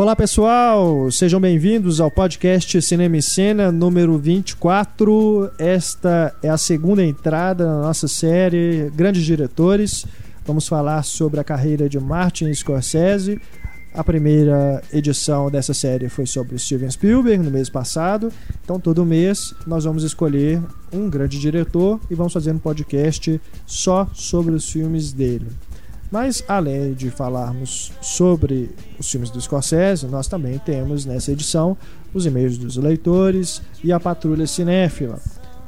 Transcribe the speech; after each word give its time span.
Olá 0.00 0.16
pessoal, 0.16 1.10
sejam 1.10 1.38
bem-vindos 1.38 2.00
ao 2.00 2.10
podcast 2.10 2.80
Cinema 2.80 3.18
e 3.18 3.22
Cena 3.22 3.70
número 3.70 4.16
24. 4.16 5.50
Esta 5.58 6.34
é 6.42 6.48
a 6.48 6.56
segunda 6.56 7.04
entrada 7.04 7.66
na 7.66 7.82
nossa 7.82 8.08
série 8.08 8.90
Grandes 8.94 9.22
Diretores. 9.22 10.06
Vamos 10.46 10.66
falar 10.66 11.02
sobre 11.02 11.38
a 11.38 11.44
carreira 11.44 11.86
de 11.86 12.00
Martin 12.00 12.50
Scorsese. 12.54 13.38
A 13.92 14.02
primeira 14.02 14.82
edição 14.90 15.50
dessa 15.50 15.74
série 15.74 16.08
foi 16.08 16.24
sobre 16.24 16.58
Steven 16.58 16.90
Spielberg 16.90 17.44
no 17.44 17.50
mês 17.50 17.68
passado. 17.68 18.32
Então, 18.64 18.80
todo 18.80 19.04
mês 19.04 19.54
nós 19.66 19.84
vamos 19.84 20.02
escolher 20.02 20.62
um 20.90 21.10
grande 21.10 21.38
diretor 21.38 22.00
e 22.10 22.14
vamos 22.14 22.32
fazer 22.32 22.52
um 22.52 22.58
podcast 22.58 23.38
só 23.66 24.08
sobre 24.14 24.54
os 24.54 24.66
filmes 24.70 25.12
dele. 25.12 25.48
Mas 26.10 26.42
além 26.48 26.92
de 26.92 27.08
falarmos 27.10 27.92
sobre 28.00 28.70
os 28.98 29.08
filmes 29.10 29.30
do 29.30 29.40
Scorsese, 29.40 30.06
nós 30.06 30.26
também 30.26 30.58
temos 30.58 31.04
nessa 31.06 31.30
edição 31.30 31.76
os 32.12 32.26
e-mails 32.26 32.58
dos 32.58 32.76
leitores 32.76 33.62
e 33.84 33.92
a 33.92 34.00
patrulha 34.00 34.46
cinéfila. 34.46 35.20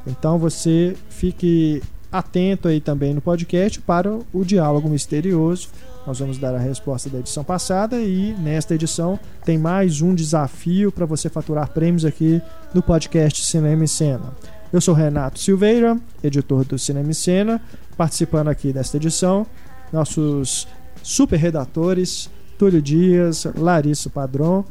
Então 0.05 0.37
você 0.37 0.95
fique 1.09 1.81
atento 2.11 2.67
aí 2.67 2.81
também 2.81 3.13
no 3.13 3.21
podcast 3.21 3.79
para 3.81 4.19
o 4.33 4.43
diálogo 4.43 4.89
misterioso. 4.89 5.69
Nós 6.05 6.19
vamos 6.19 6.37
dar 6.37 6.53
a 6.53 6.59
resposta 6.59 7.09
da 7.09 7.19
edição 7.19 7.43
passada 7.43 8.01
e 8.01 8.35
nesta 8.39 8.75
edição 8.75 9.17
tem 9.45 9.57
mais 9.57 10.01
um 10.01 10.13
desafio 10.13 10.91
para 10.91 11.05
você 11.05 11.29
faturar 11.29 11.69
prêmios 11.69 12.03
aqui 12.03 12.41
no 12.73 12.83
podcast 12.83 13.45
Cinema 13.45 13.85
e 13.85 13.87
Cena. 13.87 14.33
Eu 14.73 14.81
sou 14.81 14.93
Renato 14.93 15.39
Silveira, 15.39 15.97
editor 16.21 16.65
do 16.65 16.77
Cinema 16.77 17.11
e 17.11 17.15
Cena, 17.15 17.61
participando 17.95 18.49
aqui 18.49 18.73
desta 18.73 18.97
edição 18.97 19.47
nossos 19.93 20.67
super 21.03 21.37
redatores 21.37 22.29
Túlio 22.57 22.81
Dias, 22.81 23.45
Larissa 23.55 24.09
Padrão 24.09 24.65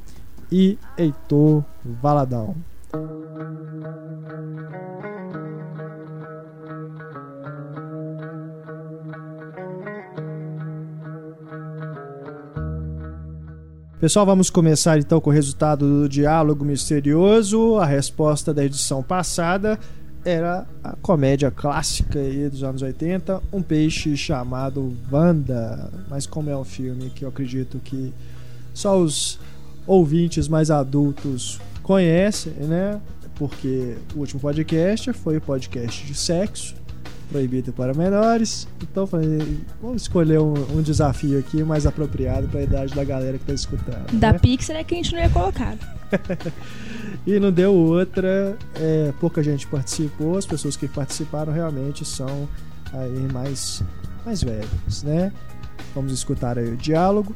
e 0.51 0.77
Heitor 0.99 1.65
Valadão. 1.85 2.57
Pessoal, 14.01 14.27
vamos 14.27 14.51
começar 14.51 14.99
então 14.99 15.21
com 15.21 15.31
o 15.31 15.33
resultado 15.33 15.87
do 15.87 16.09
diálogo 16.09 16.65
misterioso. 16.65 17.77
A 17.77 17.87
resposta 17.87 18.53
da 18.53 18.65
edição 18.65 19.01
passada 19.01 19.79
era 20.25 20.67
a 20.83 20.95
comédia 20.97 21.51
clássica 21.51 22.19
dos 22.51 22.63
anos 22.63 22.83
80, 22.83 23.43
Um 23.53 23.63
Peixe 23.63 24.17
Chamado 24.17 24.97
Wanda. 25.11 25.91
Mas 26.09 26.27
como 26.27 26.51
é 26.51 26.57
um 26.57 26.65
filme 26.65 27.11
que 27.11 27.25
eu 27.25 27.29
acredito 27.29 27.79
que 27.79 28.13
só 28.73 28.99
os 28.99 29.39
ouvintes 29.87 30.49
mais 30.49 30.71
adultos 30.71 31.61
conhecem, 31.83 32.53
né? 32.53 33.01
Porque 33.35 33.97
o 34.15 34.21
último 34.21 34.41
podcast 34.41 35.13
foi 35.13 35.39
o 35.39 35.41
podcast 35.41 36.07
de 36.07 36.15
sexo, 36.15 36.75
proibido 37.33 37.73
para 37.73 37.95
menores. 37.95 38.69
Então 38.83 39.07
falei, 39.07 39.59
vamos 39.81 40.03
escolher 40.03 40.39
um, 40.39 40.53
um 40.77 40.83
desafio 40.83 41.39
aqui 41.39 41.65
mais 41.65 41.87
apropriado 41.87 42.47
para 42.49 42.61
a 42.61 42.63
idade 42.63 42.95
da 42.95 43.03
galera 43.03 43.39
que 43.39 43.45
está 43.45 43.55
escutando. 43.55 44.13
Da 44.13 44.33
né? 44.33 44.39
Pixar 44.39 44.77
é 44.77 44.85
que 44.85 44.95
a 44.95 44.97
gente 44.99 45.15
não 45.15 45.21
ia 45.21 45.31
colocar. 45.31 45.77
e 47.27 47.41
não 47.41 47.51
deu 47.51 47.75
outra, 47.75 48.57
é, 48.77 49.13
pouca 49.19 49.43
gente 49.43 49.67
participou, 49.67 50.37
as 50.37 50.45
pessoas 50.45 50.77
que 50.77 50.87
participaram 50.87 51.53
realmente 51.53 52.05
são 52.05 52.47
aí 52.93 53.33
mais, 53.33 53.83
mais 54.25 54.43
velhas, 54.43 55.03
né? 55.03 55.33
Vamos 55.95 56.13
escutar 56.13 56.59
aí 56.59 56.69
o 56.69 56.77
diálogo. 56.77 57.35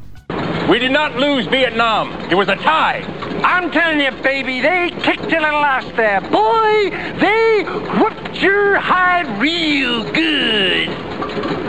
We 0.68 0.80
did 0.80 0.90
not 0.90 1.14
lose 1.14 1.46
Vietnam. 1.46 2.12
It 2.28 2.34
was 2.34 2.48
a 2.48 2.56
tie. 2.56 3.02
I'm 3.44 3.70
telling 3.70 4.00
you, 4.00 4.10
baby, 4.22 4.60
they 4.60 4.90
kicked 5.00 5.32
a 5.32 5.40
little 5.40 5.64
ass 5.64 5.84
there. 5.94 6.20
Boy, 6.20 6.90
they 7.20 7.62
whooped 8.00 8.42
your 8.42 8.80
hide 8.80 9.40
real 9.40 10.02
good. 10.12 10.88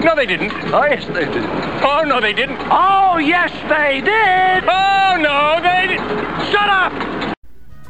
No, 0.03 0.15
they 0.15 0.25
didn't. 0.25 0.51
Oh, 0.73 0.85
yes, 0.85 1.05
they 1.05 1.25
did. 1.25 1.45
Oh, 1.83 2.05
no, 2.07 2.19
they 2.19 2.33
didn't. 2.33 2.57
Oh, 2.71 3.19
yes, 3.19 3.51
they 3.69 4.01
did. 4.01 4.67
Oh, 4.67 5.17
no, 5.19 5.61
they 5.61 5.95
didn't. 5.95 6.51
Shut 6.51 6.67
up! 6.67 7.27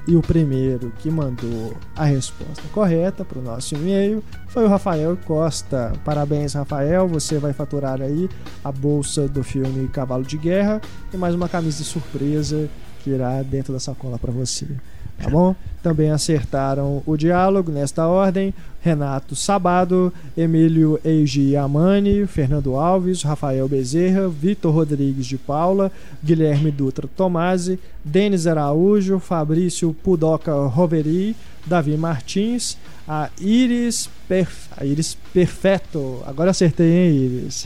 E 0.08 0.16
o 0.16 0.22
primeiro 0.22 0.94
que 1.00 1.12
mandou 1.12 1.76
a 1.94 2.06
resposta 2.06 2.64
correta 2.72 3.26
para 3.26 3.40
o 3.40 3.42
nosso 3.42 3.76
e-mail 3.76 4.24
foi 4.48 4.64
o 4.64 4.70
Rafael 4.70 5.18
Costa. 5.26 5.92
Parabéns, 6.06 6.54
Rafael. 6.54 7.08
Você 7.10 7.38
vai 7.38 7.52
faturar 7.52 8.02
aí 8.02 8.30
a 8.64 8.72
bolsa 8.72 9.28
do 9.28 9.44
filme 9.44 9.90
Cavalo 9.90 10.24
de 10.24 10.38
Guerra 10.38 10.80
e 11.14 11.18
mais 11.18 11.36
uma 11.36 11.50
camisa 11.50 11.80
de 11.80 11.84
surpresa 11.84 12.70
que 13.04 13.10
irá 13.10 13.44
dentro 13.44 13.74
da 13.74 13.82
sacola 13.82 14.18
para 14.18 14.32
você 14.32 14.66
tá 15.18 15.30
bom? 15.30 15.56
Também 15.82 16.12
acertaram 16.12 17.02
o 17.06 17.16
diálogo 17.16 17.72
nesta 17.72 18.08
ordem: 18.08 18.54
Renato 18.82 19.36
Sabado, 19.36 20.14
Emílio 20.36 21.00
Eiji 21.04 21.56
Amani, 21.56 22.28
Fernando 22.28 22.76
Alves, 22.76 23.22
Rafael 23.22 23.68
Bezerra, 23.68 24.28
Vitor 24.28 24.74
Rodrigues 24.74 25.26
de 25.26 25.38
Paula, 25.38 25.92
Guilherme 26.24 26.72
Dutra 26.72 27.08
Tomasi, 27.08 27.80
Denis 28.04 28.48
Araújo, 28.48 29.20
Fabrício 29.20 29.94
Pudoca 29.94 30.54
Roveri, 30.54 31.36
Davi 31.66 31.96
Martins, 31.96 32.78
a 33.08 33.30
Iris, 33.40 34.10
Perf... 34.28 34.68
a 34.76 34.86
Iris 34.86 35.18
Perfeto. 35.34 36.22
Agora 36.26 36.52
acertei, 36.52 36.92
hein, 36.92 37.16
Iris? 37.16 37.66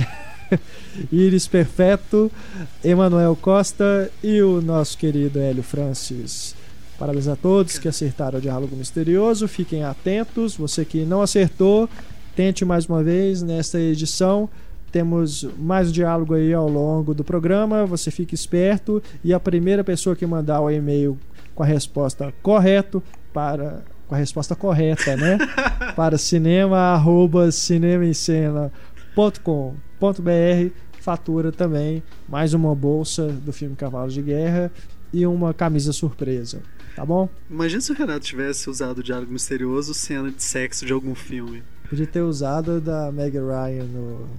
Iris 1.12 1.48
Perfeto, 1.48 2.32
Emanuel 2.84 3.36
Costa 3.36 4.12
e 4.24 4.42
o 4.42 4.62
nosso 4.62 4.98
querido 4.98 5.40
Hélio 5.40 5.64
Francis. 5.64 6.56
Parabéns 7.02 7.28
a 7.28 7.36
todos 7.36 7.80
que 7.80 7.88
acertaram 7.88 8.38
o 8.38 8.42
diálogo 8.42 8.76
misterioso. 8.76 9.48
Fiquem 9.48 9.84
atentos. 9.84 10.56
Você 10.56 10.86
que 10.86 11.04
não 11.04 11.24
acertou, 11.24 11.90
tente 12.36 12.64
mais 12.64 12.86
uma 12.86 13.04
vez 13.04 13.42
nesta 13.42 13.80
edição. 13.80 14.48
Temos 14.92 15.44
mais 15.58 15.92
diálogo 15.92 16.36
aí 16.36 16.54
ao 16.54 16.70
longo 16.70 17.16
do 17.16 17.24
programa. 17.24 17.88
Você 17.88 18.12
fique 18.12 18.36
esperto 18.36 19.02
e 19.24 19.34
a 19.34 19.40
primeira 19.40 19.84
pessoa 19.84 20.16
que 20.16 20.28
mandar 20.28 20.62
o 20.62 20.70
e-mail 20.70 21.18
com 21.56 21.64
a 21.64 21.66
resposta 21.66 22.32
correto 22.44 23.02
para 23.34 23.82
com 24.08 24.14
a 24.14 24.18
resposta 24.20 24.56
correta, 24.56 25.18
né? 25.18 25.40
para 25.98 26.20
cinema 26.20 26.78
arroba 26.78 27.50
fatura 31.00 31.52
também 31.52 32.04
mais 32.30 32.54
uma 32.54 32.76
bolsa 32.76 33.26
do 33.30 33.52
filme 33.52 33.76
Cavalos 33.76 34.14
de 34.14 34.22
Guerra 34.22 34.72
e 35.12 35.26
uma 35.26 35.52
camisa 35.52 35.92
surpresa. 35.92 36.62
Tá 36.96 37.06
bom? 37.06 37.30
Imagina 37.50 37.82
se 37.82 37.92
o 37.92 37.96
Renato 37.96 38.26
tivesse 38.26 38.70
usado 38.70 39.00
o 39.00 39.04
diálogo 39.04 39.32
misterioso 39.32 39.94
cena 39.94 40.30
de 40.30 40.44
sexo 40.44 40.86
de 40.86 40.94
algum 40.94 41.16
filme. 41.16 41.64
Podia 41.90 42.08
ter 42.08 42.22
usado 42.22 42.80
da 42.80 43.12
Meg 43.12 43.38
Ryan 43.38 43.84
no 43.84 44.30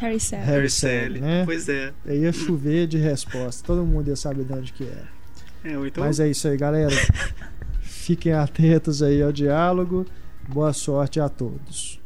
Harry 0.00 0.18
Sally. 0.18 0.44
Harry 0.44 0.70
Sally, 0.70 1.20
né? 1.20 1.44
Pois 1.44 1.68
é. 1.68 1.92
Aí 2.04 2.22
ia 2.22 2.32
chover 2.32 2.86
de 2.86 2.98
resposta. 2.98 3.64
Todo 3.64 3.84
mundo 3.84 4.08
ia 4.08 4.16
saber 4.16 4.44
de 4.44 4.52
onde 4.52 4.72
que 4.72 4.84
é. 4.84 5.04
é 5.64 5.86
então... 5.86 6.02
Mas 6.02 6.18
é 6.18 6.28
isso 6.28 6.48
aí, 6.48 6.56
galera. 6.56 6.94
Fiquem 7.80 8.32
atentos 8.32 9.02
aí 9.02 9.22
ao 9.22 9.32
diálogo. 9.32 10.04
Boa 10.48 10.72
sorte 10.72 11.20
a 11.20 11.28
todos. 11.28 12.00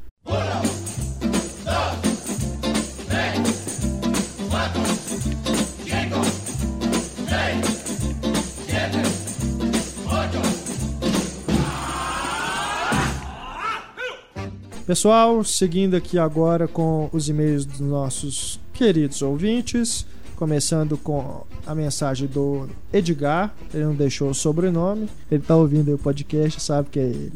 Pessoal, 14.91 15.45
seguindo 15.45 15.95
aqui 15.95 16.19
agora 16.19 16.67
com 16.67 17.09
os 17.13 17.29
e-mails 17.29 17.65
dos 17.65 17.79
nossos 17.79 18.59
queridos 18.73 19.23
ouvintes, 19.23 20.05
começando 20.35 20.99
com 20.99 21.47
a 21.65 21.77
mensagem 21.77 22.27
do 22.27 22.69
Edgar, 22.93 23.55
ele 23.73 23.85
não 23.85 23.95
deixou 23.95 24.31
o 24.31 24.35
sobrenome, 24.35 25.09
ele 25.31 25.43
está 25.43 25.55
ouvindo 25.55 25.95
o 25.95 25.99
podcast, 25.99 26.61
sabe 26.61 26.89
que 26.91 26.99
é 26.99 27.05
ele. 27.05 27.33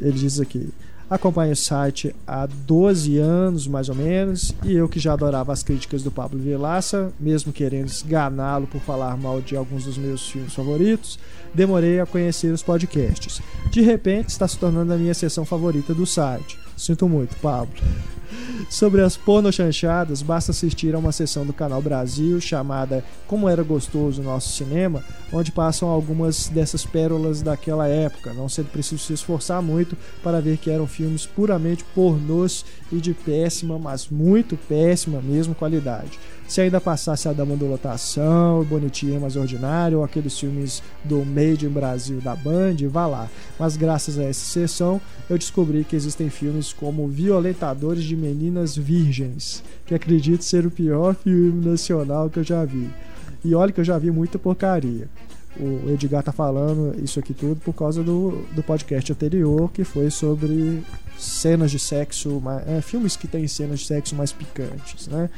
Ele 0.00 0.12
diz 0.12 0.40
aqui: 0.40 0.70
acompanho 1.10 1.52
o 1.52 1.56
site 1.56 2.16
há 2.26 2.46
12 2.46 3.18
anos, 3.18 3.66
mais 3.66 3.90
ou 3.90 3.94
menos, 3.94 4.54
e 4.64 4.72
eu 4.72 4.88
que 4.88 4.98
já 4.98 5.12
adorava 5.12 5.52
as 5.52 5.62
críticas 5.62 6.02
do 6.02 6.10
Pablo 6.10 6.38
Vilaça, 6.38 7.12
mesmo 7.20 7.52
querendo 7.52 7.88
esganá-lo 7.88 8.66
por 8.66 8.80
falar 8.80 9.18
mal 9.18 9.42
de 9.42 9.54
alguns 9.54 9.84
dos 9.84 9.98
meus 9.98 10.30
filmes 10.30 10.54
favoritos, 10.54 11.18
demorei 11.52 12.00
a 12.00 12.06
conhecer 12.06 12.50
os 12.54 12.62
podcasts. 12.62 13.42
De 13.70 13.82
repente, 13.82 14.30
está 14.30 14.48
se 14.48 14.56
tornando 14.56 14.94
a 14.94 14.96
minha 14.96 15.12
seção 15.12 15.44
favorita 15.44 15.92
do 15.92 16.06
site. 16.06 16.69
Sinto 16.80 17.06
muito, 17.06 17.36
Pablo. 17.36 17.74
Sobre 18.70 19.02
as 19.02 19.14
pornochanchadas, 19.14 20.22
basta 20.22 20.50
assistir 20.50 20.94
a 20.94 20.98
uma 20.98 21.12
sessão 21.12 21.44
do 21.44 21.52
Canal 21.52 21.82
Brasil 21.82 22.40
chamada 22.40 23.04
Como 23.26 23.46
Era 23.48 23.62
Gostoso 23.62 24.22
o 24.22 24.24
Nosso 24.24 24.56
Cinema, 24.56 25.04
onde 25.30 25.52
passam 25.52 25.90
algumas 25.90 26.48
dessas 26.48 26.86
pérolas 26.86 27.42
daquela 27.42 27.86
época. 27.86 28.32
Não 28.32 28.48
sendo 28.48 28.70
preciso 28.70 29.02
se 29.02 29.12
esforçar 29.12 29.60
muito 29.60 29.94
para 30.22 30.40
ver 30.40 30.56
que 30.56 30.70
eram 30.70 30.86
filmes 30.86 31.26
puramente 31.26 31.84
pornôs 31.94 32.64
e 32.90 32.96
de 32.96 33.12
péssima, 33.12 33.78
mas 33.78 34.08
muito 34.08 34.56
péssima 34.56 35.20
mesmo 35.20 35.54
qualidade. 35.54 36.18
Se 36.50 36.60
ainda 36.60 36.80
passasse 36.80 37.28
a 37.28 37.32
Dama 37.32 37.54
do 37.54 37.64
Lotação, 37.64 38.64
Bonitinha 38.64 39.20
Mais 39.20 39.36
Ordinário, 39.36 39.98
ou 39.98 40.04
aqueles 40.04 40.36
filmes 40.36 40.82
do 41.04 41.24
Made 41.24 41.64
in 41.64 41.68
Brasil 41.68 42.20
da 42.20 42.34
Band, 42.34 42.74
vá 42.88 43.06
lá. 43.06 43.28
Mas 43.56 43.76
graças 43.76 44.18
a 44.18 44.24
essa 44.24 44.44
sessão, 44.44 45.00
eu 45.28 45.38
descobri 45.38 45.84
que 45.84 45.94
existem 45.94 46.28
filmes 46.28 46.72
como 46.72 47.06
Violentadores 47.06 48.02
de 48.02 48.16
Meninas 48.16 48.76
Virgens, 48.76 49.62
que 49.86 49.94
acredito 49.94 50.42
ser 50.42 50.66
o 50.66 50.72
pior 50.72 51.14
filme 51.14 51.64
nacional 51.64 52.28
que 52.28 52.40
eu 52.40 52.44
já 52.44 52.64
vi. 52.64 52.90
E 53.44 53.54
olha 53.54 53.70
que 53.70 53.78
eu 53.78 53.84
já 53.84 53.96
vi 53.96 54.10
muita 54.10 54.36
porcaria. 54.36 55.08
O 55.56 55.90
Edgar 55.90 56.24
tá 56.24 56.32
falando 56.32 57.00
isso 57.00 57.20
aqui 57.20 57.32
tudo 57.32 57.60
por 57.60 57.74
causa 57.74 58.02
do, 58.02 58.44
do 58.56 58.62
podcast 58.64 59.12
anterior, 59.12 59.70
que 59.70 59.84
foi 59.84 60.10
sobre 60.10 60.82
cenas 61.16 61.70
de 61.70 61.78
sexo, 61.78 62.42
é, 62.66 62.80
filmes 62.80 63.14
que 63.14 63.28
têm 63.28 63.46
cenas 63.46 63.80
de 63.80 63.86
sexo 63.86 64.16
mais 64.16 64.32
picantes, 64.32 65.06
né? 65.06 65.30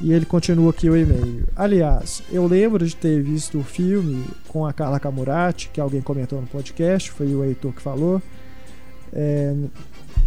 E 0.00 0.12
ele 0.12 0.24
continua 0.24 0.70
aqui 0.70 0.88
o 0.88 0.96
e-mail. 0.96 1.44
Aliás, 1.56 2.22
eu 2.30 2.46
lembro 2.46 2.86
de 2.86 2.94
ter 2.94 3.20
visto 3.20 3.58
o 3.58 3.64
filme 3.64 4.24
com 4.46 4.64
a 4.64 4.72
Carla 4.72 5.00
Camurati, 5.00 5.70
que 5.70 5.80
alguém 5.80 6.00
comentou 6.00 6.40
no 6.40 6.46
podcast, 6.46 7.10
foi 7.10 7.34
o 7.34 7.44
Heitor 7.44 7.72
que 7.72 7.82
falou. 7.82 8.22
É, 9.12 9.54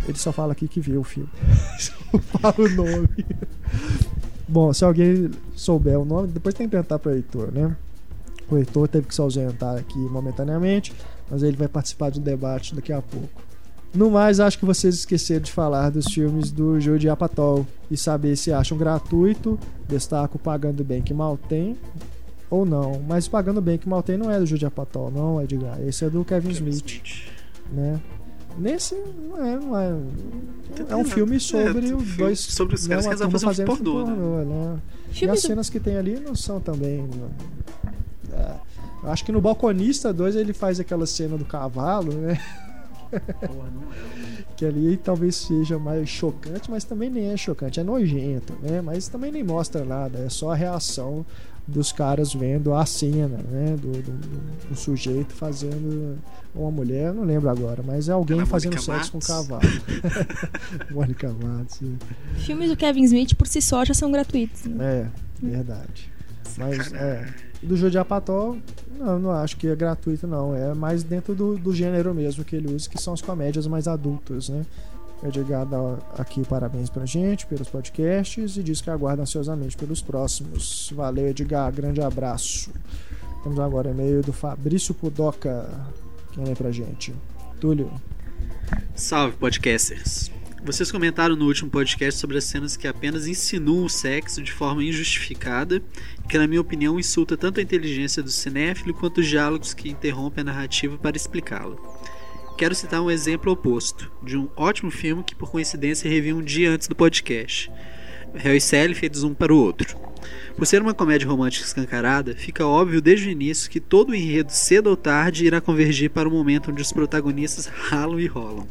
ele 0.08 0.18
só 0.18 0.34
fala 0.34 0.52
aqui 0.52 0.68
que 0.68 0.82
viu 0.82 1.02
o 1.02 1.04
filme. 1.04 1.30
Só 1.80 1.94
fala 2.20 2.56
o 2.58 2.70
nome. 2.70 3.26
Bom, 4.48 4.74
se 4.74 4.84
alguém 4.84 5.32
souber 5.56 5.98
o 5.98 6.04
nome, 6.04 6.28
depois 6.28 6.54
tem 6.54 6.68
que 6.68 6.72
perguntar 6.72 7.00
para 7.00 7.12
o 7.12 7.16
Heitor, 7.16 7.52
né? 7.54 7.76
O 8.50 8.58
Heitor 8.58 8.88
teve 8.88 9.08
que 9.08 9.16
se 9.16 9.22
ausentar 9.22 9.78
aqui 9.78 9.98
momentaneamente, 9.98 10.94
mas 11.30 11.44
ele 11.44 11.56
vai 11.56 11.70
participar 11.70 12.12
do 12.12 12.20
debate 12.20 12.76
daqui 12.76 12.92
a 12.92 13.02
pouco. 13.02 13.42
No 13.94 14.10
mais, 14.10 14.40
acho 14.40 14.58
que 14.58 14.66
vocês 14.66 14.96
esqueceram 14.96 15.42
de 15.42 15.52
falar 15.52 15.90
dos 15.90 16.06
filmes 16.06 16.50
do 16.50 16.80
Jordi 16.80 17.10
Apatol 17.10 17.68
e 17.90 17.98
saber 17.98 18.38
se 18.38 18.52
acham 18.52 18.78
gratuito. 18.78 19.60
Destaco 19.88 20.40
Pagando 20.40 20.84
Bem 20.84 21.02
que 21.02 21.14
Mal 21.14 21.38
Tem 21.38 21.78
ou 22.50 22.66
não. 22.66 23.02
Mas 23.06 23.28
Pagando 23.28 23.62
Bem 23.62 23.78
que 23.78 23.90
Mal 23.90 24.02
Tem 24.02 24.18
não 24.18 24.32
é 24.32 24.40
do 24.40 24.46
Jordi 24.46 24.66
Apatol, 24.66 25.12
não, 25.12 25.42
Edgar. 25.42 25.78
Esse 25.82 26.06
é 26.06 26.10
do 26.10 26.24
Kevin, 26.24 26.54
Kevin 26.54 26.70
Smith, 26.70 26.86
Smith. 26.86 27.32
Né? 27.74 28.00
Nesse 28.58 28.96
não 28.96 29.46
é, 29.46 29.60
não 29.60 29.78
é, 29.78 29.94
é 30.90 30.96
um 30.96 31.06
filme 31.06 31.40
sobre 31.40 31.90
é, 31.90 31.96
os 31.96 32.18
dois. 32.18 32.40
Sobre 32.40 32.76
os 32.76 32.88
caras 32.88 33.06
né, 33.06 33.12
que 33.12 33.18
resolvem 33.18 33.40
fazer 33.40 33.64
um 33.64 33.66
pornô, 33.66 34.06
pornô 34.06 34.38
né? 34.38 34.46
né? 34.46 34.80
E 35.22 35.30
as 35.30 35.42
cenas 35.42 35.70
que 35.70 35.80
tem 35.80 35.98
ali 35.98 36.20
não 36.20 36.36
são 36.36 36.60
também. 36.60 37.10
É, 38.32 38.56
acho 39.04 39.24
que 39.26 39.32
no 39.32 39.42
Balconista 39.42 40.14
2 40.14 40.36
ele 40.36 40.54
faz 40.54 40.80
aquela 40.80 41.06
cena 41.06 41.38
do 41.38 41.46
cavalo, 41.46 42.14
né? 42.14 42.40
que 44.56 44.66
ali 44.66 44.98
talvez 44.98 45.36
seja 45.36 45.78
mais 45.80 46.08
chocante, 46.08 46.70
mas 46.70 46.84
também 46.84 47.10
nem 47.10 47.32
é 47.32 47.38
chocante, 47.38 47.80
é 47.80 47.84
nojento, 47.84 48.54
né? 48.62 48.82
Mas 48.82 49.08
também 49.08 49.32
nem 49.32 49.44
mostra 49.44 49.84
nada, 49.84 50.20
é 50.20 50.30
só 50.30 50.52
a 50.52 50.56
reação 50.56 51.26
dos 51.68 51.92
caras 51.92 52.34
vendo 52.34 52.74
a 52.74 52.86
cena, 52.86 53.38
né? 53.50 53.76
Do, 53.80 53.92
do, 53.92 54.70
do 54.70 54.76
sujeito 54.76 55.34
fazendo 55.34 56.18
uma 56.54 56.72
mulher, 56.72 57.14
não 57.14 57.24
lembro 57.24 57.50
agora, 57.50 57.84
mas 57.86 58.10
é 58.10 58.12
alguém 58.12 58.46
fazendo 58.46 58.74
Mônica 58.74 58.94
sexo 58.94 59.14
Matos. 59.14 59.28
com 59.28 59.34
um 59.34 59.38
cavalo. 59.38 59.62
Mônica 60.92 61.34
Matos. 61.34 61.80
Filmes 62.38 62.70
do 62.70 62.76
Kevin 62.76 63.04
Smith 63.04 63.36
por 63.36 63.48
si 63.48 63.62
só 63.62 63.86
já 63.86 63.94
são 63.94 64.12
gratuitos. 64.12 64.66
Né? 64.66 65.10
É, 65.44 65.46
verdade. 65.46 66.12
Mas 66.58 66.92
é 66.94 67.51
do 67.62 67.78
Jô 67.78 67.90
de 67.90 67.98
Apató, 67.98 68.58
não, 68.98 69.20
não 69.20 69.32
acho 69.32 69.58
que 69.58 69.68
é 69.68 69.76
gratuito, 69.76 70.28
não. 70.28 70.56
É 70.56 70.74
mais 70.74 71.04
dentro 71.04 71.34
do, 71.34 71.58
do 71.58 71.74
gênero 71.74 72.14
mesmo 72.14 72.44
que 72.44 72.56
ele 72.56 72.74
usa, 72.74 72.90
que 72.90 73.02
são 73.02 73.14
as 73.14 73.22
comédias 73.22 73.68
mais 73.68 73.88
adultas, 73.88 74.50
né? 74.50 74.66
O 75.22 75.28
Edgar 75.28 75.66
dá 75.68 76.00
aqui 76.18 76.44
parabéns 76.44 76.90
pra 76.90 77.06
gente 77.06 77.46
pelos 77.46 77.70
podcasts 77.70 78.58
e 78.58 78.64
diz 78.64 78.82
que 78.82 78.90
aguarda 78.90 79.22
ansiosamente 79.22 79.78
pelos 79.78 80.02
próximos. 80.02 80.92
Valeu, 80.96 81.28
Edgar. 81.28 81.72
Grande 81.72 82.02
abraço. 82.02 82.72
Temos 83.44 83.60
agora 83.60 83.92
e-mail 83.92 84.24
do 84.24 84.34
Fabrício 84.34 84.94
Pudoca. 84.96 85.70
Quem 86.32 86.44
lê 86.44 86.56
pra 86.56 86.72
gente? 86.72 87.14
Túlio. 87.60 87.92
Salve, 88.96 89.36
podcasters. 89.38 90.32
Vocês 90.64 90.92
comentaram 90.92 91.36
no 91.36 91.48
último 91.48 91.72
podcast 91.72 92.20
sobre 92.20 92.38
as 92.38 92.44
cenas 92.44 92.78
que 92.78 92.88
apenas 92.88 93.26
insinuam 93.26 93.86
o 93.86 93.90
sexo 93.90 94.44
de 94.44 94.52
forma 94.52 94.84
injustificada 94.84 95.82
que, 96.30 96.38
na 96.38 96.46
minha 96.46 96.62
opinião, 96.62 97.00
insulta 97.00 97.36
tanto 97.36 97.60
a 97.60 97.64
inteligência 97.64 98.22
do 98.22 98.30
cinéfilo 98.30 98.94
quanto 98.94 99.22
os 99.22 99.28
diálogos 99.28 99.74
que 99.74 99.90
interrompem 99.90 100.44
a 100.44 100.46
narrativa 100.46 101.00
para 101.00 101.18
explicá-la. 101.18 101.76
Quero 102.60 102.76
citar 102.76 103.02
um 103.02 103.10
exemplo 103.10 103.52
oposto, 103.52 104.12
de 104.22 104.38
um 104.38 104.48
ótimo 104.56 104.92
filme 104.92 105.24
que, 105.24 105.34
por 105.34 105.50
coincidência, 105.50 106.08
revi 106.08 106.32
um 106.32 106.44
dia 106.44 106.70
antes 106.70 106.88
do 106.88 106.96
podcast. 106.96 107.72
Harry 108.36 108.58
e 108.58 108.62
Sally 108.62 108.94
feitos 108.94 109.24
um 109.24 109.34
para 109.34 109.52
o 109.52 109.58
outro. 109.58 109.98
Por 110.56 110.68
ser 110.68 110.80
uma 110.80 110.94
comédia 110.94 111.28
romântica 111.28 111.66
escancarada, 111.66 112.36
fica 112.36 112.68
óbvio 112.68 113.02
desde 113.02 113.30
o 113.30 113.32
início 113.32 113.68
que 113.68 113.80
todo 113.80 114.12
o 114.12 114.16
enredo, 114.16 114.52
cedo 114.52 114.92
ou 114.92 114.96
tarde, 114.96 115.44
irá 115.44 115.60
convergir 115.60 116.12
para 116.12 116.30
o 116.30 116.32
momento 116.32 116.70
onde 116.70 116.84
os 116.84 116.94
protagonistas 116.94 117.66
ralam 117.66 118.20
e 118.20 118.28
rolam. 118.28 118.68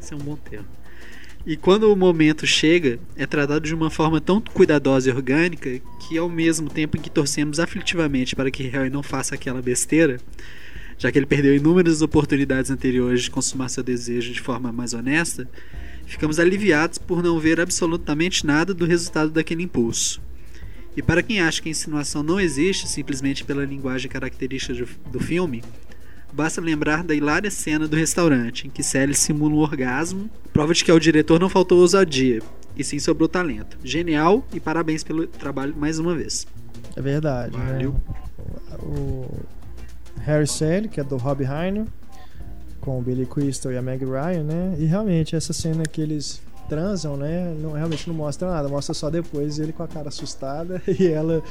Esse 0.00 0.14
é 0.14 0.16
um 0.16 0.20
bom 0.20 0.36
termo. 0.36 0.81
E 1.44 1.56
quando 1.56 1.92
o 1.92 1.96
momento 1.96 2.46
chega, 2.46 3.00
é 3.16 3.26
tratado 3.26 3.66
de 3.66 3.74
uma 3.74 3.90
forma 3.90 4.20
tão 4.20 4.40
cuidadosa 4.40 5.10
e 5.10 5.12
orgânica 5.12 5.80
que, 6.00 6.16
ao 6.16 6.28
mesmo 6.28 6.70
tempo 6.70 6.96
em 6.96 7.00
que 7.00 7.10
torcemos 7.10 7.58
aflitivamente 7.58 8.36
para 8.36 8.48
que 8.48 8.62
Harry 8.68 8.90
não 8.90 9.02
faça 9.02 9.34
aquela 9.34 9.60
besteira, 9.60 10.20
já 10.96 11.10
que 11.10 11.18
ele 11.18 11.26
perdeu 11.26 11.52
inúmeras 11.52 12.00
oportunidades 12.00 12.70
anteriores 12.70 13.22
de 13.22 13.30
consumar 13.30 13.68
seu 13.68 13.82
desejo 13.82 14.32
de 14.32 14.40
forma 14.40 14.70
mais 14.70 14.94
honesta, 14.94 15.48
ficamos 16.06 16.38
aliviados 16.38 16.96
por 16.96 17.24
não 17.24 17.40
ver 17.40 17.60
absolutamente 17.60 18.46
nada 18.46 18.72
do 18.72 18.86
resultado 18.86 19.32
daquele 19.32 19.64
impulso. 19.64 20.22
E 20.96 21.02
para 21.02 21.24
quem 21.24 21.40
acha 21.40 21.60
que 21.60 21.68
a 21.68 21.72
insinuação 21.72 22.22
não 22.22 22.38
existe 22.38 22.88
simplesmente 22.88 23.44
pela 23.44 23.64
linguagem 23.64 24.08
característica 24.08 24.86
do 25.10 25.18
filme, 25.18 25.60
Basta 26.32 26.60
lembrar 26.60 27.04
da 27.04 27.14
hilária 27.14 27.50
cena 27.50 27.86
do 27.86 27.94
restaurante, 27.96 28.66
em 28.66 28.70
que 28.70 28.82
Sally 28.82 29.14
simula 29.14 29.54
um 29.54 29.58
orgasmo, 29.58 30.30
prova 30.52 30.72
de 30.72 30.84
que 30.84 30.90
ao 30.90 30.98
diretor 30.98 31.38
não 31.38 31.48
faltou 31.48 31.80
ousadia, 31.80 32.40
e 32.76 32.82
sim 32.82 32.98
sobrou 32.98 33.28
talento. 33.28 33.76
Genial 33.84 34.44
e 34.52 34.58
parabéns 34.58 35.04
pelo 35.04 35.26
trabalho 35.26 35.74
mais 35.76 35.98
uma 35.98 36.14
vez. 36.14 36.46
É 36.96 37.02
verdade, 37.02 37.56
né? 37.56 37.64
Valeu. 37.72 37.92
né? 37.92 38.76
O 38.82 39.26
Harry 40.20 40.46
Sally, 40.46 40.88
que 40.88 41.00
é 41.00 41.04
do 41.04 41.16
Rob 41.16 41.44
Reiner, 41.44 41.84
com 42.80 42.98
o 42.98 43.02
Billy 43.02 43.26
Crystal 43.26 43.70
e 43.70 43.76
a 43.76 43.82
Meg 43.82 44.04
Ryan, 44.04 44.42
né? 44.44 44.76
E 44.78 44.86
realmente 44.86 45.36
essa 45.36 45.52
cena 45.52 45.84
que 45.84 46.00
eles 46.00 46.42
transam, 46.72 47.18
né? 47.18 47.54
Não, 47.60 47.72
realmente 47.72 48.08
não 48.08 48.14
mostra 48.14 48.50
nada, 48.50 48.66
mostra 48.66 48.94
só 48.94 49.10
depois 49.10 49.58
ele 49.58 49.74
com 49.74 49.82
a 49.82 49.86
cara 49.86 50.08
assustada 50.08 50.80
e 50.88 51.06
ela 51.06 51.42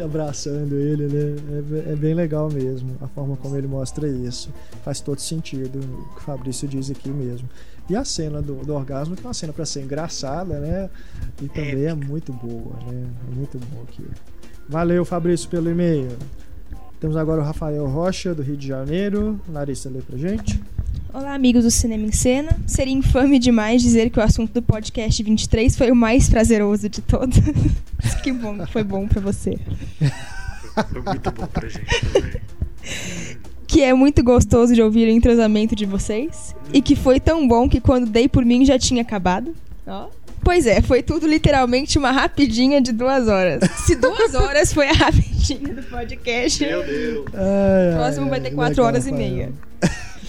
abraçando 0.00 0.76
ele, 0.76 1.08
né? 1.08 1.84
É, 1.88 1.92
é, 1.92 1.96
bem 1.96 2.14
legal 2.14 2.48
mesmo 2.48 2.96
a 3.00 3.08
forma 3.08 3.36
como 3.36 3.56
ele 3.56 3.66
mostra 3.66 4.06
isso. 4.06 4.52
Faz 4.84 5.00
todo 5.00 5.18
sentido 5.18 5.80
o 5.80 6.14
que 6.14 6.20
o 6.20 6.20
Fabrício 6.20 6.68
diz 6.68 6.88
aqui 6.88 7.08
mesmo. 7.08 7.48
E 7.88 7.96
a 7.96 8.04
cena 8.04 8.40
do, 8.40 8.54
do 8.64 8.72
orgasmo, 8.72 9.16
que 9.16 9.22
é 9.22 9.26
uma 9.26 9.34
cena 9.34 9.52
para 9.52 9.64
ser 9.66 9.82
engraçada, 9.82 10.60
né? 10.60 10.88
E 11.42 11.48
também 11.48 11.86
é 11.86 11.94
muito 11.94 12.32
boa, 12.32 12.76
né? 12.86 13.06
É 13.28 13.34
muito 13.34 13.58
boa 13.58 13.82
aqui. 13.82 14.06
Valeu, 14.68 15.04
Fabrício, 15.04 15.48
pelo 15.48 15.68
e-mail. 15.68 16.16
Temos 17.00 17.16
agora 17.16 17.40
o 17.40 17.44
Rafael 17.44 17.84
Rocha, 17.88 18.32
do 18.32 18.42
Rio 18.42 18.56
de 18.56 18.68
Janeiro. 18.68 19.40
Larissa, 19.48 19.90
lê 19.90 20.00
pra 20.00 20.16
gente. 20.16 20.62
Olá, 21.12 21.34
amigos 21.34 21.64
do 21.64 21.72
Cinema 21.72 22.04
em 22.04 22.12
Cena. 22.12 22.56
Seria 22.68 22.92
infame 22.92 23.40
demais 23.40 23.82
dizer 23.82 24.10
que 24.10 24.20
o 24.20 24.22
assunto 24.22 24.52
do 24.52 24.62
podcast 24.62 25.20
23 25.20 25.76
foi 25.76 25.90
o 25.90 25.96
mais 25.96 26.28
prazeroso 26.28 26.88
de 26.88 27.00
todos. 27.00 27.36
que 28.22 28.30
bom, 28.30 28.64
foi 28.68 28.84
bom 28.84 29.08
para 29.08 29.20
você. 29.20 29.58
Foi 29.98 31.02
muito 31.02 31.30
bom 31.32 31.46
pra 31.48 31.68
gente 31.68 32.06
também. 32.12 32.40
Que 33.66 33.82
é 33.82 33.92
muito 33.92 34.22
gostoso 34.22 34.72
de 34.72 34.80
ouvir 34.80 35.08
o 35.08 35.10
entrosamento 35.10 35.74
de 35.74 35.84
vocês. 35.84 36.54
E 36.72 36.80
que 36.80 36.94
foi 36.94 37.18
tão 37.18 37.46
bom 37.46 37.68
que 37.68 37.80
quando 37.80 38.06
dei 38.06 38.28
por 38.28 38.44
mim 38.44 38.64
já 38.64 38.78
tinha 38.78 39.02
acabado. 39.02 39.52
Ó. 39.88 40.06
Pois 40.44 40.64
é, 40.64 40.80
foi 40.80 41.02
tudo 41.02 41.26
literalmente 41.26 41.98
uma 41.98 42.12
rapidinha 42.12 42.80
de 42.80 42.92
duas 42.92 43.26
horas. 43.26 43.68
Se 43.84 43.96
duas 43.96 44.34
horas 44.34 44.72
foi 44.72 44.88
a 44.88 44.92
rapidinha 44.92 45.74
do 45.74 45.82
podcast. 45.82 46.64
Meu 46.64 46.86
Deus. 46.86 47.26
o 47.26 47.96
próximo 47.96 48.24
ai, 48.26 48.30
vai 48.30 48.40
ter 48.40 48.50
quatro 48.52 48.84
horas 48.84 49.08
e 49.08 49.12
meia. 49.12 49.52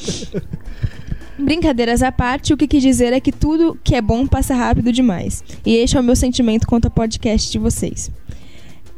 Brincadeiras 1.37 2.03
à 2.03 2.11
parte, 2.11 2.53
o 2.53 2.57
que 2.57 2.67
quis 2.67 2.83
dizer 2.83 3.13
é 3.13 3.19
que 3.19 3.31
tudo 3.31 3.77
que 3.83 3.95
é 3.95 4.01
bom 4.01 4.27
passa 4.27 4.53
rápido 4.53 4.91
demais. 4.91 5.43
E 5.65 5.75
este 5.75 5.97
é 5.97 5.99
o 5.99 6.03
meu 6.03 6.15
sentimento 6.15 6.67
quanto 6.67 6.85
ao 6.85 6.91
podcast 6.91 7.51
de 7.51 7.57
vocês. 7.57 8.11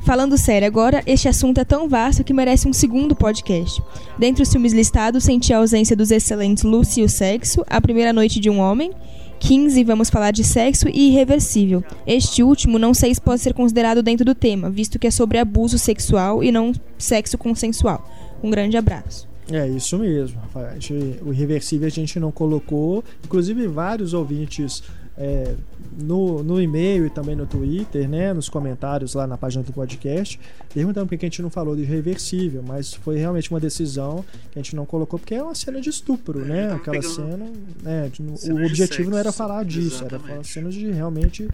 Falando 0.06 0.38
sério 0.38 0.68
agora, 0.68 1.02
este 1.08 1.30
assunto 1.30 1.60
é 1.60 1.64
tão 1.64 1.88
vasto 1.88 2.26
que 2.26 2.34
merece 2.34 2.68
um 2.68 2.74
segundo 2.74 3.16
podcast. 3.16 3.82
Dentre 4.20 4.44
os 4.44 4.52
filmes 4.52 4.74
listados, 4.74 5.24
senti 5.24 5.54
a 5.54 5.60
ausência 5.60 5.96
dos 5.96 6.12
excelentes 6.12 6.64
Lucy 6.64 7.00
e 7.00 7.04
o 7.06 7.10
Sexo, 7.10 7.64
A 7.68 7.80
Primeira 7.80 8.12
Noite 8.12 8.42
de 8.42 8.50
um 8.50 8.60
Homem, 8.60 8.92
15, 9.40 9.84
vamos 9.84 10.10
falar 10.10 10.32
de 10.32 10.44
sexo 10.44 10.90
e 10.90 11.10
irreversível. 11.10 11.84
Este 12.06 12.44
último 12.44 12.78
não 12.78 12.94
sei 12.94 13.14
se 13.14 13.22
pode 13.22 13.42
ser 13.42 13.54
considerado 13.54 14.04
dentro 14.04 14.26
do 14.26 14.36
tema, 14.36 14.70
visto 14.70 15.00
que 15.00 15.08
é 15.08 15.12
sobre 15.12 15.38
abuso 15.38 15.78
sexual 15.78 16.44
e 16.44 16.52
não 16.52 16.74
sexo 16.98 17.38
consensual. 17.38 18.10
Um 18.42 18.50
grande 18.50 18.76
abraço. 18.76 19.33
É 19.52 19.68
isso 19.68 19.98
mesmo, 19.98 20.40
Rafael. 20.40 20.78
o 21.26 21.34
irreversível 21.34 21.88
a 21.88 21.92
gente 21.92 22.20
não 22.20 22.32
colocou. 22.32 23.04
Inclusive, 23.24 23.68
vários 23.68 24.14
ouvintes 24.14 24.84
é, 25.18 25.56
no, 25.98 26.42
no 26.44 26.62
e-mail 26.62 27.06
e 27.06 27.10
também 27.10 27.36
no 27.36 27.46
Twitter, 27.46 28.08
né, 28.10 28.34
nos 28.34 28.50
comentários 28.50 29.14
lá 29.14 29.28
na 29.28 29.38
página 29.38 29.64
do 29.64 29.72
podcast, 29.72 30.40
perguntando 30.74 31.08
por 31.08 31.18
que 31.18 31.26
a 31.26 31.30
gente 31.30 31.42
não 31.42 31.50
falou 31.50 31.76
de 31.76 31.84
reversível, 31.84 32.64
mas 32.66 32.94
foi 32.94 33.18
realmente 33.18 33.52
uma 33.52 33.60
decisão 33.60 34.26
que 34.52 34.60
a 34.60 34.62
gente 34.62 34.76
não 34.76 34.86
colocou 34.86 35.20
porque 35.20 35.36
é 35.36 35.44
uma 35.44 35.54
cena 35.54 35.80
de 35.80 35.90
estupro, 35.90 36.42
É, 36.42 36.46
né? 36.46 36.68
tava 36.70 36.76
Aquela 36.78 37.02
cena, 37.02 37.52
né, 37.84 38.12
cenas 38.14 38.44
o 38.46 38.66
objetivo 38.66 39.10
não 39.12 39.18
era 39.18 39.30
sexo, 39.32 39.38
falar 39.38 39.64
disso, 39.66 40.04
era 40.04 40.16
exatamente. 40.16 40.30
falar 40.30 40.44
cenas 40.46 40.74
de 40.74 40.90
realmente 40.92 41.48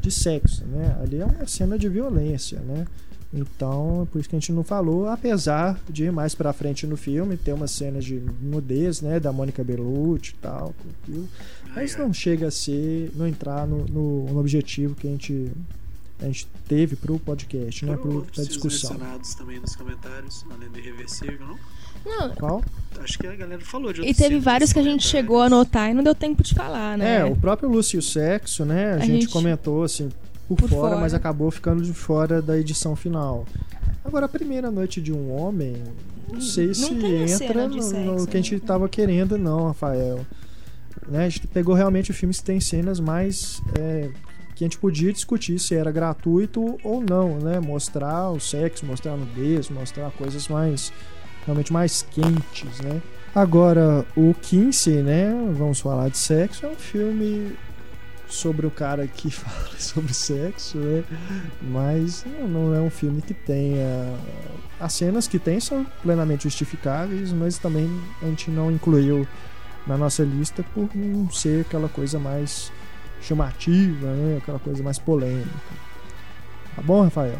de 0.00 0.10
sexo, 0.10 0.64
né? 0.66 0.96
Ali 1.00 1.18
é 1.18 1.24
uma 1.24 1.46
cena 1.46 1.78
de 1.78 1.88
violência, 1.88 2.58
né? 2.60 2.86
Então, 3.34 4.06
por 4.12 4.20
isso 4.20 4.28
que 4.28 4.36
a 4.36 4.38
gente 4.38 4.52
não 4.52 4.62
falou, 4.62 5.08
apesar 5.08 5.80
de 5.88 6.10
mais 6.10 6.34
pra 6.34 6.52
frente 6.52 6.86
no 6.86 6.96
filme 6.98 7.36
ter 7.36 7.52
uma 7.54 7.66
cena 7.66 7.98
de 7.98 8.20
nudez, 8.42 9.00
né, 9.00 9.18
da 9.18 9.32
Mônica 9.32 9.64
Bellucci 9.64 10.32
e 10.32 10.42
tal, 10.42 10.74
tudo. 11.06 11.26
mas 11.74 11.96
não 11.96 12.12
chega 12.12 12.48
a 12.48 12.50
ser, 12.50 13.10
não 13.16 13.26
entrar 13.26 13.66
no, 13.66 13.86
no- 13.86 14.26
no 14.32 14.38
objetivo 14.38 14.94
que 14.94 15.06
a 15.08 15.10
gente 15.10 15.50
a 16.20 16.26
gente 16.26 16.46
teve 16.68 16.94
pro 16.94 17.18
podcast, 17.18 17.84
né, 17.84 17.96
pro, 17.96 18.22
pra 18.32 18.44
discussão. 18.44 18.90
mencionados 18.92 19.34
também 19.34 19.58
nos 19.58 19.74
comentários, 19.74 20.44
além 20.54 20.68
do 20.68 20.78
Irreversível, 20.78 21.38
não? 21.40 21.58
Não, 22.04 22.34
Qual? 22.36 22.62
Acho 23.00 23.18
que 23.18 23.26
a 23.26 23.34
galera 23.34 23.60
falou 23.64 23.92
de 23.92 24.02
e 24.02 24.14
teve 24.14 24.38
vários 24.38 24.72
que 24.72 24.78
a 24.78 24.82
gente 24.84 25.04
chegou 25.06 25.40
a 25.40 25.46
anotar 25.46 25.90
e 25.90 25.94
não 25.94 26.02
deu 26.04 26.14
tempo 26.14 26.42
de 26.44 26.54
falar, 26.54 26.96
né? 26.98 27.20
É, 27.20 27.24
o 27.24 27.34
próprio 27.34 27.68
Lúcio 27.68 28.00
Sexo, 28.02 28.64
né, 28.64 28.92
a, 28.92 28.96
A 28.96 28.98
gente, 29.00 29.22
gente- 29.22 29.28
comentou 29.32 29.82
assim 29.82 30.10
por, 30.48 30.56
Por 30.58 30.68
fora, 30.68 30.88
fora. 30.90 31.00
mas 31.00 31.14
acabou 31.14 31.50
ficando 31.50 31.82
de 31.82 31.92
fora 31.92 32.42
da 32.42 32.58
edição 32.58 32.94
final. 32.96 33.46
Agora, 34.04 34.26
a 34.26 34.28
primeira 34.28 34.70
noite 34.70 35.00
de 35.00 35.12
um 35.12 35.32
homem, 35.34 35.76
não 36.30 36.40
sei 36.40 36.66
Não 36.68 36.74
se 36.74 36.94
entra 36.94 37.68
no, 37.68 37.80
sexo, 37.82 38.00
no 38.00 38.26
que 38.26 38.36
a 38.36 38.40
gente 38.40 38.54
né? 38.54 38.60
tava 38.64 38.88
querendo, 38.88 39.38
não, 39.38 39.66
Rafael. 39.68 40.26
Né, 41.08 41.26
a 41.26 41.28
gente 41.28 41.46
pegou 41.48 41.74
realmente 41.74 42.12
filmes 42.12 42.38
que 42.38 42.44
tem 42.44 42.60
cenas 42.60 43.00
mais. 43.00 43.60
é, 43.78 44.10
que 44.54 44.64
a 44.64 44.66
gente 44.66 44.78
podia 44.78 45.12
discutir 45.12 45.58
se 45.58 45.74
era 45.74 45.90
gratuito 45.90 46.78
ou 46.84 47.00
não, 47.00 47.38
né? 47.38 47.58
Mostrar 47.58 48.30
o 48.30 48.38
sexo, 48.38 48.84
mostrar 48.84 49.12
a 49.12 49.16
nudez, 49.16 49.70
mostrar 49.70 50.10
coisas 50.12 50.46
mais. 50.48 50.92
realmente 51.46 51.72
mais 51.72 52.02
quentes, 52.02 52.80
né? 52.80 53.00
Agora, 53.34 54.04
o 54.14 54.34
Kinsey, 54.34 55.02
né? 55.02 55.32
Vamos 55.56 55.80
falar 55.80 56.10
de 56.10 56.18
sexo, 56.18 56.66
é 56.66 56.68
um 56.68 56.76
filme 56.76 57.52
sobre 58.32 58.66
o 58.66 58.70
cara 58.70 59.06
que 59.06 59.30
fala 59.30 59.78
sobre 59.78 60.12
sexo, 60.14 60.78
né? 60.78 61.04
Mas 61.60 62.24
não, 62.48 62.74
é 62.74 62.80
um 62.80 62.90
filme 62.90 63.22
que 63.22 63.34
tenha. 63.34 64.14
As 64.80 64.92
cenas 64.94 65.28
que 65.28 65.38
tem 65.38 65.60
são 65.60 65.86
plenamente 66.02 66.44
justificáveis, 66.44 67.32
mas 67.32 67.58
também 67.58 67.88
a 68.20 68.26
gente 68.26 68.50
não 68.50 68.70
incluiu 68.70 69.26
na 69.86 69.96
nossa 69.96 70.22
lista 70.22 70.64
por 70.74 70.88
não 70.94 71.30
ser 71.30 71.62
aquela 71.62 71.88
coisa 71.88 72.18
mais 72.18 72.72
chamativa, 73.20 74.06
né? 74.08 74.38
Aquela 74.38 74.58
coisa 74.58 74.82
mais 74.82 74.98
polêmica. 74.98 75.50
Tá 76.74 76.82
bom, 76.82 77.02
Rafael? 77.02 77.38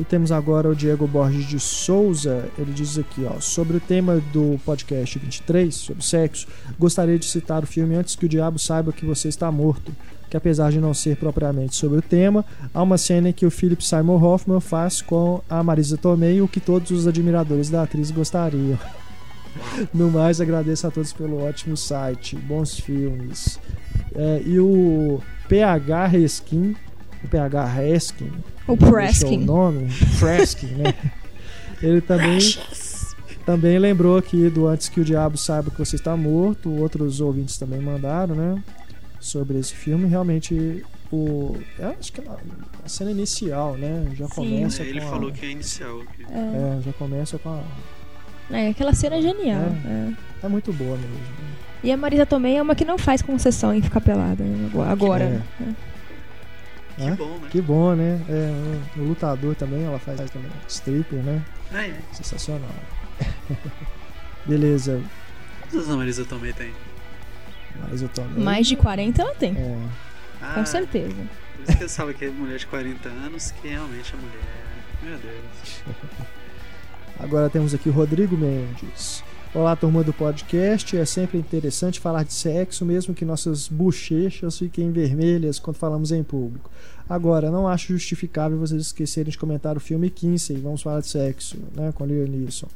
E 0.00 0.04
temos 0.04 0.32
agora 0.32 0.66
o 0.66 0.74
Diego 0.74 1.06
Borges 1.06 1.44
de 1.44 1.60
Souza. 1.60 2.48
Ele 2.56 2.72
diz 2.72 2.96
aqui, 2.96 3.22
ó, 3.26 3.38
sobre 3.38 3.76
o 3.76 3.80
tema 3.80 4.16
do 4.32 4.58
podcast 4.64 5.18
23, 5.18 5.74
sobre 5.74 6.02
sexo, 6.02 6.46
gostaria 6.78 7.18
de 7.18 7.26
citar 7.26 7.62
o 7.62 7.66
filme 7.66 7.94
Antes 7.94 8.16
que 8.16 8.24
o 8.24 8.28
Diabo 8.28 8.58
Saiba 8.58 8.94
que 8.94 9.04
Você 9.04 9.28
Está 9.28 9.52
Morto, 9.52 9.94
que 10.30 10.38
apesar 10.38 10.72
de 10.72 10.80
não 10.80 10.94
ser 10.94 11.18
propriamente 11.18 11.76
sobre 11.76 11.98
o 11.98 12.02
tema, 12.02 12.46
há 12.72 12.82
uma 12.82 12.96
cena 12.96 13.28
em 13.28 13.32
que 13.34 13.44
o 13.44 13.50
Philip 13.50 13.84
Simon 13.84 14.16
Hoffman 14.16 14.58
faz 14.58 15.02
com 15.02 15.42
a 15.50 15.62
Marisa 15.62 15.98
Tomei 15.98 16.40
o 16.40 16.48
que 16.48 16.60
todos 16.60 16.90
os 16.92 17.06
admiradores 17.06 17.68
da 17.68 17.82
atriz 17.82 18.10
gostariam. 18.10 18.78
No 19.92 20.08
mais, 20.08 20.40
agradeço 20.40 20.86
a 20.86 20.92
todos 20.92 21.12
pelo 21.12 21.42
ótimo 21.42 21.76
site, 21.76 22.36
bons 22.36 22.78
filmes. 22.78 23.58
É, 24.14 24.40
e 24.46 24.60
o 24.60 25.20
PH 25.48 26.06
Reskin, 26.06 26.76
o 27.24 27.28
PH 27.28 27.64
Reskin, 27.64 28.30
O 28.72 28.76
deixou 28.76 28.88
o 28.88 28.92
Preskin. 28.92 29.38
nome, 29.44 29.88
Freskin, 29.90 30.66
né? 30.68 30.94
Ele 31.82 32.00
também, 32.00 32.38
também 33.46 33.78
lembrou 33.78 34.16
aqui 34.18 34.50
do 34.50 34.66
Antes 34.66 34.88
que 34.88 35.00
o 35.00 35.04
Diabo 35.04 35.36
Saiba 35.38 35.70
que 35.70 35.78
Você 35.78 35.96
Está 35.96 36.16
Morto. 36.16 36.70
Outros 36.70 37.20
ouvintes 37.20 37.56
também 37.58 37.80
mandaram, 37.80 38.34
né? 38.34 38.62
Sobre 39.18 39.58
esse 39.58 39.74
filme. 39.74 40.06
Realmente, 40.06 40.84
o. 41.10 41.56
Eu 41.78 41.90
acho 41.98 42.12
que 42.12 42.20
é 42.20 42.24
a 42.84 42.88
cena 42.88 43.10
inicial, 43.10 43.76
né? 43.76 44.06
Já 44.14 44.26
Sim. 44.28 44.34
começa 44.34 44.82
É, 44.82 44.86
ele 44.86 45.00
com. 45.00 45.06
falou 45.08 45.28
a, 45.30 45.32
que 45.32 45.46
é 45.46 45.50
inicial. 45.50 46.00
que- 46.16 46.24
É. 46.24 46.78
É, 46.78 46.82
já 46.84 46.92
começa 46.92 47.38
com 47.38 47.48
a. 47.48 47.60
É, 48.56 48.68
aquela 48.68 48.92
cena 48.92 49.16
é 49.16 49.22
genial. 49.22 49.60
É. 49.86 49.88
é. 49.88 50.12
É 50.42 50.48
muito 50.48 50.72
boa 50.72 50.96
mesmo. 50.96 51.16
E 51.82 51.90
a 51.90 51.96
Marisa 51.96 52.26
Tomei 52.26 52.56
é 52.56 52.62
uma 52.62 52.74
que 52.74 52.84
não 52.84 52.98
faz 52.98 53.22
concessão 53.22 53.72
em 53.74 53.80
ficar 53.80 54.02
pelada 54.02 54.44
né, 54.44 54.68
agora- 54.70 54.90
agora. 54.90 55.24
É. 55.24 55.62
né? 55.64 55.76
Que 57.00 57.08
Hã? 57.08 57.14
bom, 57.16 57.38
né? 57.38 57.48
Que 57.50 57.60
bom, 57.62 57.94
né? 57.94 58.20
É, 58.28 58.98
o 59.00 59.04
lutador 59.04 59.54
também, 59.54 59.84
ela 59.84 59.98
faz 59.98 60.18
também 60.30 60.50
stripper, 60.68 61.18
né? 61.22 61.42
Ah, 61.72 61.86
é. 61.86 61.98
Sensacional. 62.12 62.68
Beleza, 64.44 65.02
Quantas 65.62 65.88
a 65.88 65.96
Marisa 65.96 66.24
também 66.24 66.52
tem? 66.52 66.72
também. 68.12 68.44
Mais 68.44 68.66
de 68.66 68.76
40 68.76 69.22
ela 69.22 69.34
tem, 69.34 69.56
É, 69.56 69.78
Ah, 70.42 70.54
com 70.54 70.66
certeza. 70.66 71.14
Por 71.56 71.62
isso 71.68 71.78
que 71.78 71.84
eu 71.84 71.88
sabia 71.88 72.14
que 72.14 72.24
é 72.24 72.30
mulher 72.30 72.58
de 72.58 72.66
40 72.66 73.08
anos, 73.08 73.50
que 73.52 73.68
realmente 73.68 74.12
é 74.12 74.16
mulher. 74.16 74.40
Meu 75.02 75.18
Deus. 75.18 75.82
Agora 77.18 77.48
temos 77.50 77.74
aqui 77.74 77.88
o 77.88 77.92
Rodrigo 77.92 78.36
Mendes. 78.36 79.22
Olá, 79.52 79.74
turma 79.74 80.04
do 80.04 80.12
podcast. 80.12 80.96
É 80.96 81.04
sempre 81.04 81.36
interessante 81.36 81.98
falar 81.98 82.22
de 82.22 82.32
sexo, 82.32 82.84
mesmo 82.84 83.12
que 83.12 83.24
nossas 83.24 83.66
bochechas 83.66 84.56
fiquem 84.56 84.92
vermelhas 84.92 85.58
quando 85.58 85.74
falamos 85.74 86.12
em 86.12 86.22
público. 86.22 86.70
Agora, 87.08 87.50
não 87.50 87.66
acho 87.66 87.92
justificável 87.92 88.56
vocês 88.56 88.80
esquecerem 88.80 89.32
de 89.32 89.36
comentar 89.36 89.76
o 89.76 89.80
filme 89.80 90.08
Kinsey. 90.08 90.56
Vamos 90.58 90.82
falar 90.82 91.00
de 91.00 91.08
sexo, 91.08 91.58
né? 91.74 91.90
Com 91.92 92.06
Liam 92.06 92.28
Neeson. 92.28 92.68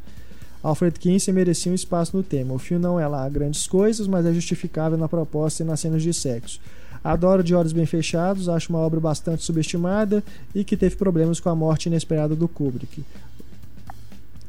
Alfred 0.65 0.99
Kinsey 0.99 1.33
merecia 1.33 1.71
um 1.71 1.77
espaço 1.77 2.17
no 2.17 2.25
tema. 2.25 2.53
O 2.53 2.59
filme 2.59 2.83
não 2.83 2.99
é 2.99 3.07
lá 3.07 3.29
grandes 3.29 3.69
coisas, 3.69 4.09
mas 4.09 4.27
é 4.27 4.35
justificável 4.35 4.99
na 4.99 5.09
proposta 5.09 5.63
e 5.63 5.67
nas 5.67 5.79
cenas 5.79 6.03
de 6.03 6.13
sexo. 6.13 6.59
Adoro 7.05 7.45
De 7.45 7.55
Olhos 7.55 7.73
Bem 7.73 7.87
Fechados, 7.87 8.49
acho 8.49 8.71
uma 8.71 8.81
obra 8.81 8.99
bastante 8.99 9.45
subestimada 9.45 10.25
e 10.53 10.65
que 10.65 10.77
teve 10.77 10.97
problemas 10.97 11.39
com 11.39 11.51
a 11.51 11.55
morte 11.55 11.87
inesperada 11.87 12.35
do 12.35 12.49
Kubrick. 12.49 13.05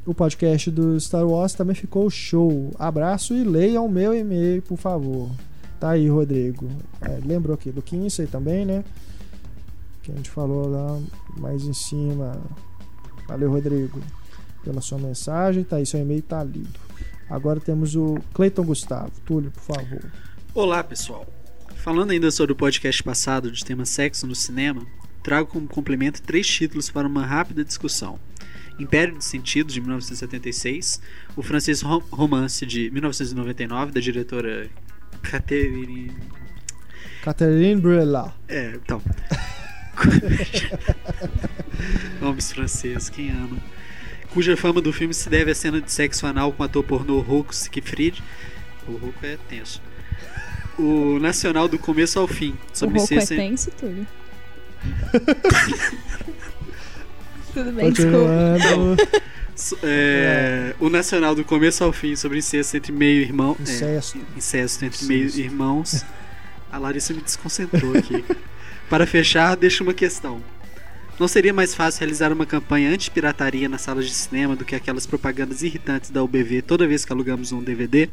O 0.05 0.13
podcast 0.13 0.69
do 0.69 0.99
Star 0.99 1.25
Wars 1.25 1.53
também 1.53 1.75
ficou 1.75 2.07
show. 2.11 2.71
Abraço 2.77 3.33
e 3.33 3.43
leiam 3.43 3.85
o 3.85 3.89
meu 3.89 4.13
e-mail, 4.13 4.61
por 4.61 4.77
favor. 4.77 5.31
Tá 5.79 5.91
aí, 5.91 6.07
Rodrigo. 6.07 6.69
É, 7.01 7.19
lembrou 7.25 7.55
aqui 7.55 7.71
do 7.71 7.81
Kinsey 7.81 8.27
também, 8.27 8.65
né? 8.65 8.83
Que 10.03 10.11
a 10.11 10.15
gente 10.15 10.29
falou 10.29 10.69
lá 10.69 11.01
mais 11.39 11.63
em 11.63 11.73
cima. 11.73 12.39
Valeu, 13.27 13.49
Rodrigo, 13.49 13.99
pela 14.63 14.79
sua 14.79 14.99
mensagem. 14.99 15.63
Tá 15.63 15.77
aí, 15.77 15.85
seu 15.87 15.99
e-mail 15.99 16.21
tá 16.21 16.43
lido. 16.43 16.79
Agora 17.27 17.59
temos 17.59 17.95
o 17.95 18.19
Cleiton 18.31 18.63
Gustavo. 18.63 19.11
Túlio, 19.25 19.49
por 19.49 19.75
favor. 19.75 20.11
Olá, 20.53 20.83
pessoal. 20.83 21.25
Falando 21.77 22.11
ainda 22.11 22.29
sobre 22.29 22.53
o 22.53 22.55
podcast 22.55 23.01
passado 23.01 23.51
de 23.51 23.65
tema 23.65 23.85
sexo 23.85 24.27
no 24.27 24.35
cinema, 24.35 24.85
trago 25.23 25.49
como 25.49 25.67
complemento 25.67 26.21
três 26.21 26.45
títulos 26.45 26.91
para 26.91 27.07
uma 27.07 27.25
rápida 27.25 27.65
discussão. 27.65 28.19
Império 28.79 29.17
de 29.17 29.23
Sentido, 29.23 29.71
de 29.71 29.79
1976, 29.79 31.01
o 31.35 31.41
francês 31.41 31.81
Rom- 31.81 32.03
Romance, 32.11 32.65
de 32.65 32.89
1999, 32.91 33.91
da 33.91 33.99
diretora 34.01 34.69
Catherine... 35.21 36.11
Catherine 37.21 37.79
Brelat. 37.81 38.33
É, 38.47 38.73
então... 38.75 39.01
Nomes 42.21 42.51
franceses, 42.51 43.09
quem 43.09 43.31
ama? 43.31 43.57
Cuja 44.31 44.57
fama 44.57 44.81
do 44.81 44.91
filme 44.91 45.13
se 45.13 45.29
deve 45.29 45.51
à 45.51 45.55
cena 45.55 45.79
de 45.81 45.89
sexo 45.91 46.25
anal 46.27 46.51
com 46.51 46.63
o 46.63 46.65
ator 46.65 46.83
pornô 46.83 47.19
Rocco 47.21 47.55
Siegfried. 47.55 48.21
O 48.87 48.93
Rocco 48.97 49.25
é 49.25 49.37
tenso. 49.47 49.81
O 50.77 51.17
nacional 51.19 51.67
do 51.69 51.79
começo 51.79 52.19
ao 52.19 52.27
fim, 52.27 52.53
O 52.73 52.77
sobre 52.77 52.99
rouco 52.99 53.13
é 53.13 53.25
tenso 53.25 53.71
tudo. 53.71 54.05
tudo 57.55 57.71
bem, 57.71 57.89
desculpa. 57.91 58.29
É, 59.81 60.75
o 60.81 60.89
nacional 60.89 61.33
do 61.33 61.45
começo 61.45 61.81
ao 61.81 61.93
fim 61.93 62.13
sobre 62.13 62.39
incesto 62.39 62.75
entre 62.75 62.91
meio 62.91 63.21
irmão. 63.21 63.55
Incesto. 63.57 64.17
É, 64.17 64.37
incesto 64.37 64.83
entre 64.83 64.97
Incesto. 64.97 65.07
meio 65.07 65.47
irmãos. 65.47 66.03
A 66.69 66.77
Larissa 66.77 67.13
me 67.13 67.21
desconcentrou 67.21 67.97
aqui. 67.97 68.25
Para 68.89 69.07
fechar, 69.07 69.55
deixo 69.55 69.83
uma 69.83 69.93
questão. 69.93 70.43
Não 71.17 71.29
seria 71.29 71.53
mais 71.53 71.73
fácil 71.73 72.01
realizar 72.01 72.33
uma 72.33 72.45
campanha 72.45 72.89
anti-pirataria 72.89 73.69
nas 73.69 73.81
salas 73.81 74.05
de 74.05 74.13
cinema 74.13 74.57
do 74.57 74.65
que 74.65 74.75
aquelas 74.75 75.05
propagandas 75.05 75.63
irritantes 75.63 76.09
da 76.09 76.21
UBV 76.21 76.61
toda 76.61 76.85
vez 76.85 77.05
que 77.05 77.13
alugamos 77.13 77.53
um 77.53 77.63
DVD? 77.63 78.09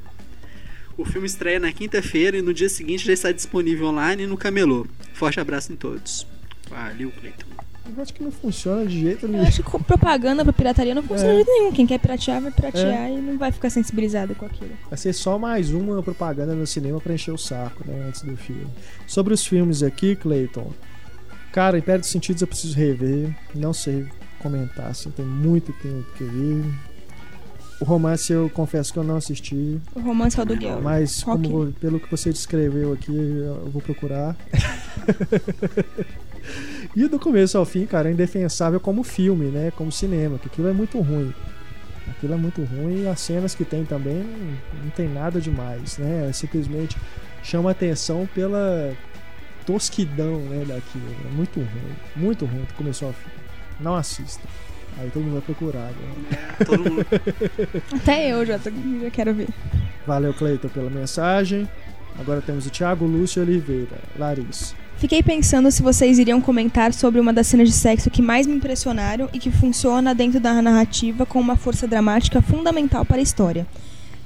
O 0.97 1.05
filme 1.05 1.27
estreia 1.27 1.59
na 1.59 1.73
quinta-feira 1.73 2.37
e 2.37 2.43
no 2.43 2.55
dia 2.55 2.69
seguinte 2.69 3.05
já 3.05 3.13
está 3.13 3.33
disponível 3.33 3.89
online 3.89 4.23
e 4.23 4.27
no 4.29 4.37
camelô. 4.37 4.87
Forte 5.15 5.41
abraço 5.41 5.73
em 5.73 5.77
todos. 5.77 6.25
Valeu, 6.71 7.11
Cleiton. 7.11 7.47
Eu 7.85 8.03
acho 8.03 8.15
que 8.15 8.23
não 8.23 8.31
funciona 8.31 8.87
de 8.87 9.01
jeito 9.01 9.27
Eu 9.27 9.31
nenhum. 9.31 9.45
acho 9.47 9.63
que 9.63 9.85
propaganda 9.85 10.45
pra 10.45 10.53
pirataria 10.53 10.95
não 10.95 11.03
funciona 11.03 11.25
É. 11.33 11.33
de 11.33 11.37
jeito 11.45 11.51
nenhum. 11.51 11.73
Quem 11.73 11.87
quer 11.87 11.99
piratear, 11.99 12.41
vai 12.41 12.51
piratear 12.53 13.11
e 13.11 13.17
não 13.21 13.37
vai 13.39 13.51
ficar 13.53 13.71
sensibilizado 13.71 14.35
com 14.35 14.47
aquilo. 14.47 14.71
Vai 14.89 14.97
ser 14.99 15.13
só 15.13 15.39
mais 15.39 15.71
uma 15.73 16.03
propaganda 16.03 16.55
no 16.55 16.67
cinema 16.67 17.01
pra 17.01 17.13
encher 17.15 17.33
o 17.33 17.39
saco, 17.39 17.83
né? 17.87 18.05
Antes 18.09 18.23
do 18.23 18.37
filme. 18.37 18.67
Sobre 19.07 19.35
os 19.35 19.45
filmes 19.45 19.83
aqui, 19.83 20.15
Clayton. 20.17 20.71
Cara, 21.53 21.77
Império 21.77 22.01
dos 22.01 22.11
Sentidos 22.11 22.41
eu 22.41 22.49
preciso 22.49 22.75
rever. 22.77 23.35
Não 23.55 23.73
sei 23.73 24.07
comentar, 24.39 24.87
assim, 24.87 25.11
tem 25.11 25.25
muito 25.27 25.73
tempo 25.75 26.05
que 26.17 26.23
eu 26.25 26.31
vi. 26.31 26.65
O 27.81 27.85
romance 27.85 28.33
eu 28.33 28.49
confesso 28.49 28.93
que 28.93 28.99
eu 29.01 29.05
não 29.05 29.17
assisti. 29.17 29.79
O 29.95 30.01
romance 30.01 30.39
é 30.39 30.43
o 30.43 30.47
do 30.47 30.57
Guel. 30.57 30.81
Mas 30.81 31.23
como, 31.25 31.73
pelo 31.73 31.99
que 31.99 32.09
você 32.09 32.31
descreveu 32.31 32.93
aqui, 32.93 33.13
eu 33.15 33.69
vou 33.73 33.83
procurar. 33.83 34.37
e 36.95 37.09
do 37.09 37.19
começo 37.19 37.57
ao 37.57 37.65
fim, 37.65 37.87
cara, 37.87 38.09
é 38.09 38.13
indefensável 38.13 38.79
como 38.81 39.03
filme, 39.03 39.47
né? 39.47 39.73
Como 39.77 39.91
cinema, 39.91 40.39
que 40.39 40.47
aquilo 40.49 40.69
é 40.69 40.73
muito 40.73 41.01
ruim. 41.01 41.33
Aquilo 42.11 42.35
é 42.35 42.37
muito 42.37 42.63
ruim 42.65 43.03
e 43.05 43.09
as 43.09 43.21
cenas 43.21 43.55
que 43.55 43.65
tem 43.65 43.85
também 43.85 44.15
não, 44.17 44.83
não 44.85 44.91
tem 44.91 45.09
nada 45.09 45.41
demais, 45.41 45.99
né? 45.99 46.27
É 46.29 46.33
simplesmente 46.33 46.97
chama 47.43 47.71
atenção 47.71 48.29
pela 48.35 48.93
tosquidão, 49.67 50.39
né, 50.41 50.65
daquilo. 50.67 51.05
É 51.27 51.35
muito 51.35 51.59
ruim, 51.61 51.97
muito 52.17 52.45
ruim 52.45 52.65
do 52.65 52.75
começo 52.75 53.05
ao 53.05 53.13
fim. 53.13 53.31
Não 53.81 53.95
assista. 53.95 54.43
Aí 54.99 55.09
todo 55.11 55.23
mundo 55.23 55.35
vai 55.35 55.43
procurar 55.43 55.89
agora. 55.89 56.53
É, 56.61 56.65
todo 56.65 56.91
mundo. 56.91 57.07
Até 57.97 58.33
eu 58.33 58.45
já, 58.45 58.59
tô- 58.59 58.71
já 59.03 59.11
quero 59.11 59.33
ver. 59.35 59.49
Valeu, 60.07 60.35
Cleiton, 60.35 60.69
pela 60.69 60.91
mensagem. 60.91 61.69
Agora 62.19 62.43
temos 62.43 62.67
o 62.67 62.71
Thiago 62.71 63.07
Lúcio 63.07 63.41
Oliveira. 63.43 63.99
Larissa. 64.19 64.75
Fiquei 65.03 65.21
pensando 65.21 65.69
se 65.69 65.83
vocês 65.83 66.17
iriam 66.21 66.41
comentar 66.41 66.93
sobre 66.93 67.19
uma 67.19 67.33
das 67.33 67.49
cenas 67.49 67.69
de 67.69 67.75
sexo 67.75 68.09
que 68.09 68.23
mais 68.23 68.47
me 68.47 68.55
impressionaram 68.55 69.29
e 69.33 69.39
que 69.41 69.51
funciona 69.51 70.15
dentro 70.15 70.39
da 70.39 70.63
narrativa 70.63 71.27
com 71.27 71.41
uma 71.41 71.57
força 71.57 71.89
dramática 71.89 72.41
fundamental 72.41 73.05
para 73.05 73.17
a 73.17 73.21
história. 73.21 73.67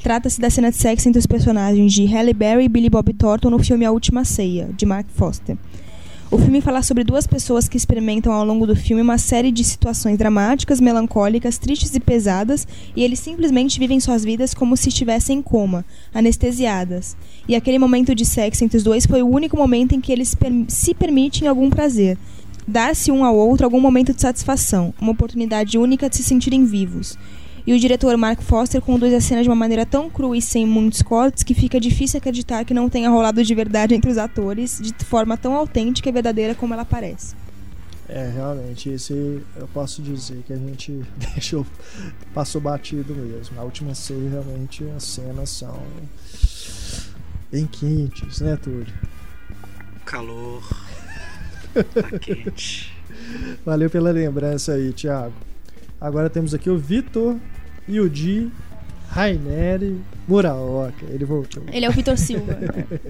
Trata-se 0.03 0.39
da 0.39 0.51
cena 0.51 0.71
de 0.71 0.77
sexo 0.77 1.09
entre 1.09 1.19
os 1.19 1.25
personagens 1.25 1.95
de 1.95 2.05
Halle 2.05 2.35
Berry 2.35 2.65
e 2.65 2.69
Billy 2.69 2.91
Bob 2.91 3.11
Thornton 3.15 3.49
no 3.49 3.59
filme 3.59 3.87
A 3.87 3.91
Última 3.91 4.23
Ceia, 4.23 4.69
de 4.77 4.85
Mark 4.85 5.07
Foster. 5.15 5.57
O 6.29 6.39
filme 6.39 6.61
fala 6.61 6.83
sobre 6.83 7.05
duas 7.05 7.25
pessoas 7.25 7.69
que 7.69 7.77
experimentam 7.77 8.33
ao 8.33 8.45
longo 8.45 8.67
do 8.67 8.75
filme 8.75 9.01
uma 9.01 9.17
série 9.17 9.53
de 9.53 9.63
situações 9.63 10.19
dramáticas, 10.19 10.81
melancólicas, 10.81 11.57
tristes 11.57 11.95
e 11.95 12.01
pesadas, 12.01 12.67
e 12.97 13.05
eles 13.05 13.21
simplesmente 13.21 13.79
vivem 13.79 14.01
suas 14.01 14.25
vidas 14.25 14.53
como 14.53 14.77
se 14.77 14.89
estivessem 14.89 15.39
em 15.39 15.43
coma, 15.43 15.85
anestesiadas. 16.13 17.17
E 17.49 17.55
aquele 17.55 17.79
momento 17.79 18.13
de 18.13 18.25
sexo 18.25 18.65
entre 18.65 18.77
os 18.77 18.83
dois 18.83 19.07
foi 19.07 19.23
o 19.23 19.29
único 19.29 19.57
momento 19.57 19.95
em 19.95 20.01
que 20.01 20.11
eles 20.13 20.35
per- 20.35 20.53
se 20.67 20.95
permitem 20.95 21.47
algum 21.47 21.71
prazer. 21.71 22.19
Dar-se 22.67 23.13
um 23.13 23.25
ao 23.25 23.37
outro 23.37 23.65
algum 23.65 23.81
momento 23.81 24.13
de 24.13 24.21
satisfação, 24.21 24.93
uma 25.01 25.13
oportunidade 25.13 25.79
única 25.79 26.11
de 26.11 26.17
se 26.17 26.25
sentirem 26.25 26.65
vivos. 26.65 27.17
E 27.67 27.75
o 27.75 27.81
diretor 27.81 28.17
Mark 28.17 28.41
Foster 28.43 28.81
conduz 28.81 29.13
a 29.13 29.21
cena 29.21 29.43
de 29.43 29.49
uma 29.49 29.57
maneira 29.57 29.85
tão 29.85 30.09
crua 30.09 30.37
e 30.37 30.43
sem 30.43 30.65
muitos 30.65 31.03
cortes 31.03 31.43
que 31.43 31.53
fica 31.53 31.81
difícil 31.81 32.19
acreditar 32.19 32.65
que 32.65 32.73
não 32.73 32.89
tenha 32.89 33.11
rolado 33.11 33.43
de 33.43 33.55
verdade 33.57 33.93
entre 33.93 34.09
os 34.09 34.19
atores, 34.19 34.81
de 34.81 35.05
forma 35.05 35.37
tão 35.37 35.53
autêntica 35.53 36.09
e 36.09 36.13
verdadeira 36.13 36.55
como 36.55 36.75
ela 36.75 36.85
parece. 36.85 37.35
É, 38.09 38.31
realmente, 38.33 38.89
esse 38.91 39.43
eu 39.57 39.67
posso 39.75 40.01
dizer 40.01 40.45
que 40.47 40.53
a 40.53 40.57
gente 40.57 41.03
deixou, 41.35 41.67
passou 42.33 42.61
batido 42.61 43.13
mesmo. 43.13 43.59
A 43.59 43.65
última 43.65 43.97
ceia, 43.97 44.31
realmente, 44.31 44.85
as 44.97 45.03
cenas 45.03 45.51
são 45.51 45.83
bem 47.51 47.67
quentes, 47.67 48.41
né, 48.41 48.57
Túlio? 48.63 48.95
Calor. 50.05 50.63
Tá 51.75 52.17
quente. 52.21 52.95
Valeu 53.65 53.91
pela 53.91 54.13
lembrança 54.13 54.75
aí, 54.75 54.93
Thiago. 54.93 55.35
Agora 56.01 56.31
temos 56.31 56.55
aqui 56.55 56.71
o 56.71 56.79
Vitor 56.79 57.37
Yudi 57.89 58.51
Raineri 59.09 60.01
Muraoka. 60.29 61.07
Ele 61.09 61.25
voltou. 61.25 61.63
Ele 61.73 61.87
é 61.87 61.89
o 61.89 61.93
Vitor 61.93 62.19
Silva. 62.19 62.59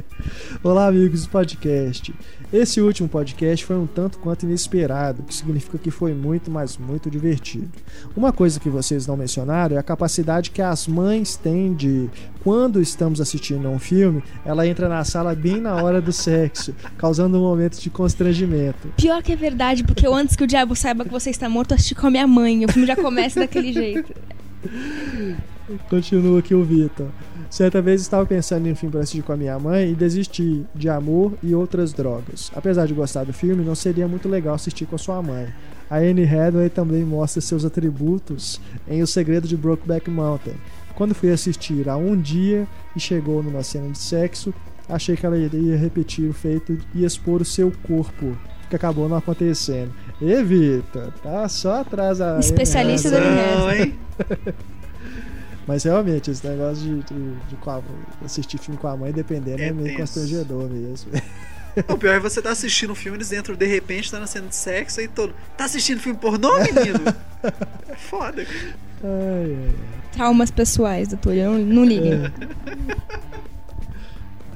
Olá, 0.63 0.87
amigos 0.87 1.25
do 1.25 1.31
podcast. 1.31 2.15
Esse 2.53 2.81
último 2.81 3.09
podcast 3.09 3.65
foi 3.65 3.77
um 3.77 3.87
tanto 3.87 4.19
quanto 4.19 4.45
inesperado, 4.45 5.23
o 5.23 5.25
que 5.25 5.35
significa 5.35 5.79
que 5.79 5.91
foi 5.91 6.13
muito, 6.13 6.51
mas 6.51 6.77
muito 6.77 7.11
divertido. 7.11 7.71
Uma 8.15 8.33
coisa 8.33 8.61
que 8.61 8.69
vocês 8.69 9.07
não 9.07 9.17
mencionaram 9.17 9.77
é 9.77 9.81
a 9.81 9.83
capacidade 9.83 10.51
que 10.51 10.61
as 10.61 10.87
mães 10.87 11.37
têm 11.37 11.75
de, 11.75 12.09
quando 12.45 12.81
estamos 12.81 13.21
assistindo 13.21 13.67
a 13.67 13.71
um 13.71 13.79
filme, 13.79 14.23
ela 14.45 14.67
entra 14.67 14.89
na 14.89 15.03
sala 15.05 15.35
bem 15.35 15.61
na 15.61 15.75
hora 15.75 16.01
do 16.01 16.13
sexo, 16.13 16.75
causando 16.99 17.39
um 17.39 17.43
momento 17.43 17.81
de 17.81 17.89
constrangimento. 17.91 18.89
Pior 18.97 19.23
que 19.23 19.33
é 19.33 19.37
verdade, 19.37 19.83
porque 19.83 20.07
eu, 20.07 20.15
antes 20.15 20.37
que 20.37 20.45
o 20.45 20.47
diabo 20.47 20.77
saiba 20.77 21.05
que 21.05 21.11
você 21.11 21.31
está 21.31 21.49
morto, 21.49 21.73
assisti 21.73 21.95
com 21.95 22.07
a 22.07 22.11
minha 22.11 22.27
mãe. 22.27 22.65
O 22.65 22.69
filme 22.71 22.87
já 22.87 22.95
começa 22.95 23.41
daquele 23.41 23.73
jeito. 23.73 24.15
Continua 25.89 26.39
aqui 26.39 26.55
o 26.55 26.65
Vitor. 26.65 27.09
Certa 27.51 27.83
vez 27.83 28.01
estava 28.01 28.25
pensando 28.25 28.67
em 28.67 28.73
um 28.73 28.77
filme 28.77 28.93
para 28.93 29.01
assistir 29.01 29.23
com 29.23 29.33
a 29.33 29.37
minha 29.37 29.59
mãe 29.59 29.91
e 29.91 29.95
desisti 29.95 30.65
de 30.75 30.89
amor 30.89 31.35
e 31.43 31.55
outras 31.55 31.93
drogas. 31.93 32.51
Apesar 32.55 32.87
de 32.87 32.95
gostar 32.95 33.25
do 33.25 33.33
filme, 33.33 33.65
não 33.65 33.75
seria 33.75 34.07
muito 34.07 34.29
legal 34.29 34.55
assistir 34.55 34.87
com 34.87 34.95
a 34.95 34.99
sua 34.99 35.23
mãe. 35.23 35.53
A 35.89 35.99
Anne 35.99 36.25
Hathaway 36.25 36.69
também 36.69 37.05
mostra 37.05 37.41
seus 37.41 37.65
atributos 37.65 38.61
em 38.89 39.03
O 39.03 39.07
Segredo 39.07 39.47
de 39.47 39.57
Brokeback 39.57 40.11
Mountain. 40.11 40.55
Quando 40.95 41.15
fui 41.15 41.31
assistir 41.31 41.89
há 41.89 41.97
um 41.97 42.21
dia 42.21 42.67
e 42.97 43.01
chegou 43.01 43.43
numa 43.43 43.63
cena 43.63 43.91
de 43.91 43.99
sexo, 43.99 44.53
achei 44.89 45.17
que 45.17 45.27
ela 45.27 45.39
iria 45.39 45.77
repetir 45.77 46.29
o 46.29 46.33
feito 46.33 46.79
e 46.95 47.05
expor 47.05 47.43
o 47.43 47.45
seu 47.45 47.73
corpo, 47.87 48.37
que 48.69 48.77
acabou 48.77 49.09
não 49.09 49.17
acontecendo. 49.17 49.93
E 50.21 50.43
Vitor, 50.43 51.13
tá 51.23 51.49
só 51.49 51.81
atrás 51.81 52.21
a 52.21 52.33
Anne 52.33 52.41
Especialista 52.41 53.11
da 53.11 53.77
hein? 53.77 53.95
Mas 55.67 55.83
realmente, 55.83 56.31
esse 56.31 56.47
negócio 56.47 56.83
de, 56.83 57.03
de, 57.03 57.35
de 57.49 57.57
assistir 58.25 58.57
filme 58.59 58.79
com 58.79 58.87
a 58.87 58.97
mãe, 58.97 59.13
dependendo, 59.13 59.61
é, 59.61 59.67
É 59.67 59.73
meio 59.73 59.89
tenso. 59.89 59.99
constrangedor 59.99 60.69
mesmo. 60.71 61.11
O 61.89 61.99
pior 61.99 62.15
é 62.15 62.21
você 62.21 62.41
tá 62.41 62.51
assistindo 62.53 62.93
um 62.93 62.95
filme, 62.95 63.19
eles 63.19 63.33
entram 63.33 63.55
de 63.55 63.67
repente, 63.67 64.11
tá 64.11 64.19
na 64.19 64.27
cena 64.27 64.47
de 64.47 64.55
sexo 64.57 65.01
e 65.01 65.09
todo. 65.09 65.35
Tá 65.59 65.65
assistindo 65.67 66.01
filme 66.01 66.19
pornô, 66.19 66.51
menino? 66.59 67.01
É 67.89 67.95
foda. 67.95 68.43
Ai, 68.43 68.47
ai, 69.05 69.57
ai. 69.69 69.75
Traumas 70.13 70.51
pessoais, 70.51 71.09
doutor. 71.09 71.35
Não, 71.35 71.57
não 71.59 71.85
liguem. 71.85 72.15
É. 72.15 72.33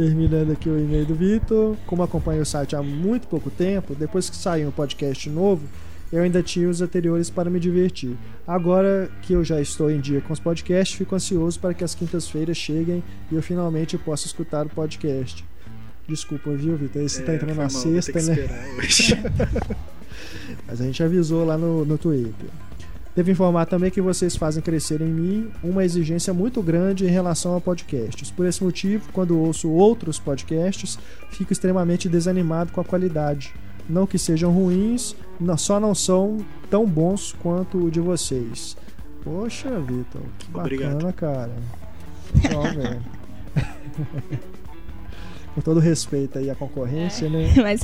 Terminando 0.01 0.53
aqui 0.53 0.67
o 0.67 0.79
e-mail 0.79 1.05
do 1.05 1.15
Vitor. 1.15 1.77
Como 1.87 2.03
acompanho 2.03 2.41
o 2.41 2.47
site 2.47 2.75
há 2.75 2.83
muito 2.83 3.29
pouco 3.29 3.51
tempo, 3.51 3.95
depois 3.95 4.31
que 4.31 4.37
saiu 4.37 4.69
um 4.69 4.71
podcast 4.71 5.29
novo, 5.29 5.63
eu 6.11 6.23
ainda 6.23 6.43
tinha 6.43 6.71
os 6.71 6.81
anteriores 6.81 7.29
para 7.29 7.51
me 7.51 7.61
divertir. 7.61 8.17
Agora 8.47 9.11
que 9.21 9.35
eu 9.35 9.45
já 9.45 9.61
estou 9.61 9.91
em 9.91 10.01
dia 10.01 10.23
com 10.23 10.33
os 10.33 10.41
podcasts, 10.41 10.97
fico 10.97 11.15
ansioso 11.15 11.61
para 11.61 11.75
que 11.75 11.85
as 11.85 11.95
quintas-feiras 11.95 12.57
cheguem 12.57 13.05
e 13.31 13.35
eu 13.35 13.43
finalmente 13.43 13.99
possa 13.99 14.25
escutar 14.25 14.65
o 14.65 14.71
podcast. 14.71 15.45
Desculpa, 16.09 16.49
viu, 16.53 16.79
Vitor? 16.79 17.03
Esse 17.03 17.23
tá 17.23 17.33
É, 17.33 17.35
entrando 17.35 17.55
foi 17.55 17.65
na 17.65 17.71
mal, 17.71 17.83
sexta, 17.83 18.23
né? 18.23 18.49
Mas 20.67 20.81
a 20.81 20.85
gente 20.85 21.03
avisou 21.03 21.45
lá 21.45 21.59
no, 21.59 21.85
no 21.85 21.99
Twitter. 21.99 22.49
Devo 23.15 23.31
informar 23.31 23.67
também 23.67 23.91
que 23.91 24.01
vocês 24.01 24.37
fazem 24.37 24.63
crescer 24.63 25.01
em 25.01 25.11
mim 25.13 25.51
uma 25.65 25.85
exigência 25.85 26.33
muito 26.33 26.63
grande 26.63 27.05
em 27.05 27.11
relação 27.11 27.57
a 27.57 27.61
podcasts. 27.61 28.31
Por 28.31 28.47
esse 28.47 28.63
motivo, 28.63 29.11
quando 29.13 29.39
ouço 29.39 29.69
outros 29.69 30.19
podcasts, 30.19 30.99
fico 31.31 31.53
extremamente 31.53 32.09
desanimado 32.09 32.71
com 32.73 32.81
a 32.81 32.85
qualidade. 32.85 33.53
Não 33.89 34.07
que 34.07 34.19
sejam 34.19 34.53
ruins, 34.53 35.17
só 35.59 35.81
não 35.81 35.95
são 35.95 36.39
tão 36.71 36.87
bons 36.87 37.35
quanto 37.43 37.87
o 37.87 37.91
de 37.91 37.99
vocês. 37.99 38.77
Poxa, 39.25 39.69
Vitor, 39.81 40.23
que 40.39 40.51
bacana, 40.51 40.65
Obrigado. 40.65 41.13
cara. 41.15 41.53
Ó, 42.55 42.63
velho. 42.63 43.03
Com 45.55 45.61
todo 45.61 45.81
respeito 45.81 46.39
aí 46.39 46.49
à 46.49 46.55
concorrência, 46.55 47.29
né? 47.29 47.53
Mas 47.63 47.81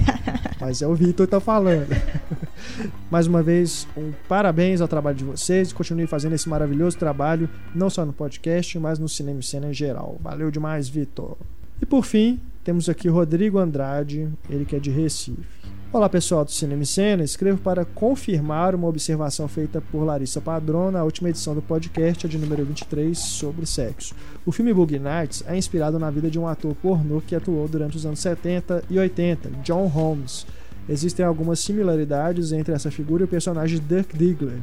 Mas 0.61 0.83
é 0.83 0.87
o 0.87 0.95
Vitor 0.95 1.27
que 1.27 1.31
tá 1.31 1.41
falando. 1.41 1.89
Mais 3.11 3.27
uma 3.27 3.43
vez, 3.43 3.87
um 3.97 4.13
parabéns 4.29 4.81
ao 4.81 4.89
trabalho 4.89 5.17
de 5.17 5.25
vocês. 5.25 5.73
Continue 5.73 6.07
fazendo 6.07 6.35
esse 6.35 6.49
maravilhoso 6.49 6.97
trabalho, 6.97 7.49
não 7.75 7.91
só 7.91 8.05
no 8.05 8.13
podcast, 8.13 8.79
mas 8.79 8.99
no 8.99 9.09
cinema 9.09 9.41
e 9.41 9.43
cena 9.43 9.69
em 9.69 9.75
geral. 9.75 10.17
Valeu 10.23 10.51
demais, 10.51 10.89
Vitor. 10.89 11.37
E 11.81 11.87
por 11.87 12.05
fim, 12.05 12.41
temos 12.65 12.89
aqui 12.89 13.09
Rodrigo 13.09 13.59
Andrade, 13.59 14.29
ele 14.49 14.65
que 14.65 14.77
é 14.77 14.79
de 14.79 14.91
Recife. 14.91 15.76
Olá 15.93 16.09
pessoal 16.09 16.45
do 16.45 16.51
Cinema 16.51 16.83
e 16.83 16.87
Cena, 16.87 17.23
escrevo 17.23 17.59
para 17.59 17.85
confirmar 17.85 18.75
uma 18.75 18.89
observação 18.89 19.47
feita 19.47 19.81
por 19.81 20.03
Larissa 20.03 20.41
Padrão 20.41 20.91
na 20.91 21.05
última 21.05 21.31
edição 21.31 21.55
do 21.55 21.63
podcast, 21.63 22.27
a 22.27 22.29
de 22.29 22.37
número 22.37 22.65
23, 22.65 23.17
sobre 23.17 23.65
sexo. 23.67 24.13
O 24.45 24.51
filme 24.51 24.75
Boogie 24.75 24.99
Nights 24.99 25.45
é 25.47 25.57
inspirado 25.57 25.97
na 25.97 26.11
vida 26.11 26.29
de 26.29 26.41
um 26.41 26.49
ator 26.49 26.75
pornô 26.75 27.21
que 27.21 27.37
atuou 27.37 27.69
durante 27.69 27.97
os 27.97 28.05
anos 28.05 28.19
70 28.19 28.83
e 28.91 28.99
80, 28.99 29.49
John 29.63 29.87
Holmes. 29.87 30.45
Existem 30.89 31.25
algumas 31.25 31.61
similaridades 31.61 32.51
entre 32.51 32.75
essa 32.75 32.91
figura 32.91 33.23
e 33.23 33.27
o 33.27 33.29
personagem 33.29 33.79
Dirk 33.79 34.19
Diggler. 34.19 34.59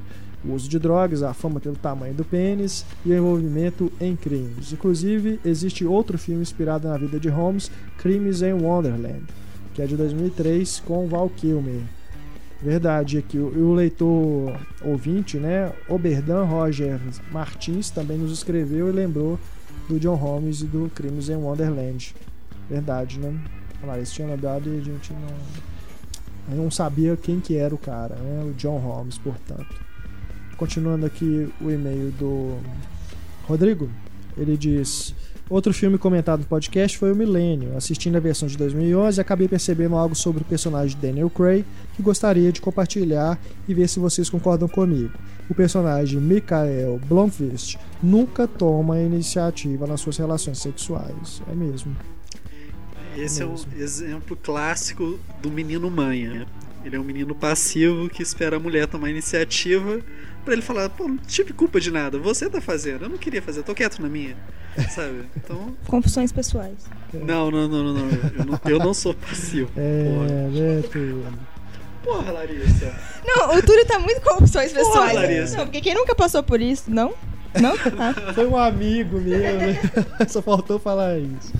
O 0.45 0.51
uso 0.51 0.67
de 0.67 0.77
drogas, 0.77 1.23
a 1.23 1.33
fama 1.33 1.59
pelo 1.61 1.77
tamanho 1.77 2.13
do 2.13 2.25
pênis 2.25 2.85
e 3.05 3.11
o 3.11 3.17
envolvimento 3.17 3.89
em 3.99 4.13
crimes. 4.13 4.73
Inclusive, 4.73 5.39
existe 5.45 5.85
outro 5.85 6.17
filme 6.17 6.41
inspirado 6.41 6.89
na 6.89 6.97
vida 6.97 7.17
de 7.17 7.29
Holmes, 7.29 7.71
Crimes 7.97 8.41
em 8.41 8.51
Wonderland, 8.51 9.23
que 9.73 9.81
é 9.81 9.85
de 9.85 9.97
2003 9.97 10.81
com 10.85 11.07
Val 11.07 11.29
Kilmer. 11.29 11.81
Verdade, 12.61 13.17
aqui 13.17 13.37
o, 13.37 13.47
o 13.47 13.73
leitor 13.73 14.57
ouvinte, 14.81 15.37
né? 15.37 15.73
Oberdan 15.89 16.45
Roger 16.45 16.99
Martins 17.31 17.89
também 17.89 18.17
nos 18.17 18.31
escreveu 18.31 18.87
e 18.87 18.91
lembrou 18.91 19.37
do 19.89 19.99
John 19.99 20.15
Holmes 20.15 20.61
e 20.61 20.65
do 20.65 20.89
Crimes 20.95 21.27
em 21.27 21.35
Wonderland. 21.35 22.15
Verdade, 22.69 23.19
né? 23.19 23.37
A 23.81 23.87
Larissa 23.87 24.13
tinha 24.13 24.27
lembrado 24.29 24.67
e 24.67 24.79
a 24.79 24.81
gente 24.81 25.11
não, 26.47 26.63
não 26.63 26.71
sabia 26.71 27.17
quem 27.17 27.41
que 27.41 27.57
era 27.57 27.75
o 27.75 27.77
cara, 27.77 28.15
né? 28.15 28.45
O 28.45 28.53
John 28.53 28.77
Holmes, 28.77 29.17
portanto. 29.17 29.81
Continuando 30.55 31.05
aqui 31.05 31.51
o 31.59 31.69
e-mail 31.69 32.11
do 32.11 32.57
Rodrigo, 33.45 33.89
ele 34.37 34.55
diz: 34.55 35.13
Outro 35.49 35.73
filme 35.73 35.97
comentado 35.97 36.39
no 36.39 36.45
podcast 36.45 36.97
foi 36.97 37.11
o 37.11 37.15
Milênio. 37.15 37.75
Assistindo 37.75 38.15
a 38.15 38.19
versão 38.19 38.47
de 38.47 38.57
2011, 38.57 39.19
acabei 39.19 39.47
percebendo 39.47 39.95
algo 39.95 40.15
sobre 40.15 40.41
o 40.41 40.45
personagem 40.45 40.97
Daniel 40.99 41.29
Craig 41.29 41.65
que 41.95 42.01
gostaria 42.01 42.51
de 42.51 42.61
compartilhar 42.61 43.37
e 43.67 43.73
ver 43.73 43.89
se 43.89 43.99
vocês 43.99 44.29
concordam 44.29 44.69
comigo. 44.69 45.11
O 45.49 45.53
personagem 45.53 46.19
Michael 46.19 46.99
Blomqvist 47.07 47.77
nunca 48.01 48.47
toma 48.47 48.99
iniciativa 48.99 49.85
nas 49.85 49.99
suas 49.99 50.17
relações 50.17 50.59
sexuais. 50.59 51.41
É 51.51 51.53
mesmo. 51.53 51.95
Esse 53.17 53.43
é 53.43 53.45
um 53.45 53.55
exemplo 53.77 54.37
clássico 54.41 55.19
do 55.41 55.51
menino 55.51 55.91
manha. 55.91 56.47
Ele 56.85 56.95
é 56.95 56.99
um 56.99 57.03
menino 57.03 57.35
passivo 57.35 58.09
que 58.09 58.23
espera 58.23 58.55
a 58.55 58.59
mulher 58.59 58.87
tomar 58.87 59.09
iniciativa 59.09 60.01
para 60.43 60.53
ele 60.53 60.61
falar: 60.61 60.89
pô, 60.89 61.07
não 61.07 61.17
tive 61.17 61.53
culpa 61.53 61.79
de 61.79 61.91
nada, 61.91 62.17
você 62.17 62.49
tá 62.49 62.61
fazendo, 62.61 63.05
eu 63.05 63.09
não 63.09 63.17
queria 63.17 63.41
fazer, 63.41 63.59
eu 63.59 63.63
tô 63.63 63.73
quieto 63.73 64.01
na 64.01 64.09
minha. 64.09 64.35
Sabe? 64.89 65.25
Então. 65.37 65.75
Confissões 65.87 66.31
pessoais. 66.31 66.77
Não, 67.13 67.51
não, 67.51 67.67
não, 67.67 67.83
não, 67.83 67.93
não. 67.93 68.09
Eu 68.09 68.45
não, 68.45 68.59
eu 68.65 68.79
não 68.79 68.93
sou 68.93 69.13
passivo. 69.13 69.69
É, 69.77 70.49
né, 70.51 70.81
Túlio? 70.91 71.23
Porra, 72.03 72.31
Larissa. 72.31 72.93
Não, 73.25 73.55
o 73.55 73.61
Túlio 73.61 73.85
tá 73.85 73.99
muito 73.99 74.19
com 74.21 74.35
opções 74.35 74.73
Porra, 74.73 74.85
pessoais. 74.85 75.15
Larissa. 75.15 75.57
Não, 75.57 75.65
porque 75.65 75.81
quem 75.81 75.93
nunca 75.93 76.15
passou 76.15 76.43
por 76.43 76.59
isso, 76.59 76.89
não? 76.89 77.13
Não? 77.61 77.73
Ah. 77.99 78.13
Foi 78.33 78.47
um 78.47 78.57
amigo 78.57 79.19
meu, 79.19 79.39
né? 79.39 79.79
Só 80.27 80.41
faltou 80.41 80.79
falar 80.79 81.19
isso. 81.19 81.53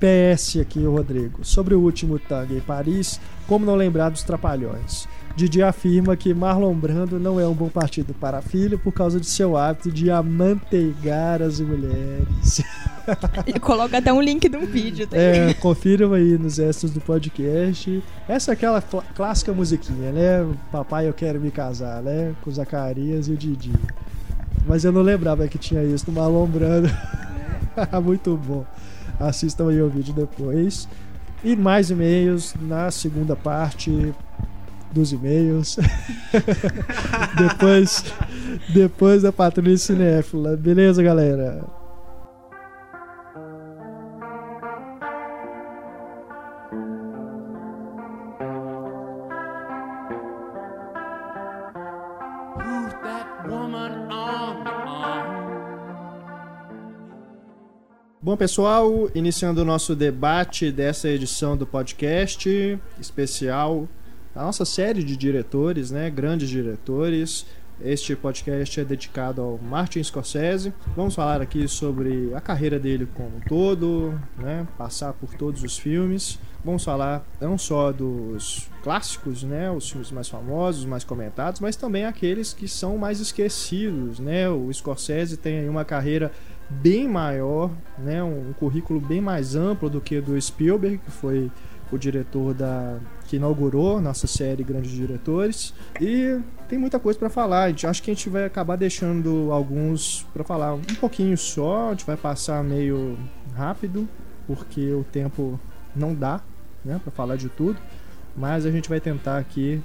PS 0.00 0.56
aqui, 0.60 0.80
o 0.80 0.90
Rodrigo. 0.90 1.44
Sobre 1.44 1.74
o 1.74 1.80
último 1.80 2.18
tango 2.18 2.54
em 2.54 2.60
Paris, 2.60 3.20
como 3.46 3.64
não 3.64 3.76
lembrar 3.76 4.08
dos 4.08 4.24
Trapalhões? 4.24 5.06
Didi 5.34 5.62
afirma 5.62 6.16
que 6.16 6.34
Marlon 6.34 6.74
Brando 6.74 7.18
não 7.18 7.40
é 7.40 7.46
um 7.48 7.54
bom 7.54 7.68
partido 7.68 8.12
para 8.14 8.38
a 8.38 8.42
filha 8.42 8.76
por 8.76 8.92
causa 8.92 9.18
de 9.18 9.26
seu 9.26 9.56
hábito 9.56 9.90
de 9.90 10.10
amanteigar 10.10 11.40
as 11.42 11.60
mulheres. 11.60 12.62
E 13.48 13.58
coloca 13.58 13.98
até 13.98 14.12
um 14.12 14.20
link 14.22 14.48
de 14.48 14.56
um 14.56 14.64
vídeo. 14.64 15.08
Tá? 15.08 15.16
É, 15.16 15.52
confiram 15.54 16.12
aí 16.12 16.38
nos 16.38 16.60
extras 16.60 16.92
do 16.92 17.00
podcast. 17.00 18.00
Essa 18.28 18.52
é 18.52 18.54
aquela 18.54 18.80
cl- 18.80 19.02
clássica 19.16 19.52
musiquinha, 19.52 20.12
né? 20.12 20.46
Papai, 20.70 21.08
eu 21.08 21.12
quero 21.12 21.40
me 21.40 21.50
casar, 21.50 22.00
né? 22.00 22.32
Com 22.42 22.52
Zacarias 22.52 23.26
e 23.26 23.32
o 23.32 23.36
Didi. 23.36 23.72
Mas 24.68 24.84
eu 24.84 24.92
não 24.92 25.02
lembrava 25.02 25.48
que 25.48 25.58
tinha 25.58 25.82
isso 25.82 26.04
no 26.08 26.20
Marlon 26.20 26.46
Brando. 26.46 26.88
Muito 28.04 28.36
bom. 28.36 28.64
Assistam 29.18 29.68
aí 29.70 29.82
o 29.82 29.88
vídeo 29.88 30.14
depois. 30.14 30.86
E 31.42 31.56
mais 31.56 31.90
e-mails 31.90 32.54
na 32.60 32.88
segunda 32.92 33.34
parte 33.34 34.14
dos 34.92 35.12
e-mails. 35.12 35.78
depois, 37.36 38.04
depois 38.72 39.22
da 39.22 39.32
Patrulha 39.32 39.76
Cinéfila. 39.76 40.56
Beleza, 40.56 41.02
galera? 41.02 41.64
Bom, 58.24 58.36
pessoal, 58.36 59.10
iniciando 59.16 59.62
o 59.62 59.64
nosso 59.64 59.96
debate 59.96 60.70
dessa 60.70 61.08
edição 61.08 61.56
do 61.56 61.66
podcast 61.66 62.78
especial 63.00 63.88
da 64.34 64.42
nossa 64.42 64.64
série 64.64 65.02
de 65.02 65.16
diretores, 65.16 65.90
né? 65.90 66.10
Grandes 66.10 66.48
diretores. 66.48 67.46
Este 67.84 68.14
podcast 68.14 68.80
é 68.80 68.84
dedicado 68.84 69.42
ao 69.42 69.58
Martin 69.58 70.02
Scorsese. 70.02 70.72
Vamos 70.96 71.14
falar 71.14 71.40
aqui 71.40 71.66
sobre 71.66 72.32
a 72.32 72.40
carreira 72.40 72.78
dele 72.78 73.08
como 73.12 73.36
um 73.36 73.40
todo, 73.40 74.18
né? 74.38 74.66
Passar 74.78 75.12
por 75.14 75.34
todos 75.34 75.62
os 75.62 75.76
filmes. 75.76 76.38
Vamos 76.64 76.84
falar 76.84 77.26
não 77.40 77.58
só 77.58 77.90
dos 77.90 78.70
clássicos, 78.84 79.42
né? 79.42 79.70
Os 79.70 79.90
filmes 79.90 80.12
mais 80.12 80.28
famosos, 80.28 80.84
mais 80.84 81.02
comentados, 81.02 81.60
mas 81.60 81.74
também 81.74 82.04
aqueles 82.04 82.52
que 82.52 82.68
são 82.68 82.96
mais 82.96 83.20
esquecidos, 83.20 84.20
né? 84.20 84.48
O 84.48 84.72
Scorsese 84.72 85.36
tem 85.36 85.68
uma 85.68 85.84
carreira 85.84 86.30
bem 86.70 87.08
maior, 87.08 87.70
né, 87.98 88.22
um 88.22 88.52
currículo 88.54 88.98
bem 88.98 89.20
mais 89.20 89.54
amplo 89.54 89.90
do 89.90 90.00
que 90.00 90.22
do 90.22 90.40
Spielberg, 90.40 90.98
que 90.98 91.10
foi 91.10 91.50
o 91.90 91.98
diretor 91.98 92.54
da 92.54 92.98
que 93.32 93.36
inaugurou 93.36 93.98
nossa 93.98 94.26
série 94.26 94.62
Grandes 94.62 94.90
Diretores. 94.90 95.72
E 95.98 96.38
tem 96.68 96.78
muita 96.78 97.00
coisa 97.00 97.18
para 97.18 97.30
falar. 97.30 97.72
Acho 97.82 98.02
que 98.02 98.10
a 98.10 98.14
gente 98.14 98.28
vai 98.28 98.44
acabar 98.44 98.76
deixando 98.76 99.50
alguns 99.50 100.26
para 100.34 100.44
falar 100.44 100.74
um 100.74 100.82
pouquinho 101.00 101.38
só. 101.38 101.88
A 101.88 101.90
gente 101.92 102.04
vai 102.04 102.18
passar 102.18 102.62
meio 102.62 103.18
rápido 103.54 104.06
porque 104.46 104.92
o 104.92 105.02
tempo 105.02 105.58
não 105.96 106.14
dá, 106.14 106.42
né, 106.84 107.00
para 107.02 107.10
falar 107.10 107.36
de 107.36 107.48
tudo. 107.48 107.78
Mas 108.36 108.66
a 108.66 108.70
gente 108.70 108.86
vai 108.86 109.00
tentar 109.00 109.38
aqui 109.38 109.82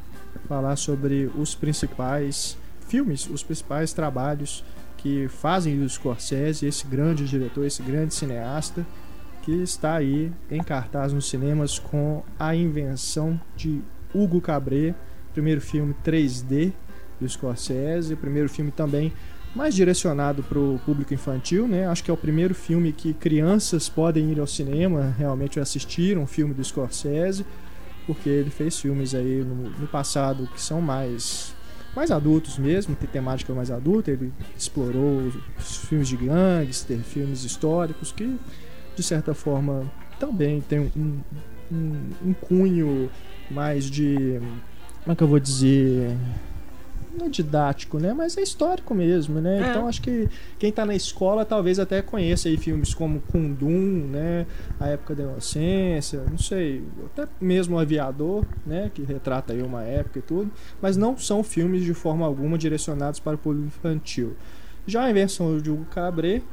falar 0.50 0.76
sobre 0.76 1.32
os 1.38 1.56
principais 1.56 2.58
filmes, 2.86 3.30
os 3.30 3.44
principais 3.44 3.94
trabalhos 3.94 4.62
que 4.98 5.30
fazem 5.30 5.80
do 5.80 5.88
Scorsese, 5.88 6.66
esse 6.66 6.86
grande 6.86 7.26
diretor, 7.26 7.64
esse 7.64 7.82
grande 7.82 8.14
cineasta, 8.14 8.86
que 9.48 9.54
está 9.54 9.96
aí 9.96 10.30
em 10.52 10.62
cartaz 10.62 11.14
nos 11.14 11.30
cinemas 11.30 11.80
com 11.80 12.22
a 12.38 12.54
invenção 12.54 13.40
de 13.56 13.82
Hugo 14.14 14.42
Cabret, 14.42 14.94
primeiro 15.32 15.62
filme 15.62 15.96
3D 16.06 16.74
do 17.18 17.30
Scorsese, 17.30 18.14
primeiro 18.18 18.50
filme 18.50 18.72
também 18.72 19.14
mais 19.56 19.74
direcionado 19.74 20.44
para 20.44 20.60
o 20.60 20.78
público 20.86 21.14
infantil, 21.14 21.66
né? 21.66 21.88
Acho 21.88 22.04
que 22.04 22.12
é 22.12 22.14
o 22.14 22.18
primeiro 22.18 22.54
filme 22.54 22.92
que 22.92 23.14
crianças 23.14 23.88
podem 23.88 24.34
ir 24.34 24.40
ao 24.42 24.46
cinema 24.46 25.16
realmente 25.18 25.62
assistir 25.62 26.18
um 26.18 26.28
filme 26.28 26.54
do 26.54 26.62
Scorsese, 26.62 27.46
porque 28.06 28.28
ele 28.28 28.50
fez 28.50 28.78
filmes 28.78 29.16
aí 29.16 29.46
no, 29.46 29.70
no 29.70 29.88
passado 29.88 30.46
que 30.54 30.62
são 30.62 30.82
mais 30.82 31.56
mais 31.96 32.12
adultos 32.12 32.60
mesmo, 32.60 32.96
tem 32.96 33.08
temática 33.08 33.54
mais 33.54 33.72
adulta, 33.72 34.12
ele 34.12 34.32
explorou 34.58 35.32
filmes 35.58 36.10
de 36.10 36.18
gangster, 36.18 37.00
filmes 37.00 37.46
históricos 37.46 38.12
que 38.12 38.38
de 38.98 39.04
certa 39.04 39.36
forma 39.36 39.86
também 40.20 40.60
tem 40.60 40.80
um, 40.80 41.20
um, 41.72 42.10
um 42.26 42.34
cunho 42.34 43.10
mais 43.50 43.86
de 43.86 44.42
como 45.04 45.14
é 45.14 45.16
que 45.16 45.24
eu 45.24 45.28
vou 45.28 45.40
dizer 45.40 46.18
não 47.18 47.28
é 47.28 47.30
didático, 47.30 47.98
né? 48.00 48.14
Mas 48.14 48.38
é 48.38 48.42
histórico 48.42 48.94
mesmo, 48.94 49.40
né? 49.40 49.60
É. 49.60 49.70
Então 49.70 49.88
acho 49.88 50.02
que 50.02 50.30
quem 50.60 50.72
tá 50.72 50.86
na 50.86 50.96
escola 50.96 51.44
talvez 51.44 51.80
até 51.80 52.02
conheça 52.02 52.48
aí 52.48 52.58
filmes 52.58 52.94
como 52.94 53.22
Kundum, 53.22 54.08
né? 54.12 54.46
A 54.80 54.88
época 54.88 55.16
da 55.16 55.24
inocência, 55.24 56.24
não 56.30 56.38
sei, 56.38 56.84
até 57.06 57.28
mesmo 57.42 57.76
o 57.76 57.80
Aviador, 57.80 58.46
né? 58.66 58.92
Que 58.94 59.02
retrata 59.04 59.54
aí 59.54 59.62
uma 59.62 59.84
época 59.84 60.20
e 60.20 60.22
tudo, 60.22 60.52
mas 60.82 60.96
não 60.96 61.18
são 61.18 61.44
filmes 61.44 61.84
de 61.84 61.94
forma 61.94 62.26
alguma 62.26 62.58
direcionados 62.58 63.20
para 63.20 63.36
o 63.36 63.38
público 63.38 63.68
infantil. 63.68 64.36
Já 64.86 65.04
a 65.04 65.10
invenção 65.10 65.58
de 65.58 65.72
Hugo 65.72 65.86
Cabret, 65.86 66.44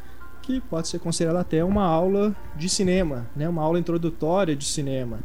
que 0.44 0.61
pode 0.61 0.88
ser 0.88 0.98
considerada 0.98 1.40
até 1.40 1.64
uma 1.64 1.85
aula 1.85 2.35
de 2.54 2.68
cinema, 2.68 3.26
né? 3.35 3.48
Uma 3.48 3.62
aula 3.62 3.78
introdutória 3.78 4.54
de 4.54 4.64
cinema. 4.64 5.18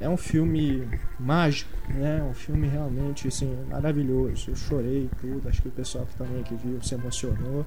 É 0.00 0.08
um 0.08 0.16
filme 0.16 0.88
mágico, 1.18 1.70
né? 1.92 2.22
Um 2.22 2.32
filme 2.32 2.68
realmente 2.68 3.26
assim 3.26 3.52
maravilhoso. 3.68 4.50
Eu 4.50 4.56
chorei 4.56 5.10
tudo. 5.20 5.48
Acho 5.48 5.60
que 5.60 5.68
o 5.68 5.72
pessoal 5.72 6.06
que 6.06 6.14
também 6.16 6.42
que 6.44 6.54
viu 6.54 6.80
se 6.80 6.94
emocionou, 6.94 7.66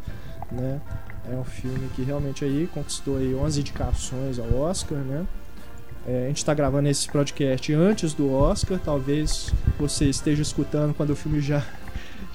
né? 0.52 0.80
É 1.30 1.36
um 1.36 1.44
filme 1.44 1.90
que 1.96 2.04
realmente 2.04 2.46
aí 2.46 2.70
conquistou 2.74 3.18
aí 3.18 3.36
11 3.36 3.60
indicações 3.60 4.40
ao 4.40 4.54
Oscar, 4.56 5.00
né? 5.00 5.28
É, 6.08 6.26
a 6.26 6.28
gente 6.28 6.38
está 6.38 6.54
gravando 6.54 6.88
esse 6.90 7.10
podcast 7.10 7.74
antes 7.74 8.14
do 8.14 8.32
Oscar. 8.34 8.80
Talvez 8.80 9.54
você 9.78 10.06
esteja 10.06 10.42
escutando 10.42 10.94
quando 10.94 11.12
o 11.12 11.16
filme 11.16 11.42
já 11.42 11.62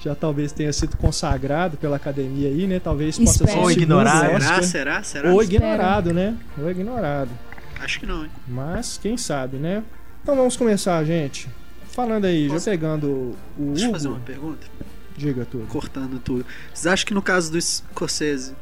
já 0.01 0.15
talvez 0.15 0.51
tenha 0.51 0.71
sido 0.71 0.95
consagrado 0.97 1.77
pela 1.77 1.95
academia 1.97 2.47
aí, 2.49 2.65
né? 2.67 2.79
Talvez 2.79 3.17
possa 3.19 3.37
ser 3.39 3.43
Espero. 3.45 3.61
Ou 3.61 3.71
ignorado. 3.71 4.41
Será? 4.41 4.61
Será? 4.63 5.03
Será? 5.03 5.31
Ou 5.33 5.41
Espero. 5.41 5.63
ignorado, 5.63 6.13
né? 6.13 6.35
Ou 6.57 6.69
ignorado. 6.71 7.29
Acho 7.79 7.99
que 7.99 8.05
não, 8.05 8.23
hein? 8.23 8.31
Mas 8.47 8.97
quem 9.01 9.17
sabe, 9.17 9.57
né? 9.57 9.83
Então 10.23 10.35
vamos 10.35 10.55
começar, 10.57 11.03
gente. 11.03 11.49
Falando 11.91 12.25
aí, 12.25 12.47
Posso- 12.47 12.65
já 12.65 12.71
pegando 12.71 13.35
o 13.57 13.71
Deixa 13.73 13.85
eu 13.87 13.91
fazer 13.91 14.07
Hugo. 14.07 14.17
uma 14.17 14.23
pergunta. 14.25 14.67
Diga 15.17 15.45
tudo. 15.45 15.65
Cortando 15.67 16.19
tudo. 16.19 16.45
Vocês 16.73 16.87
acham 16.87 17.05
que 17.05 17.13
no 17.13 17.21
caso 17.21 17.51
do 17.51 17.61
Scorsese, 17.61 18.53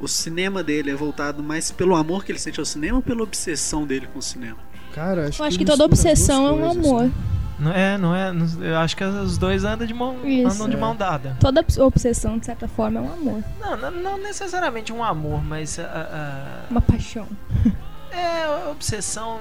o 0.00 0.08
cinema 0.08 0.62
dele 0.62 0.90
é 0.90 0.94
voltado 0.94 1.42
mais 1.42 1.70
pelo 1.70 1.94
amor 1.94 2.24
que 2.24 2.32
ele 2.32 2.38
sente 2.38 2.58
ao 2.58 2.66
cinema 2.66 2.96
ou 2.96 3.02
pela 3.02 3.22
obsessão 3.22 3.86
dele 3.86 4.08
com 4.12 4.18
o 4.18 4.22
cinema? 4.22 4.58
Cara, 4.92 5.28
acho 5.28 5.40
Eu 5.42 5.46
acho 5.46 5.58
que 5.58 5.64
que 5.64 5.70
toda 5.70 5.84
obsessão 5.84 6.46
é 6.48 6.52
um 6.52 6.70
amor. 6.70 7.04
né? 7.04 7.12
Não 7.58 7.70
é, 7.72 7.96
não 7.96 8.14
é. 8.14 8.32
não- 8.32 8.62
eu 8.64 8.76
acho 8.78 8.96
que 8.96 9.04
os 9.04 9.38
dois 9.38 9.64
andam 9.64 9.86
de 9.86 9.94
mão, 9.94 10.26
Isso. 10.26 10.54
andam 10.54 10.68
de 10.68 10.76
É. 10.76 10.78
mão 10.78 10.94
dada. 10.96 11.36
Toda 11.40 11.60
obs- 11.60 11.78
obsessão, 11.78 12.38
de 12.38 12.46
certa 12.46 12.66
forma, 12.66 12.98
é 12.98 13.02
um 13.02 13.12
amor. 13.12 13.44
Não, 13.60 13.76
não, 13.76 13.90
não 13.90 14.18
necessariamente 14.18 14.92
um 14.92 15.02
amor, 15.04 15.42
mas 15.44 15.78
a, 15.78 15.82
a- 15.84 16.70
Uma 16.70 16.80
paixão. 16.82 17.28
é 18.10 18.68
obsessão. 18.70 19.40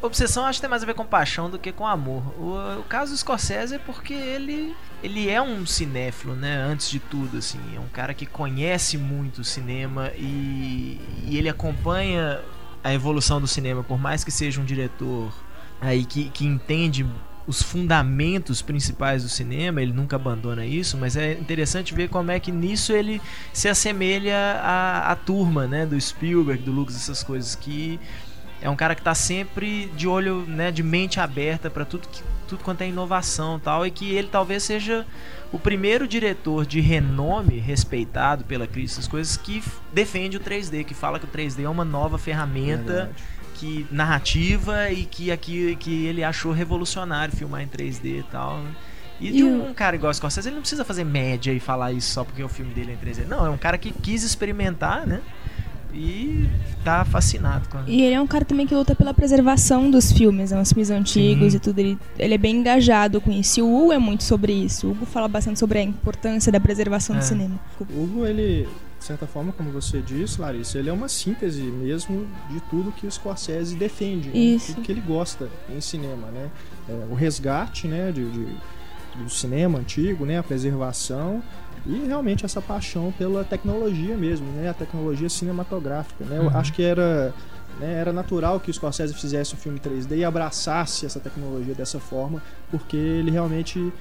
Obsessão 0.00 0.44
acho 0.46 0.58
que 0.58 0.60
tem 0.62 0.70
mais 0.70 0.82
a 0.84 0.86
ver 0.86 0.94
com 0.94 1.04
paixão 1.04 1.50
do 1.50 1.58
que 1.58 1.72
com 1.72 1.84
amor. 1.86 2.22
O, 2.38 2.78
o 2.78 2.82
caso 2.84 3.10
do 3.12 3.18
Scorsese 3.18 3.74
é 3.74 3.78
porque 3.78 4.14
ele 4.14 4.74
ele 5.02 5.28
é 5.28 5.42
um 5.42 5.66
cinéfilo, 5.66 6.36
né? 6.36 6.56
Antes 6.62 6.88
de 6.88 7.00
tudo, 7.00 7.38
assim, 7.38 7.58
é 7.74 7.80
um 7.80 7.88
cara 7.88 8.14
que 8.14 8.24
conhece 8.24 8.96
muito 8.96 9.40
o 9.40 9.44
cinema 9.44 10.12
e, 10.16 11.00
e 11.26 11.36
ele 11.36 11.48
acompanha 11.48 12.40
a 12.84 12.94
evolução 12.94 13.40
do 13.40 13.48
cinema, 13.48 13.82
por 13.82 13.98
mais 13.98 14.22
que 14.22 14.30
seja 14.30 14.60
um 14.60 14.64
diretor 14.64 15.32
aí 15.80 16.04
que, 16.04 16.30
que 16.30 16.46
entende 16.46 17.04
os 17.46 17.62
fundamentos 17.62 18.62
principais 18.62 19.22
do 19.22 19.28
cinema, 19.28 19.82
ele 19.82 19.92
nunca 19.92 20.16
abandona 20.16 20.64
isso, 20.64 20.96
mas 20.96 21.16
é 21.16 21.32
interessante 21.32 21.94
ver 21.94 22.08
como 22.08 22.30
é 22.30 22.38
que 22.38 22.52
nisso 22.52 22.92
ele 22.92 23.20
se 23.52 23.68
assemelha 23.68 24.36
à, 24.62 25.10
à 25.10 25.16
turma, 25.16 25.66
né, 25.66 25.84
do 25.84 26.00
Spielberg, 26.00 26.62
do 26.62 26.70
Lucas, 26.70 26.94
essas 26.96 27.22
coisas 27.22 27.54
que 27.54 27.98
é 28.60 28.70
um 28.70 28.76
cara 28.76 28.94
que 28.94 29.02
tá 29.02 29.14
sempre 29.14 29.90
de 29.96 30.06
olho, 30.06 30.44
né, 30.46 30.70
de 30.70 30.82
mente 30.82 31.18
aberta 31.18 31.68
para 31.68 31.84
tudo 31.84 32.06
que 32.08 32.22
tudo 32.52 32.62
quanto 32.64 32.82
é 32.82 32.88
inovação, 32.88 33.58
tal, 33.58 33.86
e 33.86 33.90
que 33.90 34.14
ele 34.14 34.28
talvez 34.30 34.62
seja 34.62 35.06
o 35.50 35.58
primeiro 35.58 36.06
diretor 36.06 36.66
de 36.66 36.80
renome 36.80 37.58
respeitado 37.58 38.44
pela 38.44 38.66
crítica, 38.66 39.00
essas 39.00 39.08
coisas 39.08 39.38
que 39.38 39.62
defende 39.90 40.36
o 40.36 40.40
3D, 40.40 40.84
que 40.84 40.92
fala 40.92 41.18
que 41.18 41.24
o 41.24 41.28
3D 41.28 41.64
é 41.64 41.68
uma 41.68 41.84
nova 41.84 42.18
ferramenta. 42.18 43.10
Que 43.54 43.86
narrativa 43.90 44.90
e 44.90 45.04
que 45.04 45.30
aqui 45.30 45.76
que 45.76 46.06
ele 46.06 46.24
achou 46.24 46.52
revolucionário 46.52 47.34
filmar 47.36 47.62
em 47.62 47.66
3D 47.68 48.20
e 48.20 48.24
tal. 48.30 48.58
né? 48.58 48.70
E, 49.20 49.28
E 49.28 49.32
de 49.32 49.44
o- 49.44 49.66
um 49.68 49.74
cara 49.74 49.94
igual 49.94 50.12
Scorsese, 50.12 50.48
ele 50.48 50.56
não 50.56 50.62
precisa 50.62 50.84
fazer 50.84 51.04
média 51.04 51.52
e 51.52 51.60
falar 51.60 51.92
isso 51.92 52.10
só 52.12 52.24
porque 52.24 52.42
o 52.42 52.48
filme 52.48 52.72
dele 52.74 52.90
é 52.90 52.94
em 52.94 52.96
3D. 52.96 53.24
Não, 53.28 53.46
é 53.46 53.50
um 53.50 53.56
cara 53.58 53.78
que 53.78 53.92
quis 53.92 54.22
experimentar, 54.24 55.06
né? 55.06 55.20
E 55.94 56.48
tá 56.82 57.04
fascinado 57.04 57.68
com 57.68 57.76
a... 57.76 57.82
E 57.86 58.00
ele 58.02 58.14
é 58.14 58.20
um 58.20 58.26
cara 58.26 58.46
também 58.46 58.66
que 58.66 58.74
luta 58.74 58.94
pela 58.94 59.12
preservação 59.12 59.90
dos 59.90 60.10
filmes, 60.10 60.50
né? 60.50 60.60
Os 60.60 60.70
filmes 60.70 60.90
antigos 60.90 61.52
Sim. 61.52 61.56
e 61.58 61.60
tudo. 61.60 61.78
Ele, 61.78 61.98
ele 62.18 62.32
é 62.34 62.38
bem 62.38 62.56
engajado 62.56 63.20
com 63.20 63.30
isso. 63.30 63.60
E 63.60 63.62
o 63.62 63.66
Hugo 63.72 63.92
é 63.92 63.98
muito 63.98 64.24
sobre 64.24 64.52
isso. 64.54 64.88
O 64.88 64.90
Hugo 64.92 65.04
fala 65.04 65.28
bastante 65.28 65.58
sobre 65.60 65.78
a 65.80 65.82
importância 65.82 66.50
da 66.50 66.58
preservação 66.58 67.14
É. 67.14 67.18
do 67.18 67.24
cinema. 67.24 67.60
O 67.78 67.84
Hugo, 68.02 68.26
ele, 68.26 68.66
de 69.02 69.06
certa 69.08 69.26
forma, 69.26 69.52
como 69.52 69.68
você 69.72 70.00
disse, 70.00 70.40
Larissa, 70.40 70.78
ele 70.78 70.88
é 70.88 70.92
uma 70.92 71.08
síntese 71.08 71.60
mesmo 71.60 72.24
de 72.48 72.60
tudo 72.70 72.92
que 72.92 73.04
o 73.04 73.10
Scorsese 73.10 73.74
defende, 73.74 74.28
né? 74.28 74.36
Isso. 74.38 74.72
tudo 74.74 74.82
que 74.84 74.92
ele 74.92 75.00
gosta 75.00 75.48
em 75.68 75.80
cinema, 75.80 76.28
né? 76.28 76.48
É, 76.88 77.06
o 77.10 77.14
resgate, 77.14 77.88
né, 77.88 78.12
de, 78.12 78.24
de- 78.30 78.56
do 79.24 79.28
cinema 79.28 79.78
antigo, 79.80 80.24
né, 80.24 80.38
a 80.38 80.42
preservação 80.42 81.42
e 81.84 82.06
realmente 82.06 82.44
essa 82.46 82.62
paixão 82.62 83.12
pela 83.18 83.42
tecnologia 83.44 84.16
mesmo, 84.16 84.46
né, 84.52 84.68
a 84.70 84.74
tecnologia 84.74 85.28
cinematográfica, 85.28 86.24
né? 86.24 86.38
Eu 86.38 86.44
Uhum. 86.44 86.56
acho 86.56 86.72
que 86.72 86.82
era 86.82 87.34
né, 87.80 87.94
era 87.94 88.12
natural 88.12 88.60
que 88.60 88.70
o 88.70 88.74
Scorsese 88.74 89.12
fizesse 89.14 89.54
um 89.54 89.58
filme 89.58 89.80
3D 89.80 90.18
e 90.18 90.24
abraçasse 90.24 91.04
essa 91.06 91.18
tecnologia 91.18 91.74
dessa 91.74 91.98
forma, 91.98 92.40
porque 92.70 92.96
ele 92.96 93.30
realmente 93.32 93.92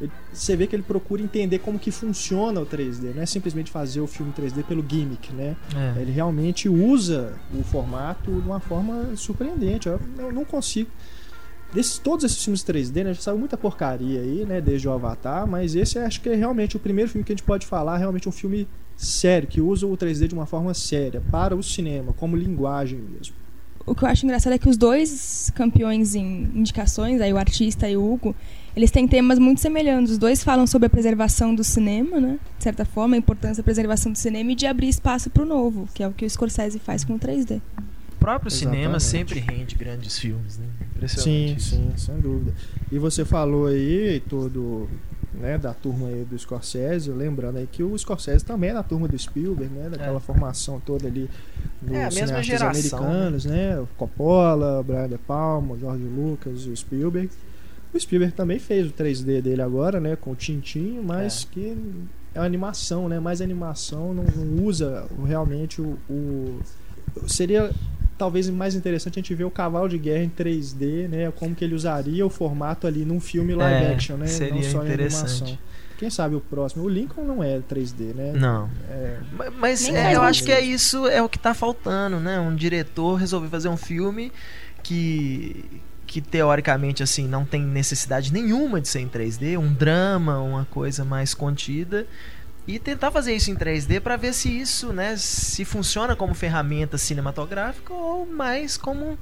ele- 0.00 0.12
você 0.32 0.54
vê 0.56 0.66
que 0.66 0.76
ele 0.76 0.82
procura 0.82 1.22
entender 1.22 1.58
como 1.58 1.78
que 1.78 1.90
funciona 1.90 2.60
o 2.60 2.66
3D, 2.66 3.12
não 3.14 3.22
é 3.22 3.26
simplesmente 3.26 3.70
fazer 3.70 4.00
o 4.00 4.06
filme 4.06 4.32
3D 4.32 4.62
pelo 4.62 4.84
gimmick, 4.88 5.32
né? 5.32 5.56
É. 5.74 6.00
Ele 6.00 6.12
realmente 6.12 6.68
usa 6.68 7.34
o 7.52 7.62
formato 7.64 8.30
de 8.30 8.46
uma 8.46 8.60
forma 8.60 9.16
surpreendente. 9.16 9.88
Eu 9.88 10.00
não, 10.16 10.30
não 10.32 10.44
consigo. 10.44 10.90
Desses, 11.72 11.98
todos 11.98 12.24
esses 12.24 12.42
filmes 12.42 12.62
3D, 12.62 13.04
né? 13.04 13.12
Já 13.12 13.20
saiu 13.20 13.38
muita 13.38 13.56
porcaria 13.56 14.20
aí, 14.20 14.46
né? 14.46 14.60
Desde 14.60 14.88
o 14.88 14.92
Avatar, 14.92 15.46
mas 15.46 15.74
esse 15.74 15.98
acho 15.98 16.20
que 16.20 16.28
é 16.30 16.34
realmente 16.34 16.76
o 16.76 16.80
primeiro 16.80 17.10
filme 17.10 17.24
que 17.24 17.32
a 17.32 17.36
gente 17.36 17.44
pode 17.44 17.66
falar, 17.66 17.98
realmente 17.98 18.26
um 18.28 18.32
filme 18.32 18.66
sério, 18.96 19.46
que 19.46 19.60
usa 19.60 19.86
o 19.86 19.96
3D 19.96 20.26
de 20.28 20.34
uma 20.34 20.46
forma 20.46 20.72
séria, 20.74 21.22
para 21.30 21.54
o 21.54 21.62
cinema, 21.62 22.12
como 22.14 22.34
linguagem 22.36 22.98
mesmo. 22.98 23.34
O 23.86 23.94
que 23.94 24.02
eu 24.02 24.08
acho 24.08 24.24
engraçado 24.26 24.52
é 24.52 24.58
que 24.58 24.68
os 24.68 24.76
dois 24.76 25.52
campeões 25.54 26.14
em 26.14 26.50
indicações, 26.54 27.20
aí 27.20 27.32
o 27.32 27.38
artista 27.38 27.88
e 27.88 27.96
o 27.96 28.12
Hugo, 28.12 28.34
eles 28.78 28.92
têm 28.92 29.08
temas 29.08 29.40
muito 29.40 29.60
semelhantes. 29.60 30.12
Os 30.12 30.18
dois 30.18 30.44
falam 30.44 30.64
sobre 30.66 30.86
a 30.86 30.90
preservação 30.90 31.52
do 31.52 31.64
cinema, 31.64 32.20
né? 32.20 32.38
De 32.56 32.62
certa 32.62 32.84
forma, 32.84 33.16
a 33.16 33.18
importância 33.18 33.56
da 33.56 33.64
preservação 33.64 34.12
do 34.12 34.18
cinema 34.18 34.52
e 34.52 34.54
de 34.54 34.66
abrir 34.66 34.88
espaço 34.88 35.28
para 35.30 35.42
o 35.42 35.46
novo, 35.46 35.88
que 35.92 36.00
é 36.02 36.06
o 36.06 36.12
que 36.12 36.24
o 36.24 36.30
Scorsese 36.30 36.78
faz 36.78 37.02
com 37.02 37.14
o 37.14 37.18
3D. 37.18 37.60
O 38.12 38.18
próprio 38.20 38.50
cinema 38.50 38.96
Exatamente. 38.96 39.02
sempre 39.04 39.40
rende 39.40 39.74
grandes 39.74 40.16
filmes, 40.18 40.58
né? 40.58 40.66
Sim, 40.68 40.84
Impressionante 40.96 41.56
isso. 41.58 41.70
sim, 41.74 41.90
sem 41.96 42.20
dúvida. 42.20 42.54
E 42.92 42.98
você 42.98 43.24
falou 43.24 43.66
aí, 43.66 44.22
todo, 44.28 44.88
né, 45.34 45.58
da 45.58 45.72
turma 45.74 46.06
aí 46.08 46.24
do 46.24 46.38
Scorsese, 46.38 47.10
lembrando 47.10 47.58
aí 47.58 47.68
que 47.70 47.82
o 47.82 47.96
Scorsese 47.98 48.44
também 48.44 48.70
é 48.70 48.74
da 48.74 48.82
turma 48.84 49.08
do 49.08 49.18
Spielberg, 49.18 49.72
né, 49.74 49.88
daquela 49.90 50.18
É. 50.18 50.20
formação 50.20 50.80
toda 50.84 51.06
ali 51.08 51.28
dos 51.82 51.96
É, 51.96 52.10
cineastas 52.10 52.46
geração, 52.46 52.98
americanos, 52.98 53.44
né, 53.44 53.78
o 53.80 53.86
Coppola, 53.96 54.80
o 54.80 54.84
Brian 54.84 55.08
De 55.08 55.18
Palma, 55.18 55.76
George 55.78 56.04
Lucas, 56.04 56.64
o 56.66 56.76
Spielberg. 56.76 57.28
O 57.92 57.98
Spielberg 57.98 58.34
também 58.34 58.58
fez 58.58 58.86
o 58.88 58.92
3D 58.92 59.40
dele 59.40 59.62
agora, 59.62 59.98
né, 59.98 60.14
com 60.16 60.32
o 60.32 60.36
Tintin, 60.36 61.00
mas 61.04 61.44
que 61.50 61.76
é 62.34 62.38
uma 62.40 62.44
animação, 62.46 63.08
né, 63.08 63.18
mais 63.18 63.40
animação, 63.40 64.12
não, 64.12 64.24
não 64.24 64.64
usa 64.64 65.06
realmente 65.26 65.80
o, 65.80 65.96
o 66.08 66.60
seria 67.26 67.70
talvez 68.18 68.48
mais 68.50 68.74
interessante 68.74 69.18
a 69.18 69.22
gente 69.22 69.34
ver 69.34 69.44
o 69.44 69.50
cavalo 69.50 69.88
de 69.88 69.96
guerra 69.96 70.24
em 70.24 70.28
3D, 70.28 71.08
né? 71.08 71.32
Como 71.36 71.54
que 71.54 71.64
ele 71.64 71.74
usaria 71.74 72.26
o 72.26 72.28
formato 72.30 72.86
ali 72.86 73.04
num 73.04 73.20
filme 73.20 73.54
live 73.54 73.84
É, 73.84 73.94
action, 73.94 74.16
né? 74.16 74.26
seria 74.26 74.54
não 74.54 74.62
só 74.62 74.82
em 74.82 74.86
interessante. 74.86 75.42
animação. 75.42 75.58
Quem 75.98 76.10
sabe 76.10 76.34
o 76.34 76.40
próximo? 76.40 76.84
O 76.84 76.88
Lincoln 76.88 77.24
não 77.24 77.42
é 77.42 77.58
3D, 77.60 78.14
né? 78.14 78.32
Não. 78.34 78.68
É, 78.90 79.18
Ma- 79.36 79.50
Mas 79.50 79.88
é, 79.88 80.14
eu 80.16 80.22
acho 80.22 80.42
que 80.44 80.50
é 80.52 80.60
isso 80.60 81.06
é 81.06 81.22
o 81.22 81.28
que 81.28 81.38
tá 81.38 81.54
faltando, 81.54 82.18
né? 82.20 82.38
Um 82.40 82.54
diretor 82.56 83.14
resolver 83.14 83.48
fazer 83.48 83.68
um 83.68 83.76
filme 83.76 84.32
que 84.82 85.64
que 86.08 86.22
teoricamente 86.22 87.02
assim 87.02 87.28
não 87.28 87.44
tem 87.44 87.62
necessidade 87.62 88.32
nenhuma 88.32 88.80
de 88.80 88.88
ser 88.88 89.00
em 89.00 89.08
3D, 89.08 89.58
um 89.58 89.72
drama, 89.72 90.40
uma 90.40 90.64
coisa 90.64 91.04
mais 91.04 91.34
contida 91.34 92.06
e 92.66 92.78
tentar 92.78 93.10
fazer 93.10 93.34
isso 93.34 93.50
em 93.50 93.54
3D 93.54 94.00
para 94.00 94.16
ver 94.16 94.32
se 94.32 94.48
isso, 94.48 94.90
né, 94.90 95.16
se 95.16 95.66
funciona 95.66 96.16
como 96.16 96.34
ferramenta 96.34 96.96
cinematográfica 96.96 97.92
ou 97.92 98.26
mais 98.26 98.78
como 98.78 99.18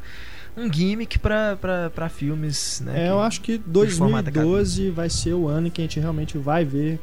um 0.56 0.72
gimmick 0.72 1.18
para 1.18 2.08
filmes, 2.08 2.80
né? 2.84 3.06
é, 3.06 3.10
eu 3.10 3.20
acho 3.20 3.40
que 3.40 3.58
formato 3.96 4.30
2012 4.30 4.90
vai 4.90 5.10
ser 5.10 5.34
o 5.34 5.48
ano 5.48 5.70
que 5.70 5.80
a 5.80 5.84
gente 5.84 5.98
realmente 5.98 6.38
vai 6.38 6.64
ver 6.64 7.00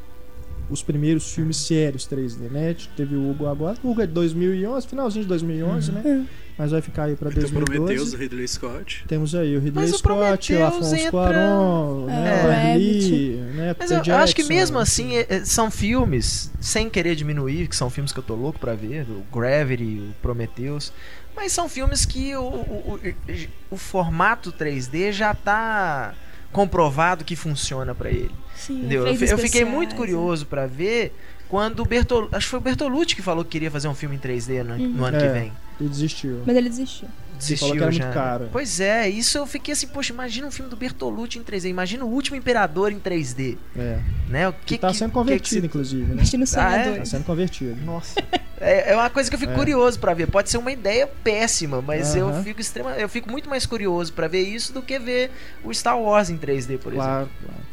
os 0.70 0.82
primeiros 0.82 1.32
filmes 1.34 1.58
sérios 1.58 2.08
3D, 2.08 2.50
né? 2.50 2.76
Teve 2.96 3.16
o 3.16 3.30
Hugo 3.30 3.48
agora, 3.48 3.78
o 3.84 3.92
Hugo 3.92 4.02
é 4.02 4.08
de 4.08 4.14
2011, 4.14 4.88
finalzinho 4.88 5.24
de 5.24 5.30
2011, 5.30 5.92
Uhum. 5.92 6.02
né? 6.02 6.26
Mas 6.58 6.70
vai 6.72 6.82
ficar 6.82 7.06
aí 7.06 7.16
pra 7.16 7.32
Então, 7.32 7.42
Prometheus, 7.50 7.80
2012. 7.80 8.16
o 8.16 8.20
Ridley 8.20 8.48
Scott. 8.48 9.06
Temos 9.08 9.34
aí 9.34 9.58
o 9.58 9.60
Ridley 9.60 9.86
Mas 9.86 9.94
o 9.94 9.98
Scott, 9.98 10.14
o 10.14 10.18
Prometheus 10.20 10.62
Afonso 10.62 10.96
entra- 10.96 11.12
Cuarón, 11.12 12.06
né, 12.06 12.14
É, 12.14 12.40
o 12.40 12.44
Gravity. 12.48 13.10
Lee, 13.12 13.36
né, 13.56 13.68
Mas 13.80 13.90
Peter 13.90 13.98
eu, 14.08 14.14
eu 14.14 14.20
acho 14.20 14.36
que 14.36 14.42
Jackson, 14.44 14.60
mesmo 14.60 14.78
assim, 14.80 15.16
é- 15.16 15.26
é- 15.30 15.46
são 15.46 15.72
filmes, 15.72 16.52
sem 16.62 16.90
querer 16.92 17.16
diminuir, 17.16 17.68
que 17.68 17.76
são 17.76 17.90
filmes 17.90 18.12
que 18.12 18.20
eu 18.20 18.24
tô 18.24 18.36
louco 18.36 18.60
pra 18.60 18.76
ver, 18.76 19.04
o 19.10 19.24
Gravity, 19.36 19.84
o 20.12 20.14
Prometheus, 20.22 20.94
mas 21.36 21.52
são 21.52 21.68
filmes 21.68 22.06
que 22.06 22.36
o, 22.36 22.42
o, 22.44 23.00
o- 23.04 23.16
o 23.72 23.78
formato 23.78 24.52
3D 24.52 25.12
já 25.12 25.34
tá 25.34 26.14
comprovado 26.54 27.26
que 27.26 27.36
funciona 27.36 27.94
pra 27.94 28.10
ele. 28.10 28.32
Sim, 28.56 28.78
Entendeu? 28.80 29.06
Eu, 29.08 29.14
eu 29.16 29.38
fiquei 29.38 29.66
muito 29.66 29.92
né? 29.92 29.98
curioso 29.98 30.46
pra 30.46 30.66
ver 30.68 31.14
quando 31.50 31.82
o 31.82 31.86
Bertol, 31.86 32.30
acho 32.32 32.46
que 32.46 32.52
foi 32.52 32.60
o 32.60 32.62
Bertolucci 32.62 33.16
que 33.16 33.22
falou 33.22 33.44
que 33.44 33.52
queria 33.52 33.70
fazer 33.70 33.88
um 33.88 33.94
filme 33.94 34.16
em 34.16 34.20
3D 34.20 34.64
no, 34.64 34.78
no 34.78 35.00
Uhum. 35.00 35.06
ano 35.06 35.18
É. 35.18 35.20
que 35.20 35.28
vem. 35.28 35.52
E 35.82 35.84
desistiu. 35.86 36.42
Mas 36.46 36.56
ele 36.56 36.70
desistiu. 36.70 37.08
Desistiu 37.38 37.58
falou 37.70 37.76
que 37.78 37.84
era 37.84 37.92
já. 37.92 38.04
muito 38.04 38.14
caro. 38.14 38.50
Pois 38.52 38.80
é, 38.80 39.10
isso 39.10 39.38
eu 39.38 39.46
fiquei 39.46 39.74
assim, 39.74 39.88
poxa, 39.88 40.14
imagina 40.14 40.48
um 40.48 40.52
filme 40.52 40.70
do 40.70 40.76
Bertolucci 40.78 41.40
em 41.40 41.44
3D, 41.44 41.70
imagina 41.70 42.06
o 42.06 42.08
último 42.08 42.36
imperador 42.38 42.92
em 42.92 43.00
3D, 43.00 43.58
É. 43.78 44.00
né? 44.30 44.50
O 44.50 44.54
Que, 44.54 44.78
tá 44.78 44.94
sendo 44.94 45.10
que 45.10 45.14
convertido, 45.14 45.62
que- 45.62 45.68
inclusive, 45.68 46.04
né? 46.14 46.22
Destino 46.22 46.46
Ah, 46.58 46.76
é? 46.78 46.98
Tá 47.00 47.06
sendo 47.06 47.24
convertido. 47.26 47.76
Nossa. 47.86 48.16
É, 48.60 48.92
é 48.92 48.96
uma 48.96 49.10
coisa 49.10 49.30
que 49.30 49.36
eu 49.36 49.40
fico 49.40 49.52
É. 49.52 49.56
curioso 49.56 50.00
pra 50.00 50.14
ver. 50.14 50.28
Pode 50.28 50.50
ser 50.50 50.58
uma 50.58 50.72
ideia 50.72 51.06
péssima, 51.06 51.82
mas 51.82 52.16
eu 52.16 52.30
Aham. 52.30 52.44
fico 52.44 52.62
extrema, 52.62 52.92
eu 52.92 53.10
fico 53.10 53.30
muito 53.30 53.50
mais 53.50 53.66
curioso 53.66 54.14
pra 54.14 54.28
ver 54.28 54.42
isso 54.44 54.72
do 54.74 54.82
que 54.82 54.98
ver 55.00 55.32
o 55.64 55.74
Star 55.74 56.00
Wars 56.00 56.30
em 56.30 56.38
3D, 56.38 56.78
por 56.78 56.94
exemplo. 56.94 57.08
Claro, 57.10 57.30
claro. 57.44 57.64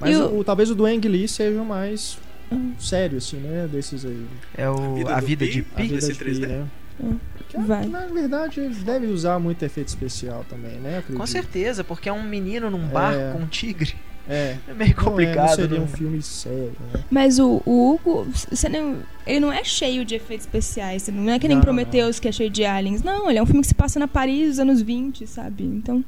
Mas 0.00 0.16
o... 0.18 0.38
o- 0.40 0.44
talvez 0.44 0.70
o 0.70 0.74
do 0.74 0.84
Ang 0.84 1.08
Lee 1.08 1.28
seja 1.28 1.62
o 1.62 1.64
mais 1.64 2.18
Hum. 2.52 2.74
sério, 2.78 3.16
assim, 3.18 3.38
né? 3.38 3.66
Desses 3.72 4.04
aí. 4.04 4.26
É 4.56 4.68
o 4.68 4.96
Vida 4.96 5.14
a 5.16 5.20
vida 5.20 5.46
Pi? 5.46 5.50
de 5.52 5.60
A 5.60 5.76
Pi. 5.76 5.82
vida 5.84 5.96
Esse 5.98 6.12
de 6.12 6.18
3D? 6.18 6.40
Pi, 6.46 6.52
né? 6.52 6.66
Hum. 7.00 7.16
Que, 7.54 7.60
Vai. 7.66 7.86
Na 7.86 8.06
verdade, 8.06 8.60
eles 8.60 8.82
devem 8.82 9.10
usar 9.10 9.38
muito 9.38 9.62
efeito 9.64 9.88
especial 9.88 10.44
também, 10.48 10.76
né? 10.78 10.98
Acredito. 10.98 11.18
Com 11.20 11.26
certeza, 11.26 11.84
porque 11.84 12.08
é 12.08 12.12
um 12.12 12.22
menino 12.22 12.68
num 12.70 12.84
É. 12.84 12.88
barco 12.88 13.38
com 13.38 13.44
um 13.44 13.46
tigre. 13.46 13.94
É. 14.28 14.56
É 14.66 14.72
meio 14.72 14.94
Não, 14.96 15.02
é, 15.02 15.04
complicado. 15.04 15.48
não 15.48 15.54
seria 15.54 15.78
né? 15.78 15.84
um 15.84 15.86
filme 15.88 16.22
sério, 16.22 16.72
né? 16.92 17.04
Mas 17.10 17.38
o, 17.38 17.60
o 17.66 17.92
Hugo, 17.92 18.26
você 18.50 18.68
não- 18.70 18.96
ele 19.26 19.38
não 19.40 19.52
é 19.52 19.62
cheio 19.62 20.02
de 20.04 20.14
efeitos 20.14 20.46
especiais. 20.46 21.06
Não 21.08 21.30
é 21.32 21.38
que 21.38 21.46
nem 21.46 21.56
Não, 21.58 21.62
Prometheus, 21.62 22.18
que 22.18 22.26
é 22.26 22.32
cheio 22.32 22.48
de 22.50 22.64
aliens. 22.64 23.02
Não, 23.02 23.28
ele 23.28 23.38
é 23.38 23.42
um 23.42 23.46
filme 23.46 23.60
que 23.60 23.68
se 23.68 23.74
passa 23.74 23.98
na 23.98 24.08
Paris 24.08 24.48
dos 24.48 24.58
anos 24.60 24.80
20, 24.80 25.26
sabe? 25.26 25.62
Então, 25.64 26.02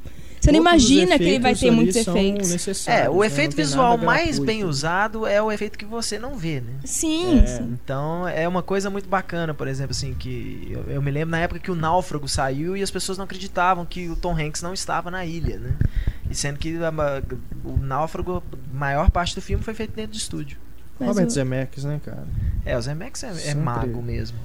você 0.46 0.52
não 0.52 0.61
imagina 0.61 1.18
que 1.18 1.24
ele 1.24 1.38
vai 1.40 1.52
efeitos 1.52 1.61
ter 1.61 1.70
muitos 1.70 1.96
efeitos. 1.96 2.88
É, 2.88 3.09
o 3.11 3.20
né? 3.20 3.26
efeito 3.26 3.56
visual 3.56 3.98
mais 3.98 4.38
bem 4.38 4.64
usado 4.64 5.26
é 5.26 5.40
o 5.42 5.50
efeito 5.52 5.78
que 5.78 5.85
você 5.85 6.18
não 6.18 6.35
vê, 6.37 6.61
né? 6.61 6.72
Sim, 6.85 7.40
É. 7.40 7.46
sim. 7.46 7.76
Então 7.85 8.26
é 8.28 8.46
uma 8.46 8.62
coisa 8.62 8.88
muito 8.88 9.09
bacana, 9.09 9.52
por 9.52 9.66
exemplo, 9.68 9.90
assim, 9.92 10.14
que 10.14 10.68
eu, 10.70 10.82
eu 10.94 11.02
me 11.02 11.11
lembro 11.11 11.30
na 11.32 11.38
época 11.38 11.61
que 11.61 11.70
o 11.70 11.74
Náufrago 11.74 12.28
saiu 12.28 12.76
e 12.76 12.82
as 12.82 12.90
pessoas 12.90 13.18
não 13.18 13.24
acreditavam 13.24 13.85
que 13.85 14.09
o 14.09 14.16
Tom 14.16 14.32
Hanks 14.38 14.62
não 14.62 14.72
estava 14.72 15.11
na 15.11 15.24
ilha, 15.26 15.59
né? 15.59 15.72
E 16.30 16.35
sendo 16.35 16.59
que 16.59 16.76
a 16.76 16.92
o 17.64 17.76
Náufrago, 17.76 18.42
a 18.52 18.76
maior 18.76 19.11
parte 19.11 19.35
do 19.35 19.40
filme 19.42 19.62
foi 19.62 19.74
feito 19.74 19.94
dentro 19.94 20.12
de 20.12 20.18
estúdio. 20.18 20.59
Mas 20.98 21.09
Robert 21.09 21.26
o- 21.26 21.30
Zemeckis, 21.30 21.85
né, 21.85 22.00
cara? 22.04 22.24
É, 22.64 22.76
o 22.76 22.80
Zemeckis 22.80 23.22
é, 23.22 23.50
é 23.50 23.54
mago 23.54 24.00
mesmo. 24.02 24.38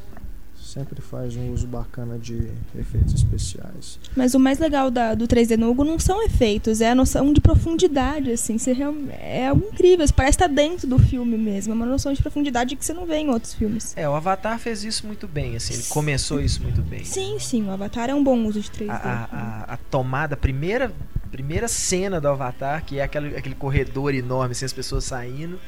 Sempre 0.71 1.01
faz 1.01 1.35
um 1.35 1.51
uso 1.51 1.67
bacana 1.67 2.17
de 2.17 2.49
efeitos 2.79 3.13
especiais. 3.13 3.99
Mas 4.15 4.33
o 4.33 4.39
mais 4.39 4.57
legal 4.57 4.89
da- 4.89 5.13
do 5.13 5.27
3D 5.27 5.57
no 5.57 5.69
Hugo 5.69 5.83
não 5.83 5.99
são 5.99 6.23
efeitos, 6.23 6.79
é 6.79 6.91
a 6.91 6.95
noção 6.95 7.33
de 7.33 7.41
profundidade, 7.41 8.31
assim. 8.31 8.57
Você 8.57 8.71
real- 8.71 8.95
é 9.19 9.47
algo 9.47 9.67
incrível, 9.67 10.07
você 10.07 10.13
parece 10.13 10.35
estar 10.35 10.47
dentro 10.47 10.87
do 10.87 10.97
filme 10.97 11.37
mesmo. 11.37 11.73
É 11.73 11.75
uma 11.75 11.85
noção 11.85 12.13
de 12.13 12.21
profundidade 12.21 12.77
que 12.77 12.85
você 12.85 12.93
não 12.93 13.05
vê 13.05 13.17
em 13.17 13.29
outros 13.29 13.53
filmes. 13.53 13.91
É, 13.97 14.07
o 14.07 14.13
Avatar 14.15 14.57
fez 14.59 14.85
isso 14.85 15.05
muito 15.05 15.27
bem, 15.27 15.57
assim, 15.57 15.73
ele 15.73 15.83
começou 15.89 16.39
isso 16.39 16.63
muito 16.63 16.81
bem. 16.81 17.03
Sim, 17.03 17.37
sim, 17.37 17.63
o 17.67 17.71
Avatar 17.71 18.09
é 18.09 18.15
um 18.15 18.23
bom 18.23 18.41
uso 18.45 18.61
de 18.61 18.71
3D. 18.71 18.89
A, 18.91 18.95
a, 18.95 19.23
a, 19.71 19.73
a 19.73 19.77
tomada, 19.77 20.35
a 20.35 20.37
primeira, 20.37 20.89
primeira 21.29 21.67
cena 21.67 22.21
do 22.21 22.29
Avatar, 22.29 22.85
que 22.85 22.97
é 22.99 23.03
aquele, 23.03 23.35
aquele 23.35 23.55
corredor 23.55 24.13
enorme, 24.15 24.53
assim, 24.53 24.63
as 24.63 24.71
pessoas 24.73 25.03
saindo, 25.03 25.59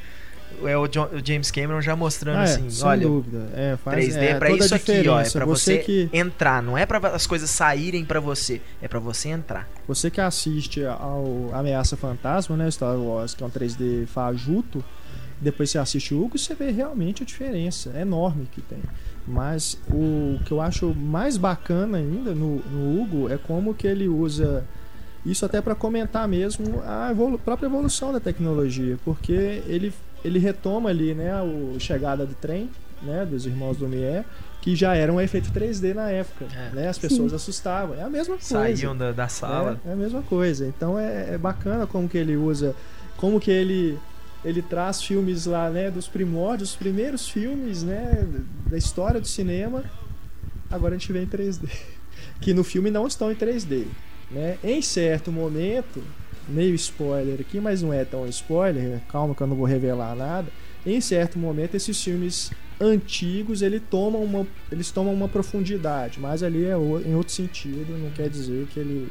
é 0.64 0.76
o, 0.76 0.86
John- 0.88 1.08
o 1.12 1.24
James 1.26 1.50
Cameron 1.50 1.80
já 1.80 1.94
mostrando 1.96 2.38
Ah, 2.38 2.42
é, 2.42 2.44
assim, 2.44 2.70
sem 2.70 2.86
olha, 2.88 3.06
dúvida. 3.06 3.48
É, 3.54 3.76
faz, 3.82 4.04
3D 4.14 4.16
é, 4.18 4.30
é 4.30 4.34
pra 4.38 4.48
toda 4.50 4.62
a 4.62 4.66
isso 4.66 4.74
aqui, 4.74 5.08
ó, 5.08 5.20
é 5.20 5.30
pra 5.30 5.44
você 5.44 5.76
você 5.76 5.78
que 5.78 6.08
entrar, 6.12 6.62
não 6.62 6.76
é 6.78 6.84
pra 6.86 6.98
as 7.08 7.26
coisas 7.26 7.50
saírem 7.50 8.04
pra 8.04 8.20
você, 8.20 8.60
é 8.82 8.88
pra 8.88 8.98
você 8.98 9.28
entrar. 9.30 9.68
Você 9.88 10.10
que 10.10 10.20
assiste 10.20 10.84
ao 10.84 11.50
Ameaça 11.52 11.96
Fantasma, 11.96 12.56
né, 12.56 12.70
Star 12.70 12.96
Wars, 12.96 13.34
que 13.34 13.42
é 13.42 13.46
um 13.46 13.50
3D 13.50 14.06
fajuto, 14.06 14.84
depois 15.40 15.70
você 15.70 15.78
assiste 15.78 16.14
o 16.14 16.22
Hugo, 16.24 16.38
você 16.38 16.54
vê 16.54 16.70
realmente 16.70 17.22
a 17.22 17.26
diferença 17.26 17.90
enorme 17.98 18.46
que 18.52 18.60
tem. 18.62 18.78
Mas 19.26 19.78
o 19.90 20.38
que 20.44 20.52
eu 20.52 20.60
acho 20.60 20.94
mais 20.94 21.36
bacana 21.36 21.98
ainda 21.98 22.34
no, 22.34 22.56
no 22.58 23.00
Hugo 23.02 23.30
é 23.30 23.38
como 23.38 23.74
que 23.74 23.86
ele 23.86 24.06
usa 24.06 24.64
isso 25.24 25.46
até 25.46 25.62
para 25.62 25.74
comentar 25.74 26.28
mesmo 26.28 26.82
a 26.86 27.10
evolu- 27.10 27.38
própria 27.38 27.66
evolução 27.66 28.12
da 28.12 28.20
tecnologia, 28.20 28.98
porque 29.04 29.32
ele, 29.66 29.90
ele 30.24 30.38
retoma 30.38 30.88
ali, 30.90 31.14
né, 31.14 31.30
a 31.32 31.44
chegada 31.78 32.24
do 32.24 32.34
trem, 32.34 32.70
né, 33.02 33.26
dos 33.26 33.44
irmãos 33.46 33.78
Lumière, 33.78 34.24
que 34.62 34.74
já 34.74 34.94
era 34.94 35.12
um 35.12 35.20
efeito 35.20 35.50
3D 35.52 35.92
na 35.94 36.10
época, 36.10 36.46
É. 36.54 36.74
né? 36.74 36.88
As 36.88 36.96
pessoas 36.98 37.34
assustavam. 37.34 37.94
É 37.96 38.02
a 38.02 38.08
mesma 38.08 38.36
coisa. 38.36 38.48
Saíam 38.48 38.96
da, 38.96 39.12
da 39.12 39.28
sala. 39.28 39.78
É, 39.84 39.90
é 39.90 39.92
a 39.92 39.96
mesma 39.96 40.22
coisa. 40.22 40.66
Então 40.66 40.98
é, 40.98 41.34
é 41.34 41.38
bacana 41.38 41.86
como 41.86 42.08
que 42.08 42.16
ele 42.16 42.34
usa, 42.36 42.74
como 43.16 43.38
que 43.38 43.50
ele 43.50 43.98
ele 44.42 44.60
traz 44.60 45.02
filmes 45.02 45.46
lá, 45.46 45.70
né, 45.70 45.90
dos 45.90 46.06
primórdios, 46.06 46.70
os 46.70 46.76
primeiros 46.76 47.26
filmes, 47.28 47.82
né, 47.82 48.26
da 48.66 48.76
história 48.76 49.18
do 49.20 49.26
cinema. 49.26 49.84
Agora 50.70 50.94
a 50.94 50.98
gente 50.98 51.10
vê 51.12 51.22
em 51.22 51.26
3D, 51.26 51.68
que 52.40 52.52
no 52.52 52.62
filme 52.64 52.90
não 52.90 53.06
estão 53.06 53.30
em 53.32 53.34
3D, 53.34 53.84
né? 54.30 54.58
Em 54.64 54.82
certo 54.82 55.30
momento, 55.32 56.02
meio 56.48 56.74
spoiler 56.74 57.40
aqui, 57.40 57.60
mas 57.60 57.82
não 57.82 57.92
é 57.92 58.04
tão 58.04 58.26
spoiler, 58.28 59.00
calma 59.08 59.34
que 59.34 59.40
eu 59.40 59.46
não 59.46 59.56
vou 59.56 59.66
revelar 59.66 60.14
nada. 60.14 60.48
Em 60.86 61.00
certo 61.00 61.38
momento 61.38 61.74
esses 61.74 62.02
filmes 62.02 62.50
antigos 62.80 63.62
ele 63.62 63.80
toma 63.80 64.18
uma, 64.18 64.46
eles 64.70 64.90
tomam 64.90 65.14
uma 65.14 65.28
profundidade, 65.28 66.20
mas 66.20 66.42
ali 66.42 66.64
é 66.64 66.74
em 66.74 67.14
outro 67.14 67.32
sentido, 67.32 67.96
não 67.98 68.10
quer 68.10 68.28
dizer 68.28 68.66
que 68.66 68.80
ele 68.80 69.08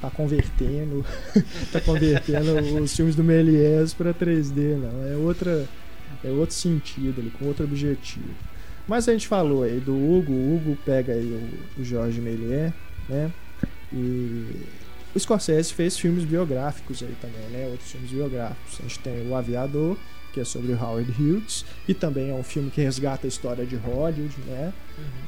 tá 0.00 0.10
convertendo, 0.10 1.04
tá 1.72 1.80
convertendo 1.80 2.82
os 2.82 2.94
filmes 2.96 3.14
do 3.14 3.22
Méliès 3.22 3.92
para 3.92 4.14
3D, 4.14 4.76
não. 4.76 5.06
É 5.06 5.16
outra, 5.16 5.66
é 6.24 6.28
outro 6.28 6.54
sentido 6.54 7.20
ali, 7.20 7.30
com 7.30 7.46
outro 7.46 7.64
objetivo. 7.64 8.34
Mas 8.88 9.08
a 9.08 9.12
gente 9.12 9.28
falou 9.28 9.62
aí 9.62 9.78
do 9.78 9.94
Hugo, 9.94 10.32
o 10.32 10.56
Hugo 10.56 10.78
pega 10.84 11.12
aí 11.12 11.26
o, 11.78 11.80
o 11.80 11.84
Jorge 11.84 12.20
Méliès, 12.20 12.72
né? 13.08 13.30
E 13.92 14.46
o 15.14 15.18
Scorsese 15.18 15.72
fez 15.72 15.96
filmes 15.98 16.24
biográficos 16.24 17.02
aí 17.02 17.14
também, 17.20 17.40
né? 17.50 17.66
Outros 17.70 17.90
filmes 17.90 18.10
biográficos. 18.10 18.78
A 18.78 18.82
gente 18.82 18.98
tem 19.00 19.28
O 19.28 19.34
Aviador, 19.34 19.96
que 20.32 20.40
é 20.40 20.44
sobre 20.44 20.72
o 20.72 20.80
Howard 20.80 21.10
Hughes, 21.10 21.64
e 21.88 21.94
também 21.94 22.30
é 22.30 22.34
um 22.34 22.42
filme 22.44 22.70
que 22.70 22.80
resgata 22.80 23.26
a 23.26 23.28
história 23.28 23.66
de 23.66 23.74
Hollywood, 23.76 24.36
né? 24.46 24.72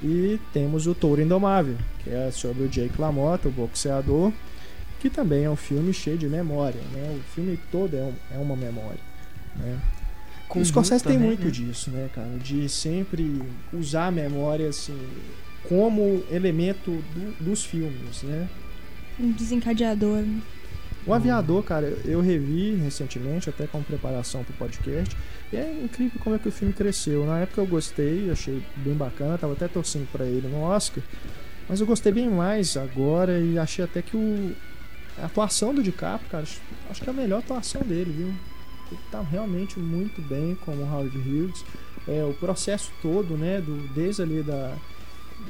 E 0.02 0.38
temos 0.52 0.86
o 0.86 0.94
Touro 0.94 1.20
Indomável, 1.20 1.76
que 2.04 2.10
é 2.10 2.30
sobre 2.30 2.62
o 2.64 2.68
Jake 2.68 3.00
LaMotta, 3.00 3.48
o 3.48 3.52
boxeador, 3.52 4.32
que 5.00 5.10
também 5.10 5.42
é 5.44 5.50
um 5.50 5.56
filme 5.56 5.92
cheio 5.92 6.16
de 6.16 6.28
memória, 6.28 6.80
né? 6.92 7.18
O 7.18 7.34
filme 7.34 7.58
todo 7.72 7.96
é, 7.96 8.02
um- 8.02 8.14
é 8.36 8.38
uma 8.38 8.54
memória, 8.54 9.00
né? 9.56 9.78
O 10.54 10.64
Scorsese 10.64 11.02
tem 11.02 11.14
também, 11.14 11.28
muito 11.28 11.44
né? 11.46 11.50
disso, 11.50 11.90
né, 11.90 12.08
cara? 12.14 12.28
De 12.38 12.68
sempre 12.68 13.42
usar 13.72 14.06
a 14.08 14.10
memória, 14.12 14.68
assim, 14.68 14.96
como 15.68 16.22
elemento 16.30 16.90
do- 17.14 17.44
dos 17.44 17.64
filmes, 17.64 18.22
né? 18.22 18.48
Um 19.18 19.33
desencadeador. 19.33 20.25
O 21.05 21.12
Aviador, 21.12 21.64
cara, 21.64 21.87
eu 22.05 22.20
revi 22.20 22.77
recentemente, 22.77 23.51
até 23.51 23.66
com 23.66 23.83
preparação 23.83 24.44
pro 24.44 24.55
podcast. 24.55 25.16
E 25.53 25.57
é 25.57 25.83
incrível 25.83 26.20
como 26.22 26.37
é 26.37 26.38
que 26.38 26.48
o 26.48 26.53
filme 26.53 26.72
cresceu. 26.72 27.27
Na 27.27 27.40
época 27.40 27.61
eu 27.61 27.66
gostei, 27.66 28.31
achei 28.31 28.62
bem 28.77 28.94
bacana, 28.94 29.37
tava 29.37 29.53
até 29.53 29.66
torcendo 29.66 30.07
pra 30.12 30.25
ele 30.25 30.46
no 30.46 30.62
Oscar. 30.62 31.03
Mas 31.68 31.81
eu 31.81 31.87
gostei 31.87 32.12
bem 32.12 32.29
mais 32.29 32.77
agora 32.77 33.40
e 33.40 33.59
achei 33.59 33.85
até 33.85 34.01
que 34.01 34.16
o, 34.16 34.55
a 35.18 35.27
atuação 35.27 35.75
do 35.75 35.83
DiCaprio, 35.83 36.31
cara, 36.31 36.44
acho, 36.88 37.03
que 37.03 37.09
é 37.09 37.12
a 37.12 37.16
melhor 37.16 37.40
atuação 37.40 37.83
dele, 37.83 38.12
viu? 38.16 38.35
Ele 38.90 39.01
tá 39.11 39.20
realmente 39.22 39.79
muito 39.81 40.22
bem 40.22 40.57
como 40.64 40.83
o 40.83 40.87
Howard 40.87 41.16
Hughes. 41.18 41.64
É, 42.07 42.25
o 42.25 42.35
processo 42.35 42.92
todo, 43.01 43.37
né, 43.37 43.61
do, 43.61 43.88
desde 43.94 44.22
ali 44.22 44.42
da 44.42 44.77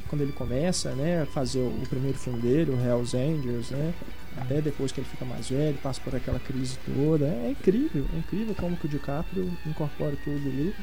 quando 0.09 0.23
ele 0.23 0.33
começa, 0.33 0.93
né, 0.95 1.23
a 1.23 1.27
fazer 1.27 1.61
o, 1.61 1.87
primeiro 1.89 2.19
filme 2.19 2.41
dele, 2.41 2.71
o 2.71 2.81
Hell's 2.81 3.15
Angels, 3.15 3.71
né, 3.71 3.93
até 4.37 4.61
depois 4.61 4.93
que 4.93 5.01
ele 5.01 5.09
fica 5.09 5.25
mais 5.25 5.49
velho, 5.49 5.77
passa 5.83 6.01
por 6.01 6.15
aquela 6.15 6.39
crise 6.39 6.79
toda. 6.85 7.27
É, 7.27 7.51
incrível, 7.51 8.05
é 8.15 8.19
incrível 8.19 8.55
como 8.55 8.77
que 8.77 8.87
o 8.87 8.89
DiCaprio 8.89 9.51
incorpora 9.67 10.17
tudo 10.25 10.49
ali. 10.49 10.75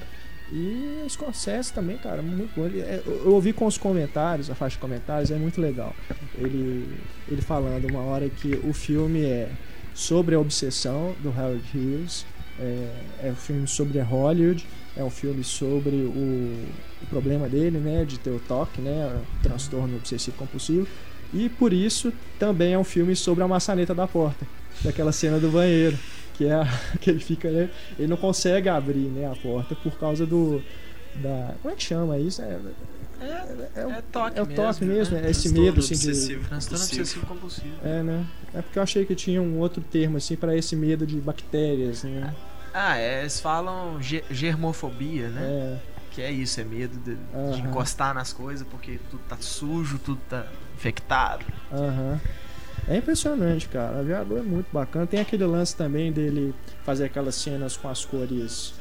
E 0.52 1.04
o 1.06 1.10
Scorsese 1.10 1.72
também, 1.72 1.98
cara, 1.98 2.22
muito 2.22 2.56
bom. 2.56 2.66
Ele, 2.66 2.82
é, 2.82 3.04
eu 3.06 3.32
ouvi 3.32 3.54
com 3.54 3.66
os 3.66 3.78
comentários, 3.78 4.50
a 4.50 4.56
faixa 4.56 4.76
de 4.76 4.82
comentários, 4.82 5.30
é 5.30 5.36
muito 5.36 5.62
legal. 5.62 5.96
Ele, 6.36 6.98
ele 7.28 7.42
falando 7.42 7.86
uma 7.86 8.02
hora 8.02 8.28
que 8.30 8.60
o 8.64 8.74
filme 8.74 9.24
é 9.24 9.52
sobre 9.94 10.34
a 10.34 10.40
obsessão 10.40 11.16
do 11.22 11.30
Howard 11.30 11.64
Hughes, 11.74 12.26
é, 12.60 13.28
é 13.28 13.32
um 13.32 13.36
filme 13.36 13.68
sobre 13.68 14.00
Hollywood, 14.00 14.66
é 14.98 15.04
um 15.04 15.10
filme 15.10 15.44
sobre 15.44 15.96
o, 15.96 16.66
o 17.02 17.06
problema 17.10 17.48
dele, 17.48 17.78
né, 17.78 18.04
de 18.06 18.20
ter 18.20 18.32
o 18.32 18.40
toque, 18.40 18.82
né, 18.82 19.22
o 19.40 19.44
transtorno 19.44 19.96
obsessivo 19.98 20.36
compulsivo. 20.38 20.88
E 21.34 21.48
por 21.50 21.72
isso 21.74 22.12
também 22.40 22.74
é 22.74 22.78
um 22.80 22.84
filme 22.84 23.16
sobre 23.16 23.44
a 23.44 23.48
maçaneta 23.48 23.94
da 23.94 24.08
porta, 24.08 24.46
daquela 24.84 25.12
cena 25.12 25.40
do 25.40 25.50
banheiro, 25.50 25.98
que 26.36 26.46
é 26.46 26.54
a, 26.54 26.66
que 27.00 27.10
ele 27.10 27.20
fica, 27.20 27.50
né, 27.50 27.70
ele 27.98 28.08
não 28.08 28.18
consegue 28.18 28.68
abrir, 28.68 29.08
né, 29.10 29.26
a 29.32 29.36
porta 29.36 29.76
por 29.76 29.98
causa 30.00 30.26
do 30.26 30.62
da 31.16 31.56
como 31.62 31.74
é 31.74 31.76
que 31.78 31.84
chama 31.84 32.18
isso? 32.20 32.40
É, 32.42 32.58
é, 33.22 33.70
é, 33.82 33.86
o- 33.86 33.90
É 33.92 34.02
toque 34.12 34.40
é 34.40 34.44
o 34.44 34.46
mesmo, 34.46 34.64
toque 34.64 34.86
mesmo, 34.86 35.16
né? 35.18 35.28
é 35.28 35.32
esse 35.32 35.42
Transtorno 35.50 35.66
medo 35.66 35.80
assim 35.80 35.96
de 35.96 36.08
obsessivo 36.10 36.48
Transtorno 36.48 36.80
compulsivo. 36.80 37.02
obsessivo 37.02 37.26
compulsivo. 37.26 37.74
é, 37.84 38.04
né? 38.04 38.26
É 38.54 38.62
porque 38.62 38.80
eu 38.80 38.84
achei 38.84 39.06
que 39.06 39.16
tinha 39.16 39.42
um 39.42 39.58
outro 39.60 39.82
termo 39.92 40.18
assim 40.18 40.36
para 40.36 40.56
esse 40.56 40.76
medo 40.76 41.06
de 41.08 41.18
bactérias, 41.18 42.04
né? 42.04 42.32
Ah, 42.34 42.49
é, 42.74 43.22
eles 43.22 43.40
falam 43.40 44.02
ge- 44.02 44.24
germofobia, 44.30 45.30
né? 45.30 45.42
É, 45.44 45.78
Que 46.12 46.22
é 46.22 46.32
isso, 46.32 46.60
é 46.60 46.64
medo 46.64 46.98
de, 47.00 47.16
de 47.16 47.22
Aham. 47.62 47.70
encostar 47.70 48.14
nas 48.14 48.34
coisas 48.34 48.68
porque 48.70 49.00
tudo 49.10 49.22
tá 49.28 49.38
sujo, 49.40 50.00
tudo 50.00 50.20
tá 50.30 50.46
infectado. 50.76 51.46
aham. 51.72 52.20
É 52.88 52.98
impressionante, 52.98 53.68
cara. 53.68 54.00
Aviador 54.00 54.40
é 54.40 54.42
muito 54.42 54.68
bacana. 54.72 55.06
Tem 55.06 55.20
aquele 55.20 55.46
lance 55.46 55.76
também 55.76 56.12
dele 56.12 56.56
fazer 56.84 57.06
aquelas 57.06 57.36
cenas 57.36 57.78
com 57.78 57.88
as 57.88 58.04
cores. 58.04 58.74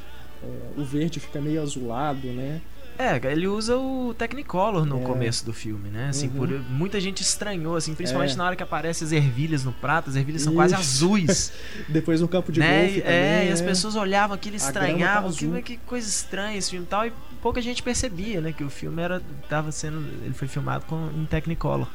é, 0.43 0.81
o 0.81 0.85
verde 0.85 1.21
fica 1.21 1.41
meio 1.41 1.61
azulado, 1.61 2.27
né? 2.29 2.61
É, 2.99 3.21
ele 3.31 3.47
usa 3.47 3.77
o 3.77 4.13
Technicolor 4.19 4.85
no 4.85 5.01
É. 5.01 5.05
começo 5.05 5.45
do 5.47 5.53
filme, 5.53 5.89
né? 5.89 6.09
Assim, 6.09 6.27
Uhum. 6.29 6.33
por, 6.35 6.49
muita 6.69 7.01
gente 7.01 7.21
estranhou, 7.23 7.77
assim, 7.77 7.95
principalmente 7.95 8.33
É. 8.35 8.37
na 8.37 8.45
hora 8.45 8.57
que 8.57 8.63
aparecem 8.63 9.07
as 9.07 9.13
ervilhas 9.13 9.63
no 9.65 9.73
prato, 9.73 10.11
as 10.11 10.17
ervilhas 10.17 10.43
são 10.43 10.53
quase 10.55 10.75
azuis, 10.75 11.53
Depois 11.89 12.21
no 12.21 12.27
campo 12.27 12.51
de 12.51 12.59
né? 12.59 12.81
golfe 12.87 12.99
E- 12.99 13.03
também. 13.03 13.15
é, 13.17 13.47
e 13.49 13.53
as 13.53 13.61
né? 13.61 13.67
pessoas 13.69 13.95
olhavam 13.95 14.35
aquilo, 14.35 14.59
tá 14.59 14.67
estranhavam, 14.67 15.29
azul. 15.29 15.53
que, 15.57 15.63
que 15.63 15.77
coisa 15.87 16.09
estranha 16.09 16.59
esse 16.59 16.71
filme 16.71 16.85
e 16.87 16.89
tal, 16.89 17.07
e 17.07 17.13
pouca 17.41 17.63
gente 17.63 17.83
percebia, 17.85 18.41
né? 18.41 18.53
Que 18.53 18.65
o 18.65 18.71
filme 18.71 19.01
era, 19.01 19.23
tava 19.49 19.71
sendo, 19.71 19.99
ele 20.25 20.35
foi 20.35 20.49
filmado 20.49 20.85
com, 20.87 21.09
em 21.17 21.25
Technicolor. 21.25 21.87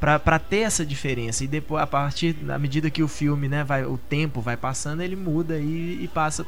Pra, 0.00 0.18
pra 0.18 0.38
ter 0.38 0.60
essa 0.60 0.86
diferença. 0.86 1.44
E 1.44 1.46
depois, 1.46 1.82
a 1.82 1.86
partir, 1.86 2.34
na 2.40 2.58
medida 2.58 2.88
que 2.88 3.02
o 3.02 3.08
filme, 3.08 3.46
né, 3.48 3.62
vai, 3.62 3.84
o 3.84 3.98
tempo 3.98 4.40
vai 4.40 4.56
passando, 4.56 5.02
ele 5.02 5.14
muda 5.14 5.58
e, 5.58 5.98
e 6.02 6.08
passa 6.08 6.42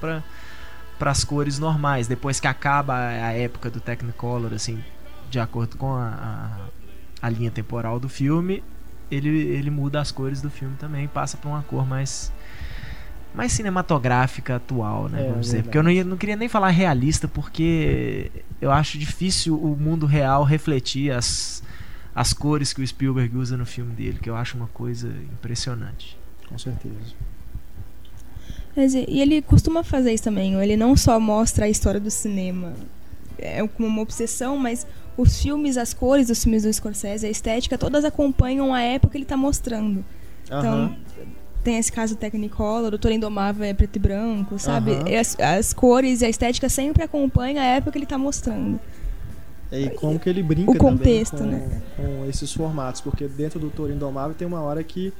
pra, 1.02 1.10
pras 1.10 1.24
cores 1.24 1.58
normais. 1.58 2.06
Depois 2.06 2.38
que 2.38 2.46
acaba 2.46 2.94
a, 2.94 3.32
época 3.32 3.68
do 3.68 3.80
Technicolor, 3.80 4.52
assim, 4.54 4.82
de 5.28 5.40
acordo 5.40 5.76
com 5.76 5.92
a, 5.94 6.08
a, 7.20 7.26
a 7.26 7.28
linha 7.28 7.50
temporal 7.50 7.98
do 7.98 8.08
filme, 8.08 8.62
ele, 9.10 9.28
ele 9.28 9.70
muda 9.70 10.00
as 10.00 10.12
cores 10.12 10.40
do 10.40 10.48
filme 10.48 10.76
também, 10.76 11.08
passa 11.08 11.36
pra 11.36 11.50
uma 11.50 11.62
cor 11.62 11.86
mais 11.86 12.32
mais 13.34 13.50
cinematográfica 13.52 14.56
atual, 14.56 15.08
né? 15.08 15.22
É, 15.22 15.28
vamos 15.28 15.46
dizer. 15.46 15.52
verdade. 15.52 15.62
Porque 15.64 15.78
eu 15.78 15.82
não, 15.82 15.90
ia- 15.90 16.04
não 16.04 16.16
queria 16.18 16.36
nem 16.36 16.50
falar 16.50 16.68
realista, 16.68 17.26
porque 17.26 18.30
eu 18.60 18.70
acho 18.70 18.98
difícil 18.98 19.56
o 19.58 19.74
mundo 19.74 20.04
real 20.04 20.44
refletir 20.44 21.10
as, 21.10 21.62
as 22.14 22.34
cores 22.34 22.74
que 22.74 22.82
o 22.82 22.86
Spielberg 22.86 23.34
usa 23.34 23.56
no 23.56 23.64
filme 23.64 23.94
dele, 23.94 24.18
que 24.20 24.28
eu 24.28 24.36
acho 24.36 24.54
uma 24.58 24.66
coisa 24.66 25.08
impressionante. 25.08 26.14
Com 26.46 26.58
certeza. 26.58 27.14
E 28.76 29.20
ele 29.20 29.42
costuma 29.42 29.82
fazer 29.82 30.12
isso 30.12 30.24
também. 30.24 30.54
Ele 30.60 30.76
não 30.76 30.96
só 30.96 31.20
mostra 31.20 31.66
a 31.66 31.68
história 31.68 32.00
do 32.00 32.10
cinema 32.10 32.72
é 33.42 33.66
como 33.66 33.88
uma 33.88 34.02
obsessão, 34.02 34.56
mas 34.56 34.86
os 35.16 35.42
filmes, 35.42 35.76
as 35.76 35.92
cores 35.92 36.28
dos 36.28 36.42
filmes 36.42 36.62
do 36.62 36.72
Scorsese, 36.72 37.26
a 37.26 37.30
estética, 37.30 37.76
todas 37.76 38.04
acompanham 38.04 38.72
a 38.72 38.80
época 38.80 39.12
que 39.12 39.18
ele 39.18 39.24
está 39.24 39.36
mostrando. 39.36 40.04
Então, 40.46 40.96
tem 41.62 41.78
esse 41.78 41.92
caso 41.92 42.16
Technicolor, 42.16 42.86
o 42.86 42.90
Doutor 42.90 43.12
Indomável 43.12 43.64
é 43.64 43.74
preto 43.74 43.96
e 43.96 43.98
branco, 43.98 44.58
sabe? 44.58 44.92
Aham. 44.92 45.08
E 45.08 45.16
As, 45.16 45.38
as 45.38 45.72
cores 45.72 46.20
e 46.20 46.24
a 46.24 46.28
estética 46.28 46.68
sempre 46.68 47.02
acompanham 47.02 47.62
a 47.62 47.66
época 47.66 47.92
que 47.92 47.98
ele 47.98 48.04
está 48.04 48.18
mostrando. 48.18 48.80
E 49.70 49.88
como 49.90 50.18
que 50.18 50.28
ele 50.28 50.42
brinca 50.42 50.70
O 50.70 50.76
contexto, 50.76 51.38
com, 51.38 51.44
né? 51.44 51.82
com 51.96 52.26
esses 52.28 52.52
formatos, 52.52 53.00
porque 53.00 53.26
dentro 53.26 53.58
do 53.58 53.70
Toro 53.70 53.92
Indomável 53.92 54.34
tem 54.34 54.46
uma 54.46 54.60
hora 54.60 54.82
que 54.84 55.12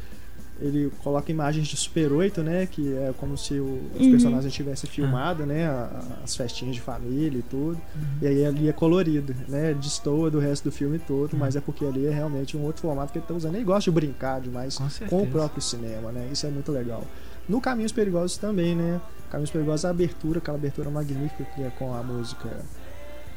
ele 0.60 0.92
coloca 1.02 1.30
imagens 1.32 1.66
de 1.66 1.76
Super 1.76 2.12
8, 2.12 2.42
né? 2.42 2.66
Que 2.66 2.92
é 2.94 3.12
como 3.18 3.36
se 3.36 3.54
o- 3.54 3.80
os 3.98 4.04
Uhum. 4.06 4.10
personagens 4.12 4.52
tivessem 4.52 4.88
filmado, 4.88 5.44
né? 5.44 5.66
a- 5.66 6.02
As 6.22 6.36
festinhas 6.36 6.74
de 6.76 6.80
família 6.80 7.38
e 7.38 7.42
tudo. 7.42 7.80
E 8.20 8.26
aí 8.26 8.44
ali 8.46 8.68
é 8.68 8.72
colorido, 8.72 9.34
né? 9.48 9.74
Destoa 9.74 10.30
do 10.30 10.38
resto 10.38 10.64
do 10.64 10.72
filme 10.72 10.98
todo, 11.00 11.36
mas 11.36 11.56
é 11.56 11.60
porque 11.60 11.84
ali 11.84 12.06
é 12.06 12.10
realmente 12.10 12.56
um 12.56 12.62
outro 12.62 12.82
formato 12.82 13.12
que 13.12 13.18
ele 13.18 13.26
tá 13.26 13.34
usando. 13.34 13.54
Ele 13.56 13.64
gosta 13.64 13.90
de 13.90 13.94
brincar 13.94 14.40
demais 14.40 14.76
Com 14.78 15.06
com 15.08 15.22
o 15.22 15.26
próprio 15.26 15.60
cinema, 15.62 16.12
né? 16.12 16.28
Isso 16.32 16.46
é 16.46 16.50
muito 16.50 16.70
legal. 16.70 17.02
No 17.48 17.60
Caminhos 17.60 17.90
Perigosos 17.90 18.36
também, 18.36 18.76
né? 18.76 19.00
Caminhos 19.30 19.50
Perigosos, 19.50 19.84
a 19.84 19.90
abertura, 19.90 20.38
aquela 20.38 20.56
abertura 20.56 20.90
magnífica 20.90 21.42
que 21.56 21.62
é 21.62 21.70
com 21.70 21.92
a 21.92 22.02
música 22.02 22.48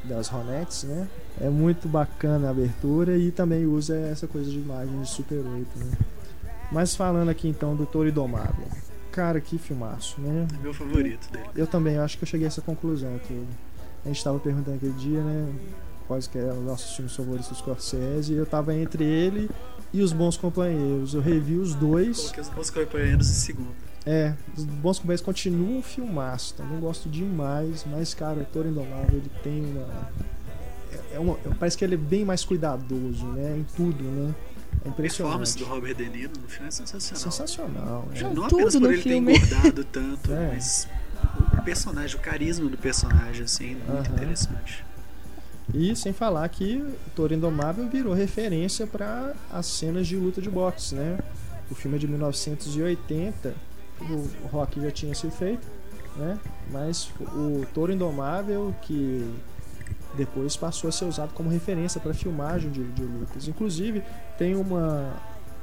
das 0.04 0.28
Ronettes, 0.28 0.84
né? 0.84 1.08
É 1.40 1.48
muito 1.50 1.88
bacana 1.88 2.46
a 2.46 2.50
abertura 2.50 3.16
e 3.18 3.32
também 3.32 3.66
usa 3.66 3.96
essa 3.96 4.28
coisa 4.28 4.48
de 4.48 4.58
imagem 4.58 5.00
de 5.02 5.08
Super 5.10 5.38
8, 5.40 5.76
né? 5.78 5.90
Mas 6.72 6.94
falando 6.96 7.28
aqui 7.28 7.48
então 7.48 7.74
do 7.76 7.86
Toro 7.86 8.08
Indomável. 8.08 8.66
Cara, 9.12 9.40
que 9.40 9.56
filmaço, 9.58 10.20
né? 10.20 10.46
É 10.58 10.62
meu 10.62 10.74
favorito 10.74 11.30
dele. 11.32 11.46
Eu 11.54 11.66
também, 11.66 11.94
eu 11.94 12.02
acho 12.02 12.18
que 12.18 12.24
eu 12.24 12.28
cheguei 12.28 12.46
a 12.46 12.48
essa 12.48 12.60
conclusão 12.60 13.18
que 13.26 13.46
a 14.04 14.08
gente 14.08 14.18
estava 14.18 14.38
perguntando 14.38 14.76
aquele 14.76 14.92
dia, 14.92 15.22
né? 15.22 15.52
Quais 16.06 16.26
que 16.26 16.38
eram 16.38 16.58
os 16.58 16.64
nossos 16.64 16.94
filmes 16.94 17.16
favoritos 17.16 17.48
do 17.48 17.54
Scorsese, 17.56 18.32
e 18.32 18.36
eu 18.36 18.46
tava 18.46 18.74
entre 18.74 19.02
ele 19.04 19.50
e 19.92 20.02
Os 20.02 20.12
Bons 20.12 20.36
Companheiros. 20.36 21.14
Eu 21.14 21.20
revi 21.20 21.56
os 21.56 21.74
dois. 21.74 22.18
Coloquei 22.20 22.42
os 22.42 22.48
bons 22.50 22.70
companheiros 22.70 23.30
em 23.30 23.34
segundo. 23.34 23.74
É, 24.04 24.34
Os 24.56 24.64
Bons 24.64 24.98
Companheiros 24.98 25.24
continuam 25.24 25.78
um 25.78 25.82
filmaço, 25.82 26.54
também 26.54 26.78
gosto 26.78 27.08
demais, 27.08 27.84
mas 27.90 28.14
cara, 28.14 28.38
o 28.40 28.44
Toro 28.44 28.68
Indomável 28.68 29.18
ele 29.18 29.30
tem 29.42 29.64
uma. 29.64 30.10
é- 30.92 31.16
É 31.16 31.18
uma 31.18 31.34
parece 31.58 31.76
que 31.76 31.84
ele 31.84 31.94
é 31.94 31.98
bem 31.98 32.24
mais 32.24 32.44
cuidadoso, 32.44 33.26
né? 33.28 33.56
Em 33.58 33.64
tudo, 33.76 34.04
né? 34.04 34.32
É 34.84 34.88
A 34.88 34.92
performance 34.92 35.52
impressionante. 35.52 35.58
do 35.58 35.64
Robert 35.64 35.94
De 35.96 36.08
Niro 36.08 36.32
no 36.40 36.48
filme 36.48 36.68
é 36.68 36.70
sensacional. 36.70 37.22
Sensacional. 37.32 38.08
é. 38.14 38.22
Não 38.22 38.34
Tudo 38.34 38.44
apenas 38.46 38.76
por 38.76 38.92
ele 38.92 39.02
filme. 39.02 39.32
ter 39.32 39.38
engordado 39.46 39.84
tanto, 39.84 40.32
É. 40.32 40.52
mas 40.54 40.88
o 41.58 41.62
personagem, 41.62 42.16
o 42.16 42.20
carisma 42.20 42.68
do 42.70 42.78
personagem, 42.78 43.42
assim, 43.44 43.74
muito 43.74 43.90
Aham. 43.90 44.14
interessante. 44.14 44.84
E 45.74 45.96
sem 45.96 46.12
falar 46.12 46.48
que 46.48 46.76
o 46.76 46.94
Toro 47.16 47.34
Indomável 47.34 47.88
virou 47.88 48.14
referência 48.14 48.86
para 48.86 49.34
as 49.52 49.66
cenas 49.66 50.06
de 50.06 50.16
luta 50.16 50.40
de 50.40 50.48
boxe, 50.48 50.94
né? 50.94 51.18
O 51.68 51.74
filme 51.74 51.96
é 51.96 52.00
de 52.00 52.06
1980, 52.06 53.54
o 54.00 54.46
Rock 54.46 54.80
já 54.80 54.90
tinha 54.92 55.12
sido 55.14 55.32
feito, 55.32 55.66
né? 56.16 56.38
Mas 56.70 57.10
o 57.34 57.66
Toro 57.74 57.92
Indomável 57.92 58.72
que 58.82 59.28
depois 60.16 60.56
passou 60.56 60.88
a 60.88 60.92
ser 60.92 61.04
usado 61.04 61.32
como 61.34 61.48
referência 61.48 62.00
para 62.00 62.14
filmagem 62.14 62.70
de, 62.70 62.82
de 62.92 63.02
lutas. 63.02 63.46
Inclusive 63.46 64.02
tem 64.38 64.56
uma 64.56 65.12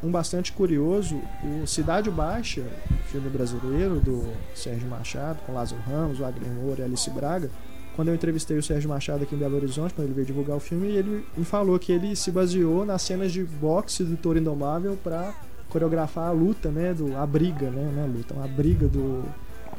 um 0.03 0.11
bastante 0.11 0.51
curioso, 0.51 1.19
o 1.43 1.65
Cidade 1.65 2.11
Baixa, 2.11 2.63
filme 3.05 3.29
brasileiro 3.29 4.01
do 4.01 4.21
Sérgio 4.53 4.87
Machado, 4.89 5.39
com 5.45 5.53
Lázaro 5.53 5.81
Ramos, 5.81 6.19
Wagner 6.19 6.51
Moura 6.51 6.81
e 6.81 6.83
Alice 6.83 7.09
Braga, 7.09 7.49
quando 7.95 8.09
eu 8.09 8.15
entrevistei 8.15 8.57
o 8.57 8.63
Sérgio 8.63 8.89
Machado 8.89 9.23
aqui 9.23 9.33
em 9.33 9.37
Belo 9.37 9.55
Horizonte, 9.55 9.93
quando 9.93 10.07
ele 10.07 10.13
veio 10.13 10.27
divulgar 10.27 10.57
o 10.57 10.59
filme, 10.59 10.87
ele 10.89 11.25
me 11.37 11.45
falou 11.45 11.79
que 11.79 11.91
ele 11.91 12.15
se 12.15 12.31
baseou 12.31 12.83
nas 12.85 13.01
cenas 13.01 13.31
de 13.31 13.43
boxe 13.43 14.03
do 14.03 14.17
Toro 14.17 14.37
Indomável 14.37 14.97
para 15.01 15.33
coreografar 15.69 16.27
a 16.27 16.31
luta, 16.31 16.69
né, 16.69 16.93
do 16.93 17.15
a 17.15 17.25
briga, 17.25 17.69
né, 17.69 17.91
não 17.95 18.03
é 18.03 18.07
luta, 18.07 18.33
uma 18.33 18.47
briga 18.47 18.87
do 18.87 19.23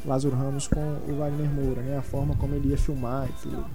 Lázaro 0.07 0.35
Ramos 0.35 0.67
com 0.67 0.81
o 1.09 1.17
Wagner 1.19 1.51
Moura, 1.51 1.83
né, 1.83 1.99
a 1.99 2.03
forma 2.03 2.35
como 2.37 2.55
ele 2.55 2.69
ia 2.69 2.79
filmar 2.79 3.29
e 3.29 3.43
tudo. 3.43 3.67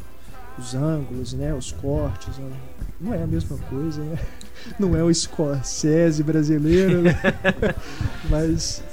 Os 0.59 0.75
ângulos, 0.75 1.33
né, 1.33 1.53
os 1.53 1.71
cortes, 1.71 2.37
né? 2.37 2.51
não 2.99 3.13
é 3.13 3.23
a 3.23 3.27
mesma 3.27 3.57
coisa, 3.69 4.03
né? 4.03 4.17
Não 4.77 4.93
é 4.93 5.01
o 5.01 5.13
Scorsese 5.13 6.21
brasileiro, 6.21 7.01
né? 7.01 7.15
Mas 8.29 8.83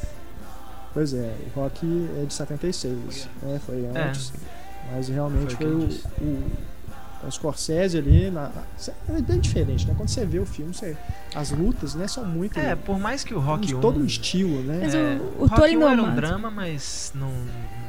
Pois 0.95 1.13
é, 1.13 1.35
o 1.55 1.61
Rock 1.61 2.09
é 2.23 2.25
de 2.25 2.33
76, 2.33 3.29
né? 3.43 3.61
Foi 3.67 3.85
antes. 3.87 4.33
Mas 4.93 5.09
realmente 5.09 5.57
Foi 5.57 5.67
foi, 5.67 5.75
o 5.75 5.79
o, 5.81 6.25
o, 6.25 7.27
o 7.27 7.31
Scorsese 7.31 7.99
ali. 7.99 8.31
Na, 8.31 8.51
é 9.09 9.21
bem 9.21 9.41
diferente, 9.41 9.87
né? 9.87 9.95
Quando 9.97 10.09
você 10.09 10.25
vê 10.25 10.39
o 10.39 10.47
filme, 10.47 10.73
você, 10.73 10.97
as 11.35 11.51
lutas 11.51 11.95
né, 11.95 12.07
são 12.09 12.25
muito. 12.25 12.59
É, 12.59 12.75
por 12.77 12.99
mais 12.99 13.25
que 13.25 13.35
o 13.35 13.41
Rock 13.41 13.67
de 13.67 13.75
1... 13.75 13.81
todo 13.81 14.01
um 14.01 14.07
estilo, 14.07 14.63
né? 14.63 14.79
Mas 14.83 14.95
é, 14.95 15.19
o- 15.21 15.43
o 15.43 15.47
Rock 15.47 15.57
Toro 15.57 15.81
1 15.81 15.89
era 15.89 16.03
um 16.03 16.15
drama, 16.15 16.51
mas 16.51 17.13
não, 17.15 17.31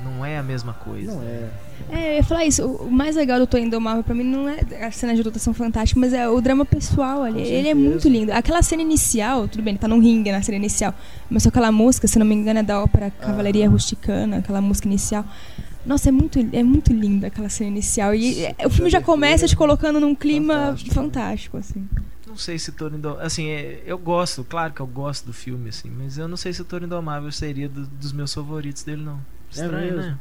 não 0.07 0.25
é 0.25 0.37
a 0.37 0.43
mesma 0.43 0.73
coisa. 0.73 1.11
Não 1.13 1.21
é. 1.21 1.49
É, 1.89 2.11
eu 2.13 2.15
ia 2.17 2.23
falar 2.23 2.45
isso. 2.45 2.65
O 2.65 2.91
mais 2.91 3.15
legal 3.15 3.39
do 3.39 3.45
Tô 3.47 3.57
Indomável 3.57 4.03
pra 4.03 4.15
mim 4.15 4.23
não 4.23 4.47
é 4.49 4.59
as 4.85 4.95
cenas 4.95 5.15
de 5.15 5.23
luta 5.23 5.39
são 5.39 5.53
fantásticas, 5.53 5.99
mas 6.01 6.13
é 6.13 6.27
o 6.27 6.39
drama 6.41 6.65
pessoal 6.65 7.23
ali. 7.23 7.41
Com 7.41 7.47
Ele 7.47 7.67
é 7.69 7.73
muito 7.73 8.07
lindo. 8.09 8.31
Aquela 8.33 8.61
cena 8.61 8.81
inicial, 8.81 9.47
tudo 9.47 9.61
bem, 9.63 9.71
ele 9.73 9.79
tá 9.79 9.87
num 9.87 9.99
ringue 9.99 10.31
na 10.31 10.41
cena 10.41 10.57
inicial, 10.57 10.93
mas 11.29 11.43
só 11.43 11.49
aquela 11.49 11.71
música, 11.71 12.07
se 12.07 12.17
não 12.19 12.25
me 12.25 12.35
engano, 12.35 12.59
é 12.59 12.63
da 12.63 12.81
ópera 12.81 13.11
Cavalaria 13.11 13.67
Ah. 13.67 13.69
Rusticana, 13.69 14.37
aquela 14.37 14.61
música 14.61 14.87
inicial. 14.87 15.25
Nossa, 15.85 16.09
é 16.09 16.11
muito, 16.11 16.37
é 16.51 16.63
muito 16.63 16.91
linda 16.91 17.27
aquela 17.27 17.47
cena 17.47 17.69
inicial. 17.69 18.13
E 18.13 18.43
é, 18.45 18.55
o 18.65 18.69
filme 18.69 18.89
já 18.89 19.01
começa 19.01 19.47
te 19.47 19.55
colocando 19.55 19.99
num 20.01 20.13
clima 20.13 20.53
Fantástico. 20.55 20.93
fantástico, 20.95 21.57
assim. 21.57 21.87
Não 22.27 22.35
sei 22.35 22.59
se 22.59 22.73
Toro 22.73 22.97
Indomável. 22.97 23.25
Assim, 23.25 23.47
é, 23.47 23.81
eu 23.85 23.97
gosto, 23.97 24.43
claro 24.43 24.73
que 24.73 24.81
eu 24.81 24.85
gosto 24.85 25.25
do 25.25 25.31
filme, 25.33 25.69
assim, 25.69 25.89
mas 25.89 26.17
eu 26.17 26.27
não 26.27 26.35
sei 26.35 26.51
se 26.51 26.61
o 26.61 26.65
Toro 26.65 26.83
Indomável 26.83 27.31
seria 27.31 27.69
do- 27.69 27.87
dos 27.87 28.11
meus 28.11 28.33
favoritos 28.33 28.83
dele, 28.83 29.01
não. 29.01 29.17
Estranho, 29.49 29.95
mesmo? 29.95 30.11
né? 30.11 30.17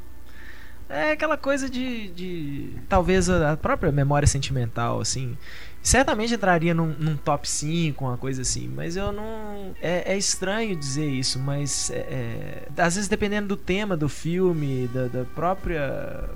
É 0.88 1.10
aquela 1.12 1.36
coisa 1.36 1.68
de. 1.68 2.08
de 2.10 2.70
talvez 2.88 3.28
a 3.28 3.52
a 3.52 3.56
própria 3.56 3.90
memória 3.90 4.26
sentimental, 4.26 5.00
assim. 5.00 5.36
Certamente 5.82 6.34
entraria 6.34 6.74
num, 6.74 6.94
num 6.98 7.16
top 7.16 7.48
5, 7.48 8.04
uma 8.04 8.16
coisa 8.16 8.42
assim, 8.42 8.68
mas 8.68 8.96
eu 8.96 9.12
não. 9.12 9.74
É, 9.80 10.12
é 10.12 10.16
estranho 10.16 10.76
dizer 10.76 11.08
isso, 11.08 11.38
mas. 11.40 11.90
é- 11.90 12.66
é, 12.76 12.82
às 12.82 12.94
vezes, 12.94 13.08
dependendo 13.08 13.48
do 13.48 13.56
tema 13.56 13.96
do 13.96 14.08
filme, 14.08 14.88
da, 14.88 15.08
da 15.08 15.24
própria 15.24 16.28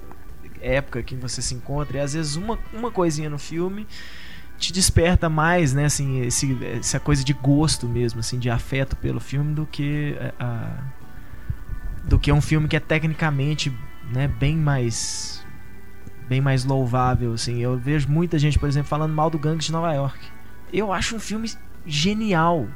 época 0.60 1.02
que 1.02 1.14
você 1.14 1.40
se 1.40 1.54
encontra, 1.54 1.98
e 1.98 2.00
às 2.00 2.14
vezes 2.14 2.36
uma, 2.36 2.58
uma 2.72 2.90
coisinha 2.90 3.30
no 3.30 3.38
filme 3.38 3.86
te 4.58 4.72
desperta 4.72 5.28
mais, 5.28 5.72
né, 5.72 5.86
assim, 5.86 6.20
esse, 6.20 6.56
essa 6.78 7.00
coisa 7.00 7.24
de 7.24 7.32
gosto 7.32 7.88
mesmo, 7.88 8.20
assim, 8.20 8.38
de 8.38 8.50
afeto 8.50 8.94
pelo 8.94 9.18
filme 9.18 9.54
do 9.54 9.64
que 9.64 10.14
é, 10.20 10.34
a, 10.38 10.84
do 12.10 12.18
que 12.18 12.30
um 12.32 12.40
filme 12.40 12.66
que 12.68 12.76
é 12.76 12.80
tecnicamente, 12.80 13.72
né, 14.12 14.26
bem 14.28 14.56
mais 14.56 15.46
bem 16.28 16.40
mais 16.40 16.64
louvável, 16.64 17.32
assim. 17.32 17.58
Eu 17.60 17.78
vejo 17.78 18.08
muita 18.08 18.38
gente, 18.38 18.58
por 18.58 18.68
exemplo, 18.68 18.88
falando 18.88 19.14
mal 19.14 19.30
do 19.30 19.38
Gangue 19.38 19.64
de 19.64 19.72
Nova 19.72 19.92
York. 19.92 20.18
Eu 20.72 20.92
acho 20.92 21.16
um 21.16 21.20
filme 21.20 21.50
genial, 21.86 22.68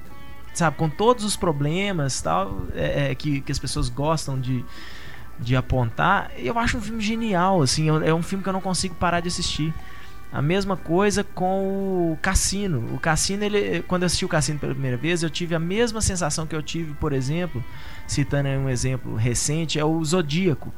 sabe, 0.53 0.77
com 0.77 0.89
todos 0.89 1.25
os 1.25 1.37
problemas, 1.37 2.21
tal, 2.21 2.63
é, 2.75 3.11
é, 3.11 3.15
que, 3.15 3.41
que 3.41 3.53
as 3.53 3.59
pessoas 3.59 3.89
gostam 3.91 4.41
de 4.41 4.65
de 5.37 5.57
apontar, 5.57 6.31
eu 6.39 6.57
acho 6.57 6.79
um 6.79 6.81
filme 6.81 7.03
genial, 7.03 7.61
assim, 7.61 7.89
eu- 7.89 8.01
é 8.05 8.15
um 8.15 8.23
filme 8.23 8.41
que 8.41 8.49
eu 8.49 8.53
não 8.53 8.61
consigo 8.61 8.95
parar 8.95 9.19
de 9.19 9.27
assistir. 9.27 9.75
A 10.33 10.41
mesma 10.41 10.77
coisa 10.77 11.25
com 11.25 12.13
o 12.13 12.19
Cassino. 12.23 12.95
O 12.95 13.01
Cassino, 13.01 13.43
ele, 13.43 13.83
quando 13.83 14.03
eu 14.03 14.07
assisti 14.07 14.25
o 14.25 14.29
Cassino 14.29 14.61
pela 14.61 14.73
primeira 14.73 14.97
vez, 14.97 15.25
eu 15.25 15.31
tive 15.31 15.53
a 15.57 15.59
mesma 15.59 16.01
sensação 16.01 16.47
que 16.47 16.55
eu 16.55 16.63
tive, 16.63 16.95
por 16.95 17.13
exemplo, 17.13 17.65
citando 18.07 18.49
um 18.49 18.69
exemplo 18.69 19.15
recente, 19.15 19.79
é 19.79 19.85
o 19.85 20.05
Zodíaco, 20.05 20.73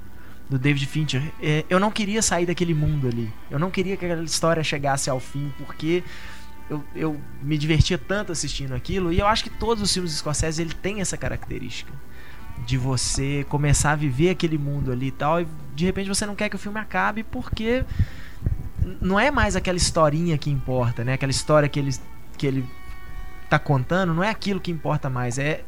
do 0.48 0.58
David 0.58 0.86
Fincher. 0.86 1.22
É, 1.42 1.64
eu 1.68 1.80
não 1.80 1.90
queria 1.90 2.22
sair 2.22 2.46
daquele 2.46 2.74
mundo 2.74 3.08
ali. 3.08 3.32
Eu 3.50 3.58
não 3.58 3.70
queria 3.70 3.96
que 3.96 4.04
aquela 4.04 4.22
história 4.22 4.62
chegasse 4.62 5.10
ao 5.10 5.18
fim, 5.18 5.52
porque 5.58 6.04
eu, 6.70 6.84
eu 6.94 7.20
me 7.42 7.58
divertia 7.58 7.98
tanto 7.98 8.32
assistindo 8.32 8.74
aquilo. 8.74 9.12
E 9.12 9.18
eu 9.18 9.26
acho 9.26 9.44
que 9.44 9.50
todos 9.50 9.82
os 9.82 9.92
filmes 9.92 10.12
do 10.12 10.16
Scorsese 10.16 10.62
ele 10.62 10.74
tem 10.74 11.00
essa 11.00 11.16
característica 11.16 11.92
de 12.64 12.78
você 12.78 13.44
começar 13.48 13.92
a 13.92 13.96
viver 13.96 14.30
aquele 14.30 14.56
mundo 14.56 14.90
ali 14.90 15.08
e 15.08 15.10
tal, 15.10 15.42
e 15.42 15.46
de 15.74 15.84
repente 15.84 16.08
você 16.08 16.24
não 16.24 16.34
quer 16.34 16.48
que 16.48 16.56
o 16.56 16.58
filme 16.58 16.80
acabe 16.80 17.22
porque 17.22 17.84
não 19.00 19.20
é 19.20 19.30
mais 19.30 19.56
aquela 19.56 19.76
historinha 19.76 20.38
que 20.38 20.50
importa, 20.50 21.04
né? 21.04 21.14
Aquela 21.14 21.30
história 21.30 21.68
que 21.68 21.78
ele, 21.78 21.94
que 22.38 22.46
ele 22.46 22.64
tá 23.50 23.58
contando, 23.58 24.14
não 24.14 24.24
é 24.24 24.30
aquilo 24.30 24.60
que 24.60 24.70
importa 24.70 25.10
mais, 25.10 25.38
é 25.38 25.64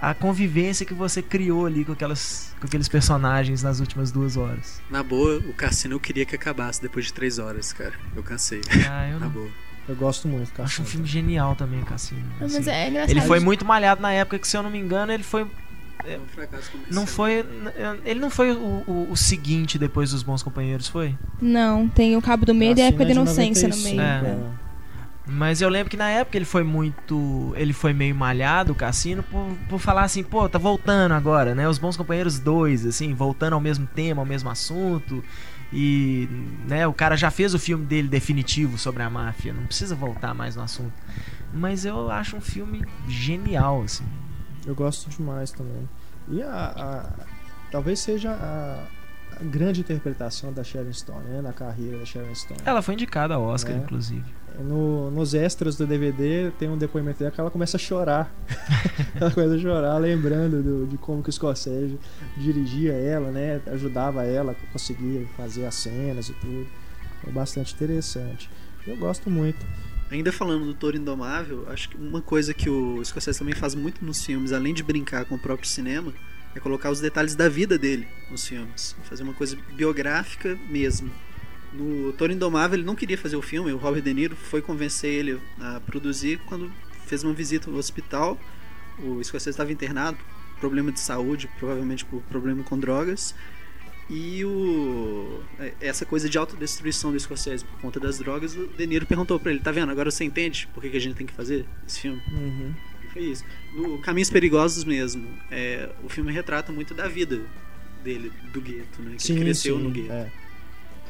a 0.00 0.14
convivência 0.14 0.86
que 0.86 0.94
você 0.94 1.20
criou 1.20 1.66
ali 1.66 1.84
com, 1.84 1.92
aquelas, 1.92 2.54
com 2.58 2.66
aqueles 2.66 2.88
personagens 2.88 3.62
nas 3.62 3.80
últimas 3.80 4.10
duas 4.10 4.34
horas. 4.36 4.80
Na 4.88 5.02
boa, 5.02 5.36
o 5.38 5.52
Cassino 5.52 5.96
eu 5.96 6.00
queria 6.00 6.24
que 6.24 6.34
acabasse 6.34 6.80
depois 6.80 7.06
de 7.06 7.12
três 7.12 7.38
horas, 7.38 7.72
cara. 7.74 7.92
Eu 8.16 8.22
cansei. 8.22 8.62
Ah, 8.88 9.08
eu 9.08 9.20
Na 9.20 9.26
não. 9.26 9.32
boa. 9.32 9.48
Eu 9.86 9.94
gosto 9.94 10.26
muito, 10.26 10.52
cara. 10.52 10.64
Acho 10.64 10.82
um 10.82 10.84
filme 10.86 11.06
genial 11.06 11.54
também, 11.54 11.82
Cassino. 11.82 12.22
Não, 12.22 12.48
mas 12.48 12.56
assim. 12.56 12.70
é 12.70 12.88
engraçado. 12.88 13.10
Ele 13.10 13.20
foi 13.20 13.40
muito 13.40 13.64
malhado 13.64 14.00
na 14.00 14.12
época 14.12 14.38
que, 14.38 14.48
se 14.48 14.56
eu 14.56 14.62
não 14.62 14.70
me 14.70 14.78
engano, 14.78 15.12
ele 15.12 15.22
foi. 15.22 15.46
É 16.04 16.16
um 16.16 16.26
fracasso 16.28 16.70
comercial. 16.70 16.94
Não 16.94 17.06
foi. 17.06 17.44
Ele 18.04 18.20
não 18.20 18.30
foi 18.30 18.52
o, 18.52 18.84
o, 18.86 19.08
o 19.10 19.16
seguinte 19.16 19.78
depois 19.78 20.12
dos 20.12 20.22
Bons 20.22 20.42
Companheiros, 20.42 20.88
foi? 20.88 21.14
Não, 21.42 21.88
tem 21.88 22.16
o 22.16 22.22
Cabo 22.22 22.46
do 22.46 22.54
Medo 22.54 22.78
e 22.78 22.82
a 22.82 22.86
época 22.86 23.04
de 23.04 23.10
é 23.10 23.14
inocência 23.14 23.68
no 23.68 23.76
95, 23.76 23.96
meio. 23.96 24.00
É. 24.00 24.69
Mas 25.32 25.60
eu 25.62 25.68
lembro 25.68 25.88
que 25.90 25.96
na 25.96 26.08
época 26.10 26.36
ele 26.36 26.44
foi 26.44 26.64
muito. 26.64 27.52
Ele 27.56 27.72
foi 27.72 27.92
meio 27.92 28.14
malhado, 28.14 28.72
o 28.72 28.74
Cassino, 28.74 29.22
por, 29.22 29.56
por 29.68 29.78
falar 29.78 30.02
assim, 30.02 30.22
pô, 30.24 30.48
tá 30.48 30.58
voltando 30.58 31.12
agora, 31.12 31.54
né? 31.54 31.68
Os 31.68 31.78
Bons 31.78 31.96
Companheiros 31.96 32.38
2, 32.40 32.84
assim, 32.86 33.14
voltando 33.14 33.52
ao 33.52 33.60
mesmo 33.60 33.86
tema, 33.86 34.20
ao 34.22 34.26
mesmo 34.26 34.50
assunto. 34.50 35.22
E, 35.72 36.28
né, 36.66 36.84
o 36.86 36.92
cara 36.92 37.16
já 37.16 37.30
fez 37.30 37.54
o 37.54 37.58
filme 37.58 37.86
dele 37.86 38.08
definitivo 38.08 38.76
sobre 38.76 39.04
a 39.04 39.08
máfia, 39.10 39.52
não 39.52 39.66
precisa 39.66 39.94
voltar 39.94 40.34
mais 40.34 40.56
no 40.56 40.62
assunto. 40.62 40.92
Mas 41.54 41.84
eu 41.84 42.10
acho 42.10 42.36
um 42.36 42.40
filme 42.40 42.84
genial, 43.06 43.82
assim. 43.82 44.04
Eu 44.66 44.74
gosto 44.74 45.08
demais 45.10 45.52
também. 45.52 45.88
E 46.28 46.42
a, 46.42 46.48
a- 46.76 47.24
talvez 47.70 48.00
seja 48.00 48.32
a, 48.32 48.84
grande 49.42 49.80
interpretação 49.80 50.52
da 50.52 50.62
Sharon 50.64 50.92
Stone, 50.92 51.24
né, 51.28 51.40
na 51.40 51.52
carreira 51.52 51.98
da 51.98 52.04
Sharon 52.04 52.34
Stone. 52.34 52.60
Ela 52.64 52.82
foi 52.82 52.94
indicada 52.94 53.34
ao 53.34 53.42
Oscar, 53.42 53.74
É. 53.74 53.78
inclusive. 53.78 54.24
No- 54.58 55.10
nos 55.10 55.32
extras 55.32 55.76
do 55.76 55.86
DVD 55.86 56.50
tem 56.58 56.68
um 56.68 56.76
depoimento 56.76 57.18
dela 57.20 57.30
que 57.30 57.40
ela 57.40 57.50
começa 57.50 57.76
a 57.76 57.80
chorar. 57.80 58.30
ela 59.18 59.30
começa 59.30 59.54
a 59.54 59.58
chorar, 59.58 59.96
lembrando 59.98 60.62
do- 60.62 60.86
de 60.86 60.98
como 60.98 61.22
que 61.22 61.30
o 61.30 61.32
Scorsese 61.32 61.98
dirigia 62.36 62.92
ela, 62.92 63.30
né? 63.30 63.60
Ajudava 63.68 64.24
ela 64.24 64.52
a 64.52 64.72
conseguir 64.72 65.28
fazer 65.36 65.64
as 65.64 65.74
cenas 65.76 66.28
e 66.28 66.32
tudo. 66.34 66.66
É 67.26 67.30
bastante 67.30 67.74
interessante. 67.74 68.50
Eu 68.86 68.96
gosto 68.96 69.30
muito. 69.30 69.64
Ainda 70.10 70.32
falando 70.32 70.64
do 70.64 70.74
Toro 70.74 70.96
Indomável, 70.96 71.66
acho 71.70 71.88
que 71.90 71.96
uma 71.96 72.20
coisa 72.20 72.52
que 72.52 72.68
o 72.68 73.02
Scorsese 73.04 73.38
também 73.38 73.54
faz 73.54 73.74
muito 73.76 74.04
nos 74.04 74.24
filmes, 74.24 74.52
além 74.52 74.74
de 74.74 74.82
brincar 74.82 75.24
com 75.24 75.36
o 75.36 75.38
próprio 75.38 75.68
cinema, 75.68 76.12
é 76.54 76.60
colocar 76.60 76.90
os 76.90 77.00
detalhes 77.00 77.34
da 77.34 77.48
vida 77.48 77.78
dele 77.78 78.06
nos 78.30 78.46
filmes. 78.46 78.96
Fazer 79.04 79.22
uma 79.22 79.34
coisa 79.34 79.56
biográfica 79.74 80.58
mesmo. 80.68 81.10
No 81.72 82.12
Toro 82.12 82.32
Indomável 82.32 82.76
ele 82.76 82.86
não 82.86 82.96
queria 82.96 83.16
fazer 83.16 83.36
o 83.36 83.42
filme, 83.42 83.72
o 83.72 83.76
Robert 83.76 84.02
De 84.02 84.12
Niro 84.12 84.34
foi 84.34 84.60
convencer 84.60 85.12
ele 85.12 85.40
a 85.60 85.80
produzir 85.80 86.40
quando 86.46 86.70
fez 87.06 87.22
uma 87.22 87.32
visita 87.32 87.70
no 87.70 87.78
hospital. 87.78 88.38
O 88.98 89.22
Scorsese 89.22 89.50
estava 89.50 89.72
internado, 89.72 90.18
problema 90.58 90.90
de 90.90 91.00
saúde, 91.00 91.48
provavelmente 91.58 92.04
por 92.04 92.20
problema 92.22 92.62
com 92.64 92.78
drogas. 92.78 93.34
E 94.08 94.44
o 94.44 95.40
é, 95.60 95.72
essa 95.80 96.04
coisa 96.04 96.28
de 96.28 96.36
autodestruição 96.36 97.12
do 97.12 97.20
Scorsese 97.20 97.64
por 97.64 97.80
conta 97.80 98.00
das 98.00 98.18
drogas, 98.18 98.56
o 98.56 98.66
De 98.66 98.84
Niro 98.84 99.06
perguntou 99.06 99.38
pra 99.38 99.52
ele, 99.52 99.60
tá 99.60 99.70
vendo? 99.70 99.90
Agora 99.92 100.10
você 100.10 100.24
entende 100.24 100.68
por 100.74 100.82
que 100.82 100.96
a 100.96 101.00
gente 101.00 101.14
tem 101.14 101.26
que 101.26 101.32
fazer 101.32 101.64
esse 101.86 102.00
filme? 102.00 102.20
Uhum. 102.32 102.74
Foi 103.12 103.22
isso. 103.22 103.44
No 103.74 103.98
Caminhos 103.98 104.30
Perigosos 104.30 104.84
mesmo, 104.84 105.26
é, 105.50 105.88
o 106.04 106.08
filme 106.08 106.32
retrata 106.32 106.72
muito 106.72 106.94
da 106.94 107.08
vida 107.08 107.40
dele, 108.02 108.32
do 108.52 108.60
gueto, 108.60 109.02
né? 109.02 109.16
Que 109.18 109.32
ele 109.32 109.40
cresceu 109.42 109.78
no 109.78 109.90
gueto. 109.90 110.12
é. 110.12 110.30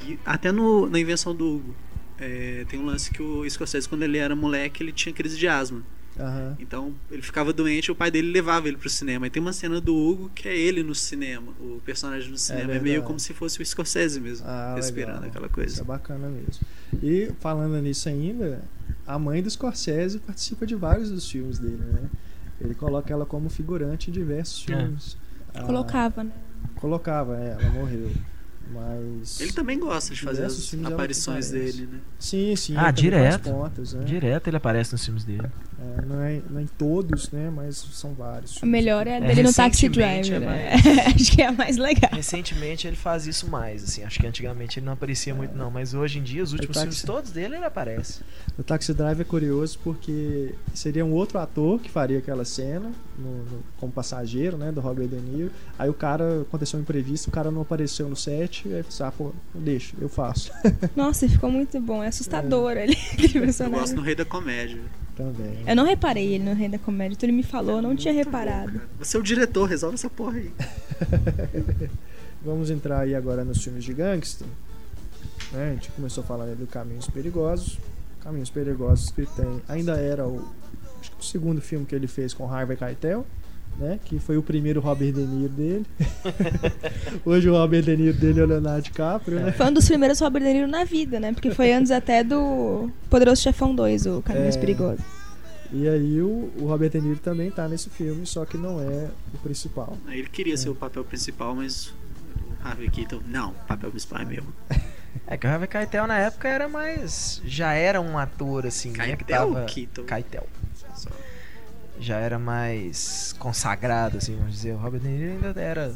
E 0.06 0.18
até 0.24 0.50
no, 0.50 0.88
na 0.88 0.98
invenção 0.98 1.34
do 1.34 1.56
Hugo, 1.56 1.76
é, 2.18 2.64
tem 2.68 2.80
um 2.80 2.86
lance 2.86 3.10
que 3.10 3.22
o 3.22 3.48
Scorsese, 3.48 3.88
quando 3.88 4.02
ele 4.02 4.16
era 4.16 4.34
moleque, 4.34 4.82
ele 4.82 4.92
tinha 4.92 5.12
crise 5.12 5.38
de 5.38 5.46
asma. 5.46 5.82
Aham. 6.20 6.56
Então 6.58 6.94
ele 7.10 7.22
ficava 7.22 7.52
doente 7.52 7.86
e 7.86 7.90
o 7.90 7.94
pai 7.94 8.10
dele 8.10 8.30
levava 8.30 8.68
ele 8.68 8.76
pro 8.76 8.88
cinema. 8.90 9.26
E 9.26 9.30
tem 9.30 9.40
uma 9.40 9.52
cena 9.52 9.80
do 9.80 9.94
Hugo 9.96 10.30
que 10.34 10.48
é 10.48 10.56
ele 10.56 10.82
no 10.82 10.94
cinema, 10.94 11.52
o 11.60 11.80
personagem 11.84 12.30
no 12.30 12.36
cinema. 12.38 12.64
É, 12.64 12.74
meio 12.74 12.82
verdade. 12.82 13.06
como 13.06 13.18
se 13.18 13.32
fosse 13.32 13.60
o 13.62 13.64
Scorsese 13.66 14.20
mesmo, 14.20 14.46
Ah, 14.46 14.74
respirando 14.76 15.20
legal. 15.22 15.30
aquela 15.30 15.46
Isso 15.46 15.54
coisa. 15.54 15.80
é 15.80 15.84
bacana 15.84 16.28
mesmo. 16.28 16.62
E 17.02 17.32
falando 17.40 17.80
nisso 17.80 18.08
ainda, 18.08 18.62
a 19.06 19.18
mãe 19.18 19.42
do 19.42 19.50
Scorsese 19.50 20.18
participa 20.18 20.66
de 20.66 20.74
vários 20.74 21.10
dos 21.10 21.30
filmes 21.30 21.58
dele, 21.58 21.78
né? 21.78 22.02
Ele 22.60 22.74
coloca 22.74 23.10
ela 23.12 23.24
como 23.24 23.48
figurante 23.48 24.10
em 24.10 24.12
diversos 24.12 24.62
É. 24.68 24.76
filmes. 24.76 25.16
Ah, 25.54 25.62
Colocava, 25.62 26.22
né? 26.24 26.32
colocava, 26.76 27.36
é, 27.38 27.50
ela 27.52 27.68
morreu. 27.70 28.12
Mas. 28.72 29.40
Ele 29.40 29.52
também 29.52 29.78
gosta 29.78 30.14
de 30.14 30.20
fazer 30.20 30.44
as 30.44 30.74
aparições 30.84 31.50
dele, 31.50 31.88
né? 31.90 31.98
Sim, 32.18 32.54
sim. 32.54 32.76
Ah, 32.76 32.90
direto. 32.90 33.50
Pontas, 33.50 33.94
né? 33.94 34.04
Direto 34.04 34.46
ele 34.48 34.56
aparece 34.56 34.92
nos 34.92 35.04
filmes 35.04 35.24
dele. 35.24 35.48
É, 35.82 36.04
não, 36.04 36.20
é, 36.22 36.42
não 36.50 36.60
é 36.60 36.62
em 36.62 36.66
todos, 36.66 37.30
né? 37.30 37.50
Mas 37.54 37.76
são 37.92 38.12
vários. 38.12 38.62
A 38.62 38.66
melhor 38.66 39.06
é 39.06 39.12
a 39.14 39.16
É, 39.16 39.20
dele 39.20 39.42
no 39.44 39.52
Taxi 39.52 39.86
recentemente 39.88 40.28
Driver. 40.30 40.48
é 40.48 40.52
né? 40.52 40.74
Acho 41.16 41.32
que 41.32 41.40
é 41.40 41.46
a 41.46 41.52
mais 41.52 41.78
legal. 41.78 42.10
Recentemente 42.12 42.86
ele 42.86 42.96
faz 42.96 43.26
isso 43.26 43.48
mais, 43.48 43.82
assim. 43.84 44.04
Acho 44.04 44.18
que 44.20 44.26
antigamente 44.26 44.78
ele 44.78 44.84
não 44.84 44.92
aparecia 44.92 45.34
muito, 45.34 45.56
não. 45.56 45.70
Mas 45.70 45.94
hoje 45.94 46.18
em 46.18 46.22
dia, 46.22 46.42
os 46.42 46.52
últimos 46.52 46.74
tá 46.76 46.82
filmes 46.82 47.02
todos 47.02 47.30
dele, 47.30 47.56
ele 47.56 47.64
aparece. 47.64 48.20
O 48.58 48.62
Taxi 48.62 48.92
Drive 48.92 49.20
é 49.20 49.24
curioso 49.24 49.78
porque 49.82 50.54
seria 50.74 51.02
um 51.04 51.12
outro 51.12 51.38
ator 51.38 51.80
que 51.80 51.90
faria 51.90 52.18
aquela 52.18 52.44
cena 52.44 52.92
no, 53.18 53.30
no- 53.44 53.62
como 53.78 53.90
passageiro, 53.90 54.58
né, 54.58 54.70
do 54.70 54.80
Robert 54.82 55.08
De 55.08 55.16
Niro. 55.16 55.50
Aí 55.78 55.88
o 55.88 55.94
cara, 55.94 56.42
aconteceu 56.42 56.78
um 56.78 56.82
imprevisto, 56.82 57.28
o 57.28 57.30
cara 57.30 57.50
não 57.50 57.62
apareceu 57.62 58.06
no 58.06 58.16
set, 58.16 58.68
e 58.68 58.74
aí 58.74 58.82
falou 58.82 58.88
assim, 58.88 59.02
ah, 59.04 59.12
pô, 59.12 59.32
deixa, 59.54 59.94
eu 59.98 60.08
faço 60.10 60.52
Nossa, 60.94 61.26
ficou 61.26 61.50
muito 61.50 61.80
bom. 61.80 62.02
É 62.04 62.08
assustador 62.08 62.72
ali, 62.76 62.96
aquele 63.14 63.38
Eu 63.38 63.42
personagem. 63.44 63.80
gosto 63.80 63.96
no 63.96 64.02
Rei 64.02 64.14
da 64.14 64.24
Comédia. 64.26 64.78
também. 65.16 65.58
Eu 65.70 65.76
não 65.76 65.84
reparei 65.84 66.34
ele 66.34 66.42
no 66.42 66.52
Rei 66.52 66.68
da 66.68 66.80
Comédia. 66.80 67.16
Tu 67.16 67.24
ele 67.26 67.32
me 67.32 67.44
falou, 67.44 67.76
eu 67.76 67.82
não 67.82 67.94
tinha 67.94 68.12
bom, 68.12 68.18
reparado. 68.18 68.72
cara. 68.72 68.88
Você 68.98 69.16
é 69.16 69.20
o 69.20 69.22
diretor, 69.22 69.68
resolve 69.68 69.94
essa 69.94 70.10
porra 70.10 70.36
aí. 70.38 70.50
Vamos 72.44 72.70
entrar 72.70 72.98
aí 72.98 73.14
agora 73.14 73.44
nos 73.44 73.62
filmes 73.62 73.84
de 73.84 73.94
gangster. 73.94 74.48
Né, 75.52 75.70
a 75.70 75.74
gente 75.74 75.92
começou 75.92 76.24
falando 76.24 76.48
aí 76.48 76.54
do 76.56 76.66
Caminhos 76.66 77.06
Perigosos. 77.06 77.78
Caminhos 78.20 78.50
Perigosos 78.50 79.12
que 79.12 79.24
tem, 79.26 79.62
ainda 79.68 79.92
era 79.92 80.26
o, 80.26 80.44
acho 81.00 81.12
que 81.12 81.20
o 81.20 81.24
segundo 81.24 81.60
filme 81.60 81.86
que 81.86 81.94
ele 81.94 82.08
fez 82.08 82.34
com 82.34 82.52
Harvey 82.52 82.76
Keitel. 82.76 83.24
Né, 83.78 84.00
que 84.04 84.18
foi 84.18 84.36
o 84.36 84.42
primeiro 84.42 84.80
Robert 84.80 85.12
De 85.12 85.20
Niro 85.20 85.52
dele. 85.52 85.86
Hoje 87.24 87.48
o 87.48 87.52
Robert 87.52 87.82
De 87.84 87.96
Niro 87.96 88.18
dele 88.18 88.40
é 88.40 88.42
o 88.42 88.46
Leonardo 88.46 88.82
DiCaprio, 88.82 89.38
né? 89.38 89.52
Foi 89.52 89.66
um 89.66 89.72
dos 89.72 89.86
primeiros 89.86 90.18
Robert 90.18 90.42
De 90.42 90.52
Niro 90.52 90.66
na 90.66 90.82
vida, 90.82 91.20
né? 91.20 91.32
Porque 91.32 91.52
foi 91.52 91.72
antes 91.72 91.92
até 91.92 92.24
do 92.24 92.90
Poderoso 93.08 93.40
Chefão 93.40 93.72
2, 93.72 94.06
o 94.06 94.22
Caminhos 94.22 94.56
É. 94.56 94.60
Perigosos. 94.60 95.19
E 95.72 95.88
aí 95.88 96.20
o, 96.20 96.52
o 96.58 96.66
Robert 96.66 96.90
De 96.90 97.00
Niro 97.00 97.20
também 97.20 97.50
tá 97.50 97.68
nesse 97.68 97.88
filme, 97.90 98.26
só 98.26 98.44
que 98.44 98.56
não 98.56 98.80
é 98.80 99.08
o 99.32 99.38
principal. 99.38 99.96
Ele 100.08 100.28
queria 100.28 100.56
ser 100.56 100.68
o 100.68 100.74
papel 100.74 101.04
principal, 101.04 101.54
mas 101.54 101.86
o 101.88 101.94
Harvey 102.62 102.90
Keitel, 102.90 103.22
não, 103.26 103.50
o 103.50 103.66
papel 103.66 103.90
principal 103.90 104.20
é 104.20 104.24
meu. 104.24 104.44
É 105.26 105.36
que 105.36 105.46
o 105.46 105.50
Harvey 105.50 105.68
Keitel 105.68 106.06
na 106.06 106.18
época 106.18 106.48
era 106.48 106.68
mais. 106.68 107.40
Já 107.44 107.72
era 107.72 108.00
um 108.00 108.16
ator, 108.18 108.66
assim, 108.66 108.90
né? 108.90 109.16
Que 109.16 109.24
Keitel 109.24 109.46
ou 109.48 109.54
tava. 109.54 109.66
Keitel? 109.66 110.04
Keitel. 110.04 110.46
Só. 110.94 111.10
Já 111.98 112.16
era 112.18 112.38
mais 112.38 113.34
consagrado, 113.38 114.18
assim, 114.18 114.36
vamos 114.36 114.54
dizer. 114.54 114.72
O 114.72 114.78
Robert 114.78 115.00
De 115.00 115.08
Niro 115.08 115.46
ainda 115.46 115.60
era. 115.60 115.94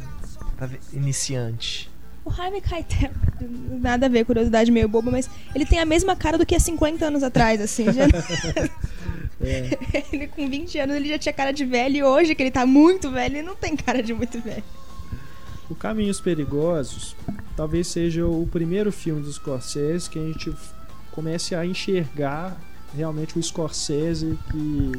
Tava 0.56 0.76
iniciante. 0.92 1.90
O 2.24 2.30
Harvey 2.30 2.60
Keitel, 2.60 3.10
nada 3.80 4.06
a 4.06 4.08
ver, 4.08 4.24
curiosidade 4.24 4.70
meio 4.70 4.88
boba, 4.88 5.10
mas 5.10 5.28
ele 5.54 5.66
tem 5.66 5.78
a 5.78 5.84
mesma 5.84 6.16
cara 6.16 6.38
do 6.38 6.46
que 6.46 6.54
há 6.54 6.60
50 6.60 7.04
anos 7.04 7.22
atrás, 7.22 7.60
assim. 7.60 7.84
Já... 7.92 8.04
É, 9.40 9.78
ele 10.12 10.26
com 10.28 10.48
20 10.48 10.78
anos 10.78 10.96
ele 10.96 11.08
já 11.08 11.18
tinha 11.18 11.32
cara 11.32 11.52
de 11.52 11.64
velho 11.64 11.96
e 11.96 12.02
hoje 12.02 12.34
que 12.34 12.42
ele 12.42 12.50
tá 12.50 12.64
muito 12.64 13.10
velho, 13.10 13.36
ele 13.36 13.46
não 13.46 13.56
tem 13.56 13.76
cara 13.76 14.02
de 14.02 14.14
muito 14.14 14.40
velho. 14.40 14.62
o 15.68 15.74
Caminhos 15.74 16.20
Perigosos 16.20 17.16
talvez 17.56 17.86
seja 17.88 18.26
o 18.26 18.46
primeiro 18.50 18.90
filme 18.92 19.22
dos 19.22 19.36
Scorsese 19.36 20.08
que 20.10 20.18
a 20.18 20.22
gente 20.22 20.52
comece 21.12 21.54
a 21.54 21.64
enxergar 21.64 22.56
realmente 22.96 23.38
o 23.38 23.42
Scorsese 23.42 24.38
que 24.50 24.92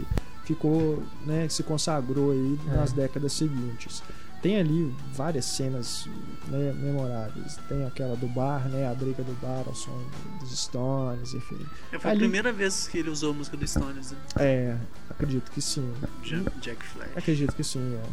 ficou, 0.46 1.02
né, 1.26 1.48
se 1.50 1.64
consagrou 1.64 2.32
aí 2.32 2.60
É. 2.72 2.76
nas 2.76 2.92
décadas 2.94 3.34
seguintes. 3.34 4.04
Tem 4.46 4.60
ali 4.60 4.94
várias 5.12 5.44
cenas 5.46 6.08
né, 6.50 6.72
memoráveis. 6.74 7.58
Tem 7.68 7.84
aquela 7.84 8.16
do 8.16 8.28
bar, 8.28 8.70
né, 8.70 8.88
a 8.88 8.94
briga 8.94 9.24
do 9.24 9.34
bar 9.42 9.64
ao 9.66 9.74
som 9.74 10.00
dos 10.40 10.56
Stones, 10.56 11.34
enfim. 11.34 11.58
É, 11.92 11.98
Foi 11.98 12.12
Ali- 12.12 12.20
a 12.20 12.22
primeira 12.26 12.54
vez 12.54 12.88
que 12.88 13.00
ele 13.00 13.10
usou 13.10 13.32
a 13.32 13.34
música 13.34 13.58
do 13.58 13.68
Stones, 13.68 14.12
né? 14.12 14.18
É, 14.36 14.78
acredito 15.10 15.50
que 15.52 15.60
sim. 15.60 15.92
Ja- 16.24 16.44
Jack 16.62 16.86
Flash. 16.86 17.10
Acredito 17.16 17.56
que 17.56 17.64
sim, 17.64 17.96
é. 17.96 18.04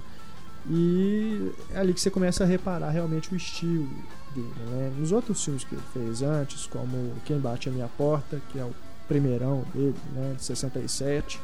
E 0.70 1.53
é 1.70 1.78
ali 1.80 1.93
que 1.93 2.01
você 2.01 2.11
começa 2.11 2.45
a 2.45 2.47
reparar 2.47 2.89
realmente 2.89 3.30
o 3.30 3.37
estilo 3.37 3.87
dele, 4.35 4.55
né? 4.70 4.91
Nos 4.97 5.12
outros 5.12 5.45
filmes 5.45 5.64
que 5.64 5.74
ele 5.74 5.83
fez 5.93 6.22
antes, 6.22 6.64
como 6.66 7.12
Quem 7.26 7.39
Bate 7.39 7.68
a 7.68 7.72
Minha 7.72 7.89
Porta, 7.89 8.41
que 8.51 8.59
é 8.59 8.64
o 8.64 8.74
primeirão 9.07 9.66
dele, 9.74 9.95
né, 10.14 10.33
de 10.39 10.43
67, 10.43 11.39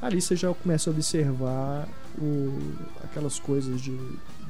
ali 0.00 0.20
você 0.20 0.34
já 0.34 0.52
começa 0.54 0.90
a 0.90 0.92
observar 0.92 1.88
o, 2.18 2.58
aquelas 3.04 3.38
coisas 3.38 3.80
de, 3.80 3.96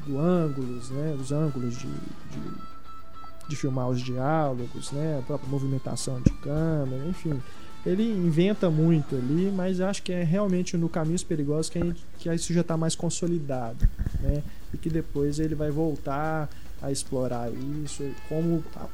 do 0.06 0.18
ângulos, 0.18 0.90
né, 0.90 1.16
os 1.20 1.32
ângulos 1.32 1.76
de, 1.76 1.88
de, 1.88 3.48
de 3.48 3.56
filmar 3.56 3.88
os 3.88 4.00
diálogos, 4.00 4.92
né, 4.92 5.18
a 5.18 5.22
própria 5.22 5.48
movimentação 5.48 6.20
de 6.20 6.30
câmera, 6.34 7.04
enfim. 7.08 7.40
Ele 7.84 8.12
inventa 8.12 8.70
muito 8.70 9.16
ali, 9.16 9.50
mas 9.50 9.80
acho 9.80 10.02
que 10.02 10.12
é 10.12 10.22
realmente 10.22 10.76
no 10.76 10.88
Caminhos 10.88 11.24
Perigosos 11.24 11.70
que, 11.70 11.78
a 11.78 11.84
gente, 11.84 12.04
que 12.18 12.28
isso 12.34 12.52
já 12.52 12.60
está 12.60 12.76
mais 12.76 12.94
consolidado, 12.94 13.88
né, 14.20 14.42
e 14.72 14.78
que 14.78 14.88
depois 14.88 15.38
ele 15.38 15.54
vai 15.54 15.70
voltar 15.70 16.48
a 16.82 16.92
explorar 16.92 17.50
isso, 17.84 18.04
como 18.28 18.62
a 18.76 18.86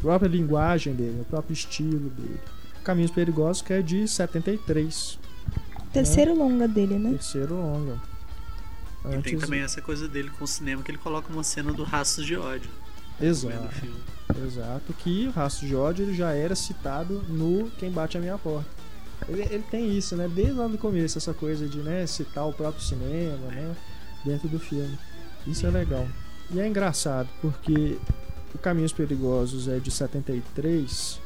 própria 0.00 0.28
linguagem 0.28 0.94
dele, 0.94 1.20
o 1.20 1.24
próprio 1.24 1.52
estilo 1.52 2.10
dele. 2.10 2.40
Caminhos 2.82 3.12
Perigosos, 3.12 3.62
que 3.62 3.72
é 3.72 3.80
de 3.80 4.08
73. 4.08 5.18
Terceiro 5.92 6.34
longa 6.36 6.66
dele, 6.66 6.98
né? 6.98 7.10
Terceiro 7.10 7.54
longa. 7.54 7.98
E 9.04 9.08
tem 9.08 9.18
Antes- 9.18 9.40
também 9.40 9.60
essa 9.60 9.82
coisa 9.82 10.06
dele 10.08 10.30
com 10.30 10.44
o 10.44 10.48
cinema 10.48 10.82
que 10.82 10.90
ele 10.90 10.98
coloca 10.98 11.32
uma 11.32 11.42
cena 11.42 11.72
do 11.72 11.82
Rastros 11.82 12.26
de 12.26 12.36
ódio 12.36 12.70
do 13.18 13.26
Exato, 13.26 13.86
exato. 14.46 14.92
Que 14.94 15.26
o 15.28 15.30
Rastro 15.30 15.66
de 15.66 15.76
Ódio 15.76 16.04
ele 16.04 16.14
já 16.14 16.32
era 16.32 16.54
citado 16.56 17.22
no 17.28 17.70
Quem 17.78 17.90
Bate 17.90 18.16
a 18.16 18.20
Minha 18.20 18.38
Porta. 18.38 18.68
Ele, 19.28 19.42
ele 19.42 19.64
tem 19.70 19.96
isso, 19.96 20.16
né? 20.16 20.28
Desde 20.28 20.54
lá 20.54 20.66
no 20.66 20.76
começo, 20.78 21.18
essa 21.18 21.32
coisa 21.34 21.68
de 21.68 21.78
né, 21.78 22.06
citar 22.06 22.48
o 22.48 22.52
próprio 22.52 22.82
cinema, 22.82 23.46
né? 23.48 23.76
Dentro 24.24 24.48
do 24.48 24.58
filme. 24.58 24.98
Isso 25.46 25.66
é 25.66 25.70
legal. 25.70 26.08
E 26.50 26.58
é 26.58 26.66
engraçado, 26.66 27.28
porque 27.40 27.98
o 28.54 28.58
Caminhos 28.58 28.92
Perigosos 28.92 29.68
é 29.68 29.78
de 29.78 29.90
73. 29.90 31.20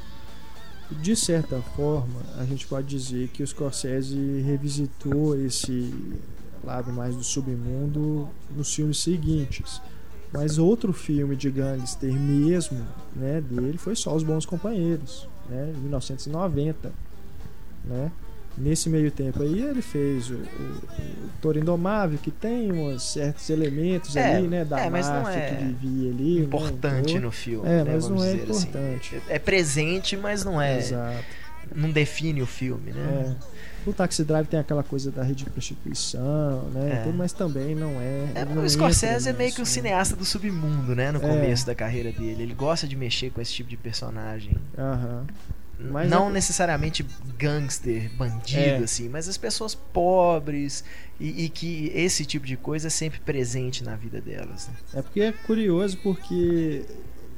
De 0.91 1.17
certa 1.17 1.61
forma, 1.61 2.21
a 2.39 2.45
gente 2.45 2.67
pode 2.67 2.87
dizer 2.87 3.29
que 3.29 3.43
o 3.43 3.47
Scorsese 3.47 4.17
revisitou 4.43 5.37
esse 5.39 5.93
lado 6.63 6.93
mais 6.93 7.15
do 7.17 7.25
submundo 7.25 8.29
nos 8.55 8.73
filmes 8.75 8.99
seguintes. 8.99 9.81
Mas 10.33 10.59
outro 10.59 10.93
filme 10.93 11.35
de 11.35 11.51
gangster 11.51 12.13
mesmo, 12.13 12.85
né, 13.15 13.41
dele 13.41 13.79
foi 13.79 13.97
só 13.97 14.15
Os 14.15 14.23
Bons 14.23 14.45
Companheiros, 14.45 15.29
né, 15.49 15.73
em 15.75 15.81
1990, 15.81 16.93
né? 17.85 18.11
Nesse 18.59 18.89
meio 18.89 19.11
tempo 19.11 19.43
aí 19.43 19.61
ele 19.63 19.83
fez 19.83 20.31
o, 20.31 20.35
o, 20.35 20.37
o 20.37 21.31
Toro 21.43 21.59
Indomável, 21.59 22.19
que 22.23 22.31
tem 22.31 22.73
uns 22.73 23.03
certos 23.13 23.51
elementos 23.51 24.17
É, 24.17 24.37
ali, 24.37 24.49
né, 24.49 24.65
da 24.65 24.81
é, 24.81 24.89
mas 24.89 25.07
não 25.07 25.23
máfia 25.23 25.39
é 25.41 25.55
que 25.55 25.65
vivia 25.65 26.11
ali, 26.11 26.39
né, 26.39 26.45
Importante 26.47 27.11
então- 27.13 27.21
no 27.23 27.31
filme. 27.31 27.69
É, 27.69 27.85
né, 27.85 27.93
mas 27.95 28.09
não 28.09 28.25
é 28.25 28.33
assim. 28.33 28.43
importante. 28.43 29.23
É 29.29 29.39
presente, 29.39 30.17
mas 30.17 30.43
não 30.45 30.61
é. 30.61 30.79
Exato. 30.79 31.25
Não 31.75 31.91
define 31.91 32.41
o 32.41 32.47
filme, 32.47 32.93
né? 32.93 33.37
É. 33.53 33.57
O 33.91 33.93
Taxi 33.93 34.25
Drive 34.25 34.47
tem 34.47 34.59
aquela 34.59 34.83
coisa 34.83 35.11
da 35.11 35.23
rede 35.23 35.45
de 35.45 35.51
prostituição, 35.51 36.63
né? 36.73 37.05
É. 37.07 37.13
mas 37.13 37.33
também 37.33 37.75
não 37.75 38.01
é. 38.01 38.25
É, 38.37 38.45
não 38.45 38.63
o 38.65 38.69
Scorsese 38.69 39.29
é 39.29 39.33
meio 39.33 39.53
que 39.53 39.61
nisso, 39.61 39.77
né? 39.77 39.83
cineasta 39.83 40.17
do 40.17 40.25
submundo, 40.25 40.95
né? 40.95 41.13
No 41.13 41.19
É. 41.19 41.23
começo 41.29 41.67
da 41.67 41.75
carreira 41.75 42.11
dele. 42.11 42.43
Ele 42.43 42.55
gosta 42.55 42.87
de 42.87 42.97
mexer 42.97 43.31
com 43.31 43.41
esse 43.41 43.53
tipo 43.53 43.69
de 43.69 43.77
personagem. 43.77 44.57
Aham. 44.79 45.25
Mas 45.79 46.09
não 46.11 46.29
é- 46.29 46.33
necessariamente 46.33 47.05
gangster, 47.39 48.11
bandido, 48.17 48.61
É. 48.61 48.77
assim, 48.79 49.09
mas 49.09 49.29
as 49.29 49.37
pessoas 49.37 49.75
pobres 49.75 50.83
e, 51.21 51.45
e 51.45 51.49
que 51.49 51.93
esse 51.95 52.25
tipo 52.25 52.47
de 52.47 52.57
coisa 52.57 52.87
é 52.87 52.91
sempre 52.91 53.21
presente 53.21 53.85
na 53.85 53.95
vida 53.97 54.21
delas. 54.21 54.69
né? 54.69 54.75
É 54.95 55.03
porque 55.03 55.21
é 55.21 55.33
curioso 55.33 55.99
porque 56.03 56.83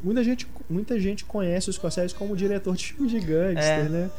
muita 0.05 0.23
gente, 0.23 0.47
muita 0.71 1.01
gente 1.01 1.25
conhece 1.25 1.69
o 1.69 1.73
Scorsese 1.73 2.15
como 2.15 2.37
diretor 2.37 2.77
de 2.77 2.93
filme 2.93 3.09
de 3.09 3.19
gangster, 3.21 3.87
É. 3.87 3.89
né? 3.89 4.11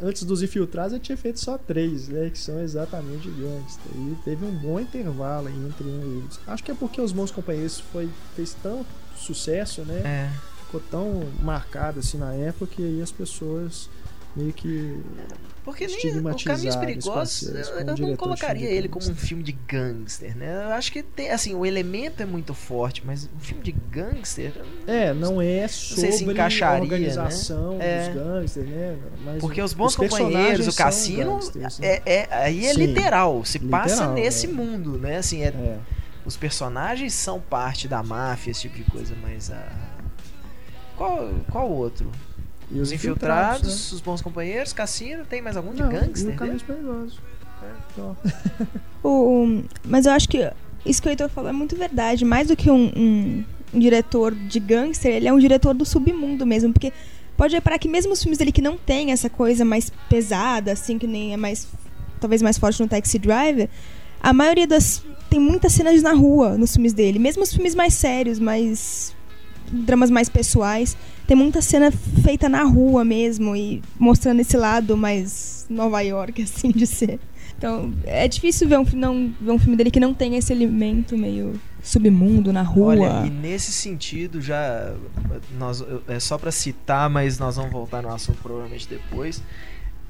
Antes 0.00 0.24
dos 0.24 0.42
Infiltrados 0.42 0.92
ele 0.92 1.00
tinha 1.02 1.16
feito 1.16 1.40
só 1.40 1.56
três, 1.56 2.06
né? 2.08 2.28
Que 2.30 2.38
são 2.38 2.60
exatamente 2.60 3.28
gangster. 3.30 3.90
E 3.96 4.14
teve 4.24 4.44
um 4.44 4.50
bom 4.54 4.78
intervalo 4.78 5.48
entre 5.48 5.84
um 5.88 6.02
e 6.02 6.18
eles. 6.18 6.38
Acho 6.46 6.62
que 6.62 6.70
é 6.70 6.74
porque 6.74 7.00
Os 7.00 7.12
Bons 7.12 7.30
Companheiros 7.30 7.80
foi, 7.80 8.08
fez 8.36 8.54
tanto 8.62 8.86
sucesso, 9.16 9.82
né? 9.86 10.02
É. 10.04 10.30
Ficou 10.66 10.80
tão 10.90 11.22
marcado 11.42 12.00
assim 12.00 12.18
na 12.18 12.34
época 12.34 12.66
que 12.74 12.82
aí 12.82 13.00
as 13.00 13.10
pessoas 13.12 13.88
meio 14.36 14.52
que 14.52 15.00
Porque 15.64 15.86
nem 15.86 16.18
o 16.20 16.44
Caminhos 16.44 16.76
Perigosos, 16.76 17.42
eu, 17.48 17.78
eu 17.80 17.96
não 17.96 18.16
colocaria 18.16 18.68
ele 18.68 18.86
como 18.88 19.08
um 19.08 19.14
filme 19.14 19.42
de 19.42 19.52
gangster, 19.52 20.36
né? 20.36 20.64
Eu 20.66 20.72
acho 20.74 20.92
que 20.92 21.02
tem, 21.02 21.30
assim, 21.30 21.54
o 21.54 21.64
elemento 21.64 22.22
é 22.22 22.26
muito 22.26 22.52
forte, 22.52 23.02
mas 23.04 23.28
um 23.34 23.40
filme 23.40 23.62
de 23.62 23.72
gangster, 23.72 24.52
É, 24.86 25.14
não 25.14 25.40
é 25.40 25.66
sobre 25.68 26.00
sei 26.02 26.12
se 26.12 26.24
encaixaria, 26.24 26.80
a 26.80 26.82
organização 26.82 27.78
né? 27.78 27.86
É. 27.86 28.08
dos 28.08 28.14
gangsters, 28.22 28.68
né? 28.68 28.98
Mas 29.24 29.40
porque 29.40 29.62
os 29.62 29.72
bons 29.72 29.96
companheiros, 29.96 30.66
personagens 30.66 30.68
o 30.68 30.76
cassino, 30.76 31.40
né? 31.54 31.68
é, 31.80 32.02
é- 32.04 32.28
aí 32.30 32.66
é 32.66 32.74
Sim. 32.74 32.86
literal, 32.86 33.44
se 33.44 33.58
passa 33.58 33.94
Literal, 33.94 34.12
nesse 34.14 34.46
é. 34.46 34.48
mundo, 34.50 34.98
né? 34.98 35.16
Assim, 35.16 35.42
é, 35.42 35.46
É. 35.46 35.78
os 36.26 36.36
personagens 36.36 37.14
são 37.14 37.40
parte 37.40 37.88
da 37.88 38.02
máfia, 38.02 38.50
esse 38.50 38.60
tipo 38.62 38.76
de 38.76 38.84
coisa, 38.84 39.14
mas 39.22 39.50
a 39.50 39.95
qual 40.96 41.30
qual 41.50 41.70
outro? 41.70 42.10
E 42.70 42.80
Os 42.80 42.90
infiltrados, 42.90 43.62
né? 43.90 43.94
os 43.96 44.00
bons 44.00 44.20
companheiros, 44.20 44.72
cassino, 44.72 45.24
tem 45.24 45.40
mais 45.40 45.56
algum 45.56 45.72
de 45.72 45.82
Não, 45.82 45.88
gangster? 45.88 46.30
e 46.30 46.34
o? 46.34 46.36
Caminhos 46.36 46.62
Perigosos. 46.62 47.18
É, 47.62 47.70
só. 47.94 48.16
O, 49.02 49.44
o- 49.44 49.64
mas 49.84 50.04
eu 50.06 50.12
acho 50.12 50.28
que 50.28 50.50
isso 50.84 51.00
que 51.00 51.06
o 51.08 51.10
Heitor 51.10 51.28
falou 51.28 51.48
é 51.50 51.52
muito 51.52 51.76
verdade. 51.76 52.24
Mais 52.24 52.48
do 52.48 52.56
que 52.56 52.68
um, 52.70 52.86
um- 52.96 53.44
um 53.72 53.78
diretor 53.78 54.34
de 54.34 54.58
gangster, 54.58 55.12
ele 55.14 55.28
é 55.28 55.32
um 55.32 55.38
diretor 55.38 55.72
do 55.74 55.84
submundo 55.84 56.44
mesmo. 56.44 56.72
Porque 56.72 56.92
pode 57.36 57.54
reparar 57.54 57.78
que 57.78 57.88
mesmo 57.88 58.12
os 58.12 58.20
filmes 58.20 58.36
dele 58.38 58.50
que 58.50 58.60
não 58.62 58.76
tem 58.76 59.12
essa 59.12 59.30
coisa 59.30 59.64
mais 59.64 59.92
pesada, 60.08 60.72
assim, 60.72 60.98
que 60.98 61.06
nem 61.06 61.32
é 61.32 61.36
mais. 61.36 61.68
talvez 62.20 62.42
mais 62.42 62.58
forte 62.58 62.82
no 62.82 62.88
Taxi 62.88 63.16
Driver, 63.18 63.68
a 64.20 64.32
maioria 64.32 64.66
das. 64.66 65.04
tem 65.30 65.38
muitas 65.38 65.72
cenas 65.72 66.02
na 66.02 66.12
rua 66.14 66.58
nos 66.58 66.72
filmes 66.72 66.92
dele. 66.92 67.20
Mesmo 67.20 67.44
os 67.44 67.52
filmes 67.54 67.76
mais 67.76 67.94
sérios, 67.94 68.40
mais. 68.40 69.14
Dramas 69.70 70.10
mais 70.10 70.28
pessoais. 70.28 70.96
Tem 71.26 71.36
muita 71.36 71.60
cena 71.60 71.90
feita 71.90 72.48
na 72.48 72.62
rua 72.62 73.04
mesmo 73.04 73.56
e 73.56 73.82
mostrando 73.98 74.40
esse 74.40 74.56
lado 74.56 74.96
mais 74.96 75.66
Nova 75.68 76.00
York, 76.00 76.42
assim, 76.42 76.70
de 76.70 76.86
ser. 76.86 77.18
Então, 77.58 77.92
é 78.04 78.28
difícil 78.28 78.68
ver 78.68 78.78
um, 78.78 78.84
não, 78.92 79.32
ver 79.40 79.50
um 79.50 79.58
filme 79.58 79.76
dele 79.76 79.90
que 79.90 80.00
não 80.00 80.12
tem 80.12 80.36
esse 80.36 80.52
elemento 80.52 81.16
meio 81.16 81.58
submundo 81.82 82.52
na 82.52 82.62
rua. 82.62 82.88
Olha, 82.88 83.26
e 83.26 83.30
nesse 83.30 83.72
sentido 83.72 84.42
já 84.42 84.94
nós 85.58 85.82
é 86.06 86.20
só 86.20 86.36
pra 86.36 86.50
citar, 86.50 87.08
mas 87.08 87.38
nós 87.38 87.56
vamos 87.56 87.72
voltar 87.72 88.02
no 88.02 88.12
assunto 88.12 88.38
provavelmente 88.42 88.86
depois. 88.86 89.42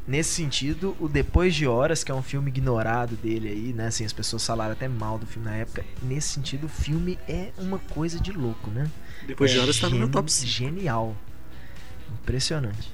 Nesse 0.08 0.30
sentido, 0.30 0.96
o 1.00 1.08
Depois 1.08 1.52
de 1.52 1.66
Horas, 1.66 2.04
que 2.04 2.12
é 2.12 2.14
um 2.14 2.22
filme 2.22 2.48
ignorado 2.48 3.16
dele 3.16 3.48
aí, 3.48 3.72
né? 3.72 3.88
Assim, 3.88 4.04
as 4.04 4.12
pessoas 4.12 4.46
falaram 4.46 4.70
até 4.70 4.86
mal 4.86 5.18
do 5.18 5.26
filme 5.26 5.48
na 5.48 5.56
época. 5.56 5.84
Nesse 6.00 6.28
sentido, 6.28 6.66
o 6.66 6.68
filme 6.68 7.18
é 7.28 7.50
uma 7.58 7.80
coisa 7.80 8.20
de 8.20 8.30
louco, 8.30 8.70
né? 8.70 8.88
Depois 9.26 9.50
de 9.50 9.58
horas 9.58 9.78
tá 9.78 9.88
no 9.88 9.96
meu 9.96 10.08
top 10.08 10.30
5. 10.32 10.46
Genial. 10.50 11.16
Impressionante. 12.22 12.92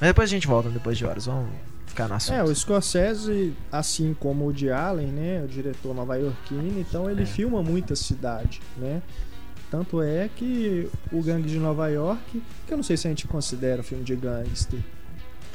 Mas 0.00 0.08
depois 0.10 0.30
a 0.30 0.32
gente 0.32 0.46
volta 0.46 0.68
depois 0.70 0.96
de 0.98 1.04
horas. 1.04 1.26
Vamos 1.26 1.50
ficar 1.86 2.08
no 2.08 2.14
assunto. 2.14 2.34
É, 2.36 2.42
o 2.42 2.54
Scorsese, 2.54 3.52
assim 3.70 4.14
como 4.18 4.46
o 4.46 4.52
de 4.52 4.70
Allen, 4.70 5.08
né, 5.08 5.42
o 5.44 5.48
diretor 5.48 5.94
nova-iorquino, 5.94 6.78
então 6.80 7.10
ele 7.10 7.22
É. 7.22 7.26
filma 7.26 7.62
muita 7.62 7.94
cidade, 7.96 8.60
né? 8.76 9.02
Tanto 9.70 10.02
é 10.02 10.28
que 10.34 10.88
o 11.12 11.22
Gangue 11.22 11.48
de 11.48 11.58
Nova 11.58 11.88
York, 11.88 12.42
que 12.66 12.72
eu 12.72 12.76
não 12.76 12.82
sei 12.82 12.96
se 12.96 13.06
a 13.06 13.10
gente 13.10 13.26
considera 13.28 13.80
um 13.80 13.84
filme 13.84 14.02
de 14.02 14.16
gangster, 14.16 14.80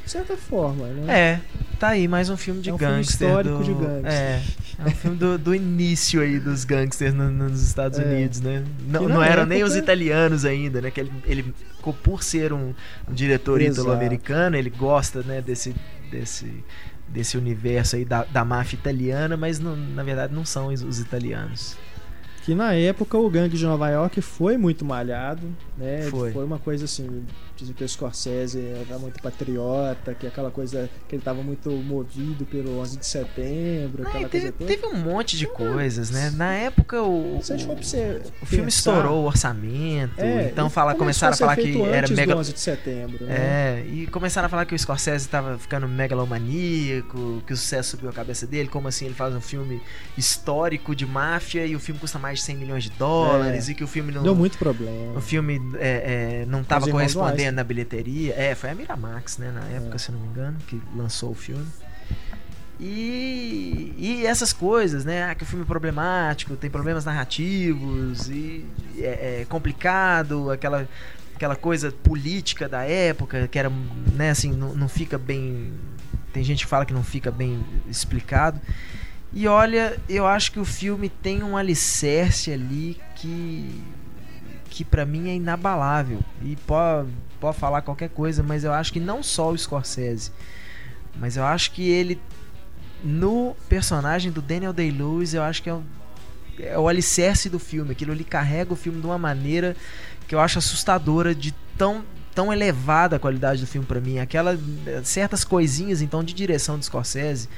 de 0.06 0.10
certa 0.12 0.36
forma, 0.36 0.86
né? 0.86 1.18
É, 1.18 1.40
tá 1.78 1.88
aí 1.88 2.08
mais 2.08 2.30
um 2.30 2.36
filme 2.36 2.62
de 2.62 2.70
É 2.70 2.72
um 2.74 2.78
filme 2.78 2.94
gangster. 2.94 3.28
histórico 3.28 3.58
do... 3.58 3.64
de 3.64 3.74
gangster. 3.74 4.12
É, 4.12 4.42
é 4.78 4.84
um 4.86 4.90
filme 4.92 5.16
do, 5.18 5.36
do 5.36 5.54
início 5.54 6.20
aí 6.22 6.38
dos 6.38 6.64
gangsters 6.64 7.12
no- 7.12 7.30
nos 7.30 7.60
Estados 7.62 7.98
É. 7.98 8.04
Unidos, 8.04 8.40
né? 8.40 8.64
Não, 8.88 9.08
não 9.08 9.22
eram 9.22 9.44
nem 9.44 9.62
os 9.64 9.74
italianos 9.76 10.44
ainda, 10.44 10.80
né? 10.80 10.90
Que 10.90 11.00
ele, 11.00 11.12
ele 11.26 11.54
por 12.02 12.22
ser 12.22 12.52
um, 12.52 12.72
um 13.08 13.12
diretor 13.12 13.60
italo-americano, 13.60 14.56
ele 14.56 14.70
gosta, 14.70 15.22
né, 15.22 15.40
desse, 15.40 15.74
desse, 16.10 16.64
desse 17.08 17.36
universo 17.38 17.94
aí 17.96 18.04
da, 18.04 18.24
da 18.24 18.44
máfia 18.44 18.76
italiana, 18.76 19.36
mas 19.36 19.58
não- 19.60 19.76
na 19.76 20.02
verdade 20.02 20.34
não 20.34 20.44
são 20.44 20.68
os, 20.68 20.82
os 20.82 20.98
italianos. 20.98 21.76
Que 22.44 22.54
na 22.54 22.72
época 22.74 23.18
o 23.18 23.28
Gangue 23.28 23.56
de 23.58 23.64
Nova 23.64 23.88
York 23.90 24.20
foi 24.20 24.56
muito 24.56 24.84
malhado, 24.84 25.48
né? 25.76 26.02
Foi. 26.10 26.32
uma 26.32 26.60
coisa 26.60 26.84
assim, 26.84 27.24
dizem 27.60 27.74
que 27.74 27.84
o 27.84 27.88
Scorsese 27.88 28.60
era 28.88 28.98
muito 28.98 29.20
patriota, 29.22 30.14
que 30.14 30.26
aquela 30.26 30.50
coisa 30.50 30.88
que 31.08 31.14
ele 31.14 31.20
estava 31.20 31.42
muito 31.42 31.70
movido 31.70 32.44
pelo 32.46 32.78
11 32.80 32.98
de 32.98 33.06
setembro, 33.06 34.02
aquela 34.06 34.28
teve, 34.28 34.52
coisa 34.52 34.52
toda. 34.52 34.68
teve 34.68 34.86
um 34.86 34.98
monte 34.98 35.36
de 35.36 35.46
coisas, 35.46 36.10
né? 36.10 36.30
Na 36.30 36.52
época 36.54 37.02
o, 37.02 37.38
Se 37.42 37.52
o, 37.54 37.58
você 37.58 38.22
o 38.42 38.46
filme 38.46 38.64
pensar, 38.64 38.68
estourou 38.68 39.22
o 39.22 39.26
orçamento, 39.26 40.20
é, 40.20 40.48
então 40.48 40.68
fala, 40.70 40.94
começaram 40.94 41.34
a 41.34 41.36
falar 41.36 41.56
que 41.56 41.80
era 41.82 42.08
mega 42.08 42.36
11 42.36 42.52
de 42.52 42.60
setembro, 42.60 43.24
né? 43.24 43.34
É, 43.36 43.86
e 43.88 44.06
começaram 44.06 44.46
a 44.46 44.48
falar 44.48 44.64
que 44.64 44.74
o 44.74 44.78
Scorsese 44.78 45.28
tava 45.28 45.58
ficando 45.58 45.88
megalomaníaco, 45.88 47.42
que 47.46 47.52
o 47.52 47.56
sucesso 47.56 47.90
subiu 47.90 48.10
a 48.10 48.12
cabeça 48.12 48.46
dele, 48.46 48.68
como 48.68 48.88
assim 48.88 49.06
ele 49.06 49.14
faz 49.14 49.34
um 49.34 49.40
filme 49.40 49.80
histórico 50.16 50.94
de 50.94 51.06
máfia 51.06 51.66
e 51.66 51.74
o 51.74 51.80
filme 51.80 52.00
custa 52.00 52.18
mais 52.18 52.38
de 52.38 52.44
100 52.44 52.56
milhões 52.56 52.84
de 52.84 52.90
dólares 52.90 53.68
É. 53.68 53.72
e 53.72 53.74
que 53.74 53.84
o 53.84 53.86
filme 53.86 54.12
não. 54.12 54.22
Deu 54.22 54.34
muito 54.34 54.58
problema. 54.58 55.16
O 55.16 55.20
filme 55.20 55.60
é, 55.78 56.42
é, 56.42 56.46
não 56.46 56.62
tava 56.62 56.82
Os 56.82 56.88
irmãos 56.88 57.14
correspondendo 57.14 57.45
bem 57.46 57.56
na 57.56 57.64
bilheteria. 57.64 58.34
É, 58.34 58.54
foi 58.54 58.70
a 58.70 58.74
Miramax, 58.74 59.38
né, 59.38 59.50
na 59.50 59.64
época, 59.66 59.98
se 59.98 60.10
eu 60.10 60.14
não 60.14 60.22
me 60.22 60.28
engano, 60.28 60.58
que 60.66 60.80
lançou 60.94 61.30
o 61.30 61.34
filme. 61.34 61.66
E, 62.78 63.94
e 63.96 64.26
essas 64.26 64.52
coisas, 64.52 65.04
né? 65.04 65.24
Ah, 65.24 65.34
que 65.34 65.42
o 65.42 65.46
filme 65.46 65.64
é 65.64 65.66
problemático, 65.66 66.56
tem 66.56 66.68
problemas 66.68 67.06
narrativos 67.06 68.28
e 68.28 68.66
é, 68.98 69.40
é 69.40 69.46
complicado, 69.48 70.50
aquela, 70.50 70.86
aquela 71.34 71.56
coisa 71.56 71.90
política 71.90 72.68
da 72.68 72.82
época 72.82 73.48
que 73.48 73.58
era, 73.58 73.72
né, 74.12 74.30
assim, 74.30 74.52
não, 74.52 74.74
não 74.74 74.88
fica 74.88 75.16
bem. 75.16 75.72
Tem 76.34 76.44
gente 76.44 76.64
que 76.64 76.70
fala 76.70 76.84
que 76.84 76.92
não 76.92 77.02
fica 77.02 77.30
bem 77.30 77.64
explicado. 77.88 78.60
E 79.32 79.48
olha, 79.48 79.98
eu 80.06 80.26
acho 80.26 80.52
que 80.52 80.60
o 80.60 80.64
filme 80.64 81.08
tem 81.08 81.42
um 81.42 81.56
alicerce 81.56 82.52
ali 82.52 83.00
que 83.14 83.82
que 84.76 84.84
para 84.84 85.06
mim 85.06 85.30
é 85.30 85.34
inabalável. 85.34 86.20
E 86.42 86.54
pode, 86.54 87.08
pode 87.36 87.58
falar 87.58 87.82
qualquer 87.82 88.08
coisa, 88.08 88.42
mas 88.42 88.64
eu 88.64 88.72
acho 88.72 88.92
que 88.92 89.00
não 89.00 89.22
só 89.22 89.50
o 89.50 89.58
Scorsese, 89.58 90.32
mas 91.18 91.36
eu 91.36 91.44
acho 91.44 91.70
que 91.72 91.88
ele 91.88 92.20
no 93.02 93.54
personagem 93.68 94.32
do 94.32 94.42
Daniel 94.42 94.72
Day-Lewis, 94.72 95.34
eu 95.34 95.42
acho 95.42 95.62
que 95.62 95.70
é 95.70 95.74
o, 95.74 95.82
é 96.58 96.78
o 96.78 96.88
alicerce 96.88 97.48
do 97.48 97.58
filme. 97.58 97.92
Aquilo 97.92 98.12
ali 98.12 98.24
carrega 98.24 98.72
o 98.72 98.76
filme 98.76 99.00
de 99.00 99.06
uma 99.06 99.18
maneira 99.18 99.76
que 100.26 100.34
eu 100.34 100.40
acho 100.40 100.58
assustadora 100.58 101.34
de 101.34 101.52
tão 101.76 102.04
tão 102.34 102.52
elevada 102.52 103.16
a 103.16 103.18
qualidade 103.18 103.62
do 103.62 103.66
filme 103.66 103.86
para 103.86 103.98
mim. 103.98 104.18
Aquela 104.18 104.58
certas 105.04 105.42
coisinhas 105.42 106.02
então 106.02 106.22
de 106.22 106.34
direção 106.34 106.78
do 106.78 106.84
Scorsese, 106.84 107.48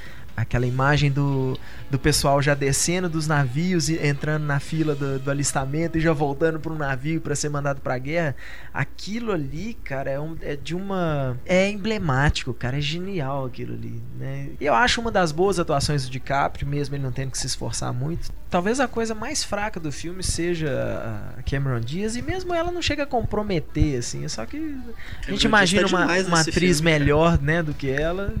aquela 0.41 0.65
imagem 0.65 1.11
do, 1.11 1.57
do 1.89 1.99
pessoal 1.99 2.41
já 2.41 2.53
descendo 2.53 3.09
dos 3.09 3.27
navios 3.27 3.89
e 3.89 3.95
entrando 4.05 4.43
na 4.43 4.59
fila 4.59 4.95
do, 4.95 5.19
do 5.19 5.31
alistamento 5.31 5.97
e 5.97 6.01
já 6.01 6.13
voltando 6.13 6.59
para 6.59 6.71
um 6.71 6.77
navio 6.77 7.21
para 7.21 7.35
ser 7.35 7.49
mandado 7.49 7.81
para 7.81 7.95
a 7.95 7.97
guerra. 7.97 8.35
Aquilo 8.73 9.31
ali, 9.31 9.73
cara, 9.83 10.11
é, 10.11 10.19
um, 10.19 10.35
é, 10.41 10.55
de 10.55 10.75
uma. 10.75 11.37
É 11.45 11.69
emblemático, 11.69 12.53
cara. 12.53 12.77
É 12.77 12.81
genial 12.81 13.45
aquilo 13.45 13.73
ali. 13.73 14.01
Né? 14.17 14.49
E 14.59 14.65
eu 14.65 14.73
acho 14.73 15.01
uma 15.01 15.11
das 15.11 15.31
boas 15.31 15.59
atuações 15.59 16.05
do 16.05 16.11
DiCaprio, 16.11 16.67
mesmo 16.67 16.95
ele 16.95 17.03
não 17.03 17.11
tendo 17.11 17.31
que 17.31 17.37
se 17.37 17.47
esforçar 17.47 17.93
muito. 17.93 18.31
Talvez 18.49 18.79
a 18.79 18.87
coisa 18.87 19.13
mais 19.13 19.43
fraca 19.43 19.79
do 19.79 19.91
filme 19.91 20.23
seja 20.23 21.35
a 21.37 21.43
Cameron 21.43 21.79
Diaz, 21.79 22.15
e 22.15 22.21
mesmo 22.21 22.53
ela 22.53 22.71
não 22.71 22.81
chega 22.81 23.03
a 23.03 23.05
comprometer, 23.05 23.99
assim. 23.99 24.27
Só 24.27 24.45
que 24.45 24.77
a 25.27 25.31
gente 25.31 25.43
imagina 25.43 25.87
tá 25.87 25.95
uma, 25.95 26.05
uma 26.05 26.41
atriz 26.41 26.79
filme, 26.79 26.91
melhor, 26.91 27.39
né, 27.39 27.61
do 27.61 27.73
que 27.73 27.89
ela. 27.89 28.33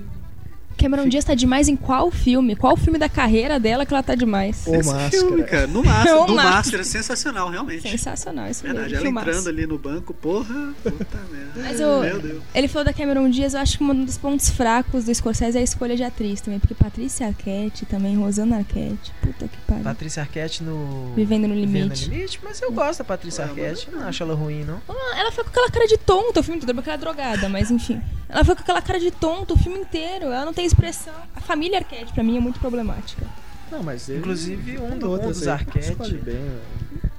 Cameron 0.79 1.07
Diaz 1.07 1.25
tá 1.25 1.35
demais 1.35 1.67
em 1.67 1.75
qual 1.75 2.09
filme? 2.09 2.55
Qual 2.55 2.75
filme 2.77 2.97
da 2.97 3.09
carreira 3.09 3.59
dela 3.59 3.85
que 3.85 3.93
ela 3.93 4.01
tá 4.01 4.15
demais? 4.15 4.63
O 4.65 4.71
Máscara. 4.77 5.09
Filme, 5.11 5.43
cara. 5.43 5.67
No 5.67 5.83
Máscara. 5.85 6.25
no 6.27 6.35
Máscara. 6.35 6.83
Sensacional, 6.83 7.49
realmente. 7.49 7.89
Sensacional, 7.89 8.47
isso 8.49 8.63
Verdade, 8.63 8.93
ela 8.95 9.03
filmaço. 9.03 9.29
entrando 9.29 9.49
ali 9.49 9.67
no 9.67 9.77
banco, 9.77 10.13
porra, 10.13 10.73
puta 10.83 11.17
merda. 11.31 11.51
Mas 11.55 11.79
o, 11.79 11.99
Meu 12.01 12.19
Deus. 12.19 12.43
ele 12.55 12.67
falou 12.67 12.85
da 12.85 12.93
Cameron 12.93 13.29
Diaz, 13.29 13.53
eu 13.53 13.59
acho 13.59 13.77
que 13.77 13.83
um 13.83 14.05
dos 14.05 14.17
pontos 14.17 14.49
fracos 14.49 15.05
do 15.05 15.13
Scorsese 15.13 15.57
é 15.57 15.61
a 15.61 15.63
escolha 15.63 15.95
de 15.95 16.03
atriz 16.03 16.41
também, 16.41 16.59
porque 16.59 16.73
Patrícia 16.73 17.27
Arquette 17.27 17.85
também, 17.85 18.15
Rosana 18.17 18.57
Arquette, 18.57 19.11
puta 19.21 19.47
que 19.47 19.57
pariu. 19.67 19.83
Patrícia 19.83 20.21
Arquette 20.21 20.63
no... 20.63 21.13
Vivendo 21.15 21.47
no 21.47 21.53
Limite. 21.55 21.69
Vivendo 21.89 22.07
no 22.09 22.13
Limite, 22.15 22.39
mas 22.43 22.61
eu 22.61 22.71
gosto 22.71 22.99
da 22.99 23.03
Patrícia 23.05 23.43
Arquette, 23.43 23.89
não 23.91 24.07
acho 24.07 24.23
ela 24.23 24.33
ruim, 24.33 24.63
não. 24.63 24.81
Ela 25.17 25.31
foi 25.31 25.43
com 25.43 25.49
aquela 25.49 25.69
cara 25.69 25.87
de 25.87 25.97
tonto 25.97 26.39
o 26.39 26.43
filme 26.43 26.59
todo, 26.61 26.73
porque 26.73 26.89
ela 26.89 26.97
é 26.97 26.99
drogada, 27.01 27.49
mas 27.49 27.69
enfim. 27.71 28.01
Ela 28.27 28.45
foi 28.45 28.55
com 28.55 28.61
aquela 28.61 28.81
cara 28.81 28.99
de 28.99 29.09
tonto 29.09 29.55
o 29.55 29.57
filme 29.57 29.79
inteiro, 29.79 30.25
ela 30.27 30.45
não 30.45 30.53
tem 30.53 30.65
expressão 30.69 31.13
família 31.49 31.79
Arquette, 31.79 32.13
pra 32.13 32.23
mim, 32.23 32.37
é 32.37 32.39
muito 32.39 32.59
problemática. 32.59 33.25
Não, 33.71 33.81
mas 33.81 34.07
ele, 34.07 34.19
Inclusive, 34.19 34.77
um, 34.77 34.99
do, 34.99 35.13
um 35.13 35.27
dos 35.27 35.47
Arquette. 35.47 35.97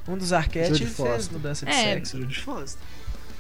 Um 0.07 0.17
dos 0.17 0.33
Arquette 0.33 0.87
fez 0.87 1.29
mudança 1.29 1.67
de 1.67 1.73
é. 1.73 1.95
sexo. 1.95 2.21
Jude 2.21 2.39
Foster. 2.39 2.81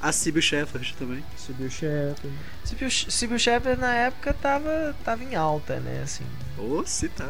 A 0.03 0.11
Sibyl 0.11 0.43
Shepard 0.43 0.95
também. 0.99 1.23
Sibyl 1.37 1.71
Shepard. 1.71 2.31
Sibyl, 2.65 2.91
Sibyl 2.91 3.39
Shepard 3.39 3.81
na 3.81 3.95
época 3.95 4.35
tava, 4.35 4.97
tava 5.05 5.23
em 5.23 5.37
alta, 5.37 5.79
né? 5.79 6.01
Assim. 6.03 6.25
Ô, 6.59 6.79
oh, 6.79 6.87
se 6.87 7.09
tá. 7.09 7.29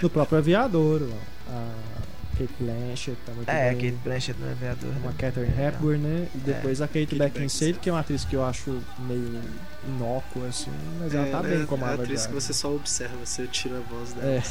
No 0.00 0.10
próprio 0.10 0.38
Aviador, 0.38 1.08
a 1.48 2.01
Kate 2.46 2.54
Blanchett 2.58 3.18
tá 3.24 3.32
muito 3.32 3.48
é, 3.48 3.70
bem. 3.70 3.78
É, 3.78 3.90
Kate 3.90 4.02
Blanchett 4.04 4.40
no 4.40 4.50
Aviador. 4.50 4.90
Uma 5.02 5.12
Catherine 5.12 5.54
Hepburn, 5.60 5.98
né? 5.98 6.28
E 6.34 6.38
depois 6.38 6.80
é. 6.80 6.84
a 6.84 6.88
Kate, 6.88 7.06
Kate 7.06 7.18
Beckinsale, 7.18 7.74
que 7.74 7.88
é 7.88 7.92
uma 7.92 8.00
atriz 8.00 8.24
que 8.24 8.34
eu 8.34 8.44
acho 8.44 8.82
meio 8.98 9.40
inócua, 9.86 10.48
assim, 10.48 10.70
mas 10.98 11.14
ela 11.14 11.26
tá 11.26 11.48
é, 11.48 11.56
bem 11.56 11.66
como 11.66 11.84
a 11.84 11.88
É 11.90 11.94
uma 11.94 12.02
atriz 12.02 12.26
que 12.26 12.32
você 12.32 12.52
só 12.52 12.74
observa, 12.74 13.16
você 13.24 13.46
tira 13.46 13.78
a 13.78 13.80
voz 13.80 14.12
dela. 14.12 14.26
É, 14.28 14.42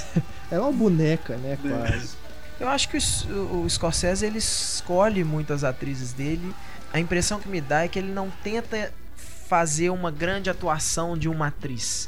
é 0.55 0.59
uma 0.59 0.71
boneca, 0.71 1.35
né, 1.37 1.57
quase. 1.61 2.15
Eu 2.59 2.67
acho 2.67 2.89
que 2.89 2.97
o, 3.29 3.63
o 3.63 3.69
Scorsese, 3.69 4.25
ele 4.25 4.37
escolhe 4.37 5.23
muitas 5.23 5.63
atrizes 5.63 6.13
dele. 6.13 6.53
A 6.93 6.99
impressão 6.99 7.39
que 7.39 7.49
me 7.49 7.59
dá 7.59 7.83
é 7.83 7.87
que 7.87 7.97
ele 7.97 8.11
não 8.11 8.29
tenta 8.43 8.91
fazer 9.15 9.89
uma 9.89 10.11
grande 10.11 10.49
atuação 10.49 11.17
de 11.17 11.27
uma 11.27 11.47
atriz 11.47 12.07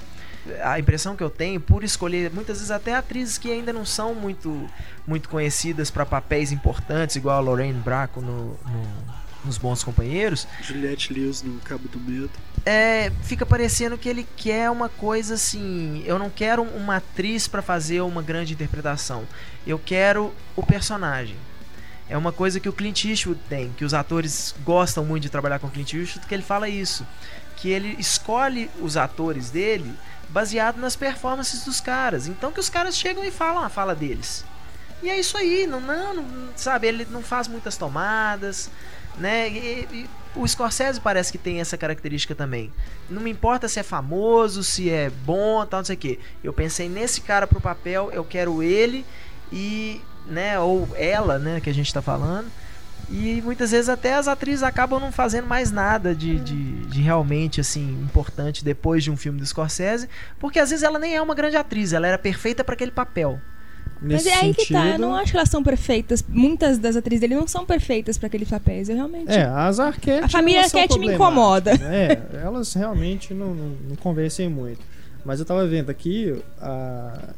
a 0.64 0.80
impressão 0.80 1.16
que 1.16 1.24
eu 1.24 1.30
tenho 1.30 1.60
por 1.60 1.84
escolher 1.84 2.32
muitas 2.32 2.58
vezes 2.58 2.72
até 2.72 2.96
atrizes 2.96 3.38
que 3.38 3.52
ainda 3.52 3.72
não 3.72 3.86
são 3.86 4.14
muito 4.14 4.70
muito 5.08 5.30
conhecidas 5.30 5.90
para 5.90 6.06
papéis 6.06 6.52
importantes 6.52 7.16
igual 7.16 7.38
a 7.38 7.40
Lorraine 7.40 7.80
Bracco 7.80 8.22
no, 8.22 8.48
no, 8.50 9.14
nos 9.46 9.58
Bons 9.58 9.84
Companheiros. 9.84 10.48
Juliette 10.62 11.14
Lewis 11.14 11.42
no 11.42 11.60
Cabo 11.60 11.88
do 11.88 12.00
Medo. 12.00 12.32
É, 12.66 13.12
fica 13.24 13.46
parecendo 13.46 13.98
que 13.98 14.08
ele 14.08 14.26
quer 14.38 14.70
uma 14.70 14.88
coisa 14.88 15.34
assim 15.34 16.04
eu 16.06 16.18
não 16.18 16.30
quero 16.30 16.64
uma 16.64 16.98
atriz 16.98 17.48
para 17.48 17.62
fazer 17.62 18.02
uma 18.02 18.22
grande 18.22 18.54
interpretação 18.54 19.26
eu 19.66 19.80
quero 19.80 20.34
o 20.56 20.64
personagem. 20.64 21.36
É 22.10 22.18
uma 22.18 22.32
coisa 22.32 22.60
que 22.60 22.68
o 22.68 22.74
Clint 22.74 23.06
Eastwood 23.06 23.40
tem, 23.50 23.72
que 23.72 23.86
os 23.86 23.94
atores 23.94 24.54
gostam 24.64 25.06
muito 25.06 25.24
de 25.24 25.30
trabalhar 25.30 25.60
com 25.60 25.68
o 25.68 25.72
Clint 25.72 25.94
Eastwood, 25.94 26.28
que 26.28 26.34
ele 26.34 26.44
fala 26.44 26.68
isso, 26.68 27.08
que 27.56 27.70
ele 27.70 27.96
escolhe 27.98 28.70
os 28.82 28.98
atores 28.98 29.50
dele 29.50 29.94
baseado 30.34 30.78
nas 30.78 30.96
performances 30.96 31.64
dos 31.64 31.80
caras. 31.80 32.28
Então 32.28 32.52
que 32.52 32.60
os 32.60 32.68
caras 32.68 32.98
chegam 32.98 33.24
e 33.24 33.32
falam 33.32 33.64
a 33.64 33.70
fala 33.70 33.96
deles. 33.96 34.44
E 35.02 35.10
é 35.10 35.20
isso 35.20 35.38
aí, 35.38 35.68
não, 35.68 35.80
não, 35.80 36.16
não 36.16 36.50
sabe, 36.56 36.88
ele 36.88 37.08
não 37.12 37.22
faz 37.22 37.48
muitas 37.48 37.78
tomadas, 37.78 38.70
né? 39.18 39.50
E, 39.50 39.88
e, 39.92 40.10
o 40.36 40.48
Scorsese 40.48 41.00
parece 41.00 41.32
que 41.32 41.38
tem 41.38 41.62
essa 41.62 41.78
característica 41.78 42.34
também. 42.34 42.74
Não 43.08 43.22
me 43.22 43.30
importa 43.30 43.70
se 43.70 43.80
é 43.80 43.84
famoso, 43.84 44.64
se 44.64 44.90
é 44.90 45.12
bom, 45.12 45.64
tal, 45.66 45.82
não 45.82 45.86
sei 45.86 45.96
o 45.96 46.00
que. 46.00 46.20
Eu 46.44 46.52
pensei 46.52 46.90
nesse 46.90 47.22
cara 47.22 47.46
pro 47.46 47.62
papel, 47.62 48.10
eu 48.12 48.24
quero 48.24 48.64
ele 48.64 49.06
e, 49.52 50.02
né, 50.26 50.58
ou 50.58 50.90
ela, 50.96 51.38
né, 51.38 51.62
que 51.62 51.70
a 51.70 51.74
gente 51.74 51.94
tá 51.94 52.02
falando 52.02 52.50
e 53.10 53.42
muitas 53.42 53.72
vezes 53.72 53.90
até 53.90 54.14
as 54.14 54.28
atrizes 54.28 54.64
acabam 54.64 55.00
não 55.00 55.12
fazendo 55.12 55.48
mais 55.48 55.72
nada 55.72 56.16
de, 56.16 56.40
de, 56.40 56.86
de, 56.88 57.02
realmente 57.02 57.62
assim 57.62 58.00
importante 58.04 58.64
depois 58.64 59.04
de 59.04 59.12
um 59.12 59.18
filme 59.18 59.40
do 59.40 59.46
Scorsese, 59.46 60.10
porque 60.40 60.60
às 60.60 60.70
vezes 60.70 60.84
ela 60.84 60.98
nem 60.98 61.16
é 61.16 61.22
uma 61.22 61.36
grande 61.36 61.56
atriz, 61.56 61.94
ela 61.94 62.08
era 62.08 62.18
perfeita 62.18 62.64
para 62.64 62.74
aquele 62.74 62.92
papel. 62.92 63.40
Nesse 64.02 64.26
Mas 64.26 64.36
é 64.36 64.40
aí 64.40 64.54
sentido... 64.54 64.68
que 64.68 64.74
tá, 64.74 64.88
eu 64.88 65.00
não 65.00 65.16
acho 65.16 65.32
que 65.32 65.38
elas 65.38 65.50
são 65.50 65.64
perfeitas. 65.64 66.24
Muitas 66.28 66.78
das 66.78 66.98
atrizes 66.98 67.22
dele 67.22 67.36
não 67.36 67.48
são 67.48 67.66
perfeitas 67.66 68.18
para 68.18 68.28
aqueles 68.28 68.50
papéis. 68.50 68.90
Eu 68.90 68.96
realmente. 68.98 69.32
É, 69.32 69.44
as 69.46 69.80
Arquette. 69.80 70.26
A 70.26 70.28
família 70.28 70.62
Arquette 70.62 71.00
me 71.00 71.14
incomoda. 71.14 71.72
É, 71.72 72.22
elas 72.44 72.74
realmente 72.74 73.34
não, 73.34 73.56
não, 73.56 73.78
não 73.90 73.96
convencem 73.96 74.50
muito. 74.50 74.82
Mas 75.26 75.40
eu 75.40 75.46
tava 75.46 75.66
vendo 75.66 75.90
aqui, 75.90 76.36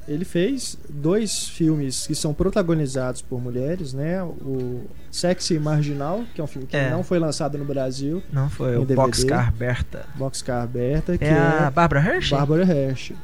ele 0.08 0.26
fez 0.26 0.78
dois 0.90 1.48
filmes 1.48 2.08
que 2.08 2.16
são 2.16 2.34
protagonizados 2.34 3.22
por 3.22 3.40
mulheres, 3.40 3.94
né? 3.94 4.24
O 4.24 4.86
Sexy 5.12 5.60
Marginal, 5.60 6.24
que 6.34 6.42
é 6.42 6.44
um 6.44 6.48
filme 6.48 6.68
que 6.68 6.76
é. 6.76 6.90
não 6.90 7.04
foi 7.04 7.20
lançado 7.20 7.58
no 7.58 7.66
Brasil. 7.66 8.24
Não 8.34 8.50
foi, 8.50 8.76
o 8.76 8.86
Boxcar 8.86 9.54
Berta. 9.54 10.06
Boxcar 10.16 10.68
Berta, 10.68 11.18
que 11.18 11.26
é, 11.26 11.38
a 11.38 11.70
Barbara 11.70 12.02
Hershey? 12.02 12.38
Barbara 12.38 12.64
Hershey, 12.64 13.16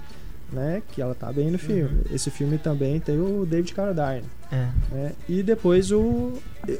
né? 0.52 0.84
Que 0.92 1.02
ela 1.02 1.16
tá 1.16 1.32
bem 1.32 1.50
no 1.50 1.58
filme. 1.58 1.84
Uhum. 1.84 2.16
Esse 2.16 2.30
filme 2.30 2.60
também 2.60 3.00
tem 3.00 3.20
o 3.20 3.46
David 3.46 3.74
Carradine. 3.74 4.28
É. 4.52 4.68
Né? 4.92 5.12
E 5.28 5.42
depois 5.42 5.92
o, 5.92 6.34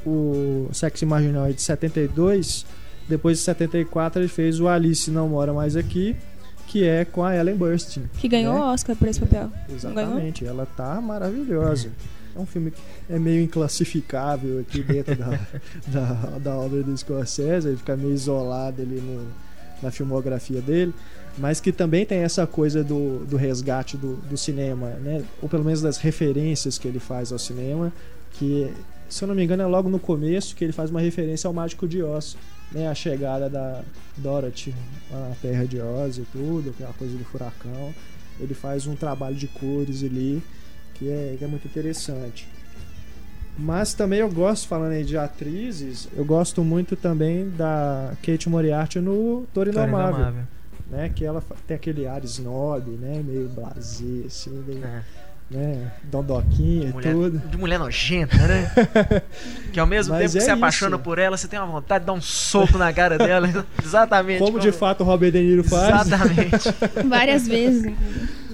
o 0.06 0.70
Sexy 0.72 1.06
Marginal 1.06 1.48
é 1.48 1.52
de 1.52 1.62
72, 1.62 2.66
depois 3.10 3.40
de 3.40 3.44
74 3.44 4.22
ele 4.22 4.28
fez 4.28 4.60
o 4.60 4.68
Alice 4.68 5.10
Não 5.10 5.30
Mora 5.30 5.52
Mais 5.52 5.76
Aqui, 5.76 6.16
que 6.72 6.86
é 6.86 7.04
com 7.04 7.22
a 7.22 7.36
Ellen 7.36 7.58
Burstyn. 7.58 8.04
Que 8.18 8.30
ganhou 8.30 8.54
né? 8.54 8.60
o 8.62 8.64
Oscar 8.64 8.96
por 8.96 9.06
esse 9.06 9.20
papel. 9.20 9.52
Exatamente, 9.70 10.46
ela 10.46 10.66
tá 10.66 11.02
maravilhosa. 11.02 11.92
É 12.34 12.40
um 12.40 12.46
filme 12.46 12.72
que 12.72 12.82
é 13.10 13.20
meio 13.20 13.44
inclassificável 13.44 14.62
aqui 14.62 14.82
dentro 14.82 15.14
da, 15.18 15.28
da, 15.88 16.14
da, 16.40 16.56
obra 16.56 16.82
do 16.82 16.98
Scorsese, 16.98 17.68
ele 17.68 17.76
fica 17.76 17.98
meio 17.98 18.14
isolado 18.14 18.82
ali 18.82 19.02
no, 19.02 19.28
na 19.84 19.92
filmografia 19.92 20.62
dele, 20.62 20.94
mas 21.38 21.60
que 21.60 21.74
também 21.74 22.06
tem 22.06 22.20
essa 22.20 22.48
coisa 22.48 22.82
do, 22.82 23.26
do 23.26 23.36
resgate 23.36 23.98
do, 23.98 24.16
do 24.16 24.38
cinema, 24.38 24.92
né? 24.92 25.26
ou 25.42 25.50
pelo 25.50 25.66
menos 25.66 25.82
das 25.82 25.98
referências 25.98 26.78
que 26.78 26.88
ele 26.88 27.00
faz 27.00 27.34
ao 27.34 27.40
cinema, 27.40 27.92
que, 28.32 28.72
se 29.10 29.22
eu 29.22 29.28
não 29.28 29.36
me 29.36 29.44
engano, 29.44 29.62
é 29.62 29.66
logo 29.66 29.90
no 29.90 30.00
começo 30.00 30.56
que 30.56 30.64
ele 30.64 30.72
faz 30.72 30.90
uma 30.90 31.02
referência 31.02 31.50
ao 31.50 31.54
Mágico 31.54 31.86
de 31.86 32.02
Oz 32.02 32.38
né, 32.72 32.88
a 32.88 32.96
chegada 32.96 33.50
da 33.50 33.82
Dorothy 34.18 34.74
à 35.12 35.34
Terra 35.42 35.66
de 35.66 35.80
Oz 35.80 36.18
e 36.18 36.22
tudo, 36.32 36.70
aquela 36.72 36.94
coisa 36.94 37.18
do 37.18 37.24
furacão. 37.26 37.94
Ele 38.40 38.54
faz 38.54 38.88
um 38.88 38.96
trabalho 38.96 39.36
de 39.36 39.48
cores 39.48 40.04
ali 40.04 40.42
que 40.96 41.10
é, 41.10 41.36
que 41.38 41.44
é 41.44 41.48
muito 41.48 41.68
interessante. 41.68 42.48
Mas 43.58 43.94
também 43.94 44.20
eu 44.20 44.30
gosto, 44.32 44.68
falando 44.68 44.94
aí 44.94 45.04
de 45.04 45.18
atrizes, 45.18 46.08
eu 46.16 46.24
gosto 46.24 46.64
muito 46.64 46.96
também 46.96 47.50
da 47.50 48.14
Kate 48.24 48.48
Moriarty 48.50 49.00
no 49.00 49.46
Toro 49.54 49.70
Indomável. 49.70 50.26
né? 50.90 51.10
Que 51.14 51.26
ela 51.26 51.44
tem 51.68 51.76
aquele 51.76 52.08
ar 52.08 52.24
snob, 52.24 52.90
né? 52.92 53.22
Meio 53.26 53.50
blasé, 53.50 54.24
assim, 54.26 54.64
meio, 54.66 54.84
É. 54.84 55.04
né? 55.52 55.92
Dondoquinha 56.04 56.90
e 56.90 56.94
tudo. 56.94 57.38
de 57.38 57.58
mulher 57.58 57.78
nojenta, 57.78 58.38
né? 58.38 58.72
que 59.74 59.80
ao 59.80 59.86
mesmo 59.86 60.14
Mas 60.14 60.22
tempo 60.22 60.32
que 60.32 60.38
é 60.38 60.42
você 60.42 60.52
apaixona 60.52 60.98
por 60.98 61.20
ela, 61.20 61.38
você 61.38 61.48
tem 61.48 61.60
uma 61.60 61.68
vontade 61.68 62.04
de 62.04 62.08
dar 62.08 62.14
um 62.14 62.22
soco 62.22 62.78
na 62.78 62.92
cara 62.94 63.18
dela. 63.18 63.66
Exatamente. 63.84 64.40
Como 64.40 64.60
de 64.60 64.72
fato 64.72 65.02
o 65.02 65.04
Robert 65.04 65.32
De 65.32 65.42
Niro 65.42 65.64
faz. 65.64 66.08
Exatamente. 66.08 66.74
Várias 67.08 67.48
vezes. 67.48 67.94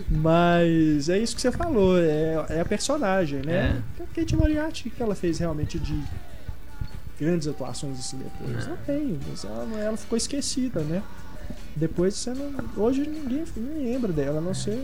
Mas 0.10 1.10
é 1.10 1.20
isso 1.20 1.36
que 1.36 1.42
você 1.42 1.52
falou, 1.52 2.00
é, 2.00 2.46
é 2.50 2.62
a 2.62 2.66
personagem, 2.66 3.42
né? 3.46 3.80
É. 4.00 4.04
A 4.04 4.08
Kate 4.16 4.36
Moriarty, 4.36 4.90
que 4.90 5.04
ela 5.04 5.14
fez 5.14 5.38
realmente 5.38 5.78
de 5.78 6.02
grandes 7.20 7.48
atuações 7.48 8.00
assim 8.00 8.18
depois. 8.18 8.66
Não. 8.66 8.76
Não 8.76 8.84
tem, 8.86 9.20
mas 9.30 9.44
ela, 9.44 9.68
ela 9.80 9.98
ficou 9.98 10.18
esquecida, 10.18 10.80
né? 10.82 11.04
Depois 11.76 12.16
você 12.16 12.34
não. 12.34 12.52
Hoje 12.76 13.02
ninguém 13.02 13.44
nem 13.56 13.94
lembra 13.94 14.12
dela, 14.12 14.40
a 14.40 14.42
não 14.42 14.54
ser 14.54 14.84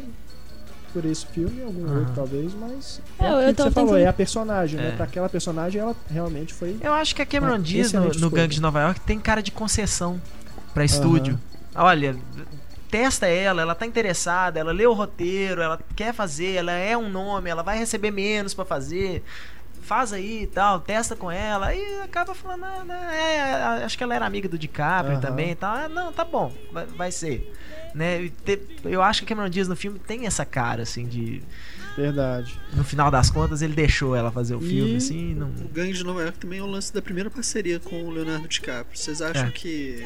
por 0.94 1.04
esse 1.06 1.26
filme 1.26 1.60
e 1.62 1.64
algum 1.64 1.86
Aham. 1.86 2.00
outro 2.00 2.14
talvez, 2.16 2.54
mas. 2.54 3.02
É, 3.20 3.26
É, 3.26 3.50
eu 3.50 3.54
que 3.54 3.62
você 3.62 3.72
falou, 3.72 3.90
tentando- 3.90 3.98
é 3.98 4.08
a 4.08 4.14
personagem, 4.14 4.80
É. 4.80 4.84
né? 4.84 4.92
Pra 4.96 5.06
aquela 5.06 5.28
personagem 5.28 5.82
ela 5.82 5.96
realmente 6.10 6.54
foi. 6.54 6.78
Eu 6.80 6.94
acho 6.94 7.16
que 7.16 7.22
a 7.22 7.26
Cameron 7.26 7.56
Ah, 7.56 7.58
Diaz 7.58 7.92
no, 7.92 8.00
excelente 8.00 8.20
no 8.22 8.26
escolha. 8.28 8.42
Gangue 8.44 8.56
de 8.56 8.62
Nova 8.62 8.82
York 8.82 9.00
tem 9.02 9.20
cara 9.20 9.42
de 9.42 9.52
concessão 9.52 10.22
pra 10.74 10.86
estúdio. 10.86 11.40
Olha, 11.76 12.16
testa 12.90 13.26
ela, 13.26 13.62
ela 13.64 13.74
tá 13.76 13.86
interessada, 13.86 14.60
ela 14.60 14.72
lê 14.72 14.86
o 14.86 14.94
roteiro, 14.94 15.62
ela 15.62 15.80
quer 15.96 16.14
fazer, 16.14 16.54
ela 16.56 16.72
é 16.72 16.96
um 16.96 17.10
nome, 17.10 17.50
ela 17.50 17.64
vai 17.64 17.78
receber 17.78 18.12
menos 18.12 18.54
pra 18.54 18.64
fazer. 18.64 19.24
Faz 19.82 20.14
aí 20.14 20.44
e 20.44 20.48
tal, 20.48 20.80
testa 20.80 21.14
com 21.14 21.30
ela, 21.30 21.66
aí 21.68 22.02
acaba 22.04 22.34
falando, 22.34 22.64
ah, 22.64 22.84
não, 22.86 22.96
é, 22.96 23.84
acho 23.84 23.98
que 23.98 24.04
ela 24.04 24.16
era 24.16 24.26
amiga 24.26 24.48
do 24.48 24.58
DiCaprio 24.58 25.14
Aham. 25.18 25.22
também 25.22 25.52
e 25.52 25.56
tal. 25.56 25.76
Ah, 25.76 25.90
não, 25.90 26.14
tá 26.14 26.24
bom, 26.24 26.54
vai, 26.72 26.86
vai 26.86 27.12
ser. 27.12 27.52
Né? 27.94 28.26
E 28.26 28.32
eu 28.86 29.02
acho 29.02 29.20
que 29.22 29.26
a 29.26 29.36
Cameron 29.36 29.50
Diaz 29.50 29.68
no 29.68 29.76
filme 29.76 30.00
tem 30.00 30.26
essa 30.26 30.44
cara, 30.46 30.84
assim, 30.84 31.06
de. 31.08 31.42
Verdade. 31.96 32.60
No 32.76 32.84
final 32.84 33.12
das 33.12 33.30
contas, 33.30 33.62
ele 33.62 33.74
deixou 33.76 34.16
ela 34.16 34.32
fazer 34.32 34.56
o 34.56 34.64
E- 34.64 34.68
filme, 34.68 34.96
assim, 34.96 35.32
e 35.32 35.36
não. 35.36 35.48
O 35.50 35.68
Gangue 35.72 35.94
de 35.94 36.04
Nova 36.04 36.24
York 36.24 36.40
também 36.40 36.58
é 36.60 36.64
o 36.64 36.66
lance 36.68 36.92
da 36.92 37.02
primeira 37.04 37.30
parceria 37.30 37.80
com 37.80 38.04
o 38.04 38.10
Leonardo 38.10 38.48
DiCaprio. 38.48 38.98
Vocês 38.98 39.22
acham 39.22 39.46
É. 39.48 39.52
que 39.52 40.04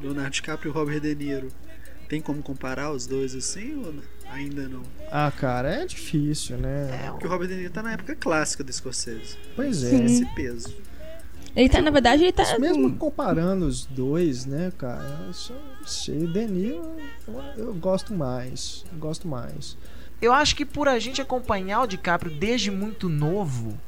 Leonardo 0.00 0.30
DiCaprio 0.30 0.70
e 0.70 0.72
Robert 0.72 1.00
De 1.00 1.14
Niro 1.16 1.48
tem 2.08 2.20
como 2.20 2.40
comparar 2.40 2.92
os 2.92 3.04
dois 3.06 3.34
assim 3.34 3.74
ou 3.84 3.92
ainda 4.30 4.68
não? 4.68 4.82
Ah, 5.10 5.32
cara, 5.36 5.68
é 5.82 5.86
difícil, 5.86 6.56
né? 6.56 7.06
É, 7.06 7.10
Porque 7.10 7.26
o 7.26 7.30
Robert 7.30 7.48
De 7.48 7.56
Niro 7.56 7.72
tá 7.72 7.82
na 7.82 7.94
época 7.94 8.14
clássica 8.14 8.62
do 8.62 8.72
Scorsese. 8.72 9.36
Pois 9.56 9.82
é. 9.82 9.90
Sim. 9.90 10.04
Esse 10.04 10.24
peso. 10.36 10.72
Ele 11.56 11.68
tá, 11.68 11.80
na 11.80 11.90
verdade, 11.90 12.22
ele 12.22 12.32
tá. 12.32 12.44
Mas 12.44 12.58
mesmo 12.58 12.94
comparando 12.96 13.66
os 13.66 13.84
dois, 13.84 14.44
né, 14.44 14.72
cara? 14.76 15.24
Eu 15.26 15.32
só 15.32 15.54
sei. 15.84 16.24
O 16.24 16.32
Denil 16.32 16.82
eu, 17.26 17.42
eu 17.56 17.74
gosto 17.74 18.14
mais. 18.14 18.84
Eu 18.92 18.98
gosto 18.98 19.26
mais. 19.26 19.76
Eu 20.20 20.32
acho 20.32 20.54
que 20.56 20.64
por 20.64 20.88
a 20.88 20.98
gente 20.98 21.20
acompanhar 21.20 21.82
o 21.82 21.86
DiCaprio 21.86 22.32
desde 22.32 22.70
muito 22.70 23.08
novo, 23.08 23.78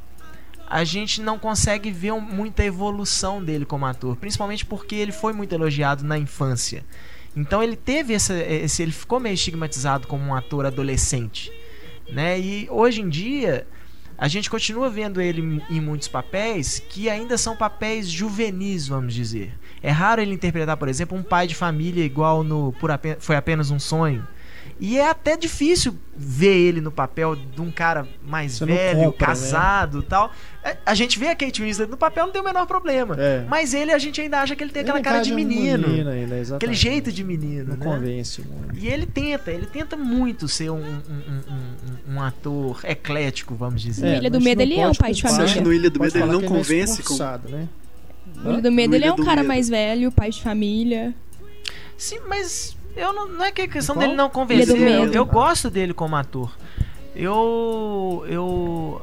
a 0.67 0.85
gente 0.85 1.21
não 1.21 1.39
consegue 1.39 1.91
ver 1.91 2.13
muita 2.13 2.65
evolução 2.65 3.43
dele 3.43 3.65
como 3.65 3.85
ator, 3.85 4.15
principalmente 4.17 4.65
porque 4.65 4.95
ele 4.95 5.11
foi 5.11 5.33
muito 5.33 5.53
elogiado 5.53 6.05
na 6.05 6.17
infância. 6.17 6.85
Então 7.37 7.61
ele 7.63 7.75
teve 7.75 8.15
essa, 8.15 8.35
esse, 8.35 8.83
ele 8.83 8.93
ficou 8.93 9.19
meio 9.19 9.35
estigmatizado 9.35 10.07
como 10.07 10.25
um 10.25 10.35
ator 10.35 10.67
adolescente, 10.67 11.53
né? 12.09 12.39
E 12.39 12.69
hoje 12.71 13.01
em 13.01 13.09
dia 13.09 13.67
a 14.21 14.29
gente 14.29 14.51
continua 14.51 14.91
vendo 14.91 15.21
ele 15.21 15.63
em- 15.71 15.81
muitos 15.81 16.07
papéis 16.07 16.79
que 16.79 17.09
ainda 17.09 17.39
são 17.39 17.57
papéis 17.57 18.07
juvenis, 18.09 18.87
vamos 18.87 19.15
dizer. 19.15 19.53
É 19.83 19.91
raro 19.91 20.21
ele 20.21 20.35
interpretar, 20.35 20.77
por 20.77 20.89
exemplo, 20.89 21.17
um 21.17 21.23
pai 21.23 21.47
de 21.47 21.55
família 21.55 22.05
igual 22.05 22.45
no 22.45 22.71
Por 22.79 22.91
Ape- 22.91 23.17
Foi 23.19 23.35
Apenas 23.35 23.71
um 23.71 23.79
Sonho. 23.81 24.27
E 24.83 24.99
é 24.99 25.11
até 25.11 25.37
difícil 25.37 25.95
ver 26.17 26.57
ele 26.57 26.81
no 26.81 26.91
papel 26.91 27.37
de 27.37 27.61
um 27.61 27.71
cara 27.71 28.09
mais 28.25 28.53
Você 28.59 28.65
velho, 28.65 28.99
compra, 29.05 29.11
né? 29.11 29.27
casado 29.27 29.99
e 29.99 30.03
tal. 30.03 30.33
É, 30.65 30.77
A 30.87 30.95
gente 30.95 31.19
vê 31.19 31.29
a 31.29 31.37
Kate 31.37 31.63
Winslet 31.63 31.91
no 31.91 31.99
papel, 31.99 32.25
não 32.25 32.33
tem 32.33 32.41
o 32.41 32.45
menor 32.45 32.67
problema. 32.67 33.15
É. 33.19 33.45
Mas 33.47 33.75
ele, 33.75 33.93
a 33.93 33.99
gente 33.99 34.19
ainda 34.23 34.41
acha 34.41 34.57
que 34.57 34.65
ele 34.65 34.73
tem 34.73 34.81
aquela 34.81 34.97
Ele 34.99 35.05
cara 35.05 35.21
de 35.21 35.35
menino. 35.35 35.87
menino 35.87 36.09
ainda, 36.09 36.57
aquele 36.57 36.73
jeito 36.73 37.13
de 37.13 37.23
menino, 37.23 37.71
Não 37.71 37.77
né? 37.77 37.85
convence 37.85 38.41
muito. 38.41 38.75
E 38.79 38.89
ele 38.89 39.05
tenta, 39.05 39.51
ele 39.53 39.67
tenta 39.67 39.99
muito 39.99 40.49
ser 40.49 40.71
um, 40.71 40.77
um, 40.79 40.83
um- 40.83 42.13
um- 42.13 42.15
um 42.17 42.23
ator 42.23 42.81
eclético, 42.85 43.55
vamos 43.55 43.83
dizer. 43.83 44.07
É, 44.07 44.17
Ilha 44.17 44.31
do 44.31 44.41
Medo, 44.41 44.63
ele 44.63 44.81
é 44.81 44.89
um 44.89 44.95
pai 44.95 45.13
de 45.13 45.21
culpar, 45.21 45.37
Você 45.41 45.45
acha 45.45 45.55
que 45.59 45.61
no 45.65 45.75
Ilha 45.75 45.91
do 45.91 46.01
Medo 46.01 46.17
ele 46.17 46.27
não 46.27 46.41
é 46.41 46.45
convence 46.45 47.03
com. 47.03 47.17
né? 47.51 47.69
O 48.43 48.51
Ilha 48.53 48.63
do 48.63 48.73
Medo, 48.73 48.91
No 48.93 48.97
ele 48.97 49.05
é 49.05 49.13
um 49.13 49.17
cara 49.17 49.37
Medo. 49.43 49.49
mais 49.49 49.69
velho, 49.69 50.11
pai 50.11 50.31
de 50.31 50.43
família. 50.43 51.15
Sim, 51.99 52.21
mas 52.27 52.75
eu 53.01 53.13
não, 53.13 53.29
não 53.29 53.45
é 53.45 53.51
que 53.53 53.63
é 53.63 53.69
questão 53.69 53.95
Qual? 53.95 54.05
dele 54.05 54.17
não 54.17 54.27
Ilha 54.27 54.33
convencer. 54.33 54.81
Eu, 54.81 55.13
eu 55.13 55.25
gosto 55.25 55.71
dele 55.71 55.93
como 55.95 56.17
ator. 56.17 56.53
Eu. 57.15 58.25
Eu. 58.29 59.03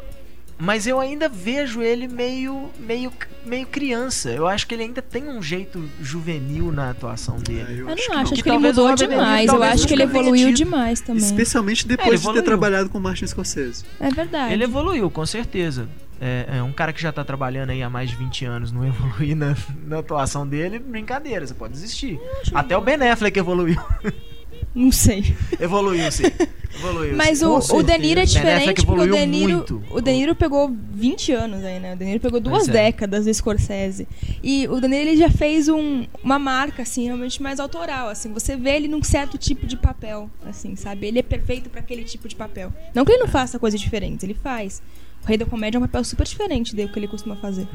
Mas 0.59 0.87
eu 0.87 0.99
ainda 0.99 1.29
vejo 1.29 1.83
ele 1.83 2.07
meio, 2.07 2.71
meio, 2.79 3.13
meio 3.45 3.67
criança. 3.67 4.31
Eu 4.31 4.47
acho 4.47 4.65
que 4.65 4.73
ele 4.73 4.83
ainda 4.83 5.03
tem 5.03 5.29
um 5.29 5.39
jeito 5.39 5.87
juvenil 6.01 6.71
na 6.71 6.89
atuação 6.89 7.35
É, 7.35 7.39
dele. 7.41 7.81
Eu 7.81 7.89
acho 7.89 7.95
não 8.09 8.15
que 8.15 8.21
acho, 8.21 8.33
Que 8.33 8.41
que 8.41 8.49
ele 8.49 8.57
mudou 8.57 8.95
demais. 8.95 9.47
Eu 9.47 9.61
acho 9.61 9.87
que 9.87 9.93
ele 9.93 10.03
evoluiu 10.03 10.51
demais 10.51 10.99
também. 10.99 11.21
Especialmente 11.23 11.85
É, 11.85 11.89
depois 11.89 12.21
de 12.23 12.33
ter 12.33 12.41
trabalhado 12.41 12.89
com 12.89 12.97
o 12.97 13.01
Martin 13.01 13.27
Scorsese. 13.27 13.85
É 13.99 14.09
verdade. 14.09 14.51
Ele 14.51 14.63
evoluiu, 14.63 15.11
com 15.11 15.25
certeza. 15.27 15.87
É, 16.19 16.57
é 16.57 16.63
um 16.63 16.71
cara 16.71 16.91
que 16.91 17.01
já 17.01 17.11
tá 17.11 17.23
trabalhando 17.23 17.69
aí 17.69 17.83
há 17.83 17.89
mais 17.89 18.09
de 18.09 18.15
20 18.15 18.45
anos, 18.45 18.71
não 18.71 18.85
evoluir 18.87 19.35
na, 19.35 19.55
na 19.85 19.99
atuação 19.99 20.47
dele, 20.47 20.79
brincadeira, 20.79 21.45
você 21.45 21.53
pode 21.53 21.73
desistir. 21.73 22.19
Até 22.53 22.77
o 22.77 22.81
Ben 22.81 22.95
Affleck 23.09 23.37
evoluiu. 23.37 23.79
Não 24.73 24.91
sei. 24.91 25.35
evoluiu, 25.59 26.11
sim. 26.11 26.23
Evoluiu. 26.77 27.15
Mas 27.15 27.39
sim. 27.39 27.45
o, 27.45 27.57
o 27.57 27.83
De 27.83 27.97
Niro 27.97 28.19
é 28.19 28.25
diferente 28.25 28.85
porque 28.85 29.01
o 29.01 29.03
evoluiu 29.03 29.15
De 29.15 29.25
Niro, 29.25 29.53
muito. 29.53 29.83
o 29.89 30.01
De 30.01 30.11
Niro 30.11 30.35
pegou 30.35 30.71
20 30.93 31.31
anos 31.31 31.63
aí, 31.63 31.79
né? 31.79 31.93
O 31.93 31.97
De 31.97 32.05
Niro 32.05 32.19
pegou 32.19 32.39
duas 32.39 32.67
é. 32.67 32.71
décadas 32.71 33.25
do 33.25 33.33
Scorsese. 33.33 34.07
E 34.43 34.67
o 34.67 34.79
De 34.79 34.87
Niro 34.87 35.09
ele 35.09 35.17
já 35.17 35.29
fez 35.29 35.67
um, 35.67 36.05
uma 36.23 36.37
marca, 36.37 36.83
assim, 36.83 37.05
realmente 37.05 37.41
mais 37.41 37.59
autoral, 37.59 38.09
assim. 38.09 38.31
Você 38.33 38.55
vê 38.55 38.75
ele 38.75 38.87
num 38.87 39.01
certo 39.01 39.37
tipo 39.37 39.65
de 39.65 39.75
papel, 39.75 40.29
assim, 40.45 40.75
sabe? 40.75 41.07
Ele 41.07 41.17
é 41.17 41.23
perfeito 41.23 41.69
pra 41.69 41.79
aquele 41.79 42.03
tipo 42.03 42.27
de 42.27 42.35
papel. 42.35 42.71
Não 42.93 43.03
que 43.03 43.11
ele 43.11 43.21
não 43.21 43.27
faça 43.27 43.57
coisas 43.57 43.79
diferentes, 43.79 44.23
ele 44.23 44.35
faz. 44.35 44.81
O 45.23 45.27
Rei 45.27 45.37
da 45.37 45.45
Comédia 45.45 45.77
é 45.77 45.79
um 45.79 45.83
papel 45.83 46.03
super 46.03 46.25
diferente 46.25 46.75
do 46.75 46.87
que 46.87 46.99
ele 46.99 47.07
costuma 47.07 47.35
fazer. 47.35 47.67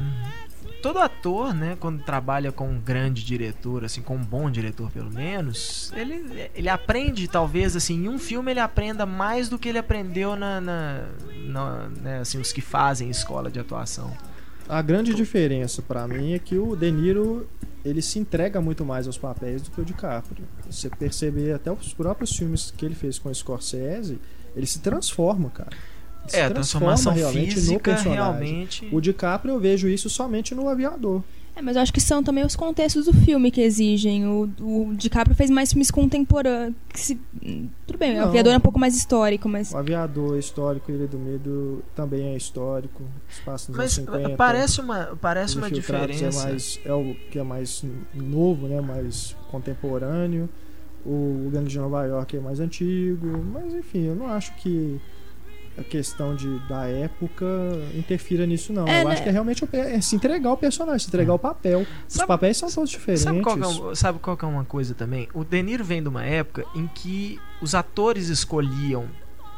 Todo 0.81 0.99
ator, 0.99 1.53
né, 1.53 1.77
quando 1.79 2.03
trabalha 2.03 2.51
com 2.51 2.67
um 2.67 2.77
grande 2.79 3.23
diretor, 3.23 3.85
assim, 3.85 4.01
com 4.01 4.17
um 4.17 4.23
bom 4.23 4.51
diretor 4.51 4.91
pelo 4.91 5.09
menos, 5.09 5.93
ele, 5.95 6.49
ele 6.53 6.67
aprende, 6.67 7.25
talvez, 7.27 7.73
assim, 7.75 8.03
em 8.03 8.09
um 8.09 8.19
filme 8.19 8.51
ele 8.51 8.59
aprenda 8.59 9.05
mais 9.05 9.47
do 9.47 9.57
que 9.57 9.69
ele 9.69 9.77
aprendeu 9.77 10.35
na, 10.35 10.59
na, 10.59 11.05
na- 11.45 11.87
né, 12.01 12.19
assim, 12.19 12.37
os 12.37 12.51
que 12.51 12.59
fazem 12.59 13.09
escola 13.09 13.49
de 13.49 13.59
atuação. 13.61 14.11
A 14.67 14.81
grande 14.81 15.13
diferença 15.13 15.81
pra 15.81 16.05
mim 16.05 16.33
é 16.33 16.39
que 16.39 16.57
o 16.57 16.75
De 16.75 16.91
Niro 16.91 17.47
ele 17.85 18.01
se 18.01 18.19
entrega 18.19 18.59
muito 18.59 18.83
mais 18.83 19.07
aos 19.07 19.17
papéis 19.17 19.61
do 19.61 19.71
que 19.71 19.79
o 19.79 19.85
DiCaprio. 19.85 20.43
Você 20.69 20.89
perceber 20.89 21.53
até 21.53 21.71
os 21.71 21.93
próprios 21.93 22.35
filmes 22.35 22.71
que 22.75 22.85
ele 22.85 22.95
fez 22.95 23.17
com 23.19 23.29
o 23.29 23.35
Scorsese, 23.35 24.19
ele 24.55 24.65
se 24.65 24.79
transforma, 24.79 25.49
cara. 25.49 25.69
Se 26.27 26.37
É, 26.37 26.45
a 26.45 26.49
transforma 26.49 26.87
transformação 26.95 27.13
realmente 27.13 27.49
no 27.49 27.61
física 27.61 27.79
personagem. 27.79 28.13
realmente. 28.13 28.89
O 28.91 29.01
DiCaprio 29.01 29.53
eu 29.55 29.59
vejo 29.59 29.87
isso 29.89 30.09
somente 30.09 30.55
no 30.55 30.67
Aviador. 30.69 31.21
É, 31.55 31.61
mas 31.61 31.75
eu 31.75 31.83
acho 31.83 31.93
que 31.93 32.01
são 32.01 32.23
também 32.23 32.43
os 32.43 32.55
contextos 32.55 33.05
do 33.05 33.13
filme 33.13 33.51
que 33.51 33.61
exigem. 33.61 34.25
O, 34.25 34.49
o 34.59 34.93
DiCaprio 34.95 35.35
fez 35.35 35.51
mais 35.51 35.69
filmes 35.71 35.91
contemporâneos. 35.91 36.73
se- 36.95 37.19
tudo 37.85 37.99
bem, 37.99 38.13
o 38.17 38.21
Não. 38.21 38.27
Aviador 38.29 38.53
é 38.53 38.57
um 38.57 38.59
pouco 38.59 38.79
mais 38.79 38.95
histórico, 38.97 39.47
mas. 39.47 39.71
O 39.71 39.77
Aviador 39.77 40.35
é 40.35 40.39
histórico, 40.39 40.91
Ilha 40.91 41.05
do 41.05 41.19
Medo 41.19 41.83
também 41.95 42.33
é 42.33 42.35
histórico. 42.37 43.03
Espaço 43.29 43.69
nos 43.69 43.77
Mas 43.77 43.97
anos 43.99 44.09
50. 44.11 44.35
parece 44.35 44.81
uma, 44.81 45.15
parece 45.21 45.57
uma 45.57 45.67
Infiltrados 45.67 46.15
diferença. 46.15 46.47
É, 46.47 46.49
mais, 46.49 46.79
é 46.85 46.93
o 46.93 47.15
que 47.29 47.37
é 47.37 47.43
mais 47.43 47.83
novo, 48.15 48.67
né? 48.67 48.81
Mais 48.81 49.35
contemporâneo. 49.51 50.49
O, 51.05 51.45
o 51.47 51.49
Gangue 51.53 51.69
de 51.69 51.77
Nova 51.77 52.03
York 52.05 52.35
é 52.35 52.39
mais 52.39 52.59
antigo. 52.59 53.27
Mas 53.53 53.75
enfim, 53.75 54.05
eu 54.05 54.15
não 54.15 54.25
acho 54.27 54.55
que 54.55 54.99
a 55.77 55.83
questão 55.83 56.35
de, 56.35 56.59
da 56.67 56.85
época 56.87 57.45
interfira 57.95 58.45
nisso, 58.45 58.71
não. 58.71 58.87
É, 58.87 59.01
eu 59.01 59.07
né? 59.07 59.13
acho 59.13 59.23
que 59.23 59.29
é 59.29 59.31
realmente 59.31 59.67
é 59.73 59.99
se 60.01 60.15
entregar 60.15 60.51
o 60.51 60.57
personagem, 60.57 60.99
se 60.99 61.07
entregar 61.07 61.33
o 61.33 61.39
papel. 61.39 61.81
Os 62.07 62.13
Sabe- 62.13 62.27
papéis 62.27 62.57
são 62.57 62.69
todos 62.69 62.89
diferentes. 62.89 63.23
Sabe 63.23 63.41
qual, 63.41 63.57
que 63.57 63.91
é, 63.91 63.95
sabe 63.95 64.19
qual 64.19 64.37
é 64.41 64.45
uma 64.45 64.65
coisa 64.65 64.93
também? 64.93 65.27
O 65.33 65.43
De 65.43 65.61
Niro 65.63 65.83
vem 65.83 66.01
de 66.01 66.09
uma 66.09 66.23
época 66.23 66.65
em 66.75 66.87
que 66.87 67.39
os 67.61 67.73
atores 67.73 68.29
escolhiam 68.29 69.07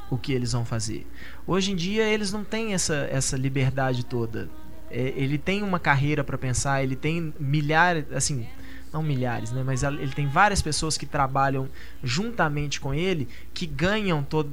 o 0.09 0.17
que 0.17 0.31
eles 0.31 0.53
vão 0.53 0.63
fazer. 0.63 1.05
Hoje 1.45 1.71
em 1.71 1.75
dia 1.75 2.03
eles 2.07 2.31
não 2.31 2.43
têm 2.43 2.73
essa, 2.73 3.07
essa 3.11 3.35
liberdade 3.35 4.05
toda. 4.05 4.49
É, 4.89 5.13
ele 5.17 5.37
tem 5.37 5.63
uma 5.63 5.79
carreira 5.79 6.23
pra 6.23 6.37
pensar, 6.37 6.81
ele 6.83 6.95
tem 6.95 7.33
milhares, 7.39 8.05
assim, 8.13 8.47
não 8.93 9.03
milhares, 9.03 9.51
né? 9.51 9.63
Mas 9.65 9.83
ele 9.83 10.13
tem 10.13 10.27
várias 10.27 10.61
pessoas 10.61 10.97
que 10.97 11.05
trabalham 11.05 11.67
juntamente 12.01 12.79
com 12.79 12.93
ele 12.93 13.27
que 13.53 13.65
ganham 13.65 14.23
todo 14.23 14.49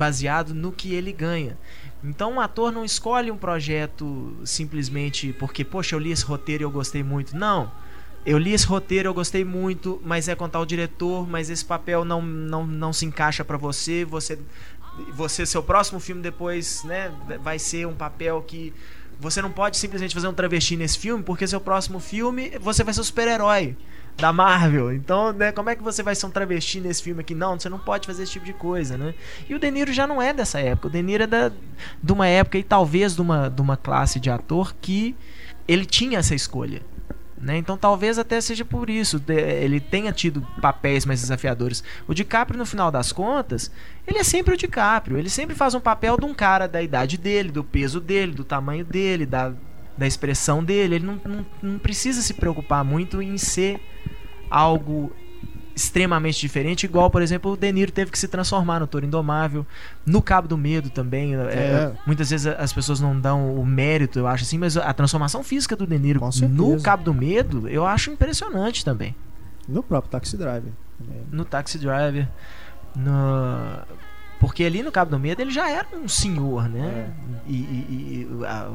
baseado 0.00 0.54
no 0.54 0.72
que 0.72 0.94
ele 0.94 1.12
ganha. 1.12 1.58
Então 2.02 2.32
um 2.32 2.40
ator 2.40 2.72
não 2.72 2.82
escolhe 2.82 3.30
um 3.30 3.36
projeto 3.36 4.34
simplesmente 4.46 5.34
porque, 5.34 5.62
poxa, 5.62 5.94
eu 5.94 5.98
li 5.98 6.10
esse 6.10 6.24
roteiro 6.24 6.62
e 6.62 6.64
eu 6.64 6.70
gostei 6.70 7.02
muito. 7.02 7.36
Não. 7.36 7.70
Eu 8.24 8.38
li 8.38 8.54
esse 8.54 8.66
roteiro, 8.66 9.10
eu 9.10 9.14
gostei 9.14 9.44
muito, 9.44 10.00
mas 10.02 10.26
é 10.26 10.34
contar 10.34 10.60
o 10.60 10.64
diretor, 10.64 11.28
mas 11.28 11.50
esse 11.50 11.64
papel 11.64 12.02
não, 12.02 12.22
não, 12.22 12.66
não 12.66 12.92
se 12.94 13.04
encaixa 13.04 13.44
para 13.44 13.58
você, 13.58 14.04
você 14.06 14.38
você 15.14 15.46
seu 15.46 15.62
próximo 15.62 16.00
filme 16.00 16.20
depois, 16.20 16.82
né, 16.84 17.12
vai 17.42 17.58
ser 17.58 17.86
um 17.86 17.94
papel 17.94 18.42
que 18.42 18.72
você 19.18 19.40
não 19.40 19.50
pode 19.50 19.76
simplesmente 19.76 20.14
fazer 20.14 20.28
um 20.28 20.34
travesti 20.34 20.76
nesse 20.76 20.98
filme, 20.98 21.22
porque 21.22 21.46
seu 21.46 21.60
próximo 21.60 22.00
filme 22.00 22.52
você 22.58 22.82
vai 22.82 22.94
ser 22.94 23.02
o 23.02 23.04
super-herói 23.04 23.76
da 24.16 24.32
Marvel. 24.32 24.92
Então, 24.92 25.32
né, 25.32 25.52
como 25.52 25.70
é 25.70 25.76
que 25.76 25.82
você 25.82 26.02
vai 26.02 26.14
ser 26.14 26.26
um 26.26 26.30
travesti 26.30 26.80
nesse 26.80 27.02
filme 27.02 27.20
aqui? 27.20 27.34
Não, 27.34 27.58
você 27.58 27.68
não 27.68 27.78
pode 27.78 28.06
fazer 28.06 28.24
esse 28.24 28.32
tipo 28.32 28.44
de 28.44 28.52
coisa, 28.52 28.96
né? 28.96 29.14
E 29.48 29.54
o 29.54 29.58
De 29.58 29.70
Niro 29.70 29.92
já 29.92 30.06
não 30.06 30.20
é 30.20 30.32
dessa 30.32 30.60
época. 30.60 30.88
O 30.88 30.90
De 30.90 31.02
Niro 31.02 31.24
é 31.24 31.26
da, 31.26 31.50
de 32.02 32.12
uma 32.12 32.26
época 32.26 32.58
e 32.58 32.62
talvez 32.62 33.14
de 33.14 33.22
uma, 33.22 33.48
de 33.48 33.60
uma 33.62 33.76
classe 33.76 34.20
de 34.20 34.30
ator 34.30 34.74
que 34.80 35.16
ele 35.66 35.86
tinha 35.86 36.18
essa 36.18 36.34
escolha. 36.34 36.82
Né? 37.40 37.56
Então 37.56 37.76
talvez 37.76 38.18
até 38.18 38.38
seja 38.38 38.66
por 38.66 38.90
isso 38.90 39.22
ele 39.26 39.80
tenha 39.80 40.12
tido 40.12 40.46
papéis 40.60 41.06
mais 41.06 41.22
desafiadores. 41.22 41.82
O 42.06 42.12
DiCaprio, 42.12 42.58
no 42.58 42.66
final 42.66 42.90
das 42.90 43.12
contas, 43.12 43.70
ele 44.06 44.18
é 44.18 44.24
sempre 44.24 44.54
o 44.54 44.56
DiCaprio. 44.56 45.16
Ele 45.16 45.30
sempre 45.30 45.54
faz 45.54 45.74
um 45.74 45.80
papel 45.80 46.18
de 46.18 46.26
um 46.26 46.34
cara 46.34 46.66
da 46.68 46.82
idade 46.82 47.16
dele, 47.16 47.50
do 47.50 47.64
peso 47.64 47.98
dele, 47.98 48.32
do 48.32 48.44
tamanho 48.44 48.84
dele, 48.84 49.24
da, 49.24 49.54
da 49.96 50.06
expressão 50.06 50.62
dele. 50.62 50.96
Ele 50.96 51.06
não, 51.06 51.20
não, 51.24 51.46
não 51.62 51.78
precisa 51.78 52.20
se 52.20 52.34
preocupar 52.34 52.84
muito 52.84 53.22
em 53.22 53.38
ser 53.38 53.80
algo 54.50 55.12
extremamente 55.74 56.38
diferente, 56.38 56.84
igual, 56.84 57.10
por 57.10 57.22
exemplo, 57.22 57.52
o 57.52 57.56
De 57.56 57.72
Niro 57.72 57.90
teve 57.90 58.10
que 58.10 58.18
se 58.18 58.28
transformar 58.28 58.80
no 58.80 58.86
Toro 58.86 59.06
Indomável, 59.06 59.66
no 60.04 60.20
Cabo 60.20 60.46
do 60.46 60.58
Medo 60.58 60.90
também. 60.90 61.34
É. 61.34 61.38
É, 61.38 61.92
muitas 62.06 62.28
vezes 62.30 62.46
as 62.46 62.72
pessoas 62.72 63.00
não 63.00 63.18
dão 63.18 63.54
o 63.54 63.64
mérito, 63.64 64.18
eu 64.18 64.26
acho 64.26 64.44
assim, 64.44 64.58
mas 64.58 64.76
a 64.76 64.92
transformação 64.92 65.42
física 65.42 65.74
do 65.74 65.86
De 65.86 65.98
Niro 65.98 66.20
no 66.50 66.80
Cabo 66.82 67.04
do 67.04 67.14
Medo, 67.14 67.68
eu 67.68 67.86
acho 67.86 68.10
impressionante 68.10 68.84
também. 68.84 69.14
No 69.66 69.82
próprio 69.82 70.10
Taxi 70.10 70.36
Driver. 70.36 70.72
No 71.30 71.44
Taxi 71.44 71.78
Driver. 71.78 72.28
No... 72.94 73.78
Porque 74.38 74.64
ali 74.64 74.82
no 74.82 74.90
Cabo 74.90 75.10
do 75.10 75.18
Medo 75.18 75.40
ele 75.40 75.50
já 75.50 75.70
era 75.70 75.86
um 75.94 76.08
senhor, 76.08 76.68
né? 76.68 77.12
É. 77.46 77.50
E, 77.50 77.54
e, 77.54 78.28
e 78.40 78.46
a, 78.46 78.70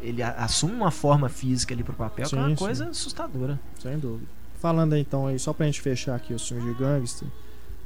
ele 0.00 0.22
assume 0.22 0.74
uma 0.74 0.90
forma 0.90 1.28
física 1.28 1.74
ali 1.74 1.82
pro 1.82 1.92
papel 1.92 2.26
sim, 2.26 2.36
que 2.36 2.42
é 2.42 2.46
uma 2.46 2.56
coisa 2.56 2.84
sim. 2.84 2.90
assustadora. 2.90 3.58
Sem 3.78 3.98
dúvida. 3.98 4.39
Falando 4.60 4.94
então 4.94 5.26
aí, 5.26 5.38
só 5.38 5.54
pra 5.54 5.64
gente 5.64 5.80
fechar 5.80 6.14
aqui 6.14 6.34
os 6.34 6.46
filmes 6.46 6.66
de 6.66 6.74
gangster, 6.74 7.26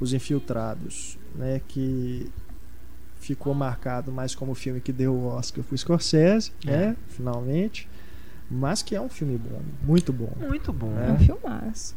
Os 0.01 0.13
Infiltrados, 0.13 1.17
né, 1.35 1.61
que 1.69 2.29
ficou 3.21 3.55
marcado 3.55 4.11
mais 4.11 4.35
como 4.35 4.53
o 4.53 4.55
filme 4.57 4.81
que 4.81 4.93
deu 4.93 5.15
o 5.15 5.27
Oscar 5.27 5.65
pro 5.65 5.79
Scorsese, 5.79 6.53
é. 6.67 6.71
né, 6.71 6.97
finalmente, 7.09 7.89
mas 8.51 8.83
que 8.83 8.97
é 8.97 9.01
um 9.01 9.09
filme 9.09 9.39
bom, 9.39 9.63
muito 9.85 10.13
bom. 10.13 10.33
Muito 10.37 10.73
bom. 10.73 10.93
É, 10.99 11.11
é 11.11 11.13
um 11.13 11.19
filmaço. 11.19 11.95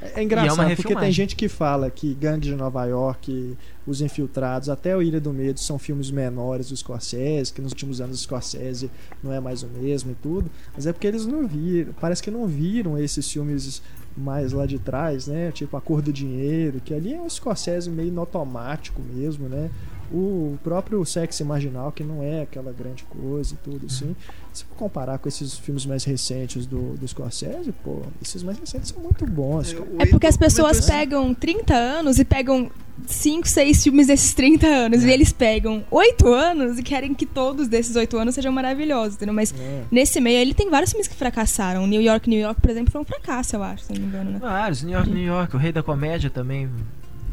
É, 0.00 0.22
engraçado, 0.22 0.70
é 0.70 0.76
porque 0.76 0.94
tem 0.94 1.10
gente 1.10 1.34
que 1.34 1.48
fala 1.48 1.90
que 1.90 2.14
Gangue 2.14 2.48
de 2.48 2.54
Nova 2.54 2.84
York, 2.84 3.56
Os 3.86 4.00
Infiltrados, 4.00 4.68
até 4.68 4.96
o 4.96 5.02
Ilha 5.02 5.20
do 5.20 5.32
Medo 5.32 5.58
são 5.58 5.78
filmes 5.78 6.10
menores 6.10 6.68
do 6.68 6.76
Scorsese, 6.76 7.52
que 7.52 7.60
nos 7.60 7.72
últimos 7.72 8.00
anos 8.00 8.20
o 8.20 8.22
Scorsese 8.22 8.90
não 9.22 9.32
é 9.32 9.40
mais 9.40 9.62
o 9.62 9.66
mesmo 9.66 10.12
e 10.12 10.14
tudo, 10.14 10.50
mas 10.74 10.86
é 10.86 10.92
porque 10.92 11.06
eles 11.06 11.26
não 11.26 11.46
viram, 11.46 11.92
parece 12.00 12.22
que 12.22 12.30
não 12.30 12.46
viram 12.46 12.96
esses 12.96 13.30
filmes 13.30 13.82
mais 14.16 14.52
lá 14.52 14.66
de 14.66 14.78
trás, 14.78 15.26
né? 15.26 15.52
Tipo 15.52 15.76
A 15.76 15.80
Cor 15.80 16.02
do 16.02 16.12
Dinheiro, 16.12 16.80
que 16.80 16.92
ali 16.92 17.14
é 17.14 17.20
um 17.20 17.28
Scorsese 17.28 17.90
meio 17.90 18.12
no 18.12 18.20
automático 18.20 19.00
mesmo, 19.02 19.48
né? 19.48 19.70
O 20.12 20.58
próprio 20.64 21.04
sexo 21.04 21.44
marginal, 21.44 21.92
que 21.92 22.02
não 22.02 22.22
é 22.22 22.42
aquela 22.42 22.72
grande 22.72 23.04
coisa 23.04 23.54
e 23.54 23.56
tudo 23.58 23.86
assim. 23.86 24.16
Se 24.52 24.64
for 24.64 24.74
comparar 24.76 25.18
com 25.18 25.28
esses 25.28 25.56
filmes 25.58 25.84
mais 25.84 26.04
recentes 26.04 26.66
do, 26.66 26.94
do 26.94 27.06
Scorsese, 27.06 27.72
pô, 27.84 28.02
esses 28.20 28.42
mais 28.42 28.58
recentes 28.58 28.88
são 28.90 29.02
muito 29.02 29.26
bons. 29.26 29.74
É, 29.98 30.02
é 30.02 30.06
porque 30.06 30.26
as 30.26 30.36
pessoas 30.36 30.86
pegam 30.86 31.34
30 31.34 31.74
anos 31.74 32.18
e 32.18 32.24
pegam 32.24 32.70
5, 33.06 33.46
6 33.46 33.82
filmes 33.84 34.06
desses 34.06 34.34
30 34.34 34.66
anos. 34.66 35.04
É. 35.04 35.08
E 35.08 35.10
eles 35.12 35.32
pegam 35.32 35.84
8 35.90 36.26
anos 36.28 36.78
e 36.78 36.82
querem 36.82 37.14
que 37.14 37.26
todos 37.26 37.68
desses 37.68 37.94
8 37.94 38.16
anos 38.16 38.34
sejam 38.34 38.52
maravilhosos, 38.52 39.16
entendeu? 39.16 39.34
Mas 39.34 39.54
é. 39.58 39.84
nesse 39.90 40.20
meio 40.20 40.38
ele 40.38 40.54
tem 40.54 40.70
vários 40.70 40.90
filmes 40.90 41.06
que 41.06 41.14
fracassaram. 41.14 41.86
New 41.86 42.00
York, 42.00 42.28
New 42.28 42.40
York, 42.40 42.60
por 42.60 42.70
exemplo, 42.70 42.90
foi 42.90 43.00
um 43.00 43.04
fracasso, 43.04 43.56
eu 43.56 43.62
acho, 43.62 43.84
se 43.84 43.92
não 43.92 44.00
me 44.00 44.06
engano, 44.06 44.30
né? 44.32 44.38
Vários. 44.38 44.82
New 44.82 44.94
York, 44.94 45.10
New 45.10 45.24
York, 45.24 45.54
O 45.54 45.58
Rei 45.58 45.72
da 45.72 45.82
Comédia 45.82 46.30
também. 46.30 46.68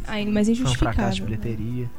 Ai, 0.07 0.25
mas 0.25 0.47
injustificado. 0.47 0.77
Foi 0.77 0.87
um 0.87 0.93
fracasso 0.93 1.15
de 1.15 1.23
bilheteria. 1.23 1.83
Né? 1.85 1.89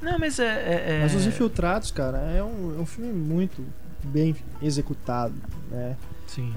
Não, 0.00 0.18
mas 0.18 0.38
é, 0.38 0.44
é, 0.44 0.84
é, 0.96 1.00
Mas 1.02 1.14
Os 1.14 1.26
Infiltrados, 1.26 1.90
cara, 1.90 2.18
é 2.18 2.42
um, 2.42 2.76
é 2.78 2.80
um 2.80 2.86
filme 2.86 3.12
muito 3.12 3.64
bem 4.04 4.34
executado, 4.62 5.34
né? 5.70 5.96
Sim. 6.28 6.52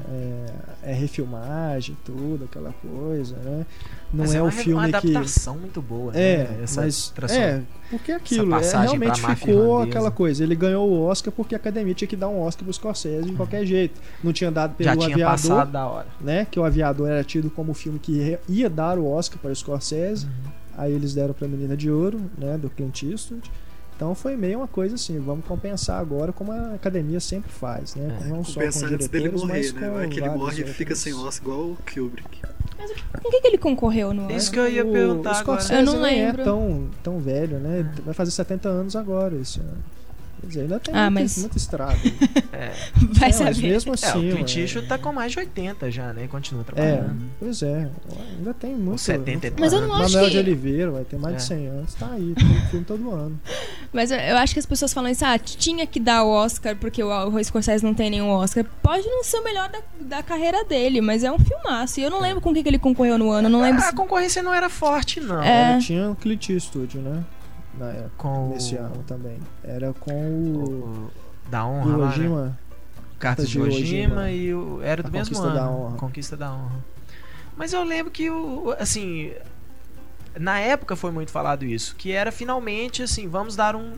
É, 0.83 0.91
é 0.91 0.93
refilmagem, 0.93 1.97
tudo, 2.03 2.43
aquela 2.43 2.73
coisa, 2.73 3.37
né? 3.37 3.65
Não 4.13 4.25
mas 4.25 4.35
é, 4.35 4.37
é 4.39 4.43
o 4.43 4.51
filme 4.51 4.63
que. 4.63 4.73
Uma 4.73 4.97
adaptação 4.97 5.57
muito 5.57 5.81
boa, 5.81 6.11
né? 6.11 6.21
É, 6.21 6.59
Essa 6.63 6.81
mas. 6.81 7.13
É, 7.29 7.61
porque 7.89 8.11
aquilo, 8.11 8.53
é, 8.53 8.81
realmente 8.81 9.21
ficou 9.21 9.81
aquela 9.81 10.11
coisa. 10.11 10.43
Ele 10.43 10.55
ganhou 10.55 10.89
o 10.89 11.01
Oscar 11.05 11.33
porque 11.33 11.55
a 11.55 11.57
academia 11.57 11.93
tinha 11.93 12.07
que 12.07 12.17
dar 12.17 12.27
um 12.27 12.41
Oscar 12.41 12.65
pro 12.65 12.73
Scorsese 12.73 13.29
de 13.29 13.33
qualquer 13.33 13.65
jeito. 13.65 14.01
Não 14.21 14.33
tinha 14.33 14.51
dado 14.51 14.75
pelo 14.75 14.89
Já 14.89 14.97
tinha 14.97 15.15
aviador. 15.15 15.31
Passado 15.31 15.71
da 15.71 15.87
hora. 15.87 16.07
Né? 16.19 16.45
Que 16.51 16.59
o 16.59 16.65
aviador 16.65 17.09
era 17.09 17.23
tido 17.23 17.49
como 17.49 17.71
o 17.71 17.75
filme 17.75 17.97
que 17.97 18.37
ia 18.49 18.69
dar 18.69 18.99
o 18.99 19.09
Oscar 19.09 19.39
para 19.39 19.51
o 19.51 19.55
Scorsese. 19.55 20.25
Uhum. 20.25 20.61
Aí 20.82 20.91
eles 20.93 21.13
deram 21.13 21.32
para 21.32 21.47
Menina 21.47 21.77
de 21.77 21.91
Ouro, 21.91 22.19
né, 22.36 22.57
do 22.57 22.67
Clint 22.67 23.03
Eastwood. 23.03 23.51
Então 23.95 24.15
foi 24.15 24.36
meio 24.36 24.57
uma 24.57 24.67
coisa 24.67 24.95
assim, 24.95 25.19
vamos 25.19 25.45
compensar 25.45 25.99
agora 25.99 26.34
como 26.34 26.51
a 26.51 26.73
academia 26.73 27.19
sempre 27.19 27.51
faz, 27.51 27.93
né? 27.93 28.17
É. 28.19 28.27
Não 28.29 28.43
só 28.43 28.59
com 28.59 28.65
antes 28.65 29.07
dele 29.07 29.29
morrer, 29.29 29.73
né? 29.73 29.88
Não 29.88 29.99
é 29.99 30.07
que 30.07 30.19
ele 30.19 30.29
morre 30.29 30.63
e 30.63 30.65
fica 30.65 30.95
sem 30.95 31.13
Oscar 31.13 31.53
igual 31.53 31.67
o 31.67 31.77
Kubrick. 31.86 32.41
Mas 32.79 32.91
com 33.21 33.29
que, 33.29 33.41
que 33.41 33.47
ele 33.47 33.59
concorreu 33.59 34.11
no 34.11 34.32
Isso 34.32 34.51
que 34.51 34.57
eu 34.57 34.67
ia 34.67 34.84
perguntar 34.84 35.34
o 35.34 35.36
agora. 35.36 35.61
Eu 35.71 35.86
não 35.86 36.01
lembro. 36.01 36.41
é 36.41 36.43
tão, 36.43 36.89
tão 37.03 37.19
velho, 37.19 37.59
né? 37.59 37.93
Vai 38.03 38.15
fazer 38.15 38.32
70 38.32 38.67
anos 38.67 38.95
agora 38.95 39.36
esse 39.36 39.59
ano. 39.59 39.77
Quer 40.41 40.47
dizer, 40.47 40.61
ainda 40.61 40.79
tem 40.79 40.95
ah, 40.95 41.11
muito, 41.11 41.21
mas... 41.21 41.37
muito 41.37 41.57
estrada. 41.57 41.97
é. 42.51 42.71
Vai 43.13 43.29
é, 43.29 43.31
saber. 43.31 43.49
Mas 43.51 43.61
mesmo 43.61 43.93
assim. 43.93 44.29
É, 44.29 44.33
o 44.33 44.35
Clint 44.35 44.55
Eastwood 44.57 44.87
tá 44.87 44.97
com 44.97 45.13
mais 45.13 45.31
de 45.31 45.39
80 45.39 45.91
já, 45.91 46.11
né? 46.13 46.27
Continua 46.27 46.63
trabalhando. 46.63 47.23
É, 47.23 47.25
pois 47.39 47.61
é. 47.61 47.89
Ainda 48.37 48.53
tem 48.55 48.75
muito. 48.75 49.01
70 49.01 49.47
muito... 49.47 49.59
Mas 49.59 49.71
eu 49.71 49.81
não 49.81 49.93
acho 49.93 50.13
Manuel 50.13 50.25
que... 50.25 50.31
de 50.31 50.37
Oliveira 50.39 50.91
vai 50.91 51.03
ter 51.03 51.19
mais 51.19 51.35
é. 51.35 51.37
de 51.37 51.43
100 51.43 51.67
anos. 51.67 51.93
Tá 51.93 52.09
aí, 52.11 52.33
tem 52.33 52.61
filme 52.71 52.85
todo 52.85 53.11
ano. 53.11 53.39
Mas 53.93 54.09
eu 54.09 54.37
acho 54.37 54.53
que 54.53 54.59
as 54.59 54.65
pessoas 54.65 54.93
falam 54.93 55.11
isso, 55.11 55.23
ah, 55.23 55.37
tinha 55.37 55.85
que 55.85 55.99
dar 55.99 56.23
o 56.23 56.29
Oscar 56.29 56.75
porque 56.75 57.03
o 57.03 57.29
Roy 57.29 57.43
Scorsese 57.43 57.83
não 57.83 57.93
tem 57.93 58.09
nenhum 58.09 58.29
Oscar. 58.29 58.65
Pode 58.81 59.05
não 59.05 59.23
ser 59.23 59.37
o 59.37 59.43
melhor 59.43 59.69
da, 59.69 59.79
da 59.99 60.23
carreira 60.23 60.63
dele, 60.65 61.01
mas 61.01 61.23
é 61.23 61.31
um 61.31 61.37
filmaço. 61.37 61.99
E 61.99 62.03
eu 62.03 62.09
não 62.09 62.19
é. 62.19 62.29
lembro 62.29 62.41
com 62.41 62.49
o 62.49 62.53
que, 62.53 62.63
que 62.63 62.69
ele 62.69 62.79
concorreu 62.79 63.17
no 63.19 63.29
ano. 63.29 63.47
Não 63.47 63.61
lembro 63.61 63.79
a, 63.81 63.85
se... 63.85 63.89
a 63.89 63.93
concorrência 63.93 64.41
não 64.41 64.53
era 64.53 64.69
forte, 64.69 65.19
não. 65.19 65.43
É. 65.43 65.73
Ele 65.73 65.83
tinha 65.83 66.09
o 66.09 66.15
Clint 66.15 66.49
Eastwood, 66.49 66.97
né? 66.97 67.23
Na 67.78 68.09
com 68.17 68.49
nesse 68.49 68.76
o... 68.76 68.80
ano 68.80 69.03
também. 69.07 69.39
Era 69.63 69.93
com 69.93 70.11
o. 70.11 71.07
o 71.07 71.11
da 71.49 71.65
honra 71.65 71.97
lá, 71.97 72.17
né? 72.17 72.55
Cartas 73.19 73.49
de 73.49 73.59
Ojima 73.59 74.32
e 74.32 74.53
o. 74.53 74.82
Era 74.82 75.03
do 75.03 75.07
a 75.07 75.11
mesmo 75.11 75.36
Conquista 75.36 75.59
ano. 75.59 75.89
Da. 75.91 75.97
Conquista 75.97 76.38
da 76.38 76.53
Honra. 76.53 76.86
Mas 77.55 77.74
eu 77.74 77.84
lembro 77.84 78.11
que 78.11 78.30
o. 78.30 78.76
Assim. 78.80 79.32
Na 80.39 80.59
época 80.59 80.95
foi 80.95 81.11
muito 81.11 81.30
falado 81.30 81.65
isso. 81.65 81.95
Que 81.95 82.13
era 82.13 82.32
finalmente 82.32 83.03
assim, 83.03 83.28
vamos 83.28 83.55
dar 83.55 83.76
um, 83.76 83.91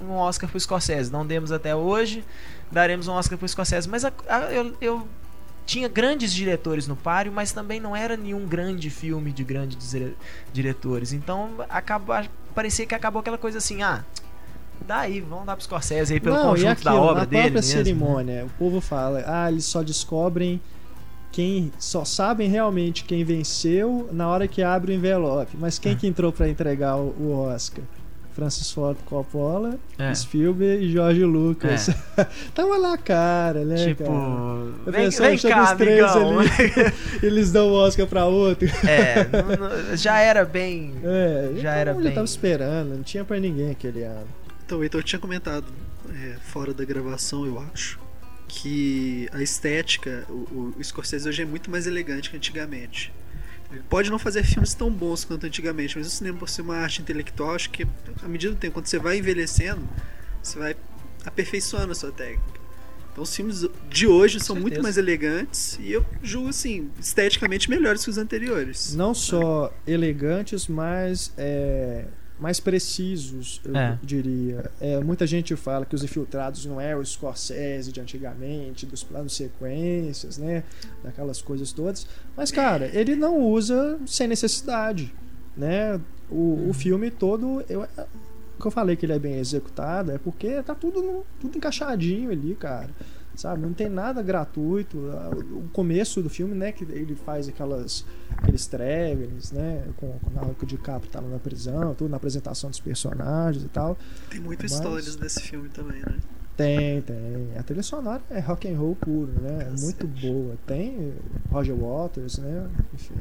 um, 0.00 0.06
um 0.06 0.12
Oscar 0.12 0.48
pro 0.48 0.58
Scorsese. 0.58 1.12
Não 1.12 1.26
demos 1.26 1.52
até 1.52 1.76
hoje, 1.76 2.24
daremos 2.72 3.06
um 3.06 3.12
Oscar 3.12 3.38
pro 3.38 3.46
Scorsese. 3.46 3.88
Mas 3.88 4.04
a, 4.04 4.12
a, 4.26 4.40
eu, 4.50 4.74
eu 4.80 5.08
tinha 5.66 5.88
grandes 5.88 6.32
diretores 6.32 6.86
no 6.86 6.94
páreo, 6.94 7.32
mas 7.32 7.52
também 7.52 7.80
não 7.80 7.96
era 7.96 8.16
nenhum 8.16 8.46
grande 8.46 8.90
filme 8.90 9.32
de 9.32 9.42
grandes 9.42 9.94
diretores. 10.52 11.12
Então 11.12 11.50
acaba, 11.68 12.26
parecia 12.54 12.86
que 12.86 12.94
acabou 12.94 13.20
aquela 13.20 13.38
coisa 13.38 13.58
assim, 13.58 13.82
ah, 13.82 14.04
daí, 14.86 15.20
vamos 15.20 15.46
dar 15.46 15.56
pro 15.56 15.64
Scorsese 15.64 16.12
aí 16.12 16.20
pelo 16.20 16.36
não, 16.36 16.50
conjunto 16.50 16.72
aquilo, 16.72 16.84
da 16.84 16.94
obra 16.94 17.20
na 17.20 17.24
dele. 17.24 17.42
Na 17.42 17.50
própria 17.50 17.62
cerimônia, 17.62 18.44
o 18.44 18.50
povo 18.58 18.80
fala, 18.80 19.24
ah, 19.26 19.50
eles 19.50 19.64
só 19.64 19.82
descobrem 19.82 20.60
quem 21.32 21.72
só 21.78 22.04
sabem 22.04 22.48
realmente 22.48 23.04
quem 23.04 23.24
venceu 23.24 24.08
na 24.12 24.28
hora 24.28 24.46
que 24.46 24.62
abre 24.62 24.92
o 24.92 24.94
envelope. 24.94 25.56
Mas 25.58 25.78
quem 25.78 25.92
ah. 25.92 25.96
que 25.96 26.06
entrou 26.06 26.32
para 26.32 26.48
entregar 26.48 26.96
o, 26.96 27.14
o 27.18 27.32
Oscar? 27.32 27.84
Francis 28.34 28.72
Ford 28.72 28.96
Coppola, 29.06 29.78
é. 29.96 30.12
Spielberg 30.12 30.84
e 30.84 30.90
George 30.90 31.24
Lucas. 31.24 31.88
É. 31.88 32.26
Tava 32.52 32.76
lá, 32.76 32.98
cara, 32.98 33.64
né? 33.64 33.76
Tipo, 33.76 34.04
cara? 34.04 34.90
vem, 34.90 35.08
vem 35.08 35.38
cá, 35.38 35.62
os 35.62 35.72
três 35.78 36.04
ali, 36.04 36.92
eles 37.22 37.52
dão 37.52 37.68
o 37.68 37.74
Oscar 37.74 38.06
pra 38.06 38.26
outro. 38.26 38.68
É, 38.84 39.24
não, 39.24 39.68
não, 39.68 39.96
já 39.96 40.18
era 40.18 40.44
bem. 40.44 40.94
É, 41.02 41.52
já 41.60 41.74
era 41.74 41.92
então, 41.92 42.02
bem. 42.02 42.12
tava 42.12 42.24
esperando, 42.24 42.96
não 42.96 43.02
tinha 43.02 43.24
pra 43.24 43.38
ninguém 43.38 43.70
aquele 43.70 44.02
ano. 44.02 44.26
Então, 44.64 44.78
o 44.78 44.82
Heitor 44.82 45.02
tinha 45.02 45.18
comentado 45.18 45.66
é, 46.10 46.36
fora 46.40 46.74
da 46.74 46.84
gravação, 46.84 47.46
eu 47.46 47.58
acho, 47.72 47.98
que 48.46 49.28
a 49.32 49.42
estética, 49.42 50.24
o, 50.28 50.74
o 50.78 50.84
Scorsese 50.84 51.28
hoje 51.28 51.42
é 51.42 51.44
muito 51.44 51.70
mais 51.70 51.86
elegante 51.86 52.30
que 52.30 52.36
antigamente. 52.36 53.12
Pode 53.88 54.10
não 54.10 54.18
fazer 54.18 54.44
filmes 54.44 54.74
tão 54.74 54.90
bons 54.90 55.24
quanto 55.24 55.46
antigamente, 55.46 55.96
mas 55.96 56.06
o 56.06 56.10
cinema, 56.10 56.38
por 56.38 56.48
ser 56.48 56.62
uma 56.62 56.76
arte 56.76 57.02
intelectual, 57.02 57.54
acho 57.54 57.70
que 57.70 57.86
à 58.22 58.28
medida 58.28 58.52
do 58.52 58.58
tempo, 58.58 58.74
quando 58.74 58.86
você 58.86 58.98
vai 58.98 59.18
envelhecendo, 59.18 59.88
você 60.42 60.58
vai 60.58 60.76
aperfeiçoando 61.24 61.92
a 61.92 61.94
sua 61.94 62.12
técnica. 62.12 62.64
Então 63.12 63.22
os 63.22 63.34
filmes 63.34 63.64
de 63.88 64.08
hoje 64.08 64.40
são 64.40 64.56
muito 64.56 64.82
mais 64.82 64.96
elegantes 64.96 65.78
e 65.80 65.92
eu 65.92 66.04
julgo 66.20 66.48
assim, 66.48 66.90
esteticamente 67.00 67.70
melhores 67.70 68.02
que 68.02 68.10
os 68.10 68.18
anteriores. 68.18 68.92
Não 68.94 69.14
só 69.14 69.72
elegantes, 69.86 70.66
mas 70.66 71.32
é, 71.38 72.06
mais 72.44 72.60
precisos, 72.60 73.58
eu 73.64 73.74
É. 73.74 73.98
diria. 74.02 74.70
É, 74.78 75.00
muita 75.02 75.26
gente 75.26 75.56
fala 75.56 75.86
que 75.86 75.94
os 75.94 76.04
infiltrados 76.04 76.66
não 76.66 76.78
é 76.78 76.94
o 76.94 77.02
Scorsese 77.04 77.90
de 77.90 78.00
antigamente, 78.02 78.84
dos 78.84 79.02
planos 79.02 79.34
sequências, 79.34 80.36
né? 80.36 80.62
Daquelas 81.02 81.40
coisas 81.40 81.72
todas. 81.72 82.06
Mas, 82.36 82.50
cara, 82.50 82.90
ele 82.92 83.16
não 83.16 83.38
usa 83.40 83.98
sem 84.06 84.28
necessidade, 84.28 85.10
né? 85.56 85.98
O, 86.30 86.68
o 86.68 86.72
filme 86.74 87.10
todo, 87.10 87.64
eu, 87.68 87.80
o 87.82 88.60
que 88.60 88.66
eu 88.66 88.70
falei 88.70 88.94
que 88.94 89.06
ele 89.06 89.14
é 89.14 89.18
bem 89.18 89.38
executado 89.38 90.10
é 90.12 90.18
porque 90.18 90.62
tá 90.62 90.74
tudo, 90.74 91.24
tudo 91.40 91.56
encaixadinho 91.56 92.30
ali, 92.30 92.54
cara. 92.54 92.90
Sabe? 93.36 93.60
Não 93.62 93.72
tem 93.72 93.88
nada 93.88 94.22
gratuito. 94.22 94.96
O 94.98 95.68
começo 95.72 96.22
do 96.22 96.30
filme, 96.30 96.54
né? 96.54 96.70
Que 96.72 96.84
ele 96.84 97.14
faz 97.16 97.48
aquelas, 97.48 98.04
aqueles 98.36 98.66
travelings, 98.66 99.50
né? 99.52 99.84
Com, 99.96 100.18
com 100.20 100.30
na 100.30 100.42
hora 100.42 100.54
que 100.54 100.64
o 100.64 100.66
DiCaprio 100.66 101.10
tá 101.10 101.20
lá 101.20 101.28
na 101.28 101.38
prisão, 101.38 101.94
tudo 101.94 102.10
na 102.10 102.16
apresentação 102.16 102.70
dos 102.70 102.78
personagens 102.80 103.64
e 103.64 103.68
tal. 103.68 103.98
Tem 104.30 104.40
muitas 104.40 104.70
Mas- 104.70 104.80
histórias 104.80 105.16
nesse 105.16 105.40
filme 105.42 105.68
também, 105.68 106.00
né? 106.00 106.16
Tem, 106.56 107.02
tem. 107.02 107.48
A 107.58 107.64
trilha 107.64 107.82
sonora 107.82 108.22
é 108.30 108.38
rock 108.38 108.68
and 108.72 108.78
roll 108.78 108.94
puro, 108.94 109.32
né? 109.40 109.66
É 109.74 109.80
muito 109.80 110.06
boa. 110.06 110.54
Tem 110.64 111.12
Roger 111.50 111.74
Waters, 111.74 112.38
né? 112.38 112.68
Enfim. 112.94 113.14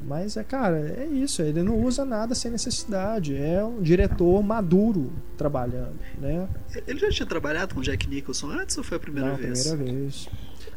Mas 0.00 0.36
é, 0.36 0.44
cara, 0.44 0.78
é 0.78 1.06
isso. 1.06 1.42
Ele 1.42 1.62
não 1.62 1.76
usa 1.82 2.04
nada 2.04 2.34
sem 2.34 2.50
necessidade. 2.50 3.36
É 3.36 3.64
um 3.64 3.82
diretor 3.82 4.42
maduro 4.42 5.12
trabalhando, 5.36 5.96
né? 6.20 6.48
Ele 6.86 6.98
já 7.00 7.10
tinha 7.10 7.26
trabalhado 7.26 7.74
com 7.74 7.80
Jack 7.80 8.08
Nicholson 8.08 8.50
antes 8.50 8.78
ou 8.78 8.84
foi 8.84 8.96
a 8.96 9.00
primeira 9.00 9.30
Não, 9.30 9.36
vez? 9.36 9.66
primeira 9.66 9.92
vez. 10.00 10.28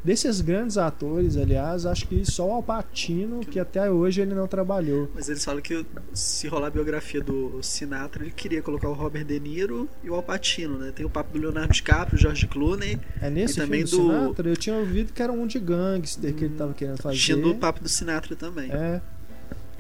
Desses 0.03 0.41
grandes 0.41 0.77
atores, 0.79 1.37
aliás, 1.37 1.85
acho 1.85 2.07
que 2.07 2.25
só 2.25 2.47
o 2.47 2.51
Alpatino, 2.53 3.41
que 3.41 3.59
até 3.59 3.89
hoje 3.89 4.21
ele 4.21 4.33
não 4.33 4.47
trabalhou. 4.47 5.11
Mas 5.13 5.29
eles 5.29 5.45
falam 5.45 5.61
que 5.61 5.85
se 6.13 6.47
rolar 6.47 6.67
a 6.67 6.69
biografia 6.71 7.21
do 7.21 7.59
Sinatra, 7.61 8.23
ele 8.23 8.31
queria 8.31 8.61
colocar 8.63 8.89
o 8.89 8.93
Robert 8.93 9.25
De 9.25 9.39
Niro 9.39 9.87
e 10.03 10.09
o 10.09 10.15
Al 10.15 10.23
Pacino, 10.23 10.77
né? 10.79 10.91
Tem 10.95 11.05
o 11.05 11.09
papo 11.09 11.31
do 11.33 11.39
Leonardo 11.39 11.71
DiCaprio, 11.71 12.17
George 12.17 12.47
Clooney, 12.47 12.99
É 13.21 13.29
nesse 13.29 13.59
E 13.59 13.63
também 13.63 13.83
do 13.83 13.89
do- 13.91 13.95
Sinatra, 13.97 14.49
eu 14.49 14.57
tinha 14.57 14.75
ouvido 14.75 15.13
que 15.13 15.21
era 15.21 15.31
um 15.31 15.45
de 15.45 15.59
gangster 15.59 16.33
que 16.33 16.45
ele 16.45 16.55
tava 16.55 16.73
querendo 16.73 16.97
fazer. 16.97 17.17
tinha 17.17 17.37
o 17.47 17.55
papo 17.59 17.81
do 17.83 17.89
Sinatra 17.89 18.35
também. 18.35 18.71
É. 18.71 18.99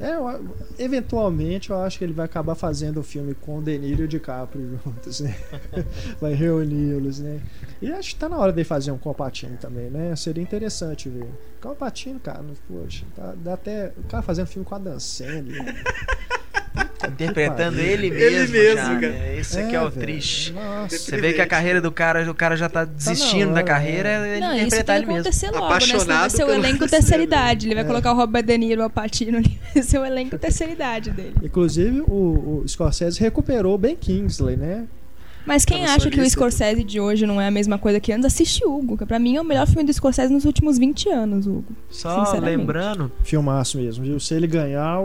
É, 0.01 0.15
eu- 0.15 0.55
eventualmente 0.79 1.69
eu 1.69 1.77
acho 1.79 1.97
que 1.99 2.03
ele 2.03 2.13
vai 2.13 2.25
acabar 2.25 2.55
fazendo 2.55 2.99
o 2.99 3.03
filme 3.03 3.35
com 3.35 3.59
o 3.59 3.61
De 3.61 3.77
Niro 3.77 4.01
e 4.01 4.05
o 4.05 4.07
DiCaprio 4.07 4.79
juntos, 4.83 5.19
né? 5.19 5.35
vai 6.19 6.33
reuni-los, 6.33 7.19
né? 7.19 7.39
E 7.81 7.91
acho 7.91 8.09
que 8.09 8.15
tá 8.19 8.27
na 8.27 8.37
hora 8.37 8.51
de 8.51 8.63
fazer 8.63 8.91
um 8.91 8.97
Compatino 8.97 9.57
também, 9.57 9.89
né? 9.91 10.15
Seria 10.15 10.41
interessante 10.41 11.07
ver. 11.07 11.29
Compatino, 11.61 12.19
cara, 12.19 12.43
poxa, 12.67 13.05
tá- 13.15 13.35
dá 13.37 13.53
até. 13.53 13.93
O 13.97 14.03
cara 14.03 14.23
fazendo 14.23 14.47
filme 14.47 14.65
com 14.65 14.73
a 14.75 14.79
Dan 14.79 14.99
Sandler. 14.99 15.63
Interpretando 17.07 17.75
pariu. 17.77 17.91
ele 17.91 18.07
Ele 18.07 18.29
mesmo. 18.39 18.53
mesmo, 18.53 18.75
já, 18.77 18.85
cara. 18.99 19.09
né? 19.09 19.39
Esse 19.39 19.59
aqui 19.59 19.75
é, 19.75 19.81
o 19.81 19.89
velho. 19.89 20.01
triste. 20.01 20.53
Nossa. 20.53 20.97
Você 20.97 21.17
vê 21.21 21.33
que 21.33 21.41
a 21.41 21.47
carreira 21.47 21.81
do 21.81 21.91
cara, 21.91 22.29
o 22.29 22.35
cara 22.35 22.55
já 22.55 22.67
tá 22.69 22.85
desistindo 22.85 23.45
hora, 23.51 23.55
da 23.55 23.63
carreira, 23.63 24.27
ele 24.27 24.39
Não, 24.39 24.53
isso 24.55 24.65
interpretar 24.67 24.85
tem 24.85 24.95
ele 24.95 25.05
que 25.05 25.13
mesmo. 25.13 25.21
acontecer 25.21 25.45
logo, 25.51 25.57
né? 25.57 25.61
Senão 25.61 25.67
vai 25.69 25.77
Apaixonado 26.15 26.29
ser 26.31 26.43
o 26.43 26.47
pelo 26.47 26.57
elenco 26.59 26.87
terceira 26.87 27.23
idade. 27.23 27.67
Ele 27.67 27.75
vai 27.75 27.83
É. 27.83 27.87
colocar 27.87 28.11
o 28.13 28.15
Robert 28.15 28.43
De 28.43 28.57
Niro, 28.57 28.81
o 28.81 28.83
Alpatino 28.85 29.37
ali. 29.37 29.59
Vai 29.73 29.83
ser 29.83 29.99
o 29.99 30.05
elenco 30.05 30.37
terceira 30.37 30.73
idade 30.73 31.11
dele. 31.11 31.33
Inclusive, 31.43 32.01
o, 32.01 32.61
o 32.63 32.67
Scorsese 32.67 33.19
recuperou 33.19 33.75
o 33.75 33.77
Ben 33.77 33.95
Kingsley, 33.95 34.57
né? 34.57 34.85
Mas 35.43 35.65
quem 35.65 35.83
Tá 35.83 35.95
acha 35.95 36.07
que 36.09 36.21
o 36.21 36.29
Scorsese 36.29 36.83
de 36.83 36.99
hoje 36.99 37.25
não 37.25 37.41
é 37.41 37.47
a 37.47 37.51
mesma 37.51 37.79
coisa 37.79 37.99
que 37.99 38.13
antes, 38.13 38.25
assiste 38.25 38.63
Hugo. 38.63 38.95
Que 38.95 39.07
pra 39.07 39.17
mim 39.17 39.37
é 39.37 39.41
o 39.41 39.43
melhor 39.43 39.65
filme 39.65 39.83
do 39.83 39.91
Scorsese 39.91 40.31
nos 40.31 40.45
últimos 40.45 40.77
20 40.77 41.09
anos, 41.09 41.47
Hugo. 41.47 41.65
Só 41.89 42.31
lembrando, 42.39 43.11
Filmaço 43.23 43.79
mesmo, 43.79 44.05
viu? 44.05 44.19
Se 44.19 44.35
ele 44.35 44.45
ganhar, 44.45 45.03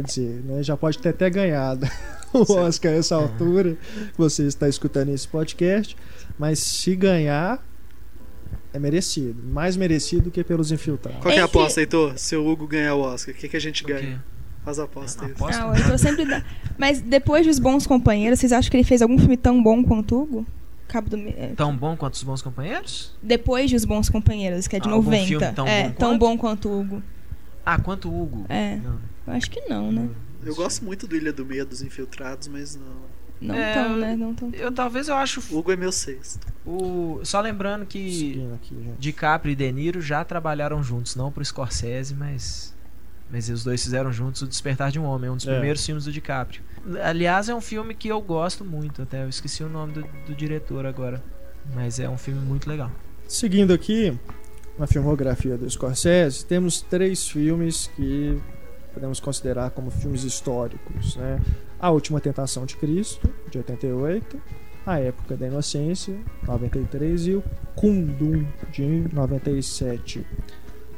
quer 0.00 0.06
dizer, 0.06 0.42
né, 0.44 0.62
já 0.62 0.76
pode 0.76 0.98
ter 0.98 1.10
até 1.10 1.28
ganhado 1.30 1.86
o 2.32 2.44
Certo. 2.44 2.58
Oscar 2.62 2.92
a 2.92 2.96
essa 2.96 3.14
altura. 3.16 3.76
Você 4.16 4.44
está 4.46 4.68
escutando 4.68 5.10
esse 5.10 5.26
podcast, 5.28 5.96
mas 6.38 6.58
se 6.58 6.94
ganhar, 6.96 7.62
é 8.72 8.78
merecido. 8.78 9.42
Mais 9.42 9.76
merecido 9.76 10.24
do 10.24 10.30
que 10.30 10.42
pelos 10.44 10.70
infiltrados. 10.72 11.20
Qual 11.20 11.32
que 11.32 11.38
é 11.38 11.42
a 11.42 11.44
Entre- 11.46 11.58
aposta, 11.58 11.80
Heitor? 11.80 12.12
Se 12.16 12.36
o 12.36 12.46
Hugo 12.46 12.66
ganhar 12.66 12.94
o 12.94 13.00
Oscar, 13.00 13.34
o 13.34 13.36
que, 13.38 13.48
que 13.48 13.56
a 13.56 13.60
gente 13.60 13.82
o 13.84 13.86
ganha? 13.86 14.22
Faz 14.64 14.78
a 14.78 14.84
aposta 14.84 15.24
aí. 15.24 15.32
Aposta 15.32 15.62
Ah, 15.62 15.66
nada. 15.68 15.80
eu 15.80 15.90
tô 15.90 15.98
sempre. 15.98 16.24
da- 16.26 16.44
Mas 16.78 17.00
depois 17.00 17.46
dos 17.46 17.58
Bons 17.58 17.86
Companheiros, 17.86 18.38
vocês 18.38 18.52
acham 18.52 18.70
que 18.70 18.76
ele 18.76 18.84
fez 18.84 19.00
algum 19.02 19.18
filme 19.18 19.36
tão 19.36 19.62
bom 19.62 19.82
quanto 19.82 20.20
Hugo? 20.22 20.46
Cabo 20.86 21.08
do. 21.08 21.16
É, 21.16 21.52
tão 21.56 21.74
bom 21.76 21.96
quanto 21.96 22.14
os 22.14 22.22
bons 22.24 22.42
companheiros? 22.42 23.16
Depois 23.22 23.70
dos 23.70 23.84
Bons 23.84 24.08
Companheiros, 24.10 24.66
que 24.66 24.74
é 24.76 24.80
de 24.80 24.88
Ah, 24.88 24.92
algum 24.92 25.04
90. 25.10 25.26
filme 25.26 25.52
tão 25.54 25.66
é, 25.66 25.84
bom 25.84 25.92
tão 25.94 26.08
quanto? 26.10 26.18
bom 26.20 26.36
quanto 26.38 26.68
Hugo. 26.80 27.02
Ah, 27.64 27.78
quanto 27.80 28.08
o 28.10 28.22
Hugo? 28.22 28.44
É, 28.48 28.76
Não, 28.76 28.98
eu 29.30 29.36
acho 29.36 29.50
que 29.50 29.60
não, 29.68 29.90
né? 29.92 30.08
Eu 30.44 30.54
gosto 30.54 30.84
muito 30.84 31.06
do 31.06 31.14
Ilha 31.16 31.32
do 31.32 31.44
Meio 31.44 31.66
dos 31.66 31.82
Infiltrados, 31.82 32.48
mas 32.48 32.76
não. 32.76 33.10
Não 33.40 33.54
É, 33.54 33.72
tão, 33.72 33.96
né? 33.96 34.16
Não 34.16 34.34
tão. 34.34 34.50
Eu 34.52 34.70
talvez 34.70 35.08
eu 35.08 35.14
acho 35.14 35.40
O 35.50 35.58
Hugo 35.58 35.72
é 35.72 35.76
meu 35.76 35.90
sexto. 35.92 36.46
o 36.66 37.20
só 37.24 37.40
lembrando 37.40 37.86
que 37.86 38.12
Seguindo 38.12 38.54
aqui. 38.54 38.76
DiCaprio 38.98 39.52
e 39.52 39.56
De 39.56 39.72
Niro 39.72 40.00
já 40.00 40.22
trabalharam 40.24 40.82
juntos, 40.82 41.16
não 41.16 41.32
pro 41.32 41.42
Scorsese, 41.44 42.14
mas 42.14 42.74
mas 43.30 43.48
os 43.48 43.62
dois 43.64 43.82
fizeram 43.82 44.12
juntos 44.12 44.42
o 44.42 44.46
Despertar 44.46 44.90
de 44.90 44.98
um 44.98 45.04
Homem, 45.04 45.28
é 45.28 45.32
um 45.32 45.36
dos 45.36 45.46
É. 45.46 45.52
primeiros 45.52 45.86
filmes 45.86 46.04
do 46.04 46.12
DiCaprio. 46.12 46.62
Aliás, 47.02 47.48
é 47.48 47.54
um 47.54 47.60
filme 47.60 47.94
que 47.94 48.08
eu 48.08 48.20
gosto 48.20 48.64
muito, 48.64 49.02
até 49.02 49.22
eu 49.24 49.28
esqueci 49.28 49.62
o 49.62 49.68
nome 49.68 49.92
do, 49.92 50.02
do 50.26 50.34
diretor 50.34 50.84
agora, 50.84 51.22
mas 51.74 51.98
é 52.00 52.08
um 52.08 52.18
filme 52.18 52.40
muito 52.40 52.68
legal. 52.68 52.90
Seguindo 53.28 53.72
aqui, 53.72 54.18
na 54.78 54.86
filmografia 54.86 55.56
do 55.56 55.68
Scorsese, 55.70 56.44
temos 56.44 56.82
três 56.82 57.28
filmes 57.28 57.88
que 57.94 58.36
podemos 58.92 59.20
considerar 59.20 59.70
como 59.70 59.90
filmes 59.90 60.24
históricos, 60.24 61.16
né? 61.16 61.40
A 61.78 61.90
Última 61.90 62.20
Tentação 62.20 62.66
de 62.66 62.76
Cristo, 62.76 63.28
de 63.50 63.58
88, 63.58 64.40
A 64.86 64.98
Época 64.98 65.36
da 65.36 65.46
Inocência, 65.46 66.14
93 66.46 67.26
e 67.28 67.34
o 67.34 67.44
Kundum, 67.74 68.44
de 68.72 68.84
97. 69.12 70.24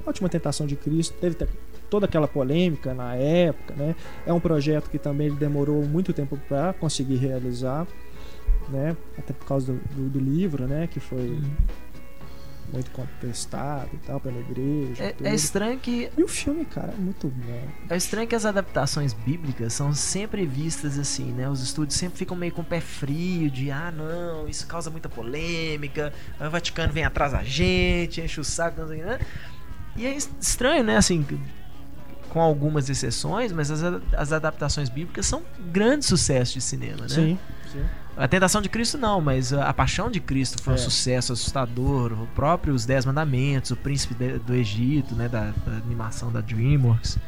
A 0.05 0.09
Última 0.09 0.29
Tentação 0.29 0.67
de 0.67 0.75
Cristo 0.77 1.15
teve 1.21 1.37
te- 1.37 1.49
toda 1.89 2.07
aquela 2.07 2.27
polêmica 2.27 2.95
na 2.95 3.15
época, 3.15 3.75
né? 3.75 3.95
É 4.27 4.33
um 4.33 4.41
projeto 4.41 4.89
que 4.91 4.99
também 4.99 5.33
demorou 5.35 5.85
muito 5.85 6.13
tempo 6.13 6.39
para 6.49 6.73
conseguir 6.73 7.17
realizar, 7.17 7.87
né? 8.71 8.97
Até 9.19 9.33
por 9.33 9.47
causa 9.47 9.73
do, 9.73 9.79
do- 9.95 10.09
do 10.11 10.19
livro, 10.19 10.67
né? 10.67 10.87
Que 10.87 10.99
foi 10.99 11.39
muito 12.73 12.91
contestado 12.91 13.89
e 13.93 13.97
tal 13.99 14.21
pela 14.21 14.39
igreja. 14.39 15.03
É, 15.03 15.15
é 15.23 15.35
estranho 15.35 15.79
que 15.79 16.11
E 16.17 16.23
o 16.23 16.29
filme, 16.29 16.65
cara, 16.65 16.93
é 16.93 17.01
muito 17.01 17.29
bom. 17.29 17.69
É 17.89 17.97
estranho 17.97 18.27
que 18.29 18.35
as 18.35 18.45
adaptações 18.45 19.13
bíblicas 19.13 19.73
são 19.73 19.95
sempre 19.95 20.47
vistas 20.47 20.99
assim, 20.99 21.33
né? 21.33 21.49
Os 21.49 21.63
estúdios 21.63 21.99
sempre 21.99 22.19
ficam 22.19 22.37
meio 22.37 22.53
com 22.53 22.63
o 22.63 22.65
pé 22.65 22.81
frio 22.81 23.51
de 23.51 23.71
ah, 23.71 23.93
não, 23.95 24.49
isso 24.49 24.67
causa 24.67 24.91
muita 24.91 25.09
polêmica, 25.09 26.13
o 26.41 26.51
Vaticano 26.51 26.93
vem 26.93 27.05
atrás 27.05 27.33
da 27.33 27.43
gente, 27.43 28.21
enche 28.21 28.41
o 28.41 28.45
saco, 28.45 28.81
não 28.81 28.89
sei 28.89 29.03
né? 29.03 29.19
E 29.97 30.07
é 30.07 30.15
es- 30.17 30.31
estranho, 30.41 30.83
né? 30.85 30.97
Assim, 30.97 31.27
com 32.29 32.41
algumas 32.41 32.89
exceções, 32.89 33.53
mas 33.53 33.71
as, 33.71 33.83
as 34.17 34.33
adaptações 34.33 34.89
bíblicas 34.89 35.27
são 35.27 35.43
grandes 35.71 36.09
sucessos 36.09 36.55
de 36.55 36.61
cinema, 36.63 37.03
né? 37.03 37.09
Sim, 37.09 37.39
sim. 37.71 37.85
A 38.17 38.29
Tentação 38.29 38.61
de 38.61 38.69
Cristo 38.69 38.99
não, 38.99 39.21
mas 39.21 39.53
a 39.53 39.69
a 39.71 39.73
Paixão 39.73 40.11
de 40.11 40.21
Cristo 40.21 40.63
foi 40.63 40.75
um 40.75 40.77
É. 40.77 40.79
sucesso 40.79 41.33
assustador. 41.33 42.13
O 42.13 42.27
próprio 42.35 42.75
Os 42.75 42.85
Dez 42.85 43.05
Mandamentos, 43.07 43.71
O 43.71 43.77
Príncipe 43.77 44.15
de- 44.15 44.39
do 44.39 44.55
Egito, 44.55 45.15
né, 45.15 45.29
da, 45.29 45.53
da 45.67 45.73
animação 45.85 46.31
da 46.31 46.41
DreamWorks. 46.43 47.19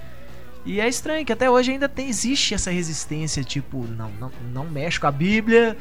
E 0.66 0.80
é 0.80 0.88
estranho 0.88 1.24
que 1.26 1.32
até 1.32 1.50
hoje 1.50 1.72
ainda 1.72 1.88
tem, 1.88 2.09
existe 2.09 2.54
essa 2.54 2.70
resistência, 2.70 3.44
tipo, 3.44 3.84
não, 3.86 4.10
não, 4.18 4.30
não 4.52 4.64
mexe 4.64 4.98
com 4.98 5.06
a 5.06 5.10
Bíblia. 5.10 5.76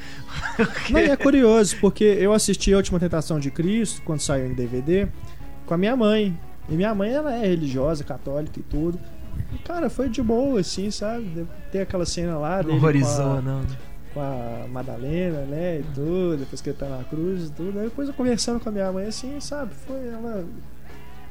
Não, 0.90 1.00
e 1.00 1.10
é 1.10 1.16
curioso, 1.16 1.78
porque 1.80 2.04
eu 2.04 2.34
assisti 2.34 2.74
A 2.74 2.78
Última 2.78 3.00
Tentação 3.00 3.40
de 3.40 3.50
Cristo, 3.50 4.02
quando 4.04 4.20
saiu 4.20 4.46
em 4.48 4.54
DVD, 4.54 5.08
com 5.66 5.74
a 5.74 5.78
minha 5.78 5.96
mãe. 5.96 6.38
E 6.68 6.74
minha 6.76 6.94
mãe, 6.94 7.12
ela 7.14 7.34
é 7.34 7.48
religiosa, 7.48 8.04
católica 8.04 8.60
e 8.60 8.64
tudo. 8.64 9.00
E, 9.54 9.58
cara, 9.60 9.90
foi 9.90 10.10
de 10.10 10.22
boa, 10.22 10.60
assim, 10.60 10.92
sabe? 10.92 11.48
Tem 11.72 11.80
aquela 11.82 12.06
cena 12.06 12.38
lá 12.38 12.62
Não 12.62 12.76
horrorizou, 12.76 13.38
a, 13.38 13.42
não. 13.42 13.62
né? 13.62 13.68
Com 14.14 14.20
a 14.22 14.66
Madalena, 14.70 15.42
né? 15.42 15.80
E 15.80 15.84
tudo, 15.96 16.38
depois 16.38 16.62
que 16.62 16.70
ele 16.70 16.78
tá 16.78 16.88
na 16.88 17.04
cruz 17.04 17.48
e 17.48 17.52
tudo. 17.52 17.80
Aí 17.80 17.86
depois 17.86 18.08
eu 18.08 18.14
conversando 18.14 18.60
com 18.60 18.70
a 18.70 18.72
minha 18.72 18.92
mãe, 18.92 19.08
assim, 19.08 19.40
sabe? 19.40 19.74
Foi 19.88 20.08
ela... 20.08 20.46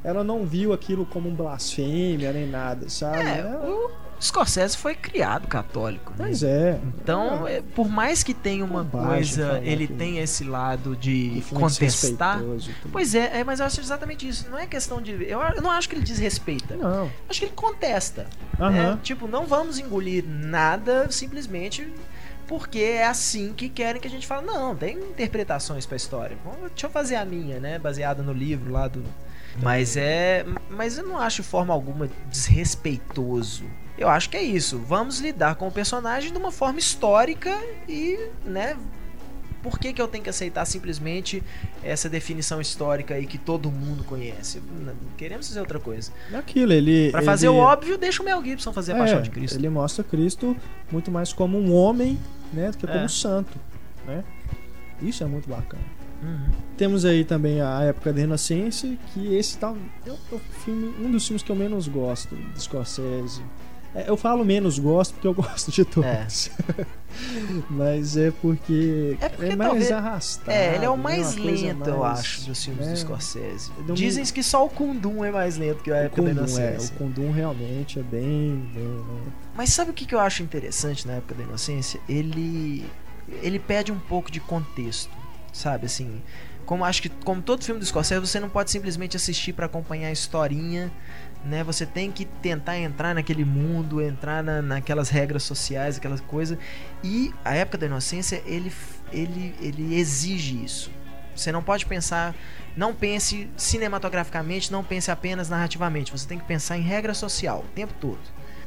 Ela 0.04 0.24
não 0.24 0.44
viu 0.44 0.72
aquilo 0.72 1.06
como 1.06 1.28
um 1.28 1.34
blasfêmia 1.34 2.32
nem 2.32 2.48
nada, 2.48 2.88
sabe? 2.88 3.18
É, 3.20 3.38
Ela- 3.38 3.64
o- 3.70 3.90
Scorsese 4.20 4.76
foi 4.76 4.94
criado 4.96 5.48
católico, 5.48 6.10
né? 6.12 6.16
Mas 6.26 6.42
é. 6.44 6.78
Então, 7.02 7.46
é, 7.46 7.60
por 7.60 7.88
mais 7.88 8.22
que 8.22 8.32
tenha 8.32 8.64
uma 8.64 8.84
coisa, 8.84 9.60
ele 9.64 9.86
que- 9.88 9.94
tem 9.94 10.18
esse 10.18 10.44
lado 10.44 10.94
de 10.96 11.42
contestar. 11.50 12.40
Pois 12.92 13.14
é, 13.16 13.40
é, 13.40 13.44
mas 13.44 13.58
eu 13.60 13.66
acho 13.66 13.80
exatamente 13.80 14.26
isso. 14.28 14.48
Não 14.48 14.58
é 14.58 14.66
questão 14.66 15.02
de. 15.02 15.10
Eu, 15.24 15.40
eu 15.40 15.60
não 15.62 15.70
acho 15.72 15.88
que 15.88 15.96
ele 15.96 16.04
desrespeita. 16.04 16.76
Não. 16.76 17.10
Acho 17.28 17.40
que 17.40 17.46
ele 17.46 17.52
contesta. 17.54 18.26
Aham. 18.60 18.70
né? 18.70 18.98
Tipo, 19.02 19.26
não 19.26 19.44
vamos 19.44 19.78
engolir 19.80 20.24
nada 20.24 21.08
simplesmente 21.10 21.88
porque 22.52 22.80
é 22.80 23.06
assim 23.06 23.54
que 23.54 23.66
querem 23.70 23.98
que 23.98 24.06
a 24.06 24.10
gente 24.10 24.26
fale. 24.26 24.44
Não, 24.44 24.76
tem 24.76 24.98
interpretações 24.98 25.86
pra 25.86 25.96
história. 25.96 26.36
Bom, 26.44 26.54
Deixa 26.68 26.84
eu 26.84 26.90
fazer 26.90 27.16
a 27.16 27.24
minha, 27.24 27.58
né? 27.58 27.78
Baseada 27.78 28.22
no 28.22 28.30
livro 28.30 28.70
lá 28.70 28.88
do. 28.88 29.02
Mas 29.62 29.96
é. 29.96 30.44
Mas 30.68 30.98
eu 30.98 31.06
não 31.06 31.16
acho 31.16 31.40
de 31.40 31.48
forma 31.48 31.72
alguma 31.72 32.10
desrespeitoso. 32.30 33.64
Eu 33.96 34.06
acho 34.06 34.28
que 34.28 34.36
é 34.36 34.42
isso. 34.42 34.78
Vamos 34.80 35.18
lidar 35.18 35.54
com 35.54 35.66
o 35.66 35.72
personagem 35.72 36.30
de 36.30 36.36
uma 36.36 36.52
forma 36.52 36.78
histórica 36.78 37.58
e, 37.88 38.18
né? 38.44 38.76
Por 39.62 39.78
que, 39.78 39.94
que 39.94 40.02
eu 40.02 40.08
tenho 40.08 40.22
que 40.22 40.28
aceitar 40.28 40.66
simplesmente 40.66 41.42
essa 41.82 42.06
definição 42.06 42.60
histórica 42.60 43.14
aí 43.14 43.26
que 43.26 43.38
todo 43.38 43.70
mundo 43.70 44.04
conhece? 44.04 44.60
Queremos 45.16 45.48
fazer 45.48 45.60
outra 45.60 45.80
coisa. 45.80 46.12
Aquilo, 46.34 46.70
ele. 46.74 47.10
Pra 47.12 47.22
fazer 47.22 47.46
ele- 47.46 47.54
o 47.54 47.58
óbvio, 47.58 47.96
deixa 47.96 48.22
o 48.22 48.26
Mel 48.26 48.44
Gibson 48.44 48.74
fazer 48.74 48.92
a 48.92 48.96
é, 48.96 48.98
Paixão 48.98 49.22
de 49.22 49.30
Cristo. 49.30 49.56
Ele 49.56 49.70
mostra 49.70 50.04
Cristo 50.04 50.54
muito 50.90 51.10
mais 51.10 51.32
como 51.32 51.58
um 51.58 51.72
homem, 51.74 52.18
né? 52.52 52.70
Que 52.76 52.86
como 52.86 52.98
É. 53.00 53.04
um 53.04 53.08
santo, 53.08 53.58
né? 54.06 54.24
Isso 55.00 55.22
é 55.22 55.26
muito 55.26 55.48
bacana. 55.48 55.82
Uhum. 56.22 56.46
Temos 56.76 57.04
aí 57.04 57.24
também 57.24 57.60
a 57.60 57.82
época 57.82 58.12
da 58.12 58.20
Inocência, 58.20 58.96
que 59.12 59.34
esse 59.34 59.58
tá 59.58 59.74
é 60.06 60.10
o 60.32 60.38
filme, 60.38 60.94
um 61.04 61.10
dos 61.10 61.26
filmes 61.26 61.42
que 61.42 61.50
eu 61.50 61.56
menos 61.56 61.88
gosto 61.88 62.34
do 62.36 62.60
Scorsese. 62.60 63.42
É, 63.94 64.08
eu 64.08 64.16
falo 64.16 64.44
menos 64.44 64.78
gosto 64.78 65.12
porque 65.14 65.26
eu 65.26 65.34
gosto 65.34 65.70
de 65.70 65.84
todos. 65.84 66.50
Mas 67.68 68.16
é 68.16 68.30
porque 68.30 69.16
É 69.20 69.28
porque 69.28 69.54
mais 69.56 69.70
talvez- 69.70 69.92
arrastado. 69.92 70.50
É, 70.50 70.74
ele 70.76 70.84
é 70.84 70.90
o 70.90 70.96
né? 70.96 71.02
mais 71.02 71.34
lento, 71.36 71.88
eu 71.88 71.98
mais, 71.98 72.18
acho, 72.20 72.46
dos 72.46 72.64
filmes 72.64 72.86
né? 72.86 72.92
do 72.92 72.98
Scorsese. 72.98 73.70
Eu 73.86 73.94
Dizem 73.94 74.24
que 74.24 74.42
só 74.42 74.64
o 74.64 74.68
Kundum 74.70 75.22
é 75.24 75.30
mais 75.30 75.56
lento 75.58 75.82
que 75.82 75.90
a 75.90 75.94
O 75.94 75.96
época 75.98 76.22
da 76.22 76.28
Kundum, 76.28 76.40
é, 76.40 76.42
o 76.42 76.48
Inocência. 76.70 76.96
Kundum 76.96 77.30
realmente 77.32 77.98
é 77.98 78.02
bem, 78.02 78.66
bem? 78.74 79.04
Mas 79.54 79.70
sabe 79.74 79.90
o 79.90 79.94
que 79.94 80.14
eu 80.14 80.20
acho 80.20 80.42
interessante 80.42 81.06
na 81.06 81.14
época 81.14 81.34
da 81.34 81.42
Inocência? 81.42 82.00
Ele 82.08 82.84
ele 83.42 83.58
pede 83.58 83.90
um 83.92 83.98
pouco 83.98 84.30
de 84.30 84.40
contexto, 84.40 85.10
sabe? 85.52 85.86
Assim, 85.86 86.20
como 86.66 86.84
acho 86.84 87.00
que 87.02 87.08
como 87.08 87.40
todo 87.42 87.64
filme 87.64 87.78
do 87.78 87.86
Scorsese, 87.86 88.20
você 88.20 88.40
não 88.40 88.48
pode 88.48 88.70
simplesmente 88.70 89.16
assistir 89.16 89.52
pra 89.52 89.66
acompanhar 89.66 90.08
a 90.08 90.12
historinha, 90.12 90.90
né? 91.44 91.64
Você 91.64 91.84
tem 91.84 92.10
que 92.10 92.24
tentar 92.24 92.78
entrar 92.78 93.14
naquele 93.14 93.44
mundo, 93.44 94.00
entrar 94.00 94.42
na, 94.42 94.62
naquelas 94.62 95.08
regras 95.08 95.42
sociais, 95.42 95.96
aquelas 95.96 96.20
coisas. 96.20 96.58
E 97.02 97.32
a 97.44 97.54
época 97.54 97.78
da 97.78 97.86
Inocência, 97.86 98.42
ele 98.46 98.72
ele 99.12 99.54
ele 99.60 99.94
exige 99.96 100.64
isso. 100.64 100.90
Você 101.34 101.50
não 101.50 101.62
pode 101.62 101.86
pensar, 101.86 102.34
não 102.76 102.94
pense 102.94 103.48
cinematograficamente, 103.56 104.70
não 104.70 104.84
pense 104.84 105.10
apenas 105.10 105.48
narrativamente. 105.48 106.12
Você 106.12 106.28
tem 106.28 106.38
que 106.38 106.44
pensar 106.44 106.76
em 106.76 106.82
regra 106.82 107.14
social 107.14 107.64
o 107.66 107.74
tempo 107.74 107.94
todo. 108.00 108.20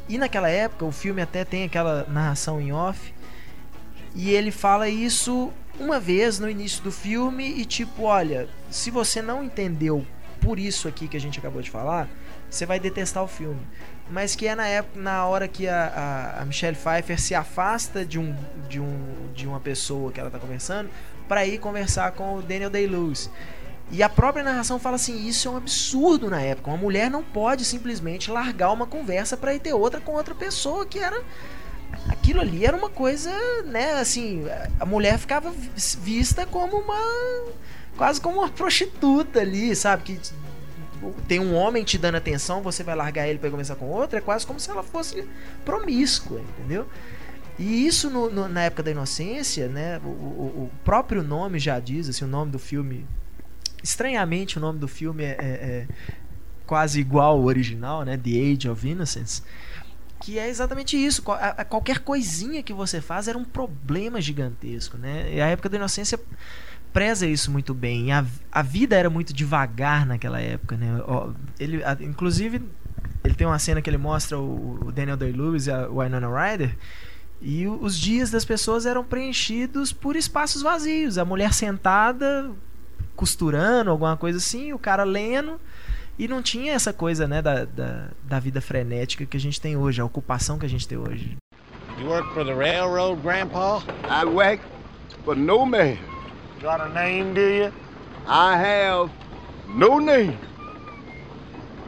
E 0.10 0.18
naquela 0.18 0.50
época, 0.50 0.86
o 0.86 0.92
filme 0.92 1.22
até 1.22 1.44
tem 1.46 1.64
aquela 1.64 2.06
narração 2.08 2.60
em 2.60 2.72
off. 2.72 3.14
E 4.16 4.32
ele 4.32 4.52
fala 4.52 4.88
isso 4.90 5.52
uma 5.80 6.00
vez 6.00 6.40
no 6.40 6.50
início 6.50 6.82
do 6.84 6.92
filme 6.92 7.44
e 7.60 7.66
tipo, 7.66 8.04
olha, 8.04 8.48
se 8.70 8.90
você 8.90 9.22
não 9.22 9.44
entendeu 9.44 10.06
por 10.40 10.58
isso 10.58 10.88
aqui 10.88 11.08
que 11.08 11.18
a 11.18 11.20
gente 11.20 11.40
acabou 11.40 11.62
de 11.62 11.70
falar, 11.70 12.08
você 12.50 12.66
vai 12.66 12.80
detestar 12.80 13.24
o 13.24 13.28
filme. 13.28 13.60
Mas 14.10 14.36
que 14.36 14.48
é 14.48 14.56
na 14.56 14.68
época, 14.68 15.00
na 15.00 15.26
hora 15.26 15.48
que 15.48 15.68
a, 15.68 16.38
a, 16.40 16.46
Michelle 16.46 16.78
Pfeiffer 16.78 17.20
se 17.20 17.34
afasta 17.34 18.06
de 18.06 18.20
um, 18.20 18.36
de 18.70 18.80
um 18.80 19.32
de 19.34 19.48
uma 19.48 19.60
pessoa 19.60 20.12
que 20.12 20.20
ela 20.20 20.30
tá 20.30 20.38
conversando 20.40 20.90
para 21.28 21.46
ir 21.46 21.58
conversar 21.58 22.12
com 22.12 22.36
o 22.38 22.42
Daniel 22.42 22.70
Day-Lewis. 22.70 23.30
E 23.92 24.02
a 24.04 24.10
própria 24.10 24.44
narração 24.44 24.80
fala 24.80 24.96
assim: 24.96 25.28
isso 25.28 25.48
é 25.48 25.52
um 25.52 25.58
absurdo 25.58 26.30
na 26.30 26.40
época. 26.40 26.70
Uma 26.70 26.78
mulher 26.78 27.10
não 27.10 27.24
pode 27.24 27.66
simplesmente 27.66 28.30
largar 28.32 28.72
uma 28.72 28.86
conversa 28.86 29.36
para 29.36 29.54
ir 29.54 29.60
ter 29.60 29.74
outra 29.74 30.00
com 30.00 30.14
outra 30.14 30.36
pessoa 30.36 30.86
que 30.86 31.00
era. 31.00 31.24
Aquilo 32.10 32.42
ali 32.42 32.66
era 32.66 32.76
uma 32.76 32.90
coisa, 32.90 33.32
né? 33.66 33.94
Assim, 33.94 34.44
a 34.80 34.86
mulher 34.86 35.18
ficava 35.18 35.52
vis- 35.52 35.98
vista 36.00 36.46
como 36.46 36.78
uma. 36.78 36.98
quase 37.98 38.20
como 38.22 38.40
uma 38.40 38.50
prostituta 38.50 39.40
ali, 39.40 39.76
sabe? 39.76 40.04
Que 40.04 40.20
tem 41.28 41.40
um 41.40 41.54
homem 41.56 41.84
te 41.84 41.98
dando 41.98 42.16
atenção, 42.16 42.62
você 42.62 42.84
vai 42.84 42.96
largar 42.96 43.28
ele 43.28 43.38
pra 43.40 43.48
ir 43.48 43.52
conversar 43.52 43.76
com 43.76 43.86
outra, 43.90 44.20
é 44.20 44.22
quase 44.22 44.46
como 44.46 44.60
se 44.60 44.70
ela 44.70 44.84
fosse 44.84 45.28
promíscua, 45.64 46.40
entendeu? 46.58 46.88
E 47.58 47.86
isso 47.88 48.10
no- 48.10 48.30
no- 48.30 48.48
na 48.50 48.64
época 48.64 48.84
da 48.84 48.92
inocência, 48.92 49.68
né? 49.68 50.00
O, 50.04 50.08
o- 50.08 50.64
o 50.66 50.72
próprio 50.84 51.24
nome 51.24 51.58
já 51.60 51.80
diz, 51.80 52.10
assim, 52.10 52.26
o 52.26 52.28
nome 52.28 52.52
do 52.52 52.60
filme. 52.60 53.06
Estranhamente, 53.84 54.58
o 54.58 54.62
nome 54.62 54.80
do 54.80 54.88
filme 54.88 55.24
é, 55.24 55.28
é- 55.28 55.36
é 55.40 55.88
quase 56.66 57.00
igual 57.00 57.38
ao 57.38 57.44
original, 57.44 58.04
né? 58.04 58.18
The 58.18 58.30
Age 58.32 58.68
of 58.70 58.88
Innocence. 58.88 59.42
Que 60.20 60.40
é 60.40 60.50
exatamente 60.50 60.98
isso. 60.98 61.22
Qualquer 61.70 62.00
coisinha 62.00 62.64
que 62.64 62.74
você 62.74 63.00
faz 63.00 63.28
era 63.28 63.38
um 63.38 63.44
problema 63.46 64.20
gigantesco, 64.20 64.98
né? 64.98 65.32
E 65.34 65.40
a 65.42 65.48
época 65.48 65.70
da 65.70 65.78
inocência 65.78 66.20
preza 66.96 67.28
isso 67.28 67.52
muito 67.52 67.74
bem. 67.74 68.14
A, 68.14 68.24
a 68.50 68.62
vida 68.62 68.96
era 68.96 69.10
muito 69.10 69.34
devagar 69.34 70.06
naquela 70.06 70.40
época, 70.40 70.78
né? 70.78 70.88
Ele, 71.60 71.84
a- 71.84 71.98
inclusive, 72.00 72.62
ele 73.22 73.34
tem 73.36 73.46
uma 73.46 73.60
cena 73.60 73.82
que 73.82 73.90
ele 73.90 73.98
mostra 73.98 74.40
o, 74.40 74.80
o 74.86 74.92
Daniel 74.94 75.18
Day-Lewis 75.18 75.68
e 75.68 75.72
a 75.72 75.88
Winona 75.90 76.30
Ryder 76.30 76.74
e 77.42 77.68
o- 77.68 77.84
os 77.84 78.00
dias 78.00 78.32
das 78.32 78.46
pessoas 78.46 78.86
eram 78.86 79.04
preenchidos 79.04 79.92
por 79.92 80.16
espaços 80.16 80.62
vazios. 80.62 81.18
A 81.18 81.26
mulher 81.26 81.54
sentada, 81.54 82.50
costurando, 83.14 83.92
alguma 83.92 84.16
coisa 84.16 84.38
assim, 84.38 84.72
o 84.72 84.80
cara 84.80 85.04
lendo. 85.04 85.60
E 86.18 86.30
não 86.30 86.42
tinha 86.42 86.72
essa 86.72 86.94
coisa, 86.94 87.28
né, 87.28 87.42
da, 87.42 87.66
da, 87.66 88.08
da 88.24 88.40
vida 88.40 88.62
frenética 88.62 89.26
que 89.26 89.36
a 89.36 89.40
gente 89.40 89.60
tem 89.60 89.76
hoje, 89.76 90.00
a 90.00 90.06
ocupação 90.06 90.58
que 90.58 90.66
a 90.66 90.70
gente 90.70 90.88
tem 90.88 90.98
hoje. 90.98 91.36
You 92.00 92.08
work 92.08 92.34
for 92.34 92.46
the 92.46 92.54
railroad, 92.54 93.22
Grandpa? 93.22 93.84
I 94.10 94.24
work 94.26 94.64
for 95.26 95.36
no 95.36 95.66
man. 95.66 95.98
Got 96.62 96.82
a 96.82 96.94
name, 96.94 97.34
do 97.34 97.42
you? 97.42 97.74
I 98.28 98.58
have 98.58 99.12
no 99.68 100.00
name. 100.00 100.38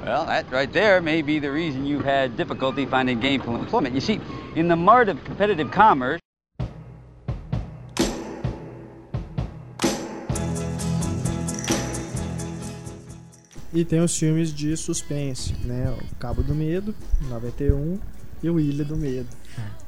Well, 0.04 0.26
that 0.26 0.50
right 0.52 0.72
there 0.72 1.02
may 1.02 1.22
be 1.22 1.40
the 1.40 1.52
reason 1.52 1.86
you've 1.86 2.06
had 2.06 2.38
difficulty 2.38 2.86
finding 2.86 3.20
gainful 3.20 3.56
employment. 3.56 3.96
You 3.96 4.02
see, 4.02 4.22
in 4.56 4.68
the 4.68 4.76
mart 4.76 5.10
of 5.10 5.24
competitive 5.24 5.72
commerce, 5.72 6.22
E 13.74 13.86
tem 13.86 14.00
os 14.00 14.18
filmes 14.18 14.52
de 14.52 14.76
suspense, 14.76 15.54
né? 15.64 15.92
O 15.92 16.16
Cabo 16.16 16.42
do 16.42 16.56
Medo, 16.56 16.96
91, 17.30 18.00
e 18.42 18.50
o 18.50 18.60
Ilha 18.60 18.84
do 18.84 18.96
Medo, 18.96 19.28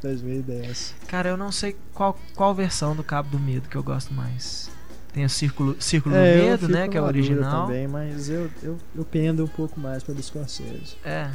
2010. 0.01 0.95
Cara, 1.07 1.29
eu 1.29 1.37
não 1.37 1.51
sei 1.51 1.75
qual, 1.93 2.17
qual 2.35 2.53
versão 2.55 2.95
do 2.95 3.03
Cabo 3.03 3.29
do 3.29 3.39
Medo 3.39 3.67
que 3.69 3.75
eu 3.75 3.83
gosto 3.83 4.13
mais. 4.13 4.69
Tem 5.11 5.25
o 5.25 5.29
Círculo, 5.29 5.75
Círculo 5.81 6.13
É, 6.15 6.37
do 6.37 6.43
Medo, 6.43 6.67
né, 6.69 6.87
que 6.87 6.95
é 6.95 7.01
o 7.01 7.03
original. 7.05 7.65
também, 7.65 7.87
mas 7.87 8.29
eu, 8.29 8.47
eu, 8.61 8.77
eu 8.95 9.03
pendo 9.03 9.43
um 9.43 9.47
pouco 9.47 9.79
mais 9.79 10.03
pelo 10.03 10.21
Scorsese. 10.21 10.97
É. 11.03 11.27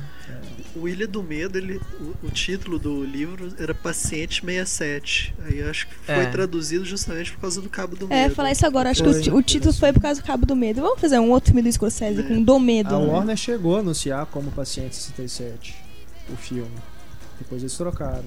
O 0.77 0.89
Ilha 0.89 1.09
do 1.09 1.21
Medo, 1.25 1.59
ele, 1.59 1.81
o, 2.01 2.27
o 2.29 2.31
título 2.31 2.79
do 2.79 3.03
livro 3.03 3.53
era 3.59 3.75
Paciente 3.75 4.43
67. 4.47 5.35
Aí 5.45 5.59
eu 5.59 5.69
acho 5.69 5.89
que 5.89 5.95
foi 5.97 6.15
É. 6.15 6.27
traduzido 6.27 6.85
justamente 6.85 7.33
por 7.33 7.41
causa 7.41 7.61
do 7.61 7.69
Cabo 7.69 7.97
do 7.97 8.07
É, 8.13 8.23
Medo. 8.23 8.35
falar 8.37 8.53
isso 8.53 8.65
agora. 8.65 8.91
Acho 8.91 9.03
que 9.03 9.11
Foi. 9.11 9.19
o, 9.19 9.23
ti- 9.23 9.31
o 9.33 9.43
título 9.43 9.75
foi 9.75 9.93
por 9.93 10.01
causa 10.01 10.21
do 10.23 10.25
Cabo 10.25 10.47
do 10.47 10.55
Medo. 10.55 10.81
Vamos 10.81 11.01
fazer 11.01 11.19
um 11.19 11.31
outro 11.31 11.49
filme 11.53 11.69
do 11.69 11.73
Scorsese 11.73 12.23
com 12.23 12.41
Do 12.41 12.61
Medo. 12.61 12.95
A 12.95 12.99
né? 13.01 13.07
Warner 13.07 13.37
chegou 13.37 13.77
a 13.77 13.81
anunciar 13.81 14.25
como 14.27 14.53
Paciente 14.53 14.95
67 14.95 15.75
o 16.33 16.37
filme. 16.37 16.71
Depois 17.41 17.61
eles 17.61 17.77
trocaram. 17.77 18.23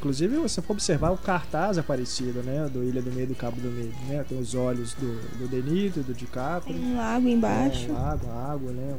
Inclusive, 0.00 0.34
se 0.34 0.40
você 0.40 0.62
for 0.62 0.72
observar, 0.72 1.10
o 1.10 1.18
cartaz 1.18 1.76
é 1.76 1.82
parecido, 1.82 2.42
né? 2.42 2.70
Do 2.72 2.82
Ilha 2.82 3.02
do 3.02 3.12
Medo 3.12 3.32
e 3.32 3.34
Cabo 3.34 3.60
do 3.60 3.68
Medo, 3.70 3.92
né? 4.08 4.24
Tem 4.26 4.38
os 4.40 4.54
olhos 4.54 4.94
do, 4.94 5.38
do 5.38 5.46
Denito, 5.46 6.00
do 6.00 6.14
DiCaprio. 6.14 6.74
Tem 6.74 6.82
um 6.82 6.96
lago 6.96 7.28
embaixo. 7.28 7.86
É, 7.86 7.92
um 7.92 7.92
lago, 7.92 8.30
água, 8.30 8.72
né? 8.72 8.94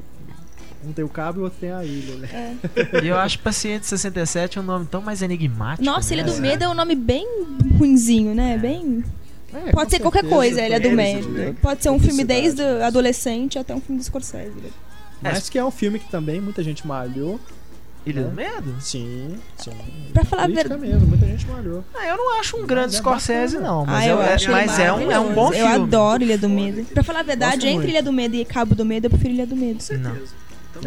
Um 0.85 0.93
tem 0.93 1.03
o 1.03 1.09
cabo 1.09 1.39
e 1.39 1.41
o 1.41 1.43
outro 1.45 1.59
tem 1.59 1.71
a 1.71 1.83
ilha, 1.83 2.15
né? 2.17 2.57
E 3.03 3.07
eu 3.07 3.17
acho 3.17 3.39
Paciente 3.39 3.85
67 3.87 4.59
um 4.59 4.63
nome 4.63 4.85
tão 4.85 5.01
mais 5.01 5.23
enigmático. 5.23 5.83
Nossa, 5.83 6.15
né? 6.15 6.21
Ilha 6.21 6.31
do 6.31 6.39
Medo 6.39 6.63
é 6.63 6.69
um 6.69 6.73
nome 6.75 6.95
bem 6.95 7.27
ruinzinho, 7.79 8.35
né? 8.35 8.57
Bem. 8.57 9.03
É, 9.53 9.71
Pode 9.71 9.89
ser 9.89 9.99
qualquer 9.99 10.21
certeza, 10.21 10.35
coisa, 10.35 10.65
Ilha 10.67 10.79
do 10.79 10.91
Medo. 10.91 11.55
Pode 11.61 11.81
ser 11.81 11.89
um 11.89 11.99
filme 11.99 12.23
desde 12.23 12.61
adolescente 12.61 13.57
até 13.57 13.73
um 13.73 13.81
filme 13.81 13.99
do 13.99 14.05
Scorsese. 14.05 14.51
né? 14.55 14.69
Mas 15.19 15.49
que 15.49 15.57
é 15.57 15.65
um 15.65 15.71
filme 15.71 15.97
que 15.99 16.09
também 16.09 16.39
muita 16.39 16.63
gente 16.63 16.85
malhou. 16.85 17.39
Ilha 18.05 18.23
do 18.23 18.31
né? 18.31 18.51
Medo? 18.55 18.75
Sim, 18.81 19.35
sim. 19.57 19.71
Pra 20.11 20.25
falar 20.25 20.43
a 20.45 20.47
verdade. 20.47 20.81
mesmo, 20.81 21.07
muita 21.07 21.25
gente 21.27 21.45
malhou. 21.47 21.83
Ah, 21.93 22.07
eu 22.07 22.17
não 22.17 22.39
acho 22.39 22.57
um 22.57 22.65
grande 22.65 22.95
é 22.95 22.97
Scorsese, 22.97 23.59
não. 23.59 23.85
Mas, 23.85 24.03
Ah, 24.03 24.07
eu 24.07 24.21
é, 24.21 24.33
acho 24.33 24.51
mas 24.51 24.79
é, 24.79 24.91
um, 24.91 25.11
é 25.11 25.19
um 25.19 25.33
bom 25.33 25.51
filme. 25.51 25.59
Eu 25.75 25.83
adoro 25.83 26.23
Ilha 26.23 26.37
do 26.37 26.49
Medo. 26.49 26.83
Pra 26.85 27.03
falar 27.03 27.19
a 27.19 27.23
verdade, 27.23 27.57
Gosto 27.57 27.65
entre 27.67 27.77
muito. 27.77 27.89
Ilha 27.89 28.01
do 28.03 28.11
Medo 28.11 28.35
e 28.35 28.43
Cabo 28.45 28.73
do 28.73 28.83
Medo, 28.83 29.05
eu 29.05 29.09
prefiro 29.11 29.33
Ilha 29.33 29.45
do 29.45 29.55
Medo. 29.55 29.83
Não. 29.99 30.17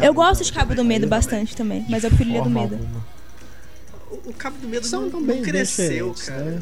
Eu 0.03 0.13
gosto 0.13 0.43
de 0.43 0.51
Cabo 0.51 0.75
do 0.75 0.83
Medo 0.83 1.07
bastante 1.07 1.55
também, 1.55 1.85
mas 1.89 2.03
eu 2.03 2.09
prefiro 2.09 2.31
Ilha 2.31 2.41
do 2.41 2.49
Medo. 2.49 2.75
alguma. 2.75 3.05
o, 4.25 4.33
Cabo 4.33 4.57
do 4.57 4.67
Medo 4.67 4.85
São 4.85 5.03
não, 5.09 5.41
cresceu, 5.41 6.13
cara. 6.25 6.43
né? 6.43 6.61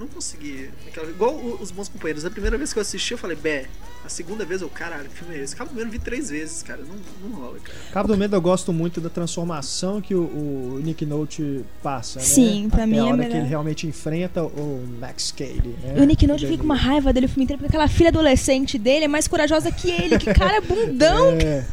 Não 0.00 0.06
consegui. 0.08 0.70
Aquela- 0.88 1.10
igual 1.10 1.36
os 1.36 1.70
bons 1.70 1.88
companheiros. 1.90 2.24
A 2.24 2.30
primeira 2.30 2.56
vez 2.56 2.72
que 2.72 2.78
eu 2.78 2.80
assisti, 2.80 3.12
eu 3.12 3.18
falei, 3.18 3.36
bé. 3.36 3.66
A 4.02 4.08
segunda 4.08 4.46
vez, 4.46 4.62
eu, 4.62 4.68
caralho, 4.70 5.10
que 5.10 5.14
filme 5.18 5.34
é 5.34 5.42
esse? 5.42 5.54
Cabo 5.54 5.68
do 5.70 5.76
Medo 5.76 5.88
eu 5.88 5.92
vi 5.92 5.98
três 5.98 6.30
vezes, 6.30 6.62
cara. 6.62 6.80
Não, 6.82 7.28
não 7.28 7.36
rola, 7.38 7.58
cara. 7.60 7.78
Cabo 7.92 8.08
do 8.08 8.16
Medo 8.16 8.34
eu 8.34 8.40
gosto 8.40 8.72
muito 8.72 8.98
da 8.98 9.10
transformação 9.10 10.00
que 10.00 10.14
o, 10.14 10.22
o 10.22 10.80
Nick 10.82 11.04
Note 11.04 11.62
passa, 11.82 12.18
né? 12.18 12.24
Sim, 12.24 12.68
pra 12.70 12.84
Até 12.84 12.86
mim 12.90 12.96
a 12.96 13.00
é 13.00 13.04
hora 13.04 13.16
melhor. 13.18 13.30
que 13.32 13.36
ele 13.36 13.46
realmente 13.46 13.86
enfrenta 13.86 14.42
o 14.42 14.88
Max 14.98 15.30
Cady, 15.32 15.68
né? 15.82 15.94
E 15.98 16.00
o 16.00 16.04
Nick 16.04 16.26
Note 16.26 16.46
fica 16.46 16.56
com 16.58 16.64
uma 16.64 16.74
raiva 16.74 17.12
dele 17.12 17.26
o 17.26 17.28
filme 17.28 17.44
inteiro, 17.44 17.58
porque 17.60 17.76
aquela 17.76 17.88
filha 17.88 18.08
adolescente 18.08 18.78
dele 18.78 19.04
é 19.04 19.08
mais 19.08 19.28
corajosa 19.28 19.70
que 19.70 19.90
ele. 19.90 20.18
Que 20.18 20.32
cara 20.32 20.56
é 20.56 20.60
bundão! 20.64 21.32
É, 21.32 21.66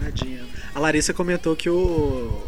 Tadinha. 0.00 0.44
A 0.74 0.78
Larissa 0.78 1.12
comentou 1.12 1.56
que 1.56 1.68
o 1.68 2.40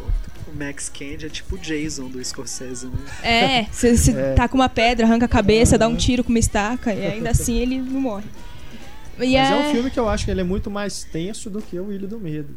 Max 0.56 0.88
Candy 0.88 1.26
é 1.26 1.28
tipo 1.28 1.54
o 1.56 1.58
Jason 1.58 2.08
do 2.08 2.24
Scorsese, 2.24 2.86
né? 2.86 2.98
É, 3.22 3.64
você 3.70 3.96
se 3.96 4.10
É. 4.16 4.34
tá 4.34 4.48
com 4.48 4.56
uma 4.56 4.68
pedra, 4.68 5.06
arranca 5.06 5.26
a 5.26 5.28
cabeça, 5.28 5.76
dá 5.78 5.86
um 5.88 5.96
tiro 5.96 6.24
com 6.24 6.30
uma 6.30 6.38
estaca 6.38 6.92
e 6.94 7.04
ainda 7.06 7.30
assim 7.30 7.56
ele 7.60 7.78
não 7.80 8.00
morre. 8.00 8.24
E 9.18 9.34
Mas 9.36 9.50
é 9.50 9.54
um 9.68 9.72
filme 9.72 9.90
que 9.90 9.98
eu 9.98 10.08
acho 10.08 10.24
que 10.24 10.30
ele 10.30 10.40
é 10.40 10.44
muito 10.44 10.70
mais 10.70 11.04
tenso 11.04 11.48
do 11.48 11.62
que 11.62 11.78
o 11.78 11.90
Ilha 11.92 12.06
do 12.06 12.18
Medo. 12.20 12.54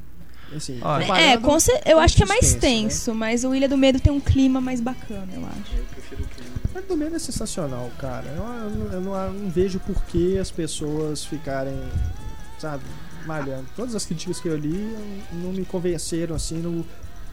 Assim. 0.55 0.79
É, 0.81 1.37
cer- 1.59 1.81
eu 1.85 1.97
com 1.97 2.01
acho 2.01 2.15
que 2.17 2.23
é 2.23 2.25
mais 2.25 2.53
né? 2.55 2.59
tenso, 2.59 3.13
mas 3.13 3.43
o 3.43 3.53
Ilha 3.53 3.69
do 3.69 3.77
Medo 3.77 3.99
tem 3.99 4.11
um 4.11 4.19
clima 4.19 4.59
mais 4.59 4.81
bacana, 4.81 5.27
eu 5.33 5.45
acho. 5.45 5.77
Eu 5.77 5.83
prefiro. 5.85 6.23
O 6.23 6.77
Ilha 6.77 6.81
do 6.87 6.97
Medo 6.97 7.15
é 7.15 7.19
sensacional, 7.19 7.89
cara. 7.99 8.25
Eu, 8.35 8.43
eu 8.43 8.69
não- 8.71 8.93
eu 8.93 9.01
não, 9.01 9.15
eu 9.25 9.33
não 9.33 9.49
vejo 9.49 9.79
por 9.79 10.03
que 10.05 10.37
as 10.39 10.49
pessoas 10.49 11.23
ficarem, 11.23 11.79
sabe, 12.57 12.83
malhando. 13.27 13.67
Todas 13.75 13.93
as 13.95 14.05
críticas 14.05 14.39
que 14.39 14.47
eu 14.47 14.57
li 14.57 14.91
não 15.33 15.51
me 15.53 15.63
convenceram, 15.65 16.35
assim, 16.35 16.57
no- 16.57 16.83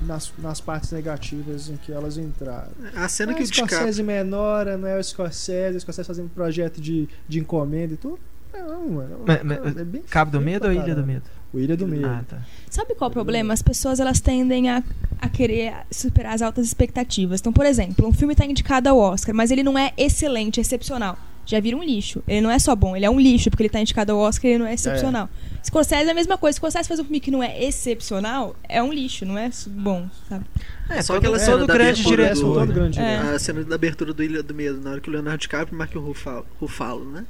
nas, 0.03 0.33
nas 0.39 0.61
partes 0.61 0.91
negativas 0.93 1.69
em 1.69 1.77
que 1.77 1.93
elas 1.93 2.19
entraram. 2.19 2.71
A 2.95 3.09
cena 3.09 3.33
é 3.33 3.35
que 3.35 3.43
o 3.43 3.47
DiCaprio. 3.47 3.77
Scorsese 3.77 4.03
menor, 4.03 4.67
não 4.79 4.89
é 4.89 4.99
o 4.99 5.03
Scorsese, 5.03 5.77
o 5.77 5.81
Scorsese 5.81 6.07
fazendo 6.07 6.29
projeto 6.31 6.81
de, 6.81 7.09
de 7.29 7.39
encomenda 7.39 7.95
e 7.95 7.97
tudo. 7.97 8.19
Não, 8.53 8.89
mano. 8.89 9.21
Mas- 9.27 9.43
mas- 9.43 9.77
é 9.77 9.85
bem 9.85 10.03
Cabo 10.03 10.31
do 10.31 10.41
Medo 10.41 10.67
ou 10.67 10.73
Ilha 10.73 10.95
do. 10.95 11.07
Medo? 11.07 11.25
O 11.53 11.59
Ilha 11.59 11.77
do 11.77 11.87
Medo. 11.87 12.07
Ah, 12.07 12.25
tá. 12.27 12.39
Sabe 12.71 12.95
qual 12.95 13.09
é 13.09 13.11
o 13.11 13.13
problema? 13.13 13.53
As 13.53 13.63
pessoas 13.63 14.01
elas 14.01 14.19
tendem 14.21 14.71
a, 14.71 14.83
a 15.21 15.29
querer 15.29 15.75
superar 15.91 16.35
as 16.35 16.43
altas 16.43 16.67
expectativas. 16.67 17.41
Então, 17.41 17.53
por 17.53 17.65
exemplo, 17.67 18.07
um 18.09 18.13
filme 18.13 18.35
tá 18.35 18.45
indicado 18.47 18.89
ao 18.89 18.99
Oscar, 18.99 19.35
mas 19.35 19.51
ele 19.51 19.63
não 19.63 19.79
é 19.79 19.93
excelente, 19.97 20.61
excepcional. 20.61 21.19
Já 21.47 21.61
vira 21.61 21.77
um 21.77 21.83
lixo. 21.83 22.23
Ele 22.27 22.41
não 22.43 22.51
é 22.51 22.59
só 22.59 22.75
bom, 22.75 22.97
ele 22.97 23.07
é 23.07 23.11
um 23.11 23.19
lixo, 23.21 23.49
porque 23.51 23.63
ele 23.63 23.71
tá 23.71 23.81
indicado 23.81 24.13
ao 24.13 24.19
Oscar 24.19 24.51
e 24.51 24.55
ele 24.55 24.59
não 24.59 24.67
é 24.67 24.75
excepcional. 24.75 25.31
Scorsese 25.65 26.09
é 26.09 26.11
a 26.11 26.15
mesma 26.15 26.37
coisa. 26.37 26.57
Scorsese 26.57 26.87
faz 26.89 26.99
um 27.01 27.05
filme 27.05 27.21
que 27.21 27.31
não 27.31 27.43
é 27.43 27.63
excepcional, 27.65 28.55
é 28.69 28.83
um 28.83 28.93
lixo, 28.93 29.25
não 29.25 29.39
é 29.39 29.49
bom, 29.69 30.09
sabe? 30.29 30.45
É, 30.91 31.01
Só 31.03 31.15
todo, 31.15 31.23
aquela 31.23 31.39
todo 31.39 31.45
cena 31.47 31.67
da 31.67 31.75
grande 31.75 32.03
diretor. 32.05 32.35
do- 32.35 32.55
todo 32.55 32.73
grande 32.73 32.99
É. 33.01 33.17
A 33.17 33.39
cena 33.39 33.63
da 33.65 33.75
abertura 33.77 34.13
do 34.13 34.23
Ilha 34.23 34.43
do 34.43 34.55
Medo, 34.55 34.81
na 34.81 34.91
hora 34.91 35.01
que 35.01 35.09
o 35.09 35.13
Leonardo 35.13 35.39
DiCaprio 35.41 35.77
marca 35.79 35.99
o 35.99 36.03
Rufalo, 36.03 36.47
Rufalo 36.61 37.05
né? 37.11 37.25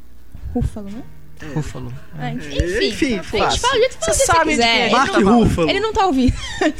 Rúfalo, 0.54 0.88
né? 0.90 1.02
Rúfalo. 1.54 1.92
Ah, 2.18 2.30
É, 2.30 2.32
enfim, 2.34 2.86
enfim, 2.88 3.14
a 3.14 3.16
gente 3.50 3.60
fácil. 3.60 3.60
Você 4.00 4.24
sabe 4.24 4.52
de 4.52 4.58
quem 4.62 4.66
é. 4.68 4.84
Ele 4.86 4.92
Mark 4.92 5.18
não- 5.18 5.38
Ruffalo. 5.44 5.68
Ele 5.70 5.80
não 5.80 5.92
tá 5.92 6.06
ouvindo. 6.06 6.32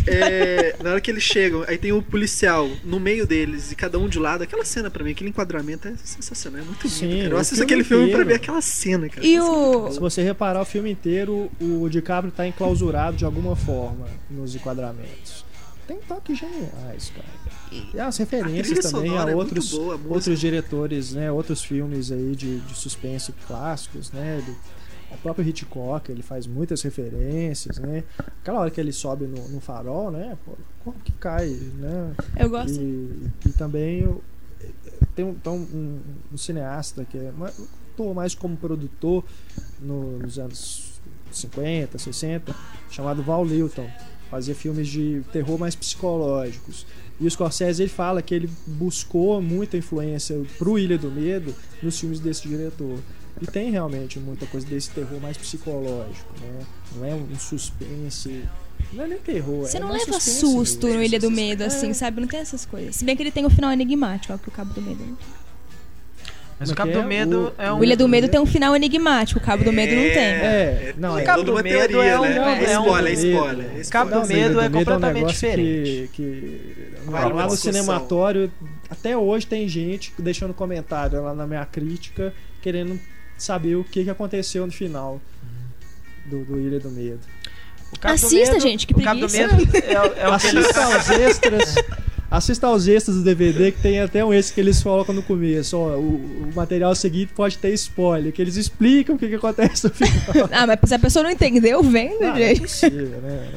É, 0.06 0.74
na 0.82 0.90
hora 0.92 1.00
que 1.00 1.10
eles 1.10 1.22
chegam, 1.22 1.64
aí 1.68 1.76
tem 1.76 1.92
o 1.92 2.00
policial 2.02 2.68
no 2.84 2.98
meio 2.98 3.26
deles 3.26 3.70
e 3.72 3.74
cada 3.76 3.98
um 3.98 4.08
de 4.08 4.18
lado. 4.18 4.42
Aquela 4.42 4.64
cena 4.64 4.90
pra 4.90 5.04
mim, 5.04 5.10
aquele 5.10 5.30
enquadramento 5.30 5.88
é 5.88 5.92
sensacional, 6.02 6.60
é 6.60 6.64
muito 6.64 6.88
Sim, 6.88 7.06
lindo, 7.06 7.22
cara. 7.24 7.34
Eu 7.34 7.38
assisto 7.38 7.62
aquele 7.64 7.84
filme 7.84 8.10
pra 8.10 8.24
ver 8.24 8.34
aquela 8.34 8.60
cena, 8.60 9.08
cara. 9.08 9.26
E 9.26 9.36
é 9.36 9.42
o. 9.42 9.90
Se 9.92 10.00
você 10.00 10.22
reparar 10.22 10.62
o 10.62 10.64
filme 10.64 10.90
inteiro, 10.90 11.50
o 11.60 11.88
DiCaprio 11.88 12.32
tá 12.32 12.46
enclausurado 12.46 13.16
de 13.16 13.24
alguma 13.24 13.54
forma 13.56 14.06
nos 14.30 14.54
enquadramentos. 14.54 15.44
Tem 15.86 15.98
toques 16.08 16.38
geniais, 16.38 17.12
cara. 17.14 17.28
E 17.72 17.98
as 18.00 18.18
A 18.18 18.22
referências 18.24 18.78
trilha 18.78 18.82
também 18.92 19.18
a 19.18 19.28
é 19.30 19.34
outros, 19.34 19.72
muito 19.72 19.84
boa, 19.84 19.94
a 20.10 20.14
outros 20.14 20.38
diretores, 20.40 21.12
né? 21.12 21.30
Outros 21.32 21.62
filmes 21.64 22.10
aí 22.12 22.34
de, 22.36 22.60
de 22.60 22.74
suspense 22.76 23.32
clássicos, 23.46 24.10
né? 24.12 24.42
Do, 24.44 24.52
o 25.14 25.18
próprio 25.18 25.46
Hitchcock, 25.48 26.10
ele 26.10 26.22
faz 26.22 26.46
muitas 26.46 26.82
referências, 26.82 27.78
né? 27.78 28.02
Aquela 28.18 28.60
hora 28.60 28.70
que 28.70 28.80
ele 28.80 28.92
sobe 28.92 29.26
no, 29.26 29.48
no 29.48 29.60
farol, 29.60 30.10
né? 30.10 30.36
Pô, 30.44 30.52
como 30.84 30.96
que 31.00 31.12
cai, 31.12 31.48
né? 31.48 32.12
Eu 32.38 32.50
gosto. 32.50 32.80
E, 32.80 33.30
e 33.46 33.52
também 33.52 34.00
eu- 34.00 34.22
tem 35.14 35.24
um, 35.24 35.34
tem 35.34 35.52
um, 35.52 36.00
um 36.32 36.36
cineasta 36.36 37.04
que 37.04 37.16
é, 37.18 37.32
atuou 37.92 38.14
mais 38.14 38.34
como 38.34 38.56
produtor 38.56 39.24
no- 39.80 40.18
nos 40.18 40.38
anos 40.38 41.00
50, 41.30 41.98
60, 41.98 42.54
chamado 42.90 43.22
Val 43.22 43.44
Lewton. 43.44 43.88
Fazia 44.30 44.54
filmes 44.56 44.88
de 44.88 45.22
terror 45.32 45.56
mais 45.58 45.76
psicológicos. 45.76 46.84
E 47.18 47.26
o 47.26 47.30
Scorsese 47.30 47.82
ele 47.82 47.90
fala 47.90 48.20
que 48.20 48.34
ele 48.34 48.50
buscou 48.66 49.40
muita 49.40 49.76
influência 49.76 50.40
pro 50.58 50.78
Ilha 50.78 50.98
do 50.98 51.10
Medo 51.10 51.54
nos 51.82 51.98
filmes 51.98 52.20
desse 52.20 52.46
diretor. 52.46 52.98
E 53.40 53.46
tem 53.46 53.70
realmente 53.70 54.18
muita 54.18 54.46
coisa 54.46 54.66
desse 54.66 54.90
terror 54.90 55.20
mais 55.20 55.36
psicológico, 55.36 56.32
né? 56.40 56.66
Não 56.96 57.04
é 57.04 57.14
um 57.14 57.38
suspense. 57.38 58.44
Não 58.92 59.04
é 59.04 59.08
nem 59.08 59.18
terror. 59.18 59.66
Você 59.66 59.78
é 59.78 59.80
não 59.80 59.90
leva 59.90 60.20
susto 60.20 60.86
mesmo. 60.86 60.98
no 61.00 61.04
Ilha 61.04 61.18
do 61.18 61.30
Medo, 61.30 61.62
É. 61.62 61.66
assim, 61.66 61.92
sabe? 61.92 62.20
Não 62.20 62.28
tem 62.28 62.40
essas 62.40 62.64
coisas. 62.66 62.96
Se 62.96 63.04
bem 63.04 63.16
que 63.16 63.22
ele 63.22 63.30
tem 63.30 63.44
um 63.44 63.50
final 63.50 63.72
enigmático, 63.72 64.32
ó, 64.32 64.38
que 64.38 64.48
o 64.48 64.52
Cabo 64.52 64.72
do 64.74 64.82
Medo. 64.82 65.02
né? 65.04 65.14
Mas 66.58 66.70
o 66.70 66.72
é 66.72 66.74
Cabo 66.74 66.90
que 66.90 66.96
do 66.96 67.02
é? 67.02 67.06
Medo 67.06 67.52
O- 67.58 67.62
é 67.62 67.70
um. 67.72 67.78
O 67.78 67.84
Ilha 67.84 67.96
do 67.96 68.08
Medo 68.08 68.28
tem 68.28 68.40
um 68.40 68.46
final 68.46 68.74
enigmático, 68.74 69.38
o 69.38 69.42
Cabo 69.42 69.62
do 69.62 69.72
Medo 69.72 69.94
não 69.94 70.02
tem. 70.02 70.16
É, 70.16 70.94
não, 70.96 71.10
não, 71.10 71.18
é. 71.18 71.22
é 71.22 71.24
Cabo 71.26 71.42
do 71.42 71.54
Medo 71.54 71.68
teoria, 71.88 72.04
é 72.10 72.18
um- 72.18 72.22
né? 72.22 72.64
é 72.72 72.78
um- 72.78 72.82
spoiler, 72.84 73.12
é 73.12 73.14
spoiler. 73.14 73.66
é 73.78 73.84
Cabo 73.90 74.10
do 74.20 74.26
Medo 74.26 74.60
é 74.60 74.68
completamente 74.70 75.26
diferente. 75.28 76.10
Que, 76.14 76.92
lá 77.08 77.44
no 77.46 77.50
cinematório, 77.56 78.50
até 78.88 79.16
hoje 79.16 79.46
tem 79.46 79.68
gente 79.68 80.14
deixando 80.18 80.54
comentário 80.54 81.22
lá 81.22 81.34
na 81.34 81.46
minha 81.46 81.64
crítica, 81.66 82.32
querendo 82.62 82.98
saber 83.36 83.74
o 83.76 83.84
que, 83.84 84.04
que 84.04 84.08
aconteceu 84.10 84.64
no 84.64 84.72
final 84.72 85.20
do, 86.24 86.42
do 86.44 86.58
Ilha 86.58 86.80
do 86.80 86.90
Medo. 86.90 87.20
O 87.92 87.98
Cabo 88.00 88.14
do 88.18 88.26
Assista, 88.26 88.54
Medo- 88.54 88.62
gente, 88.62 88.86
que 88.86 88.94
O 88.94 89.02
Cabo 89.02 89.20
do 89.20 89.28
preguiça. 89.28 89.56
Medo 89.56 89.76
é, 89.76 90.00
o- 90.00 90.04
é 90.04 90.28
o 90.28 90.32
eles. 90.34 90.56
Assista 90.66 90.84
aos 90.84 91.10
extras. 91.10 91.74
Assista 92.30 92.66
aos 92.66 92.88
extras 92.88 93.16
do 93.16 93.22
DVD, 93.22 93.70
que 93.70 93.80
tem 93.80 94.00
até 94.00 94.24
um 94.24 94.32
extra 94.34 94.54
que 94.56 94.60
eles 94.60 94.82
colocam 94.82 95.14
no 95.14 95.22
começo. 95.22 95.76
Ó, 95.78 95.96
o, 95.96 96.16
o 96.50 96.52
material 96.54 96.94
seguinte 96.94 97.32
pode 97.34 97.56
ter 97.58 97.72
spoiler, 97.74 98.32
que 98.32 98.42
eles 98.42 98.56
explicam 98.56 99.14
o 99.14 99.18
que, 99.18 99.28
que 99.28 99.36
acontece 99.36 99.84
no 99.84 99.90
final. 99.94 100.48
Ah, 100.52 100.66
mas 100.66 100.78
se 100.84 100.94
a 100.94 100.98
pessoa 100.98 101.22
não 101.22 101.30
entendeu, 101.30 101.82
vendo, 101.82 102.22
Ah, 102.24 102.28
não 102.30 102.36
é 102.36 102.48
gente. 102.48 102.62
possível, 102.62 103.20
né? 103.20 103.48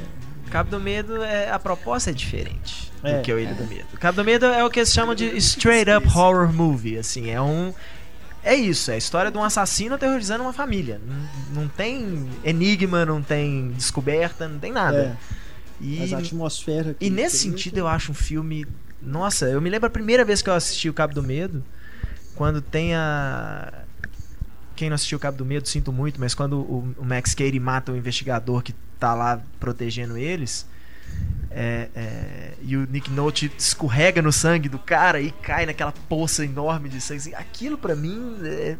Cabo 0.52 0.72
do 0.72 0.80
Medo, 0.80 1.22
é, 1.24 1.50
a 1.52 1.60
proposta 1.60 2.10
é 2.10 2.14
diferente 2.14 2.92
É, 3.04 3.18
do 3.18 3.22
que 3.22 3.32
o 3.32 3.40
Ilha 3.40 3.54
do 3.54 3.68
Medo. 3.68 3.86
Cabo 4.00 4.16
do 4.18 4.26
Medo 4.26 4.46
é 4.46 4.64
o 4.64 4.70
que 4.70 4.80
eles 4.80 4.92
chamam 4.92 5.14
de 5.16 5.26
straight 5.38 5.90
up 5.92 6.08
horror 6.08 6.52
movie, 6.54 6.98
assim, 6.98 7.30
é 7.30 7.42
um 7.42 7.74
é 8.42 8.56
isso, 8.56 8.90
é 8.90 8.94
a 8.94 8.98
história 8.98 9.30
de 9.30 9.38
um 9.38 9.44
assassino 9.44 9.96
aterrorizando 9.96 10.44
uma 10.44 10.54
família. 10.54 11.00
Não, 11.06 11.64
não 11.64 11.68
tem 11.68 12.26
enigma, 12.44 13.06
não 13.06 13.22
tem 13.22 13.70
descoberta, 13.72 14.48
não 14.48 14.58
tem 14.58 14.72
nada. 14.72 14.98
É, 14.98 15.39
E, 15.82 15.98
mas 16.00 16.14
a 16.14 16.18
atmosfera 16.18 16.94
que 16.94 17.06
e 17.06 17.10
nesse 17.10 17.38
sentido 17.38 17.78
eu 17.78 17.88
acho 17.88 18.12
um 18.12 18.16
filme. 18.16 18.66
Nossa, 19.02 19.46
eu 19.46 19.62
me 19.62 19.70
lembro 19.70 19.88
a 19.88 19.90
primeira 19.90 20.26
vez 20.26 20.42
que 20.42 20.50
eu 20.50 20.54
assisti 20.54 20.90
o 20.90 20.94
Cabo 20.94 21.14
do 21.14 21.24
Medo, 21.24 21.64
quando 22.36 22.62
tem 22.62 22.96
a. 22.96 23.86
Quem 24.76 24.90
não 24.90 24.96
assistiu 24.96 25.18
o 25.18 25.22
Cabo 25.22 25.38
do 25.38 25.46
Medo, 25.46 25.68
sinto 25.68 25.92
muito, 25.92 26.20
mas 26.20 26.34
quando 26.34 26.60
o, 26.60 26.94
o 26.98 27.06
Max 27.06 27.34
Cady 27.34 27.60
mata 27.60 27.92
o 27.92 27.98
investigador 27.98 28.62
que 28.62 28.74
tá 28.98 29.14
lá 29.14 29.42
protegendo 29.60 30.18
eles. 30.18 30.66
É, 31.62 31.90
é, 31.94 32.54
e 32.62 32.78
o 32.78 32.88
Nick 32.90 33.12
Note 33.12 33.52
escorrega 33.58 34.22
no 34.22 34.32
sangue 34.32 34.70
do 34.70 34.80
cara 34.80 35.20
e 35.20 35.30
cai 35.32 35.66
naquela 35.66 35.92
poça 36.08 36.46
enorme 36.46 36.88
de 36.88 37.02
sangue. 37.02 37.20
assim, 37.20 37.34
aquilo 37.36 37.78
pra 37.78 37.96
mim 37.98 38.38
é, 38.44 38.78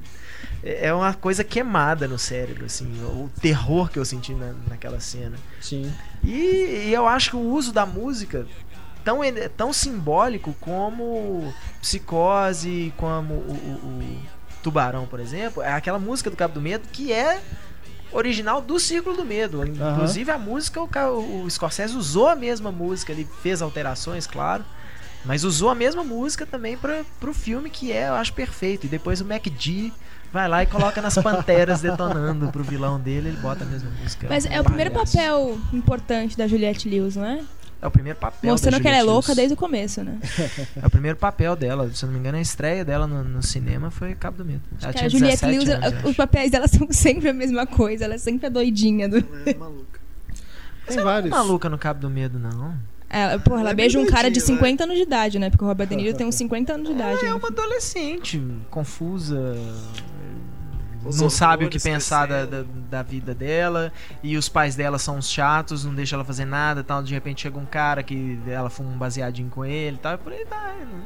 é 0.64 0.94
uma 0.94 1.14
coisa 1.14 1.44
queimada 1.44 2.08
no 2.08 2.18
cérebro, 2.18 2.66
assim, 2.66 2.86
o 3.04 3.30
terror 3.42 3.90
que 3.90 4.00
eu 4.00 4.06
senti 4.06 4.34
na, 4.34 4.54
naquela 4.70 5.00
cena. 5.02 5.36
Sim. 5.60 5.92
E, 6.24 6.86
e 6.88 6.94
eu 6.94 7.06
acho 7.06 7.32
que 7.32 7.36
o 7.36 7.40
uso 7.42 7.74
da 7.74 7.86
música 7.86 8.48
tão, 9.04 9.20
tão 9.58 9.74
simbólico 9.74 10.56
como 10.62 11.54
Psicose, 11.82 12.94
como 12.96 13.34
o, 13.34 13.52
o- 13.54 13.88
o 14.00 14.18
Tubarão, 14.64 15.06
por 15.06 15.20
exemplo, 15.20 15.62
é 15.64 15.72
aquela 15.74 16.00
música 16.00 16.30
do 16.30 16.36
Cabo 16.38 16.54
do 16.54 16.62
Medo 16.62 16.88
que 16.92 17.12
é 17.12 17.42
original 18.12 18.62
do 18.62 18.80
Círculo 18.80 19.16
do 19.16 19.26
Medo. 19.26 19.66
Inclusive 19.66 20.32
a 20.32 20.38
música, 20.38 20.82
o, 20.82 21.44
o 21.44 21.50
Scorsese 21.50 21.96
usou 21.96 22.28
a 22.28 22.36
mesma 22.36 22.72
música, 22.72 23.12
ele 23.12 23.28
fez 23.42 23.62
alterações, 23.62 24.26
claro. 24.26 24.64
Mas 25.26 25.44
usou 25.44 25.70
a 25.70 25.76
mesma 25.76 26.04
música 26.04 26.46
também 26.46 26.78
para 26.78 27.04
pro 27.20 27.34
filme 27.34 27.70
que 27.70 27.92
é, 27.92 28.08
eu 28.08 28.14
acho, 28.14 28.34
perfeito. 28.34 28.86
E 28.86 28.90
depois 28.90 29.20
o 29.20 29.26
MacD 29.26 29.92
vai 30.32 30.48
lá 30.48 30.64
e 30.64 30.66
coloca 30.66 31.02
nas 31.02 31.16
panteras 31.16 31.82
detonando 31.82 32.52
pro 32.52 32.64
vilão 32.64 33.00
dele, 33.00 33.30
ele 33.30 33.38
bota 33.38 33.64
a 33.64 33.68
mesma 33.68 33.90
música. 34.02 34.28
Mas 34.30 34.46
é 34.46 34.60
o 34.62 34.64
primeiro 34.64 34.92
papel 34.92 35.60
importante 35.74 36.38
da 36.38 36.48
Juliette 36.48 36.88
Lewis, 36.88 37.16
não 37.16 37.26
é? 37.26 37.42
É 37.82 37.88
o 37.88 37.92
primeiro 37.92 38.20
papel. 38.20 38.52
Mostrando 38.52 38.76
da 38.76 38.82
que 38.82 38.88
ela 38.88 38.98
é 38.98 39.04
louca 39.04 39.34
desde 39.34 39.54
o 39.54 39.58
começo, 39.58 40.04
né? 40.04 40.18
É 40.82 40.86
o 40.86 40.90
primeiro 40.90 41.18
papel 41.18 41.56
dela. 41.56 41.90
Se 41.94 42.04
eu 42.04 42.08
não 42.08 42.14
me 42.14 42.20
engano, 42.20 42.38
a 42.38 42.42
estreia 42.42 42.84
dela 42.84 43.08
no, 43.08 43.24
no 43.24 43.42
cinema 43.42 43.90
foi 43.90 44.14
Cabo 44.16 44.38
do 44.38 44.46
Medo. 44.46 44.62
Ela 44.82 44.94
Cara, 44.94 45.06
a 45.06 45.10
tinha 45.10 45.10
Juliette 45.10 45.46
17 45.46 45.66
Lewis, 45.66 45.86
anos, 45.86 46.10
os 46.10 46.16
papéis 46.16 46.52
dela 46.52 46.68
são 46.70 46.88
sempre 46.92 47.30
a 47.30 47.34
mesma 47.34 47.66
coisa, 47.66 48.04
ela 48.06 48.16
é 48.16 48.18
sempre 48.18 48.48
a 48.48 48.50
doidinha 48.50 49.08
do. 49.08 49.18
Ela 49.18 49.28
é 49.46 49.54
maluca. 49.54 50.00
Tem 50.88 50.98
Não 50.98 51.04
é 51.04 51.06
vários. 51.06 51.32
maluca 51.32 51.70
no 51.70 51.78
Cabo 51.78 52.02
do 52.02 52.10
Medo, 52.10 52.38
não. 52.38 52.76
Ela, 53.10 53.40
porra, 53.40 53.62
ela 53.62 53.62
Ela 53.62 53.72
é 53.72 53.74
bem 53.74 53.86
beija 53.86 54.00
um 54.00 54.06
cara 54.06 54.30
de 54.30 54.40
doidinha, 54.40 54.58
50 54.58 54.84
anos 54.84 54.96
de 54.98 55.02
idade, 55.02 55.40
né? 55.40 55.50
Porque 55.50 55.64
o 55.64 55.68
Robert 55.68 55.88
De 55.88 55.96
Niro 55.96 56.18
tem 56.18 56.28
uns 56.28 56.36
50 56.36 56.74
anos 56.74 56.88
de 56.88 56.94
idade. 56.94 57.20
Ela 57.20 57.22
é 57.22 57.30
né? 57.30 57.34
uma 57.34 57.48
adolescente, 57.48 58.44
confusa. 58.70 59.56
Os 61.06 61.20
não 61.20 61.30
sabe 61.30 61.66
o 61.66 61.70
que 61.70 61.80
pensar 61.80 62.28
da, 62.28 62.46
da, 62.46 62.66
da 62.90 63.04
vida 63.04 63.34
dela. 63.34 63.92
E 64.22 64.38
os 64.38 64.50
pais 64.50 64.76
dela 64.76 64.98
são 64.98 65.18
uns 65.18 65.30
chatos, 65.30 65.86
não 65.86 65.94
deixam 65.94 66.18
ela 66.18 66.26
fazer 66.26 66.46
nada 66.46 66.84
tal. 66.84 67.02
De 67.02 67.14
repente 67.14 67.42
chega 67.42 67.58
um 67.58 67.66
cara 67.66 68.04
que 68.04 68.40
ela 68.48 68.70
fuma 68.70 68.90
um 68.90 68.98
baseadinho 68.98 69.50
com 69.50 69.66
ele 69.66 69.96
e 69.96 70.00
tal. 70.00 70.16
E 70.16 70.18
por 70.18 70.34
aí 70.34 70.46
vai. 70.50 70.76
né? 70.76 71.02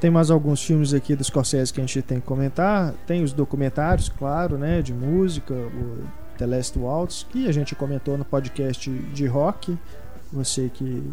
Tem 0.00 0.10
mais 0.10 0.30
alguns 0.30 0.64
filmes 0.64 0.94
aqui 0.94 1.14
do 1.14 1.22
Scorsese 1.22 1.72
que 1.72 1.80
a 1.80 1.84
gente 1.84 2.00
tem 2.00 2.20
que 2.20 2.26
comentar. 2.26 2.94
Tem 3.06 3.22
os 3.22 3.32
documentários, 3.32 4.08
claro, 4.08 4.56
né, 4.56 4.80
de 4.80 4.94
música, 4.94 5.52
o 5.52 6.04
The 6.38 6.46
Last 6.46 6.78
Waltz, 6.78 7.26
que 7.28 7.46
a 7.46 7.52
gente 7.52 7.74
comentou 7.74 8.16
no 8.16 8.24
podcast 8.24 8.88
de 8.88 9.26
rock. 9.26 9.76
Você 10.32 10.70
que 10.72 11.04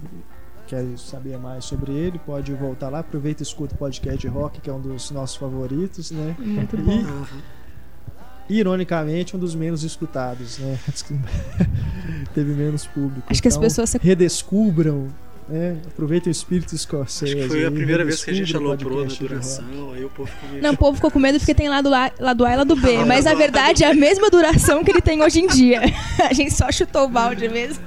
quer 0.67 0.85
saber 0.97 1.37
mais 1.37 1.65
sobre 1.65 1.91
ele, 1.93 2.19
pode 2.19 2.53
voltar 2.53 2.89
lá, 2.89 2.99
aproveita 2.99 3.41
e 3.41 3.45
escuta 3.45 3.73
o 3.73 3.77
podcast 3.77 4.19
de 4.19 4.27
rock, 4.27 4.59
que 4.61 4.69
é 4.69 4.73
um 4.73 4.79
dos 4.81 5.09
nossos 5.11 5.35
favoritos, 5.37 6.11
né? 6.11 6.35
Muito 6.39 6.75
E, 6.75 6.79
bom. 6.79 7.03
ironicamente, 8.49 9.35
um 9.35 9.39
dos 9.39 9.55
menos 9.55 9.83
escutados, 9.83 10.57
né? 10.59 10.77
Teve 12.33 12.53
menos 12.53 12.85
público. 12.87 13.23
Acho 13.29 13.41
que 13.41 13.47
as 13.47 13.55
Então, 13.55 13.61
pessoas 13.63 13.89
se- 13.89 13.99
redescubram, 14.01 15.07
né? 15.49 15.77
Aproveitem 15.87 16.29
o 16.29 16.31
espírito 16.31 16.77
Scorsese. 16.77 17.33
Acho 17.33 17.41
que 17.43 17.47
foi 17.49 17.65
a 17.65 17.71
primeira 17.71 18.03
vez 18.05 18.23
que 18.23 18.31
a 18.31 18.33
gente 18.33 18.55
aloprou 18.55 19.05
na 19.05 19.13
duração, 19.13 19.91
aí 19.93 20.03
o 20.05 20.09
povo 20.09 20.29
ficou 20.29 20.49
meio 20.49 20.63
Não, 20.63 20.71
o 20.73 20.77
povo 20.77 20.95
ficou 20.95 21.11
com 21.11 21.19
medo 21.19 21.39
porque 21.39 21.53
tem 21.55 21.69
lado 21.69 21.93
A, 21.93 22.11
lado 22.19 22.45
A 22.45 22.53
e 22.53 22.55
lado 22.57 22.75
B. 22.75 22.97
Ah, 22.97 23.05
Mas 23.05 23.25
na 23.25 23.33
verdade 23.33 23.83
é 23.83 23.89
a 23.89 23.93
mesma 23.93 24.29
duração 24.29 24.83
que 24.83 24.91
ele 24.91 25.01
tem 25.01 25.21
hoje 25.23 25.39
em 25.39 25.47
dia. 25.47 25.81
A 26.29 26.33
gente 26.33 26.53
só 26.53 26.71
chutou 26.71 27.05
o 27.05 27.09
balde 27.09 27.47
mesmo. 27.49 27.83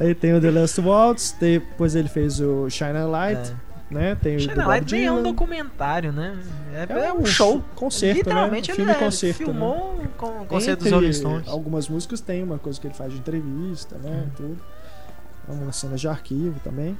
Aí 0.00 0.14
tem 0.14 0.32
o 0.34 0.40
The 0.40 0.50
Last 0.50 0.80
Waltz, 0.80 1.36
depois 1.40 1.94
ele 1.96 2.08
fez 2.08 2.40
o 2.40 2.70
Shine 2.70 2.96
a 2.98 3.06
Light, 3.06 3.52
né? 3.90 4.14
Tem 4.14 4.36
o 4.36 4.46
Bob 4.46 4.58
Light 4.66 4.92
nem 4.92 5.06
é 5.06 5.10
um 5.12 5.22
documentário, 5.24 6.12
né? 6.12 6.38
É, 6.72 6.86
É 6.92 7.06
é 7.08 7.12
um 7.12 7.22
um 7.22 7.26
show. 7.26 7.62
concerto, 7.74 8.18
Literalmente 8.18 8.68
né? 8.68 8.74
ele, 8.74 8.84
Filme 8.84 8.92
é, 8.92 9.04
concerto, 9.04 9.36
filmou 9.38 10.00
um 10.00 10.06
con- 10.16 10.44
concerto 10.46 10.78
dos 10.84 10.86
Entre 10.86 10.90
Rolling 10.94 11.12
Stones. 11.12 11.48
Algumas 11.48 11.88
músicas 11.88 12.20
tem 12.20 12.44
uma 12.44 12.58
coisa 12.58 12.80
que 12.80 12.86
ele 12.86 12.94
faz 12.94 13.12
de 13.12 13.18
entrevista, 13.18 13.96
né? 13.98 14.24
Hum. 14.26 14.30
Tudo. 14.36 14.58
Algumas 15.48 15.74
cenas 15.76 16.00
de 16.00 16.06
arquivo 16.06 16.60
também. 16.62 16.96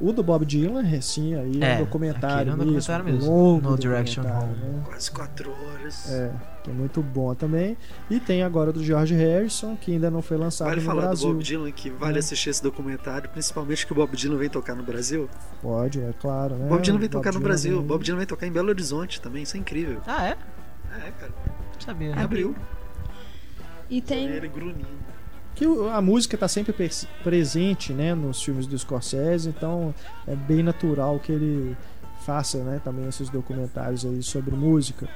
O 0.00 0.12
do 0.12 0.22
Bob 0.22 0.44
Dylan, 0.44 0.82
recém 0.82 1.34
aí, 1.34 1.62
é 1.62 1.72
É, 1.72 1.74
um 1.76 1.78
documentário 1.80 2.50
é 2.50 2.54
um 2.54 2.58
documentário 2.58 3.04
mesmo. 3.04 3.30
longo 3.30 3.70
No 3.70 3.78
Direction 3.78 4.22
Home. 4.24 4.54
né? 4.56 4.82
quase 4.84 5.10
quatro 5.10 5.50
horas. 5.50 6.10
É, 6.12 6.30
que 6.64 6.70
é 6.70 6.72
muito 6.72 7.00
bom 7.02 7.34
também. 7.34 7.76
E 8.10 8.18
tem 8.18 8.42
agora 8.42 8.72
do 8.72 8.82
George 8.82 9.14
Harrison, 9.14 9.76
que 9.76 9.92
ainda 9.92 10.10
não 10.10 10.22
foi 10.22 10.36
lançado 10.38 10.68
Vale 10.68 10.80
no 10.80 10.86
falar 10.86 11.02
Brasil. 11.02 11.28
do 11.28 11.34
Bob 11.34 11.44
Dylan 11.44 11.70
que 11.70 11.90
vale 11.90 12.16
É. 12.16 12.18
assistir 12.18 12.50
esse 12.50 12.62
documentário, 12.62 13.28
principalmente 13.30 13.86
que 13.86 13.92
o 13.92 13.94
Bob 13.94 14.16
Dylan 14.16 14.38
vem 14.38 14.48
tocar 14.48 14.74
no 14.74 14.82
Brasil. 14.82 15.28
Pode, 15.62 16.00
é 16.00 16.12
claro, 16.18 16.56
né? 16.56 16.64
O 16.66 16.68
Bob 16.70 16.82
Dylan 16.82 16.98
vem 16.98 17.08
Bob 17.08 17.12
tocar 17.18 17.30
no 17.32 17.38
Dylan 17.38 17.44
Brasil. 17.48 17.76
O 17.76 17.78
vem- 17.80 17.86
Bob 17.86 18.02
Dylan 18.02 18.18
vem 18.18 18.26
tocar 18.26 18.46
em 18.46 18.52
Belo 18.52 18.68
Horizonte 18.70 19.20
também, 19.20 19.42
isso 19.42 19.56
é 19.56 19.60
incrível. 19.60 20.00
Ah, 20.06 20.26
é? 20.26 20.36
É, 21.06 21.10
cara. 21.20 21.32
Não 21.74 21.80
sabia. 21.80 22.08
Em 22.08 22.18
abril. 22.18 22.54
E 23.90 24.00
tem. 24.00 24.26
Ele 24.28 24.48
grunindo. 24.48 25.04
que 25.54 25.66
o- 25.68 25.88
a 25.88 26.02
música 26.02 26.34
está 26.34 26.48
sempre 26.48 26.74
presente 27.22 27.92
né, 27.92 28.12
nos 28.12 28.42
filmes 28.42 28.66
do 28.66 28.76
Scorsese, 28.76 29.48
então 29.50 29.94
é 30.26 30.34
bem 30.34 30.64
natural 30.64 31.20
que 31.20 31.30
ele 31.30 31.76
faça 32.26 32.58
né, 32.64 32.80
também 32.82 33.06
esses 33.06 33.28
documentários 33.28 34.04
aí 34.04 34.20
sobre 34.20 34.52
música. 34.56 35.08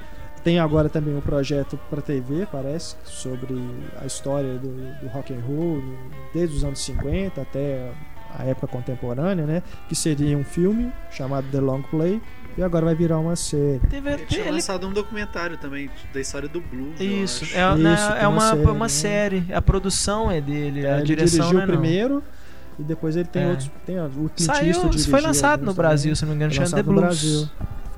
Tem 0.43 0.59
agora 0.59 0.87
também 0.89 1.15
um 1.15 1.21
projeto 1.21 1.77
para 1.89 2.01
TV, 2.01 2.47
parece, 2.51 2.95
sobre 3.03 3.59
a 4.01 4.05
história 4.05 4.53
do, 4.57 4.69
do 5.01 5.07
rock 5.09 5.33
and 5.33 5.41
roll, 5.45 5.81
desde 6.33 6.55
os 6.57 6.63
anos 6.63 6.79
50 6.79 7.41
até 7.41 7.91
a 8.37 8.43
época 8.45 8.67
contemporânea, 8.67 9.45
né? 9.45 9.63
Que 9.87 9.95
seria 9.95 10.37
um 10.37 10.43
filme 10.43 10.91
chamado 11.11 11.47
The 11.51 11.59
Long 11.59 11.81
Play 11.81 12.21
e 12.57 12.63
agora 12.63 12.85
vai 12.85 12.95
virar 12.95 13.17
uma 13.19 13.35
série. 13.35 13.79
Teve, 13.89 14.09
Ele 14.11 14.25
tinha 14.27 14.41
ele- 14.43 14.51
lançado 14.51 14.87
um 14.87 14.93
documentário 14.93 15.57
também 15.57 15.89
da 16.13 16.19
história 16.21 16.47
do 16.47 16.61
blues. 16.61 16.99
eu 16.99 17.23
Isso, 17.23 17.43
acho. 17.43 17.57
é, 17.57 17.73
Isso, 17.73 17.77
né, 17.83 18.17
é 18.21 18.27
uma 18.27 18.29
uma, 18.29 18.41
série, 18.51 18.65
uma 18.71 18.79
né? 18.85 18.89
série. 18.89 19.45
A 19.53 19.61
produção 19.61 20.31
é 20.31 20.39
dele, 20.39 20.85
É, 20.85 20.93
a 20.93 20.97
ele 20.97 21.05
direção 21.05 21.39
dirigiu 21.39 21.53
não 21.53 21.61
é 21.61 21.63
o 21.63 21.67
não. 21.67 21.73
primeiro 21.79 22.23
e 22.77 22.83
depois 22.83 23.15
ele 23.15 23.27
tem 23.27 23.43
É. 23.43 23.49
outros. 23.49 23.71
Tem 23.85 23.99
o 23.99 24.09
Clint 24.09 24.31
Saiu, 24.37 24.89
isso 24.91 25.09
foi 25.09 25.21
lançado 25.21 25.65
no 25.65 25.73
Brasil, 25.73 26.11
também. 26.13 26.15
se 26.15 26.21
não 26.25 26.29
me 26.31 26.35
engano, 26.37 26.53
chama 26.53 26.69
The 26.69 26.83
Blues. 26.83 27.49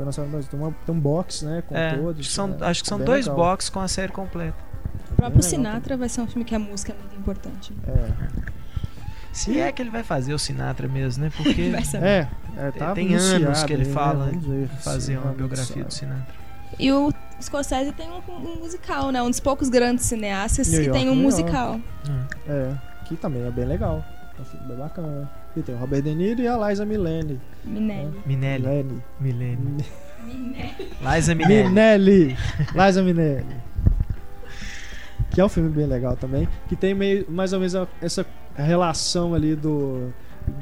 Foi 0.02 0.06
lançado 0.06 0.26
no 0.26 0.32
Brasil. 0.32 0.50
Tem, 0.50 0.60
uma- 0.60 0.72
tem 0.86 0.96
um 0.96 1.00
box, 1.00 1.46
né? 1.46 1.62
Com 1.68 1.76
É, 1.78 1.96
todos. 1.96 2.20
acho 2.22 2.30
que 2.30 2.34
são, 2.36 2.48
né, 2.48 2.58
acho 2.62 2.82
que 2.82 2.90
são 2.90 2.98
dois 3.00 3.28
legal. 3.28 3.36
boxes 3.36 3.70
com 3.70 3.80
a 3.80 3.88
série 3.88 4.12
completa. 4.12 4.58
O 5.12 5.16
próprio 5.16 5.42
Bem 5.42 5.50
legal 5.50 5.50
Sinatra 5.50 5.96
vai 5.98 6.10
ser 6.10 6.22
um 6.22 6.28
filme 6.28 6.44
que 6.44 6.56
a 6.56 6.60
música 6.60 6.92
é 6.92 6.96
muito 6.96 7.16
importante. 7.16 7.72
É. 7.88 8.42
Se 9.32 9.60
é 9.60 9.72
que 9.72 9.80
ele 9.82 9.92
vai 9.92 10.02
fazer 10.04 10.34
o 10.34 10.40
Sinatra 10.40 10.88
mesmo, 10.88 11.24
né? 11.24 11.32
Porque 11.38 11.70
Vai 11.72 11.86
saber. 11.86 12.06
É, 12.08 12.28
é, 12.58 12.72
tá 12.72 12.94
tem 12.94 13.14
anos 13.16 13.64
que 13.64 13.74
ele 13.74 13.84
aí, 13.84 13.88
né? 13.88 13.94
fala 13.94 14.32
ver 14.36 14.68
fazer 14.80 15.18
uma 15.20 15.34
biografia 15.34 15.84
do 15.84 15.94
Sinatra. 15.94 16.26
E 16.80 16.92
o 16.92 17.14
Scorsese 17.40 17.92
tem 17.92 18.10
um, 18.10 18.22
um 18.34 18.56
musical, 18.60 19.12
né? 19.12 19.22
Um 19.22 19.30
dos 19.30 19.40
poucos 19.40 19.70
grandes 19.70 20.06
cineastas 20.06 20.68
New 20.68 20.80
que 20.82 20.88
York, 20.88 21.00
tem 21.00 21.10
um 21.10 21.14
York. 21.14 21.24
musical. 21.24 21.80
É, 22.48 22.74
que 23.06 23.16
também 23.16 23.46
é 23.46 23.52
bem 23.52 23.66
legal. 23.66 24.04
É 24.38 24.42
um 24.42 24.46
filme 24.46 24.68
bem 24.68 24.78
bacana. 24.78 25.30
E 25.56 25.62
tem 25.62 25.76
o 25.76 25.78
Robert 25.78 26.02
De 26.02 26.16
Niro 26.16 26.42
e 26.42 26.48
a 26.48 26.70
Liza 26.70 26.86
Milene. 26.86 27.40
Minelli. 27.66 28.22
Minelli. 28.26 28.64
Milene. 28.68 29.02
Milene. 29.20 29.86
Minelli. 30.26 30.92
Liza 31.16 31.36
Minelli. 31.36 31.68
Minelli. 31.70 32.38
Liza 32.76 33.04
Minelli. 33.04 33.56
Que 35.32 35.42
é 35.42 35.46
um 35.46 35.50
filme 35.50 35.70
bem 35.70 35.86
legal 35.88 36.16
também. 36.16 36.48
Que 36.70 36.76
tem 36.76 36.94
meio, 36.94 37.26
mais 37.30 37.54
ou 37.54 37.60
menos 37.60 37.76
a- 37.76 37.88
essa 38.02 38.26
relação 38.56 39.34
ali 39.34 39.56
do. 39.56 40.10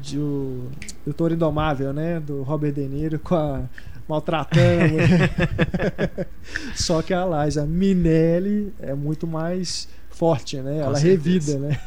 De, 0.02 0.18
o, 0.18 0.68
do 1.06 1.12
Toro 1.14 1.32
Indomável, 1.34 1.92
né? 1.92 2.20
Do 2.20 2.42
Robert 2.42 2.72
De 2.72 2.86
Niro 2.86 3.18
com 3.18 3.34
a. 3.34 3.62
Maltratando. 4.08 4.96
Só 6.74 7.00
que 7.00 7.14
a 7.14 7.24
Liza 7.44 7.64
Minelli 7.64 8.72
é 8.80 8.92
muito 8.94 9.24
mais 9.26 9.88
forte, 10.10 10.56
né? 10.58 10.78
Ela 10.78 10.96
certeza. 10.98 11.52
revida, 11.52 11.58
né? 11.58 11.78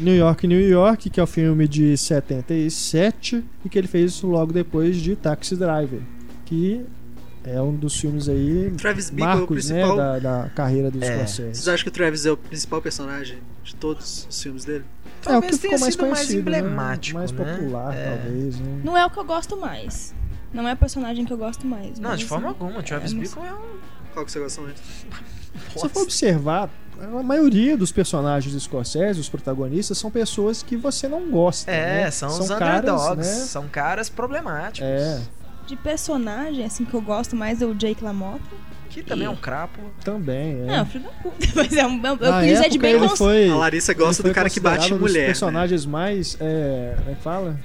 New 0.00 0.14
York, 0.16 0.46
New 0.46 0.60
York, 0.60 1.10
que 1.10 1.20
é 1.20 1.22
o 1.22 1.26
filme 1.26 1.66
de 1.68 1.96
77 1.96 3.44
e 3.64 3.68
que 3.68 3.78
ele 3.78 3.88
fez 3.88 4.12
isso 4.12 4.26
logo 4.26 4.52
depois 4.52 4.96
de 4.96 5.14
Taxi 5.16 5.56
Driver, 5.56 6.00
que 6.44 6.84
é 7.44 7.60
um 7.60 7.74
dos 7.74 7.98
filmes 7.98 8.28
aí 8.28 8.72
Travis 8.76 9.10
Bickle 9.10 9.24
é 9.30 9.34
o 9.34 9.38
marcos 9.38 9.70
né, 9.70 9.74
principal. 9.82 9.96
da, 9.96 10.18
da 10.18 10.48
carreira 10.50 10.90
do 10.90 11.02
É. 11.02 11.06
Scorsese. 11.26 11.54
Vocês 11.60 11.68
acham 11.68 11.82
que 11.84 11.88
o 11.88 11.92
Travis 11.92 12.24
é 12.26 12.30
o 12.32 12.36
principal 12.36 12.80
personagem 12.80 13.38
de 13.64 13.74
todos 13.76 14.26
os 14.30 14.42
filmes 14.42 14.64
dele? 14.64 14.84
É 14.84 15.28
o 15.28 15.32
Talvez 15.32 15.52
que 15.52 15.58
ficou 15.62 15.70
tenha 15.70 15.80
mais 15.80 15.94
sido 15.94 16.06
mais 16.08 16.28
né? 16.30 16.36
emblemático, 16.36 17.18
mais 17.18 17.32
né? 17.32 17.44
popular, 17.56 17.94
É. 17.96 18.16
talvez. 18.16 18.58
Né? 18.60 18.80
Não 18.84 18.96
é 18.96 19.04
o 19.06 19.10
que 19.10 19.18
eu 19.18 19.24
gosto 19.24 19.56
mais. 19.56 20.14
Não 20.52 20.68
é 20.68 20.72
o 20.74 20.76
personagem 20.76 21.24
que 21.24 21.32
eu 21.32 21.38
gosto 21.38 21.66
mais. 21.66 21.98
Não, 21.98 22.14
de 22.14 22.24
forma 22.26 22.50
assim, 22.50 22.58
alguma. 22.60 22.82
Travis 22.82 23.12
é, 23.12 23.16
mas- 23.16 23.28
Bickle 23.30 23.46
é 23.48 23.54
um. 23.54 23.78
Qual 24.12 24.24
que 24.26 24.32
você 24.32 24.38
gosta 24.40 24.60
mais? 24.60 24.76
Se 24.76 25.06
você 25.74 25.88
for 25.88 26.02
observar, 26.02 26.70
a 27.02 27.22
maioria 27.22 27.76
dos 27.76 27.90
personagens 27.92 28.54
do 28.54 28.60
Scorsese, 28.60 29.18
os 29.20 29.28
protagonistas, 29.28 29.98
são 29.98 30.10
pessoas 30.10 30.62
que 30.62 30.76
você 30.76 31.08
não 31.08 31.30
gosta. 31.30 31.70
É, 31.70 32.04
né? 32.04 32.10
são, 32.10 32.28
os 32.28 32.48
caras, 32.48 32.78
underdogs. 32.80 33.16
né? 33.16 33.34
São 33.46 33.68
caras 33.68 34.08
problemáticos. 34.08 34.88
É, 34.88 35.20
De 35.66 35.76
personagem, 35.76 36.64
assim, 36.64 36.84
que 36.84 36.94
eu 36.94 37.00
gosto 37.00 37.34
mais 37.36 37.60
é 37.62 37.66
o 37.66 37.74
Jake 37.74 38.02
LaMotta. 38.04 38.40
Que 38.90 39.02
também 39.02 39.22
E- 39.24 39.26
é 39.26 39.30
um 39.30 39.36
crápula. 39.36 39.88
também. 40.04 40.60
É. 40.68 40.76
Não, 40.78 40.84
filho 40.86 41.04
da 41.04 41.10
puta. 41.10 41.36
Mas 41.56 41.72
é 41.72 41.86
um. 41.86 41.96
Eu, 42.06 42.16
eu 42.20 42.30
Na 42.30 42.40
quis 42.42 42.50
dizer 42.58 42.68
de 42.68 42.78
bem 42.78 42.92
ele 42.94 43.08
foi, 43.16 43.48
A 43.48 43.56
Larissa 43.56 43.94
gosta 43.94 44.22
do 44.22 44.32
cara 44.34 44.50
que 44.50 44.60
bate 44.60 44.76
considerado 44.76 44.90
em 44.90 44.94
um 44.94 44.98
dos 44.98 45.10
mulher. 45.10 45.20
né? 45.22 45.26
personagens 45.28 45.86
mais. 45.86 46.36
É, 46.38 46.94
como 46.98 47.10
é 47.10 47.14
que 47.14 47.22
fala? 47.22 47.60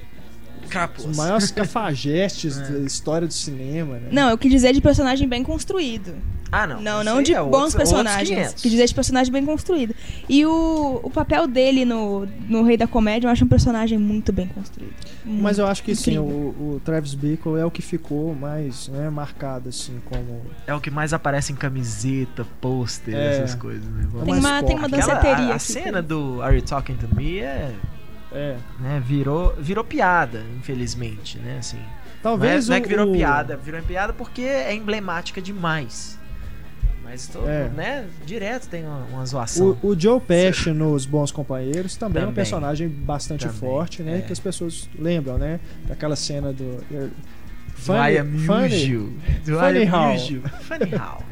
Crápulas. 0.70 1.12
Os 1.12 1.18
maiores 1.18 1.52
cafajestes 1.52 2.58
É. 2.58 2.64
da 2.72 2.80
história 2.80 3.28
do 3.28 3.34
cinema, 3.34 3.96
né? 3.98 4.08
Não, 4.12 4.30
eu 4.30 4.38
quis 4.38 4.50
dizer 4.52 4.74
de 4.74 4.80
personagem 4.82 5.28
bem 5.28 5.44
construído. 5.44 6.16
Ah, 6.52 6.66
não. 6.66 6.82
Não, 6.82 7.04
não 7.04 7.22
de 7.22 7.34
é 7.34 7.38
bons 7.40 7.46
outros- 7.46 7.74
outros 7.76 7.76
personagens. 7.76 8.30
500. 8.30 8.62
Quis 8.62 8.72
dizer 8.72 8.86
de 8.88 8.94
personagem 8.96 9.34
bem 9.34 9.46
construído. 9.46 9.94
E 10.30 10.46
o, 10.46 11.00
o 11.04 11.10
papel 11.10 11.48
dele 11.48 11.84
no, 11.84 12.26
no 12.48 12.64
Rei 12.64 12.78
da 12.78 12.88
Comédia, 12.88 13.28
eu 13.28 13.32
acho 13.32 13.44
um 13.44 13.48
personagem 13.48 13.98
muito 13.98 14.32
bem 14.32 14.48
construído. 14.48 14.94
Mas 15.26 15.58
eu 15.60 15.68
acho 15.68 15.84
que 15.84 15.94
sim, 15.96 16.18
o, 16.18 16.24
Incrível. 16.24 16.56
o 16.76 16.82
Travis 16.86 17.14
Bickle 17.14 17.58
é 17.58 17.66
o 17.66 17.72
que 17.72 17.82
ficou 17.82 18.34
mais 18.34 18.88
né, 18.88 19.10
marcado, 19.10 19.70
assim, 19.70 20.00
como. 20.06 20.42
É 20.66 20.74
o 20.74 20.80
que 20.80 20.90
mais 20.90 21.12
aparece 21.14 21.52
em 21.52 21.56
camiseta, 21.56 22.46
pôster, 22.62 23.14
É. 23.14 23.38
essas 23.40 23.56
coisas. 23.56 23.84
Né? 23.84 24.08
Tem 24.26 24.34
uma, 24.40 24.64
tem 24.64 24.76
uma. 24.78 24.88
Aquela- 24.88 24.88
danceteria 24.88 25.52
a, 25.54 25.56
a 25.56 25.60
cena 25.60 26.00
tem. 26.02 26.04
do 26.04 26.42
Are 26.42 26.56
You 26.56 26.62
Talking 26.62 26.96
to 26.96 27.14
Me 27.16 27.40
é, 27.40 27.74
É. 28.32 28.56
né, 28.80 29.02
virou, 29.06 29.54
virou 29.60 29.84
piada, 29.84 30.44
infelizmente, 30.58 31.38
né, 31.40 31.58
assim. 31.60 31.78
Talvez 32.24 32.68
não 32.68 32.76
é, 32.76 32.80
não 32.80 32.84
é 32.84 32.86
o- 32.86 32.90
que 32.90 32.90
virou 32.90 33.10
o- 33.10 33.14
piada, 33.14 33.58
virou 33.58 33.82
piada 33.84 34.14
porque 34.14 34.42
é 34.42 34.74
emblemática 34.74 35.42
demais. 35.42 36.17
Mas 37.10 37.26
todo, 37.28 37.48
É. 37.48 37.70
né, 37.70 38.06
direto 38.26 38.68
tem 38.68 38.84
uma, 38.86 39.06
uma 39.06 39.26
zoação. 39.26 39.78
O, 39.82 39.88
o 39.92 40.00
Joe 40.00 40.20
Pesci 40.20 40.72
nos 40.72 41.06
Bons 41.06 41.32
Companheiros 41.32 41.96
também, 41.96 42.18
é 42.22 42.26
um 42.26 42.30
Também. 42.30 42.36
personagem 42.36 42.90
bastante 42.90 43.46
Também, 43.46 43.60
forte, 43.62 44.04
né? 44.04 44.18
é. 44.18 44.22
Que 44.24 44.34
as 44.34 44.40
pessoas 44.40 44.90
lembram, 45.00 45.38
né? 45.38 45.60
Daquela 45.88 46.18
cena 46.18 46.52
do. 46.52 46.84
Do 47.86 47.94
I 47.94 48.18
am 48.18 48.38
funny, 48.40 49.14
Funny 49.46 49.80
I 49.80 49.88
am 49.88 49.94
how. 49.94 50.18
Funny 50.62 50.96
how. 50.96 51.24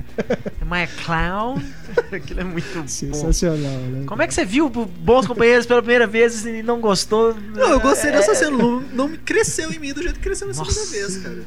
É 0.78 0.88
clown. 1.04 1.62
Aquilo 2.14 2.40
é 2.40 2.44
muito 2.46 2.74
bom. 2.74 2.88
Sensacional, 2.88 3.60
né? 3.82 4.04
Como 4.06 4.22
é 4.22 4.28
que 4.28 4.34
você 4.34 4.46
viu 4.46 4.70
Bons 4.70 5.28
Companheiros 5.28 5.66
pela 5.66 5.82
primeira 5.82 6.08
vez 6.08 6.46
e 6.46 6.64
não 6.64 6.80
gostou? 6.80 7.34
Não, 7.34 7.72
eu 7.72 7.80
gostei 7.82 8.12
dessa 8.12 8.32
É- 8.32 8.36
cena. 8.36 8.58
Não, 8.94 9.10
cresceu 9.26 9.74
em 9.74 9.80
mim 9.80 9.92
do 9.92 10.02
jeito 10.02 10.16
que 10.16 10.22
cresceu 10.24 10.48
na 10.48 10.54
segunda 10.54 10.74
Nossa. 10.74 10.92
vez, 10.92 11.18
cara. 11.18 11.44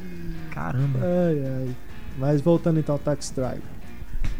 Caramba. 0.50 0.98
Ai, 1.02 1.42
ai. 1.46 1.68
Mas 2.18 2.40
voltando 2.42 2.78
então 2.80 2.94
ao 2.96 2.98
Taxi 2.98 3.32
Driver. 3.32 3.62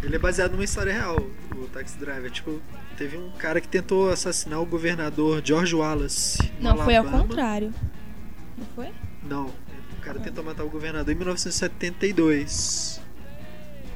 Ele 0.03 0.15
é 0.17 0.19
baseado 0.19 0.53
numa 0.53 0.65
história 0.65 0.93
real, 0.93 1.17
o 1.57 1.67
Taxi 1.69 1.99
Driver. 1.99 2.31
Tipo, 2.31 2.61
teve 2.97 3.17
um 3.17 3.31
cara 3.33 3.61
que 3.61 3.67
tentou 3.69 4.11
assassinar 4.11 4.61
o 4.61 4.67
governador 4.67 5.43
George 5.45 5.75
Wallace. 5.75 6.39
Não, 6.61 6.77
foi 6.77 6.95
ao 6.97 7.03
Alabama. 7.05 7.25
contrário. 7.25 7.75
Não 8.57 8.67
foi? 8.75 8.89
Não, 9.23 9.47
o 9.47 10.01
cara 10.01 10.21
tentou 10.21 10.45
matar 10.45 10.65
o 10.65 10.71
governador 10.71 11.13
em 11.13 11.17
1972. 11.17 13.01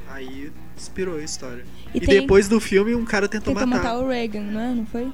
Aí 0.08 0.52
inspirou 0.76 1.16
a 1.16 1.22
história. 1.22 1.64
E 1.94 1.98
E, 1.98 2.00
tem- 2.00 2.20
depois 2.20 2.48
do 2.48 2.60
filme, 2.60 2.94
um 2.94 3.04
cara 3.04 3.28
tentou, 3.28 3.54
Tentou 3.54 3.68
matar. 3.68 3.82
matar 3.94 3.98
o 4.04 4.08
Reagan, 4.08 4.40
não 4.42 4.60
é? 4.60 4.74
Não 4.74 4.86
foi? 4.86 5.12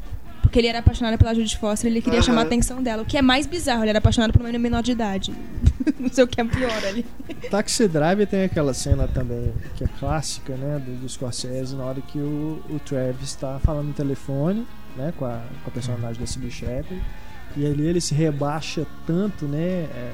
Porque 0.49 0.61
ele 0.61 0.69
era 0.69 0.79
apaixonado 0.79 1.19
pela 1.19 1.35
Judy 1.35 1.59
Foster, 1.59 1.91
ele 1.91 2.01
queria 2.01 2.20
Aham. 2.20 2.27
chamar 2.27 2.41
a 2.41 2.45
atenção 2.45 2.83
dela. 2.83 3.03
O 3.03 3.05
que 3.05 3.19
é 3.19 3.23
mais 3.23 3.47
bizarro, 3.47 3.83
ele 3.83 3.91
era 3.91 3.99
apaixonado 3.99 4.33
por 4.33 4.41
uma 4.41 4.59
menor 4.59 4.83
de 4.83 4.93
idade. 4.93 5.31
não 6.01 6.09
sei 6.11 6.25
o 6.25 6.27
que 6.27 6.41
é 6.41 6.45
pior 6.45 6.85
ali. 6.87 7.05
Taxi 7.51 7.87
Driver 7.87 8.27
tem 8.27 8.45
aquela 8.45 8.73
cena 8.73 9.07
também 9.07 9.53
que 9.77 9.85
é 9.85 9.87
clássica, 9.99 10.55
né, 10.57 10.79
do, 10.85 11.01
do 11.03 11.09
Scorsese, 11.09 11.77
na 11.77 11.85
hora 11.85 12.01
que 12.01 12.19
o, 12.19 12.62
o 12.70 12.79
Travis 12.79 13.29
está 13.29 13.59
falando 13.59 13.89
no 13.89 13.93
telefone, 13.93 14.66
né, 14.97 15.12
com 15.19 15.27
a, 15.27 15.43
com 15.62 15.69
a 15.69 15.70
personagem 15.70 16.19
da 16.19 16.27
Cybill 16.27 16.51
Shepherd, 16.51 17.03
e 17.55 17.66
ali 17.66 17.87
ele 17.87 18.01
se 18.01 18.15
rebaixa 18.15 18.87
tanto, 19.07 19.45
né, 19.45 19.59
é, 19.95 20.12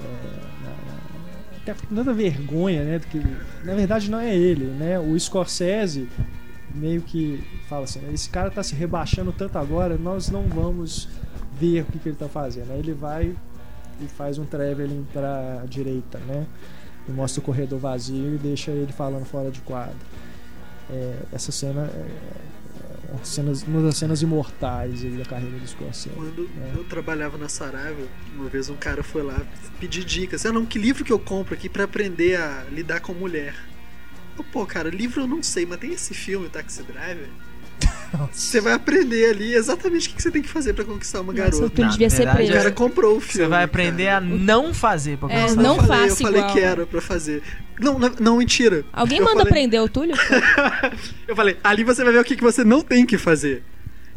na- 0.64 1.56
até 1.58 1.74
com 1.74 1.94
tanta 1.94 2.12
vergonha, 2.12 2.82
né, 2.82 3.00
que 3.10 3.22
na 3.64 3.74
verdade 3.74 4.10
não 4.10 4.18
é 4.18 4.34
ele, 4.36 4.64
né, 4.64 4.98
o 4.98 5.18
Scorsese 5.18 6.08
meio 6.74 7.00
que 7.02 7.42
fala 7.68 7.84
assim, 7.84 8.00
esse 8.12 8.28
cara 8.28 8.50
tá 8.50 8.62
se 8.62 8.74
rebaixando 8.74 9.32
tanto 9.32 9.56
agora, 9.58 9.96
nós 9.96 10.28
não 10.28 10.42
vamos 10.48 11.08
ver 11.58 11.82
o 11.82 11.84
que, 11.86 11.98
que 12.00 12.08
ele 12.08 12.16
tá 12.16 12.28
fazendo. 12.28 12.72
Aí 12.72 12.80
ele 12.80 12.92
vai 12.92 13.34
e 14.00 14.06
faz 14.08 14.38
um 14.38 14.44
traveling 14.44 15.06
pra 15.12 15.62
direita, 15.68 16.18
né? 16.18 16.46
E 17.08 17.12
mostra 17.12 17.40
o 17.40 17.44
corredor 17.44 17.78
vazio 17.78 18.34
e 18.34 18.38
deixa 18.38 18.70
ele 18.72 18.92
falando 18.92 19.24
fora 19.24 19.50
de 19.50 19.60
quadro. 19.60 19.94
É, 20.90 21.18
essa 21.32 21.52
cena 21.52 21.82
é, 21.82 22.06
é 23.08 23.12
uma, 23.12 23.24
cenas, 23.24 23.62
uma 23.62 23.82
das 23.82 23.96
cenas 23.96 24.20
imortais 24.22 25.02
da 25.16 25.24
carreira 25.24 25.56
do 25.58 25.66
Scorsese. 25.68 26.14
Quando 26.16 26.42
É. 26.60 26.76
eu 26.76 26.84
trabalhava 26.84 27.38
na 27.38 27.48
Saraiva, 27.48 28.02
uma 28.34 28.48
vez 28.48 28.68
um 28.68 28.76
cara 28.76 29.02
foi 29.02 29.22
lá 29.22 29.40
pedir 29.78 30.04
dicas. 30.04 30.44
Ah, 30.44 30.52
não, 30.52 30.66
que 30.66 30.78
livro 30.78 31.04
que 31.04 31.12
eu 31.12 31.18
compro 31.20 31.54
aqui 31.54 31.68
pra 31.68 31.84
aprender 31.84 32.36
a 32.36 32.64
lidar 32.72 33.00
com 33.00 33.12
mulher? 33.14 33.54
Pô, 34.52 34.66
cara, 34.66 34.88
livro 34.90 35.22
eu 35.22 35.26
não 35.26 35.42
sei, 35.42 35.66
mas 35.66 35.78
tem 35.78 35.92
esse 35.92 36.14
filme, 36.14 36.48
Taxi 36.48 36.82
Driver. 36.82 37.28
Você 38.32 38.60
vai 38.60 38.72
aprender 38.72 39.30
ali 39.30 39.54
exatamente 39.54 40.08
o 40.08 40.12
que 40.14 40.22
você 40.22 40.30
tem 40.30 40.40
que 40.40 40.48
fazer 40.48 40.72
pra 40.72 40.84
conquistar 40.84 41.20
uma 41.20 41.32
Nossa, 41.32 41.50
garota. 41.50 41.70
tu 41.70 41.82
Na 41.82 41.88
devia 41.90 42.08
ser 42.08 42.18
verdade, 42.18 42.36
O 42.36 42.46
preso. 42.46 42.52
cara 42.52 42.70
comprou 42.70 43.16
o 43.16 43.20
filme. 43.20 43.44
Você 43.44 43.48
vai 43.48 43.64
aprender 43.64 44.04
cara. 44.04 44.16
a 44.18 44.20
não 44.20 44.72
fazer 44.72 45.18
pra 45.18 45.32
É, 45.32 45.42
gostar. 45.42 45.60
não 45.62 45.76
eu 45.76 45.82
falei, 45.82 46.08
faça 46.08 46.12
Eu 46.22 46.26
falei 46.26 46.40
igual. 46.40 46.54
que 46.54 46.60
era 46.60 46.86
pra 46.86 47.00
fazer. 47.00 47.42
Não, 47.80 47.98
não, 47.98 48.12
não, 48.20 48.36
mentira. 48.38 48.84
Alguém 48.92 49.18
Eu 49.18 49.24
manda 49.24 49.38
falei- 49.38 49.52
prender 49.52 49.80
o 49.82 49.88
Túlio? 49.88 50.14
Eu 51.26 51.34
falei, 51.34 51.56
ali 51.64 51.82
você 51.82 52.04
vai 52.04 52.12
ver 52.12 52.20
o 52.20 52.24
que, 52.24 52.36
que 52.36 52.42
você 52.42 52.62
não 52.62 52.82
tem 52.82 53.04
que 53.04 53.18
fazer. 53.18 53.64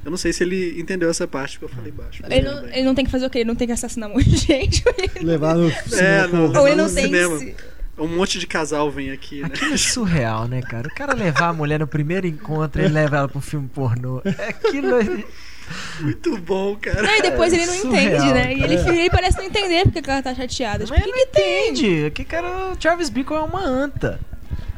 Eu 0.05 0.11
não 0.11 0.17
sei 0.17 0.31
se 0.31 0.43
ele 0.43 0.79
entendeu 0.79 1.09
essa 1.09 1.27
parte 1.27 1.57
que 1.57 1.65
eu 1.65 1.69
falei 1.69 1.91
baixo. 1.91 2.21
Ele 2.29 2.47
não, 2.47 2.67
ele 2.69 2.83
não 2.83 2.93
tem 2.95 3.03
que 3.03 3.11
fazer 3.11 3.25
o 3.25 3.29
quê? 3.31 3.39
Ele 3.39 3.47
não 3.47 3.55
tem 3.55 3.67
que 3.67 3.73
assassinar 3.73 4.09
um 4.09 4.13
monte 4.13 4.29
de 4.29 4.37
gente. 4.37 4.83
Levar 5.21 5.55
no 5.55 5.69
cinema 5.71 6.27
não. 6.27 6.45
pornô. 6.45 6.59
Ou 6.61 6.67
ele 6.67 6.75
não 6.77 6.87
no 6.87 6.93
tem 6.93 7.05
cinema. 7.05 7.39
se- 7.39 7.55
Um 7.97 8.07
monte 8.07 8.37
de 8.37 8.45
casal 8.45 8.91
vem 8.91 9.09
aqui, 9.11 9.41
né? 9.41 9.47
Aquilo 9.47 9.73
é 9.73 9.77
surreal, 9.77 10.47
né, 10.47 10.61
cara? 10.61 10.87
O 10.87 10.93
cara 10.93 11.13
levar 11.15 11.47
a 11.47 11.53
mulher 11.53 11.79
no 11.79 11.87
primeiro 11.87 12.27
encontro 12.27 12.81
e 12.81 12.87
leva 12.87 13.17
ela 13.17 13.27
pro 13.27 13.41
filme 13.41 13.67
pornô. 13.67 14.21
Aquilo 14.47 14.99
é... 14.99 15.23
Muito 15.99 16.37
bom, 16.37 16.75
cara. 16.77 17.01
Não, 17.01 17.17
e 17.17 17.21
depois 17.21 17.51
ele 17.51 17.65
não 17.65 17.73
surreal, 17.73 18.05
entende, 18.05 18.33
né? 18.33 18.53
E 18.53 18.63
ele, 18.63 18.75
ele 18.75 19.09
parece 19.09 19.37
não 19.37 19.45
entender 19.45 19.83
porque 19.83 20.01
que 20.01 20.09
ela 20.09 20.21
tá 20.21 20.33
chateada. 20.33 20.85
Tipo, 20.85 20.97
Mas 20.97 21.05
o 21.05 21.09
ele 21.09 21.13
que, 21.13 21.19
não 21.19 21.25
que 21.25 21.31
tem? 21.31 21.69
entende. 21.71 22.11
Que 22.11 22.23
cara, 22.23 22.71
o 22.71 22.75
Travis 22.77 23.09
Bickle 23.09 23.35
é 23.35 23.41
uma 23.41 23.63
anta. 23.65 24.19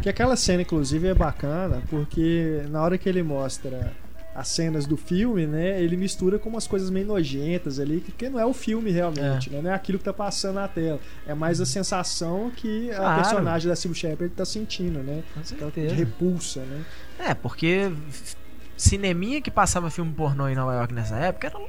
Que 0.01 0.09
aquela 0.09 0.35
cena, 0.35 0.61
inclusive, 0.61 1.09
é 1.09 1.13
bacana, 1.13 1.83
porque 1.89 2.63
na 2.69 2.81
hora 2.81 2.97
que 2.97 3.07
ele 3.07 3.21
mostra 3.21 3.91
as 4.39 4.47
cenas 4.47 4.85
do 4.85 4.95
filme, 4.95 5.45
né, 5.45 5.81
ele 5.81 5.97
mistura 5.97 6.39
com 6.39 6.47
umas 6.49 6.65
coisas 6.65 6.89
meio 6.89 7.05
nojentas 7.05 7.79
ali, 7.79 7.99
que- 7.99 8.11
que 8.11 8.29
não 8.29 8.39
é 8.39 8.45
o 8.45 8.53
filme 8.53 8.89
realmente, 8.89 9.49
né, 9.49 9.61
não 9.61 9.69
é 9.69 9.73
aquilo 9.73 9.97
que 9.99 10.05
tá 10.05 10.13
passando 10.13 10.55
na 10.55 10.67
tela, 10.67 10.99
é 11.27 11.33
mais 11.33 11.59
a 11.59 11.65
sensação 11.65 12.49
que 12.55 12.89
a 12.91 12.95
Claro. 12.95 13.15
personagem 13.15 13.67
da 13.67 13.75
Sybil 13.75 13.95
Shepard 13.95 14.33
tá 14.33 14.45
sentindo, 14.45 14.99
né, 14.99 15.23
Com 15.33 15.43
certeza. 15.43 15.93
repulsa, 15.93 16.61
né. 16.61 16.85
É, 17.19 17.33
porque 17.33 17.91
cineminha 18.77 19.41
que 19.41 19.51
passava 19.51 19.89
filme 19.89 20.13
pornô 20.13 20.47
em 20.47 20.55
Nova 20.55 20.73
York 20.73 20.93
nessa 20.93 21.15
época 21.17 21.47
era, 21.47 21.59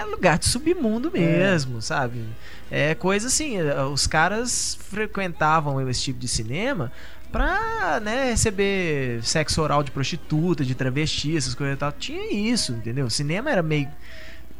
é 0.00 0.04
lugar 0.04 0.38
de 0.38 0.44
submundo 0.44 1.10
mesmo, 1.10 1.80
sabe? 1.80 2.22
É 2.70 2.94
coisa 2.94 3.28
assim, 3.28 3.56
eh, 3.56 3.82
os 3.84 4.06
caras 4.06 4.76
frequentavam 4.82 5.80
esse 5.88 6.02
tipo 6.02 6.18
de 6.18 6.28
cinema 6.28 6.92
pra, 7.30 8.00
né, 8.00 8.30
receber 8.30 9.22
sexo 9.22 9.60
oral 9.62 9.82
de 9.82 9.90
prostituta, 9.90 10.64
de 10.64 10.74
travesti, 10.74 11.36
essas 11.36 11.54
coisas 11.54 11.76
e 11.76 11.78
tal. 11.78 11.92
Tinha 11.92 12.32
isso, 12.32 12.72
entendeu? 12.72 13.06
O 13.06 13.10
cinema 13.10 13.50
era 13.50 13.62
meio... 13.62 13.88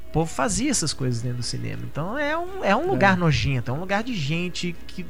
O 0.09 0.11
povo 0.11 0.31
fazia 0.31 0.71
essas 0.71 0.95
coisas 0.95 1.21
dentro 1.21 1.39
do 1.39 1.43
cinema. 1.43 1.83
Então 1.85 2.17
é 2.19 2.37
um, 2.37 2.65
é 2.65 2.75
um 2.75 2.91
lugar 2.91 3.17
nojento, 3.17 3.71
é 3.71 3.75
um 3.75 3.81
lugar 3.81 4.03
de 4.03 4.15
gente 4.15 4.75
que 4.87 5.05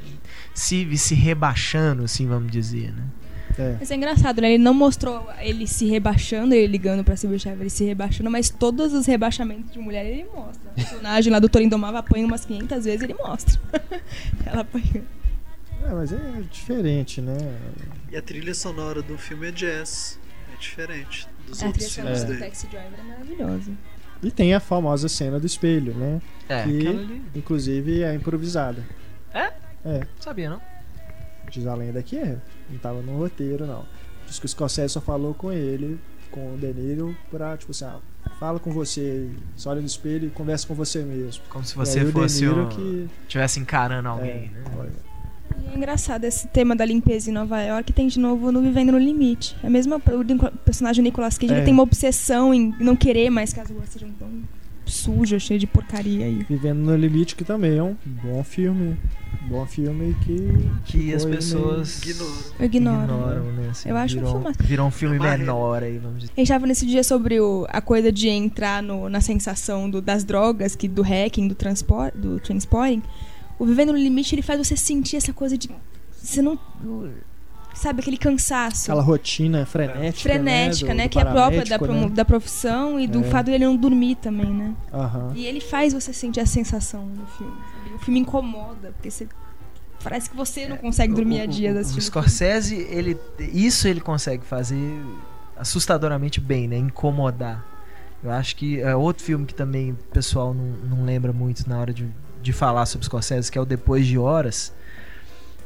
se, 0.53 0.97
se 0.99 1.15
rebaixando, 1.15 2.03
assim, 2.03 2.27
vamos 2.27 2.51
dizer, 2.51 2.93
né? 2.93 3.05
É. 3.59 3.77
Mas 3.79 3.91
é 3.91 3.97
engraçado, 3.97 4.41
né? 4.41 4.53
Ele 4.53 4.63
não 4.63 4.75
mostrou 4.75 5.29
ele 5.41 5.67
se 5.67 5.87
rebaixando, 5.87 6.55
ele 6.55 6.67
ligando 6.67 7.03
pra 7.03 7.17
Silvia 7.17 7.39
Shepard, 7.39 7.63
ele 7.63 7.71
se 7.71 7.85
rebaixando, 7.85 8.31
mas 8.31 8.51
todos 8.51 8.93
os 8.93 9.07
rebaixamentos 9.07 9.73
de 9.73 9.79
mulher 9.79 10.07
ele 10.07 10.25
mostra. 10.33 10.71
O 10.71 10.75
personagem 10.75 11.33
lá 11.33 11.39
do 11.39 11.49
Torin 11.49 11.69
Domava 11.69 11.99
apanha 11.99 12.27
umas 12.27 12.45
500 12.45 12.85
vezes, 12.85 13.03
ele 13.03 13.15
mostra. 13.15 13.61
Ela 14.47 14.61
apanha. 14.61 15.05
É, 15.89 15.95
mas 15.95 16.13
é 16.13 16.43
diferente, 16.51 17.21
né. 17.21 17.37
E 18.11 18.17
a 18.17 18.23
trilha 18.23 18.55
sonora 18.55 19.01
do 19.03 19.17
filme 19.17 19.49
é 19.49 19.51
jazz. 19.53 20.19
É 20.53 20.57
diferente 20.61 21.27
dos 21.47 21.63
A 21.63 21.67
outros 21.67 21.87
trilha 21.87 22.03
filmes 22.05 22.19
sonora 22.21 22.35
do 22.35 22.39
dele. 22.39 22.51
Taxi 22.51 22.67
Driver 22.67 22.99
é 22.99 23.03
maravilhosa. 23.03 23.73
E 24.23 24.31
tem 24.31 24.53
a 24.55 24.61
famosa 24.61 25.09
cena 25.09 25.39
do 25.39 25.47
espelho, 25.47 25.95
né, 25.95 26.21
É, 26.49 26.65
que 26.65 26.79
aquela 26.81 27.01
ali. 27.03 27.23
inclusive 27.37 28.03
é 28.03 28.13
improvisada. 28.15 28.85
É? 29.33 29.53
É. 29.85 30.07
Sabia, 30.21 30.51
não? 30.51 30.61
Diz 31.51 31.67
a 31.67 31.75
lenda 31.75 32.03
que 32.03 32.17
é. 32.19 32.37
Não 32.69 32.79
tava 32.79 33.01
no 33.01 33.17
roteiro, 33.17 33.65
não. 33.67 33.87
Diz 34.27 34.39
que 34.39 34.45
o 34.45 34.49
Scorsese 34.49 34.93
só 34.93 35.01
falou 35.01 35.33
com 35.35 35.53
ele, 35.53 35.99
com 36.31 36.55
o 36.55 36.59
De 36.59 36.73
Niro, 36.75 37.17
pra, 37.31 37.57
tipo 37.57 37.71
assim, 37.71 37.85
ah, 37.87 38.01
fala 38.41 38.59
com 38.59 38.71
você, 38.73 39.31
só 39.57 39.71
olha 39.71 39.81
no 39.81 39.87
espelho 39.87 40.27
e 40.27 40.31
conversa 40.31 40.67
com 40.67 40.75
você 40.75 41.03
mesmo. 41.03 41.43
Como 41.49 41.65
se 41.65 41.75
você 41.77 42.05
fosse 42.11 42.47
um... 42.49 42.69
que... 42.69 43.09
Tivesse 43.29 43.61
encarando 43.61 44.09
É, 44.09 44.11
alguém, 44.11 44.49
né? 44.51 44.65
olha, 44.77 44.93
é 45.73 45.77
engraçado, 45.77 46.25
esse 46.25 46.47
tema 46.49 46.75
da 46.77 46.85
limpeza 46.85 47.31
em 47.31 47.33
Nova 47.33 47.61
York 47.63 47.93
tem 47.93 48.09
de 48.09 48.19
novo 48.19 48.51
no 48.53 48.61
Vivendo 48.63 48.93
no 48.93 48.99
Limite. 48.99 49.57
É 49.63 49.69
mesmo 49.69 49.97
o 49.97 50.01
personagem 50.65 51.03
Nicolas 51.03 51.37
Cage, 51.39 51.53
É. 51.53 51.57
ele 51.57 51.65
tem 51.65 51.75
uma 51.75 51.83
obsessão 51.83 52.53
em 52.55 52.75
não 52.81 52.95
querer 52.97 53.31
mais 53.31 53.53
que 53.53 53.61
as 53.61 53.71
ruas 53.71 53.89
sejam 53.91 54.11
tão 54.19 54.29
sujas, 54.87 55.43
cheias 55.43 55.61
de 55.61 55.67
porcaria 55.67 56.25
aí. 56.25 56.47
Vivendo 56.49 56.79
no 56.79 56.97
Limite, 56.97 57.37
que 57.37 57.45
também 57.45 57.77
é 57.77 57.83
um 57.83 57.95
bom 58.07 58.43
filme. 58.43 58.97
Bom 59.47 59.65
filme 59.67 60.15
que. 60.25 60.39
Que 60.85 61.15
as 61.15 61.25
pessoas 61.25 62.03
Ignoram. 62.03 62.33
Eu 62.59 62.65
ignoro. 62.67 63.03
ignoram, 63.05 63.45
né? 63.53 63.69
Assim, 63.71 63.89
Eu 63.89 63.97
acho 63.97 64.17
um 64.17 64.21
virou, 64.21 64.41
filme- 64.43 64.57
virou 64.61 64.87
um 64.87 64.91
filme 64.91 65.17
Amarelo. 65.17 65.39
menor 65.41 65.83
aí, 65.83 65.99
vamos 65.99 66.21
dizer. 66.21 66.33
A 66.37 66.41
gente 66.41 66.49
tava 66.49 66.67
nesse 66.67 66.87
dia 66.87 67.05
sobre 67.05 67.41
o- 67.41 67.67
a 67.71 67.81
coisa 67.81 68.11
de 68.11 68.29
entrar 68.29 68.83
no- 68.83 69.09
na 69.09 69.21
sensação 69.21 69.89
do- 69.91 70.01
das 70.03 70.25
drogas, 70.25 70.75
que 70.75 70.89
do 70.89 71.03
hacking, 71.03 71.49
do, 71.49 71.55
transpor, 71.55 72.11
do 72.15 72.41
transporting. 72.41 73.03
O 73.59 73.65
Vivendo 73.65 73.93
no 73.93 73.99
Limite, 73.99 74.35
ele 74.35 74.43
faz 74.43 74.59
você 74.67 74.77
sentir 74.77 75.17
essa 75.17 75.33
coisa 75.33 75.57
de... 75.59 75.69
Você 76.23 76.41
não... 76.43 76.59
Sabe, 77.75 78.01
aquele 78.01 78.17
cansaço. 78.17 78.91
Aquela 78.91 79.03
rotina 79.03 79.65
frenética. 79.65 80.29
frenética, 80.29 80.89
né? 80.89 80.95
né? 80.95 81.03
do- 81.05 81.09
do 81.09 81.13
que 81.13 81.19
é 81.21 81.25
própria 81.25 81.65
da, 81.65 81.79
né? 81.79 82.09
da 82.09 82.25
profissão 82.25 82.99
e 82.99 83.07
do 83.07 83.21
É. 83.21 83.23
fato 83.25 83.47
dele 83.47 83.65
não 83.67 83.77
dormir 83.77 84.17
também, 84.17 84.53
né? 84.53 84.75
Aham. 84.93 85.33
E 85.37 85.47
ele 85.47 85.61
faz 85.61 85.93
você 85.93 86.13
sentir 86.13 86.41
a 86.41 86.47
sensação 86.47 87.07
no 87.07 87.25
filme. 87.27 87.53
sabe? 87.85 87.95
O 87.95 87.99
filme 88.01 88.19
incomoda, 88.21 88.91
porque 88.93 89.11
você. 89.11 89.29
Parece 90.03 90.29
que 90.31 90.37
você 90.37 90.67
não 90.67 90.77
consegue 90.77 91.15
dormir 91.15 91.41
o, 91.41 91.43
a 91.43 91.47
dias 91.47 91.95
o, 91.95 91.99
o. 91.99 92.01
Scorsese, 92.01 92.75
ele, 92.91 93.17
isso 93.53 93.87
ele 93.87 94.01
consegue 94.01 94.45
fazer 94.45 95.01
assustadoramente 95.57 96.41
bem, 96.41 96.67
né? 96.67 96.77
Incomodar. 96.79 97.65
Eu 98.23 98.33
acho 98.33 98.57
que 98.57 98.81
é 98.81 98.95
outro 98.97 99.23
filme 99.23 99.47
que 99.47 99.55
também 99.55 99.93
o 99.93 99.97
pessoal 100.13 100.53
não, 100.53 100.97
não 100.97 101.05
lembra 101.05 101.33
muito 101.33 101.69
na 101.69 101.79
hora 101.79 101.93
de, 101.95 102.09
de 102.43 102.53
falar 102.53 102.87
sobre 102.87 103.05
Scorsese, 103.07 103.51
que 103.51 103.59
é 103.59 103.61
o 103.61 103.65
Depois 103.65 104.07
de 104.07 104.19
Horas. 104.19 104.73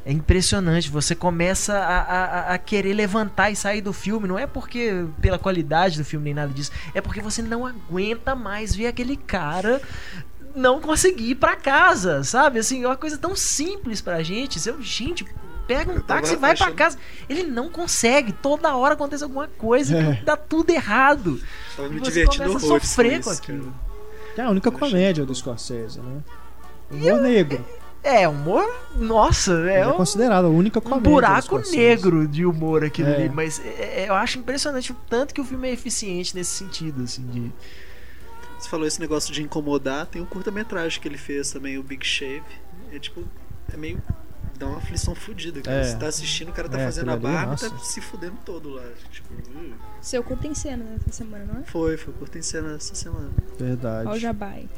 É 0.05 0.11
impressionante, 0.11 0.89
você 0.89 1.15
começa 1.15 1.73
a, 1.77 2.01
a- 2.01 2.53
a 2.53 2.57
querer 2.57 2.93
levantar 2.93 3.51
e 3.51 3.55
sair 3.55 3.79
do 3.81 3.93
filme. 3.93 4.27
Não 4.27 4.37
é 4.37 4.45
porque 4.45 5.05
pela 5.21 5.39
qualidade 5.39 5.97
do 5.97 6.03
filme 6.03 6.25
nem 6.25 6.33
nada 6.33 6.51
disso, 6.53 6.71
é 6.93 6.99
porque 6.99 7.21
você 7.21 7.41
não 7.41 7.65
aguenta 7.65 8.35
mais 8.35 8.75
ver 8.75 8.87
aquele 8.87 9.15
cara 9.15 9.81
não 10.53 10.81
conseguir 10.81 11.29
ir 11.31 11.35
pra 11.35 11.55
casa, 11.55 12.21
sabe? 12.23 12.59
Assim, 12.59 12.83
é 12.83 12.87
uma 12.87 12.97
coisa 12.97 13.17
tão 13.17 13.33
simples 13.35 14.01
pra 14.01 14.21
gente. 14.21 14.59
Você, 14.59 14.75
gente, 14.81 15.25
pega 15.65 15.89
um 15.89 15.95
Eu 15.95 16.01
táxi 16.03 16.33
e 16.33 16.35
vai 16.35 16.53
pra 16.53 16.65
achando- 16.65 16.75
casa. 16.77 16.97
Ele 17.29 17.43
não 17.43 17.69
consegue. 17.69 18.33
Toda 18.33 18.75
hora 18.75 18.95
acontece 18.95 19.23
alguma 19.23 19.47
coisa, 19.47 19.97
É. 19.97 20.21
dá 20.25 20.35
tudo 20.35 20.69
errado. 20.71 21.39
Tava 21.77 21.87
me 21.87 21.95
E 21.95 21.99
você 21.99 22.11
divertindo 22.11 22.43
começa 22.49 22.65
a 22.65 22.67
horrores 22.67 22.87
sofrer 22.89 23.17
com 23.19 23.23
com 23.23 23.31
isso, 23.31 23.41
aquilo. 23.41 23.63
cara. 23.63 24.33
Que 24.35 24.41
é 24.41 24.43
a 24.43 24.49
única 24.49 24.69
comédia 24.69 25.25
do 25.25 25.33
Scorsese, 25.33 25.99
né? 26.01 26.17
Humor 26.93 27.21
negro. 27.21 27.65
É, 28.03 28.27
humor. 28.27 28.65
Nossa, 28.97 29.53
é, 29.69 29.79
É, 29.79 29.87
um, 29.87 29.93
considerado 29.93 30.45
a 30.45 30.49
única 30.49 30.79
um 30.79 30.81
comédia. 30.81 31.03
do 31.03 31.09
buraco 31.09 31.59
negro 31.71 32.27
de 32.27 32.45
humor 32.45 32.83
aquilo 32.83 33.09
É. 33.09 33.15
ali. 33.15 33.29
Mas 33.29 33.61
é- 33.63 34.03
é- 34.03 34.09
eu 34.09 34.13
acho 34.13 34.37
impressionante 34.39 34.91
o 34.91 34.95
tanto 35.09 35.33
que 35.33 35.39
o 35.39 35.45
filme 35.45 35.69
é 35.69 35.71
eficiente 35.71 36.35
nesse 36.35 36.51
sentido, 36.51 37.03
assim, 37.03 37.25
de. 37.27 37.51
Você 38.59 38.69
falou 38.69 38.85
esse 38.85 38.99
negócio 38.99 39.33
de 39.33 39.41
incomodar, 39.41 40.05
tem 40.05 40.21
um 40.21 40.25
curta-metragem 40.25 40.99
que 41.01 41.07
ele 41.07 41.17
fez 41.17 41.51
também, 41.51 41.77
o 41.77 41.83
Big 41.83 42.05
Shave. 42.05 42.43
É 42.91 42.99
tipo, 42.99 43.23
é 43.73 43.77
meio. 43.77 44.01
dá 44.59 44.67
uma 44.67 44.77
aflição 44.77 45.15
fodida. 45.15 45.61
É. 45.69 45.83
Você 45.83 45.95
tá 45.97 46.05
assistindo, 46.07 46.49
o 46.49 46.53
cara 46.53 46.69
tá 46.69 46.79
É, 46.79 46.85
fazendo 46.85 47.09
a 47.09 47.17
barba 47.17 47.55
e 47.55 47.69
tá 47.69 47.77
se 47.79 47.99
fudendo 47.99 48.35
todo 48.45 48.69
lá. 48.69 48.83
Tipo, 49.11 49.33
uh, 49.33 49.73
Seu 49.99 50.21
curto 50.23 50.45
em 50.45 50.53
cena 50.53 50.83
nessa 50.85 51.11
semana, 51.11 51.45
não 51.51 51.61
é? 51.61 51.63
foi, 51.63 51.97
foi 51.97 52.13
curta 52.13 52.37
em 52.37 52.41
cena 52.43 52.75
essa 52.75 52.93
semana. 52.95 53.31
Verdade. 53.57 54.07
Ó 54.07 54.11
o 54.13 54.19
Jabai. 54.19 54.69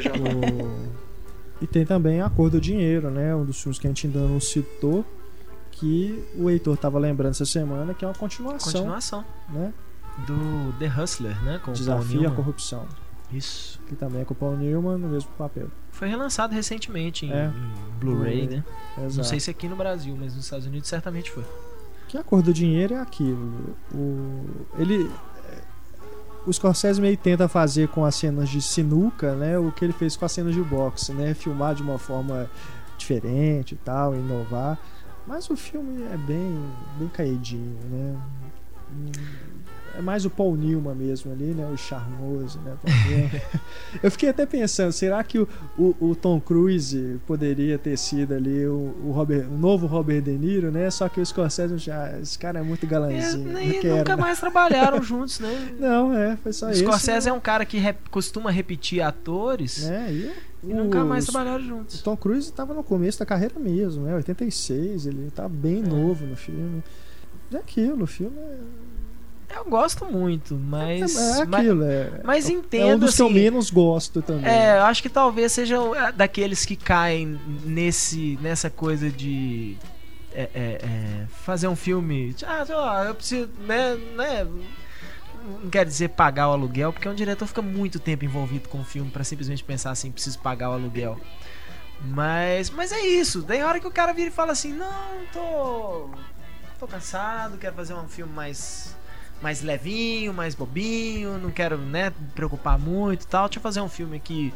Já- 0.00 0.12
O- 0.12 1.06
E 1.60 1.66
tem 1.66 1.84
também 1.86 2.20
A 2.20 2.28
Cor 2.28 2.50
do 2.50 2.60
Dinheiro, 2.60 3.10
né? 3.10 3.34
Um 3.34 3.44
dos 3.44 3.60
filmes 3.60 3.78
que 3.78 3.86
a 3.86 3.90
gente 3.90 4.06
ainda 4.06 4.20
não 4.20 4.38
citou, 4.40 5.04
que 5.70 6.22
o 6.36 6.50
Heitor 6.50 6.76
tava 6.76 6.98
lembrando 6.98 7.30
essa 7.32 7.46
semana, 7.46 7.94
que 7.94 8.04
é 8.04 8.08
uma 8.08 8.14
continuação, 8.14 8.72
Continuação 8.72 9.24
né? 9.48 9.72
do 10.26 10.72
The 10.78 10.86
Hustler, 10.86 11.42
né? 11.42 11.60
Com 11.64 11.72
Desafio 11.72 12.18
a 12.18 12.22
Newman. 12.22 12.36
Corrupção. 12.36 12.86
Isso. 13.32 13.80
Que 13.88 13.96
também 13.96 14.22
é 14.22 14.24
com 14.24 14.34
o 14.34 14.36
Paul 14.36 14.56
Newman 14.56 14.98
no 14.98 15.08
mesmo 15.08 15.30
papel. 15.36 15.68
Foi 15.90 16.08
relançado 16.08 16.54
recentemente 16.54 17.26
em, 17.26 17.32
É. 17.32 17.46
em 17.46 17.98
Blu-ray, 17.98 18.46
né? 18.46 18.64
Exato. 18.98 19.16
Não 19.16 19.24
sei 19.24 19.40
se 19.40 19.50
aqui 19.50 19.66
no 19.66 19.76
Brasil, 19.76 20.14
mas 20.18 20.34
nos 20.34 20.44
Estados 20.44 20.66
Unidos 20.66 20.88
certamente 20.88 21.30
foi. 21.30 21.44
Que 22.08 22.16
a 22.18 22.22
cor 22.22 22.40
do 22.42 22.52
dinheiro 22.52 22.94
é 22.94 23.00
aquilo. 23.00 23.74
O, 23.92 24.44
ele. 24.78 25.10
O 26.46 26.52
Scorsese 26.52 27.00
meio 27.00 27.16
tenta 27.16 27.48
fazer 27.48 27.88
com 27.88 28.04
as 28.04 28.14
cenas 28.14 28.48
de 28.48 28.62
sinuca, 28.62 29.34
né? 29.34 29.58
O 29.58 29.72
que 29.72 29.84
ele 29.84 29.92
fez 29.92 30.16
com 30.16 30.24
as 30.24 30.30
cenas 30.30 30.54
de 30.54 30.62
boxe, 30.62 31.12
né? 31.12 31.34
Filmar 31.34 31.74
de 31.74 31.82
uma 31.82 31.98
forma 31.98 32.48
diferente 32.96 33.72
e 33.72 33.78
tal, 33.78 34.14
inovar. 34.14 34.78
Mas 35.26 35.50
o 35.50 35.56
filme 35.56 36.04
é 36.04 36.16
bem, 36.16 36.56
bem 36.98 37.08
caidinho, 37.08 37.76
né? 37.90 38.16
É 39.96 40.02
mais 40.02 40.24
o 40.26 40.30
Paul 40.30 40.56
Newman 40.56 40.94
mesmo 40.94 41.32
ali, 41.32 41.46
né? 41.54 41.66
O 41.72 41.76
charmoso, 41.76 42.58
né? 42.60 42.76
Eu 44.02 44.10
fiquei 44.10 44.28
até 44.28 44.44
pensando, 44.44 44.92
será 44.92 45.22
que 45.24 45.38
o, 45.38 45.48
o, 45.78 45.94
o 46.10 46.14
Tom 46.14 46.38
Cruise 46.40 47.18
poderia 47.26 47.78
ter 47.78 47.96
sido 47.96 48.34
ali 48.34 48.66
o, 48.66 48.94
o, 49.04 49.12
Robert, 49.12 49.46
o 49.50 49.56
novo 49.56 49.86
Robert 49.86 50.20
De 50.22 50.32
Niro, 50.32 50.70
né? 50.70 50.90
Só 50.90 51.08
que 51.08 51.20
o 51.20 51.24
Scorsese 51.24 51.78
já, 51.78 52.18
esse 52.20 52.38
cara 52.38 52.58
é 52.58 52.62
muito 52.62 52.86
galanzinho. 52.86 53.56
É, 53.56 53.64
e 53.64 53.88
nunca 53.88 54.16
mais 54.16 54.38
trabalharam 54.38 55.02
juntos, 55.02 55.40
né? 55.40 55.74
Não, 55.80 56.12
é, 56.12 56.36
foi 56.36 56.52
só 56.52 56.66
O 56.66 56.70
isso. 56.72 56.82
Scorsese 56.82 57.28
é 57.28 57.32
um 57.32 57.40
cara 57.40 57.64
que 57.64 57.78
rep- 57.78 58.08
costuma 58.10 58.50
repetir 58.50 59.00
atores 59.00 59.88
né? 59.88 60.08
E, 60.12 60.32
e 60.70 60.74
nunca 60.74 61.04
mais 61.04 61.24
trabalharam 61.24 61.64
O 61.64 61.66
juntos. 61.66 62.02
Tom 62.02 62.16
Cruise 62.16 62.48
estava 62.50 62.74
no 62.74 62.82
começo 62.84 63.18
da 63.18 63.24
carreira 63.24 63.58
mesmo, 63.58 64.04
né? 64.04 64.14
86, 64.16 65.06
ele 65.06 65.30
tá 65.34 65.48
bem 65.48 65.78
É. 65.78 65.86
novo 65.88 66.26
no 66.26 66.36
filme. 66.36 66.82
É 67.52 67.56
aquilo, 67.58 68.02
o 68.04 68.06
filme 68.08 68.36
é, 68.36 68.58
Eu 69.56 69.64
gosto 69.64 70.04
muito, 70.04 70.54
mas. 70.54 71.16
é, 71.16 71.40
é 71.40 71.44
mas- 71.46 71.60
aquilo, 71.60 71.84
é, 71.84 72.20
mas 72.22 72.48
é 72.48 72.52
entendo 72.52 72.96
um 72.96 72.98
dos 72.98 73.16
que 73.16 73.22
eu 73.22 73.26
assim, 73.26 73.34
menos 73.34 73.70
gosto 73.70 74.20
também. 74.22 74.50
É, 74.50 74.78
eu 74.78 74.84
acho 74.84 75.02
que 75.02 75.08
talvez 75.08 75.52
seja 75.52 75.76
é, 75.96 76.12
daqueles 76.12 76.64
que 76.64 76.76
caem 76.76 77.40
nesse, 77.64 78.38
nessa 78.42 78.68
coisa 78.68 79.10
de 79.10 79.76
é, 80.32 80.42
é, 80.42 80.48
é, 80.54 81.26
fazer 81.44 81.68
um 81.68 81.76
filme. 81.76 82.36
Ah, 82.46 83.04
eu 83.06 83.14
preciso, 83.14 83.48
né, 83.60 83.94
né, 84.14 84.46
Não 85.62 85.70
quer 85.70 85.86
dizer 85.86 86.10
pagar 86.10 86.48
o 86.48 86.52
aluguel, 86.52 86.92
porque 86.92 87.08
um 87.08 87.14
diretor 87.14 87.46
fica 87.46 87.62
muito 87.62 87.98
tempo 87.98 88.24
envolvido 88.24 88.68
com 88.68 88.80
o 88.80 88.84
filme 88.84 89.10
pra 89.10 89.24
simplesmente 89.24 89.64
pensar 89.64 89.90
assim, 89.90 90.10
preciso 90.10 90.38
pagar 90.40 90.70
o 90.70 90.72
aluguel. 90.74 91.18
Mas, 92.02 92.68
mas 92.70 92.92
é 92.92 93.00
isso. 93.00 93.42
Daí 93.42 93.60
a 93.60 93.66
hora 93.66 93.80
que 93.80 93.86
o 93.86 93.90
cara 93.90 94.12
vira 94.12 94.28
e 94.28 94.32
fala 94.32 94.52
assim, 94.52 94.72
não, 94.72 95.24
tô, 95.32 96.10
tô 96.78 96.86
cansado, 96.86 97.56
quero 97.56 97.74
fazer 97.74 97.94
um 97.94 98.08
filme 98.08 98.32
mais 98.32 98.95
mais 99.42 99.62
levinho, 99.62 100.32
mais 100.32 100.54
bobinho, 100.54 101.38
não 101.38 101.50
quero, 101.50 101.76
né, 101.78 102.10
me 102.18 102.28
preocupar 102.34 102.78
muito 102.78 103.22
e 103.24 103.26
tal. 103.26 103.48
Deixa 103.48 103.58
eu 103.58 103.62
fazer 103.62 103.80
um 103.80 103.88
filme 103.88 104.16
aqui 104.16 104.52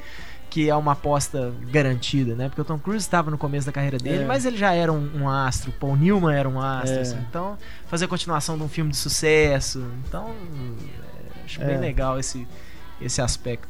que 0.49 0.69
é 0.69 0.75
uma 0.75 0.93
aposta 0.93 1.53
garantida, 1.71 2.35
né? 2.35 2.49
Porque 2.49 2.61
o 2.61 2.65
Tom 2.65 2.77
Cruise 2.77 3.05
estava 3.05 3.31
no 3.31 3.39
começo 3.39 3.67
da 3.67 3.73
carreira 3.73 3.99
dele, 3.99 4.25
É. 4.25 4.27
mas 4.27 4.45
ele 4.45 4.57
já 4.57 4.73
era 4.75 4.93
um, 4.93 5.23
um 5.23 5.29
astro, 5.29 5.71
Paul 5.71 5.95
Newman 5.97 6.35
era 6.35 6.49
um 6.49 6.61
astro, 6.61 6.99
É. 6.99 7.01
assim. 7.03 7.19
Então, 7.29 7.57
fazer 7.87 8.07
a 8.07 8.09
continuação 8.09 8.59
de 8.59 8.65
um 8.65 8.69
filme 8.69 8.91
de 8.91 8.97
sucesso. 8.97 9.81
Então, 10.09 10.31
é, 10.31 11.45
acho 11.45 11.61
bem 11.61 11.77
É. 11.77 11.79
legal 11.79 12.19
esse, 12.19 12.49
esse 13.01 13.23
aspecto. 13.23 13.69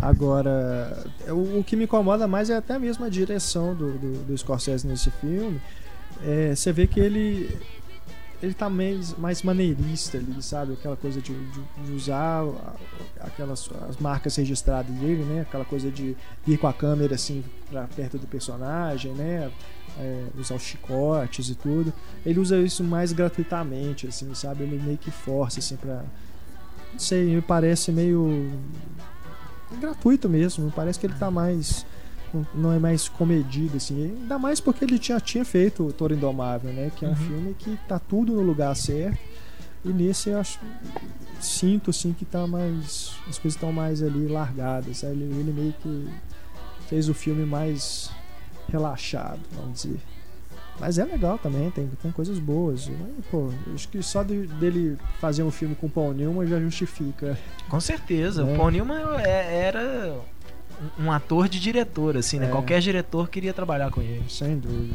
Agora, 0.00 1.04
o, 1.28 1.58
o 1.58 1.64
que 1.64 1.76
me 1.76 1.84
incomoda 1.84 2.26
mais 2.26 2.48
é 2.48 2.56
até 2.56 2.78
mesmo 2.78 3.04
a 3.04 3.10
direção 3.10 3.74
do, 3.74 3.92
do, 3.98 4.24
do 4.24 4.38
Scorsese 4.38 4.86
nesse 4.86 5.10
filme. 5.10 5.60
É, 6.24 6.54
você 6.54 6.72
vê 6.72 6.86
que 6.86 6.98
ele 6.98 7.54
ele 8.42 8.54
tá 8.54 8.70
mais, 8.70 9.16
mais 9.18 9.42
maneirista 9.42 10.16
ali, 10.18 10.42
sabe? 10.42 10.72
Aquela 10.72 10.96
coisa 10.96 11.20
de, 11.20 11.32
de- 11.34 11.84
de 11.86 11.92
usar 11.92 12.42
aquelas 13.20 13.68
as 13.88 13.96
marcas 13.98 14.34
registradas 14.36 14.94
dele, 14.96 15.22
né? 15.24 15.42
Aquela 15.42 15.64
coisa 15.64 15.90
de 15.90 16.16
ir 16.46 16.56
com 16.58 16.66
a 16.66 16.72
câmera 16.72 17.14
assim 17.14 17.44
pra 17.70 17.84
perto 17.88 18.18
do 18.18 18.26
personagem, 18.26 19.12
né? 19.12 19.50
É, 19.98 20.24
usar 20.38 20.54
os 20.54 20.62
chicotes 20.62 21.48
e 21.50 21.54
tudo. 21.54 21.92
Ele 22.24 22.38
usa 22.40 22.56
isso 22.58 22.82
mais 22.84 23.12
gratuitamente, 23.12 24.06
assim, 24.06 24.32
sabe? 24.34 24.62
Ele 24.64 24.80
meio 24.82 24.96
que 24.98 25.10
força, 25.10 25.58
assim, 25.58 25.76
pra. 25.76 26.02
Não 26.92 26.98
sei, 26.98 27.34
me 27.34 27.40
parece 27.42 27.92
meio 27.92 28.50
gratuito 29.80 30.28
mesmo. 30.28 30.70
Parece 30.74 30.98
que 30.98 31.06
ele 31.06 31.14
tá 31.14 31.30
mais. 31.30 31.84
Não- 32.54 32.72
é 32.72 32.78
mais 32.78 33.08
comedido, 33.08 33.76
assim. 33.76 34.02
Ainda 34.20 34.38
mais 34.38 34.60
porque 34.60 34.84
ele 34.84 34.98
já 35.00 35.18
tinha 35.20 35.44
feito 35.44 35.86
o 35.86 35.92
Toro 35.92 36.14
Indomável, 36.14 36.72
né? 36.72 36.90
Que 36.96 37.04
é 37.04 37.08
um 37.08 37.12
Uhum. 37.12 37.16
filme 37.16 37.54
que 37.58 37.78
tá 37.88 37.98
tudo 37.98 38.32
no 38.34 38.42
lugar 38.42 38.74
certo. 38.76 39.18
E 39.84 39.88
nesse 39.88 40.28
eu 40.30 40.38
acho. 40.38 40.58
Sinto, 41.40 41.90
assim, 41.90 42.12
que 42.12 42.24
tá 42.24 42.46
mais. 42.46 43.12
As 43.28 43.38
coisas 43.38 43.54
estão 43.56 43.72
mais 43.72 44.02
ali 44.02 44.26
largadas. 44.28 45.02
Ele, 45.02 45.24
ele 45.24 45.52
meio 45.52 45.72
que 45.82 46.08
fez 46.88 47.08
o 47.08 47.14
filme 47.14 47.46
mais 47.46 48.10
relaxado, 48.68 49.40
vamos 49.52 49.82
dizer. 49.82 50.00
Mas 50.78 50.96
é 50.98 51.04
legal 51.04 51.38
também, 51.38 51.70
tem, 51.70 51.86
tem 52.02 52.10
coisas 52.10 52.38
boas. 52.38 52.88
Mas, 52.88 53.26
pô, 53.30 53.50
acho 53.74 53.88
que 53.88 54.02
só 54.02 54.22
de- 54.22 54.46
dele 54.46 54.96
fazer 55.20 55.42
um 55.42 55.50
filme 55.50 55.74
com 55.74 55.86
o 55.86 55.90
Paul 55.90 56.12
Newman 56.14 56.46
já 56.46 56.58
justifica. 56.60 57.38
Com 57.68 57.80
certeza. 57.80 58.42
É. 58.42 58.54
O 58.54 58.56
Paul 58.56 58.70
Newman 58.70 58.98
é- 59.22 59.56
era 59.66 60.18
um- 60.98 61.10
ator 61.12 61.48
de 61.48 61.58
diretor, 61.60 62.16
assim, 62.16 62.38
né? 62.38 62.46
É. 62.46 62.50
Qualquer 62.50 62.80
diretor 62.80 63.28
queria 63.28 63.52
trabalhar 63.52 63.90
com 63.90 64.00
ele. 64.00 64.24
Sem 64.28 64.58
dúvida. 64.58 64.94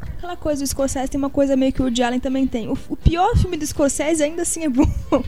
Aquela 0.00 0.36
coisa 0.36 0.62
do 0.62 0.66
Scorsese 0.66 1.10
tem 1.10 1.18
uma 1.18 1.30
coisa 1.30 1.56
meio 1.56 1.72
que 1.72 1.80
o 1.80 1.84
Woody 1.84 2.02
Allen 2.02 2.20
também 2.20 2.46
tem. 2.46 2.68
O, 2.68 2.76
o 2.88 2.96
pior 2.96 3.36
filme 3.36 3.56
do 3.56 3.66
Scorsese 3.66 4.22
ainda 4.22 4.42
assim 4.42 4.64
é 4.64 4.68
bom. 4.68 4.84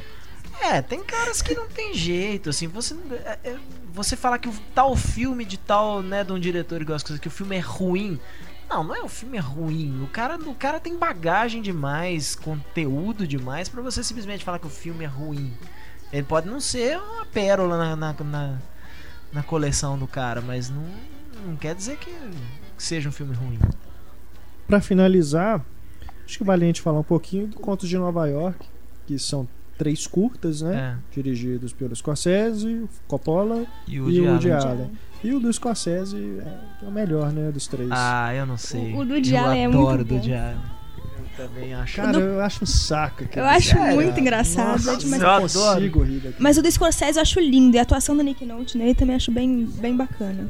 É, 0.63 0.83
tem 0.83 1.03
caras 1.03 1.41
que 1.41 1.55
não 1.55 1.67
tem 1.69 1.95
jeito, 1.95 2.51
assim, 2.51 2.67
você 2.69 2.95
é- 3.25 3.39
é- 3.45 3.57
você 3.95 4.15
falar 4.15 4.37
que 4.39 4.47
o 4.47 4.53
tal 4.75 4.95
filme 4.95 5.43
de 5.43 5.57
tal, 5.57 6.03
né, 6.03 6.23
de 6.23 6.33
um 6.35 6.39
diretor 6.39 6.83
igual 6.83 6.97
as 6.97 7.03
coisas 7.03 7.19
que 7.19 7.29
o 7.29 7.31
filme 7.31 7.57
é 7.57 7.61
ruim. 7.61 8.21
Não, 8.69 8.85
não 8.85 8.95
é 8.95 9.03
o 9.03 9.09
filme 9.09 9.39
é 9.39 9.41
ruim. 9.41 10.03
O 10.03 10.07
cara, 10.09 10.37
o 10.37 10.55
cara 10.55 10.79
tem 10.79 10.99
bagagem 10.99 11.63
demais, 11.63 12.35
conteúdo 12.35 13.27
demais 13.27 13.71
pra 13.71 13.81
você 13.81 14.05
simplesmente 14.05 14.45
falar 14.45 14.59
que 14.59 14.67
o 14.67 14.71
filme 14.71 15.03
é 15.03 15.09
ruim. 15.09 15.51
Ele 16.13 16.25
pode 16.25 16.47
não 16.47 16.61
ser 16.61 16.99
uma 16.99 17.25
pérola 17.25 17.79
na, 17.79 17.97
na, 17.97 18.13
na, 18.23 18.59
na 19.33 19.43
coleção 19.43 19.99
do 19.99 20.07
cara, 20.07 20.41
mas 20.41 20.71
não, 20.71 20.83
não 21.47 21.57
quer 21.57 21.75
dizer 21.75 21.97
que 21.99 22.11
seja 22.79 23.09
um 23.09 23.13
filme 23.13 23.35
ruim. 23.35 23.59
Pra 24.67 24.81
finalizar, 24.81 25.65
acho 26.25 26.39
que 26.39 26.45
vale 26.45 26.65
a 26.65 26.67
gente 26.67 26.81
falar 26.81 27.01
um 27.01 27.05
pouquinho 27.05 27.47
do 27.49 27.57
Contos 27.59 27.89
de 27.89 27.97
Nova 27.99 28.27
York, 28.27 28.67
que 29.07 29.19
são 29.19 29.49
três 29.77 30.07
curtas, 30.07 30.61
né? 30.63 30.97
É. 30.99 31.15
Dirigidos 31.15 31.73
pelo 31.73 31.95
Scorsese, 31.97 32.87
Coppola 33.09 33.65
E 33.89 33.99
o 33.99 34.03
o 34.03 34.07
Woody 34.07 34.21
Woody 34.21 34.51
Allen. 34.53 34.69
Allen. 34.71 34.91
E 35.25 35.33
o 35.35 35.41
do 35.41 35.53
Scorsese 35.53 36.17
é 36.83 36.87
o 36.87 36.91
melhor, 36.91 37.33
né? 37.33 37.51
Dos 37.51 37.67
três. 37.67 37.89
Ah, 37.93 38.33
eu 38.35 38.47
não 38.47 38.57
sei. 38.57 38.93
O- 38.95 38.99
o 39.01 39.05
do 39.05 39.15
Woody 39.15 39.35
eu 39.35 39.45
Allen 39.45 39.63
é 39.63 39.67
adoro 39.67 39.87
muito 39.87 40.01
o 40.01 40.05
do 40.05 40.05
bom. 40.09 40.15
Woody 40.17 40.35
Allen. 40.35 40.57
Eu 41.41 41.49
também 41.49 41.75
acho. 41.75 41.97
Cara, 41.97 42.19
eu 42.19 42.41
acho 42.41 42.65
um 42.65 42.67
saco. 42.67 43.25
Eu 43.35 43.45
acho 43.45 43.75
cara. 43.75 43.95
muito 43.95 44.21
engraçado. 44.21 44.73
Nossa, 44.73 44.91
é 44.91 44.95
eu 44.95 44.99
demais. 44.99 45.23
eu 45.23 45.63
consigo 45.63 46.03
rir 46.03 46.17
daquilo. 46.17 46.35
Mas 46.39 46.59
o 46.59 46.63
do 46.63 46.71
Scorsese 46.71 47.19
eu 47.19 47.23
acho 47.23 47.41
lindo. 47.41 47.77
E 47.77 47.79
a 47.79 47.83
atuação 47.83 48.17
do 48.17 48.23
Nick 48.23 48.45
Nolte 48.45 48.77
nele 48.77 48.95
também 48.95 49.17
acho 49.17 49.31
bem, 49.31 49.65
bem 49.65 49.97
bacana. 49.97 50.49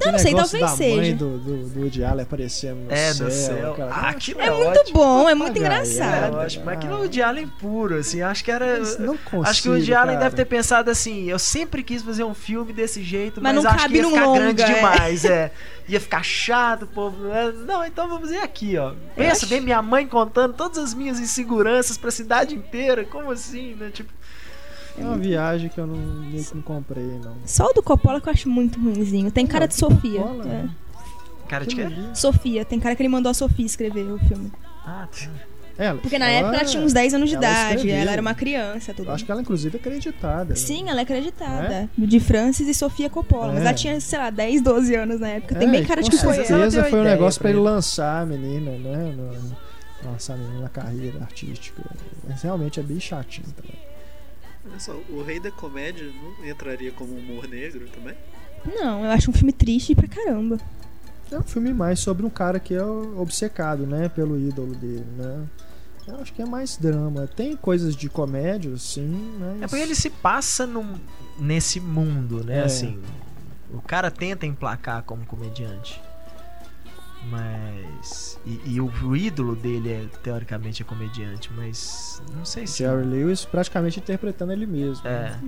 Que 0.00 0.10
Não 0.10 0.18
sei, 0.18 0.34
talvez 0.34 0.60
da 0.62 0.68
mãe 0.68 0.76
seja. 0.76 1.14
do, 1.16 1.38
do, 1.38 1.56
do 1.68 1.80
Woody 1.80 2.02
Allen 2.04 2.22
aparecendo 2.22 2.78
no 2.86 2.92
É, 2.92 3.12
céu. 3.12 3.26
no 3.26 3.32
céu. 3.32 3.74
cara. 3.74 3.90
Ah, 3.92 4.08
aquilo 4.08 4.40
É, 4.40 4.46
é 4.46 4.50
muito 4.50 4.80
ótimo. 4.80 4.98
bom, 4.98 5.28
é 5.28 5.34
muito 5.34 5.52
Papagaio, 5.60 5.82
É, 5.82 5.92
engraçado. 5.94 6.32
lógico, 6.36 6.64
mas 6.64 6.78
aquilo 6.78 6.92
é 6.92 6.96
o 6.96 7.00
Woody 7.00 7.22
Allen 7.22 7.46
puro, 7.60 7.94
assim, 7.96 8.22
acho 8.22 8.42
que 8.42 8.50
era... 8.50 8.78
Não 8.98 9.18
Acho 9.44 9.62
que 9.62 9.68
o 9.68 9.72
Woody 9.72 9.84
consigo, 9.86 9.96
Allen 9.98 10.14
cara. 10.16 10.24
deve 10.30 10.36
ter 10.36 10.44
pensado 10.46 10.90
assim, 10.90 11.24
eu 11.28 11.38
sempre 11.38 11.82
quis 11.82 12.02
fazer 12.02 12.24
um 12.24 12.32
filme 12.34 12.72
desse 12.72 13.02
jeito, 13.02 13.40
Mas 13.42 13.54
mas, 13.54 13.62
não 13.64 13.70
acho 13.70 13.80
cabe 13.82 13.94
que 13.94 14.00
ia 14.00 14.08
ficar 14.08 14.24
longa, 14.26 14.38
grande 14.40 14.62
é. 14.62 14.74
demais, 14.74 15.24
é. 15.24 15.52
Ia 15.88 16.00
ficar 16.00 16.22
chato, 16.24 16.82
o 16.84 16.86
povo. 16.86 17.24
né? 17.24 17.52
Não, 17.66 17.84
então 17.84 18.08
vamos 18.08 18.30
ver 18.30 18.38
aqui, 18.38 18.78
ó. 18.78 18.92
Pensa, 19.16 19.32
acho- 19.32 19.46
vem 19.48 19.60
minha 19.60 19.82
mãe 19.82 20.06
contando 20.06 20.54
todas 20.54 20.78
as 20.78 20.94
minhas 20.94 21.18
inseguranças 21.20 21.98
pra 21.98 22.10
cidade 22.10 22.54
inteira, 22.54 23.04
como 23.04 23.30
assim, 23.30 23.74
né? 23.74 23.90
Tipo, 23.92 24.10
É 24.98 25.02
uma 25.04 25.16
viagem 25.18 25.68
que 25.68 25.78
eu 25.78 25.86
não, 25.86 25.96
meio 25.96 26.44
que 26.44 26.54
não 26.54 26.62
comprei, 26.62 27.04
não. 27.24 27.34
Só 27.46 27.66
o 27.66 27.72
do 27.72 27.82
Coppola 27.82 28.20
que 28.20 28.28
eu 28.28 28.32
acho 28.32 28.48
muito 28.48 28.78
ruimzinho. 28.80 29.30
Tem 29.30 29.46
cara 29.46 29.66
de 29.66 29.74
Sofia. 29.74 30.20
Coppola? 30.20 30.46
é. 30.48 30.68
cara 31.48 31.66
de 31.66 31.74
quê? 31.76 31.86
Sofia, 32.14 32.64
tem 32.64 32.78
cara 32.78 32.94
que 32.94 33.02
ele 33.02 33.08
mandou 33.08 33.30
a 33.30 33.34
Sofia 33.34 33.64
escrever 33.66 34.10
o 34.12 34.18
filme. 34.18 34.52
Ah, 34.86 35.06
tá. 35.10 35.28
Ela, 35.78 35.98
Porque 35.98 36.18
na 36.18 36.28
ela- 36.28 36.40
época 36.48 36.56
ela 36.56 36.64
tinha 36.66 36.82
uns 36.82 36.92
10 36.92 37.14
anos 37.14 37.30
de 37.30 37.36
ela 37.36 37.44
idade, 37.46 37.76
escreveu. 37.76 38.00
ela 38.02 38.10
era 38.12 38.20
uma 38.20 38.34
criança, 38.34 38.92
tudo. 38.92 39.08
Eu 39.08 39.14
acho 39.14 39.24
que 39.24 39.32
ela, 39.32 39.40
inclusive, 39.40 39.78
é 39.78 39.80
acreditada. 39.80 40.50
né? 40.50 40.54
Sim, 40.54 40.90
ela 40.90 41.00
é 41.00 41.02
acreditada. 41.04 41.88
De 41.96 42.20
Francis 42.20 42.68
e 42.68 42.74
Sofia 42.74 43.08
Coppola. 43.08 43.52
Mas 43.54 43.62
É. 43.62 43.64
ela 43.64 43.72
tinha, 43.74 43.98
sei 44.00 44.18
lá, 44.18 44.28
10, 44.28 44.60
12 44.60 44.94
anos 44.94 45.18
na 45.18 45.28
época. 45.28 45.54
Tem 45.54 45.66
É, 45.68 45.70
bem 45.70 45.84
cara 45.84 46.02
de 46.02 46.10
com 46.10 46.16
que 46.16 46.22
foi 46.22 46.36
ela 46.36 46.44
certeza 46.44 46.84
foi 46.84 47.00
um 47.00 47.04
negócio 47.04 47.40
pra 47.40 47.48
ele. 47.48 47.58
lançar 47.60 48.22
a 48.22 48.26
menina, 48.26 48.72
né? 48.72 49.14
No, 49.16 50.10
lançar 50.10 50.34
a 50.34 50.36
menina 50.36 50.60
na 50.60 50.68
carreira 50.68 51.18
artística. 51.22 51.82
Mas 52.28 52.42
realmente 52.42 52.78
é 52.78 52.82
bem 52.82 53.00
chatinho 53.00 53.46
também. 53.56 53.74
Olha 54.64 54.78
só, 54.78 54.92
o 55.08 55.22
Rei 55.22 55.40
da 55.40 55.50
Comédia 55.50 56.10
não 56.12 56.46
entraria 56.46 56.92
como 56.92 57.14
humor 57.14 57.48
negro 57.48 57.88
também? 57.88 58.14
Não, 58.64 59.04
eu 59.04 59.10
acho 59.10 59.30
um 59.30 59.34
filme 59.34 59.52
triste 59.52 59.94
pra 59.94 60.06
caramba. 60.06 60.58
É 61.30 61.38
um 61.38 61.42
filme 61.42 61.72
mais 61.72 62.00
sobre 62.00 62.26
um 62.26 62.30
cara 62.30 62.58
que 62.58 62.74
é 62.74 62.82
obcecado, 62.82 63.86
né? 63.86 64.08
Pelo 64.08 64.38
ídolo 64.38 64.74
dele, 64.74 65.06
né? 65.16 65.46
Eu 66.06 66.16
acho 66.20 66.32
que 66.32 66.42
é 66.42 66.46
mais 66.46 66.76
drama. 66.76 67.26
Tem 67.26 67.56
coisas 67.56 67.94
de 67.94 68.08
comédia, 68.08 68.76
sim, 68.76 69.36
mas... 69.38 69.62
É 69.62 69.66
porque 69.68 69.82
ele 69.82 69.94
se 69.94 70.10
passa 70.10 70.66
num, 70.66 70.98
nesse 71.38 71.78
mundo, 71.78 72.44
né? 72.44 72.58
É. 72.58 72.64
Assim, 72.64 73.00
o 73.72 73.80
cara 73.80 74.10
tenta 74.10 74.44
emplacar 74.44 75.04
como 75.04 75.24
comediante. 75.24 76.00
Mas. 77.28 78.38
E, 78.46 78.60
e 78.74 78.80
o, 78.80 78.90
o 79.02 79.16
ídolo 79.16 79.54
dele 79.54 79.92
é, 79.92 80.06
teoricamente, 80.22 80.82
é 80.82 80.84
comediante, 80.84 81.50
mas. 81.54 82.22
Não 82.34 82.44
sei 82.44 82.66
se. 82.66 82.78
Jerry 82.78 83.04
Lewis 83.04 83.44
praticamente 83.44 83.98
interpretando 83.98 84.52
ele 84.52 84.66
mesmo. 84.66 85.06
É. 85.06 85.38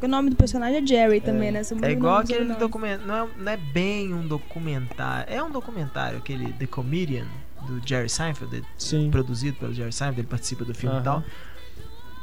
O 0.00 0.08
nome 0.08 0.30
do 0.30 0.36
personagem 0.36 0.82
é 0.82 0.86
Jerry 0.86 1.20
também, 1.20 1.50
né? 1.52 1.62
São 1.62 1.76
É 1.82 1.90
igual 1.90 2.18
aquele 2.18 2.54
documentário. 2.54 3.06
Não 3.06 3.14
é, 3.14 3.28
não 3.36 3.52
é 3.52 3.56
bem 3.58 4.14
um 4.14 4.26
documentário. 4.26 5.30
É 5.34 5.42
um 5.42 5.50
documentário, 5.50 6.16
aquele 6.18 6.50
The 6.54 6.66
Comedian, 6.66 7.26
do 7.66 7.86
Jerry 7.86 8.08
Seinfeld, 8.08 8.64
Sim. 8.78 9.10
produzido 9.10 9.58
pelo 9.58 9.74
Jerry 9.74 9.92
Seinfeld, 9.92 10.20
ele 10.20 10.28
participa 10.28 10.64
do 10.64 10.72
filme 10.74 10.94
e 10.94 10.98
Aham. 10.98 11.04
tal. 11.04 11.24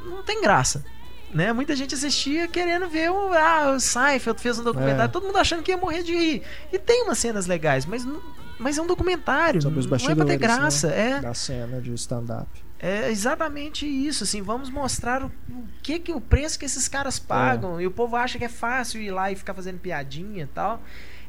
Não 0.04 0.22
tem 0.24 0.40
graça. 0.42 0.84
Né? 1.32 1.52
Muita 1.52 1.76
gente 1.76 1.94
assistia 1.94 2.48
querendo 2.48 2.88
ver 2.88 3.08
o, 3.12 3.32
ah, 3.34 3.74
o 3.76 3.78
Seinfeld 3.78 4.40
fez 4.40 4.58
um 4.58 4.64
documentário, 4.64 5.02
É. 5.04 5.08
todo 5.08 5.26
mundo 5.26 5.36
achando 5.38 5.62
que 5.62 5.70
ia 5.70 5.76
morrer 5.76 6.02
de 6.02 6.12
rir. 6.12 6.42
E 6.72 6.78
tem 6.78 7.04
umas 7.04 7.18
cenas 7.18 7.46
legais, 7.46 7.86
mas, 7.86 8.04
não- 8.04 8.20
mas 8.60 8.78
é 8.78 8.82
um 8.82 8.86
documentário. 8.86 9.60
Sobre 9.62 9.80
os 9.80 9.86
não 9.86 9.96
é 9.96 9.98
pra 9.98 10.24
ter 10.24 10.38
bastidores, 10.38 10.40
graça. 10.40 10.88
né? 10.88 11.10
É, 11.12 11.20
Da 11.20 11.34
cena 11.34 11.80
de 11.80 11.92
stand-up. 11.94 12.48
é 12.78 13.10
exatamente 13.10 13.86
isso, 13.86 14.24
assim, 14.24 14.42
vamos 14.42 14.70
mostrar 14.70 15.22
o, 15.22 15.26
o 15.50 15.64
que 15.82 15.98
que 15.98 16.12
o 16.12 16.20
preço 16.20 16.58
que 16.58 16.64
esses 16.64 16.86
caras 16.88 17.18
pagam. 17.18 17.80
E 17.80 17.86
o 17.86 17.90
povo 17.90 18.16
acha 18.16 18.38
que 18.38 18.44
é 18.44 18.48
fácil 18.48 19.00
ir 19.00 19.10
lá 19.10 19.30
e 19.32 19.36
ficar 19.36 19.54
fazendo 19.54 19.78
piadinha 19.78 20.44
e 20.44 20.46
tal. 20.46 20.80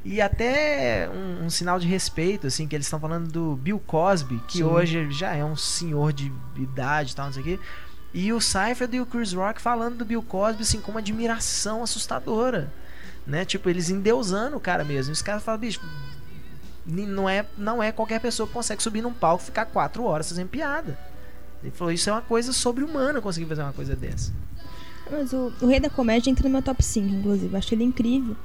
E 0.03 0.19
até 0.19 1.07
um, 1.13 1.45
um 1.45 1.49
sinal 1.49 1.79
de 1.79 1.87
respeito, 1.87 2.47
assim, 2.47 2.67
que 2.67 2.75
eles 2.75 2.87
estão 2.87 2.99
falando 2.99 3.31
do 3.31 3.55
Bill 3.55 3.79
Cosby, 3.79 4.41
que 4.47 4.57
Sim. 4.57 4.63
hoje 4.63 5.11
já 5.11 5.35
é 5.35 5.45
um 5.45 5.55
senhor 5.55 6.11
de 6.11 6.31
idade 6.57 7.11
e 7.11 7.15
tal, 7.15 7.27
não 7.27 7.33
sei 7.33 7.41
o 7.41 7.45
quê. 7.45 7.59
E 8.13 8.33
o 8.33 8.41
Seinfeld 8.41 8.95
e 8.97 8.99
o 8.99 9.05
Chris 9.05 9.31
Rock 9.31 9.61
falando 9.61 9.97
do 9.97 10.03
Bill 10.05 10.23
Cosby, 10.23 10.63
assim, 10.63 10.81
com 10.81 10.89
uma 10.91 10.99
admiração 10.99 11.83
assustadora. 11.83 12.73
Né? 13.27 13.45
Tipo, 13.45 13.69
eles 13.69 13.89
endeusando 13.91 14.57
o 14.57 14.59
cara 14.59 14.83
mesmo. 14.83 15.13
Os 15.13 15.21
caras 15.21 15.43
falam, 15.43 15.59
bicho, 15.61 15.79
não 16.85 17.29
é, 17.29 17.45
não 17.57 17.81
é 17.81 17.91
qualquer 17.91 18.19
pessoa 18.19 18.47
que 18.47 18.53
consegue 18.53 18.81
subir 18.81 19.01
num 19.01 19.13
palco 19.13 19.43
e 19.43 19.45
ficar 19.45 19.65
quatro 19.65 20.03
horas 20.03 20.29
fazendo 20.29 20.49
piada. 20.49 20.97
Ele 21.63 21.71
falou, 21.71 21.93
isso 21.93 22.09
é 22.09 22.13
uma 22.13 22.21
coisa 22.21 22.51
sobre-humana 22.51 23.21
conseguir 23.21 23.45
fazer 23.45 23.61
uma 23.61 23.73
coisa 23.73 23.95
dessa. 23.95 24.31
Mas 25.11 25.31
o, 25.33 25.51
o 25.61 25.67
Rei 25.67 25.79
da 25.79 25.89
Comédia 25.89 26.31
entra 26.31 26.43
no 26.43 26.49
meu 26.53 26.61
top 26.61 26.83
5, 26.83 27.07
inclusive. 27.07 27.53
Eu 27.53 27.57
acho 27.57 27.73
ele 27.73 27.83
incrível. 27.83 28.35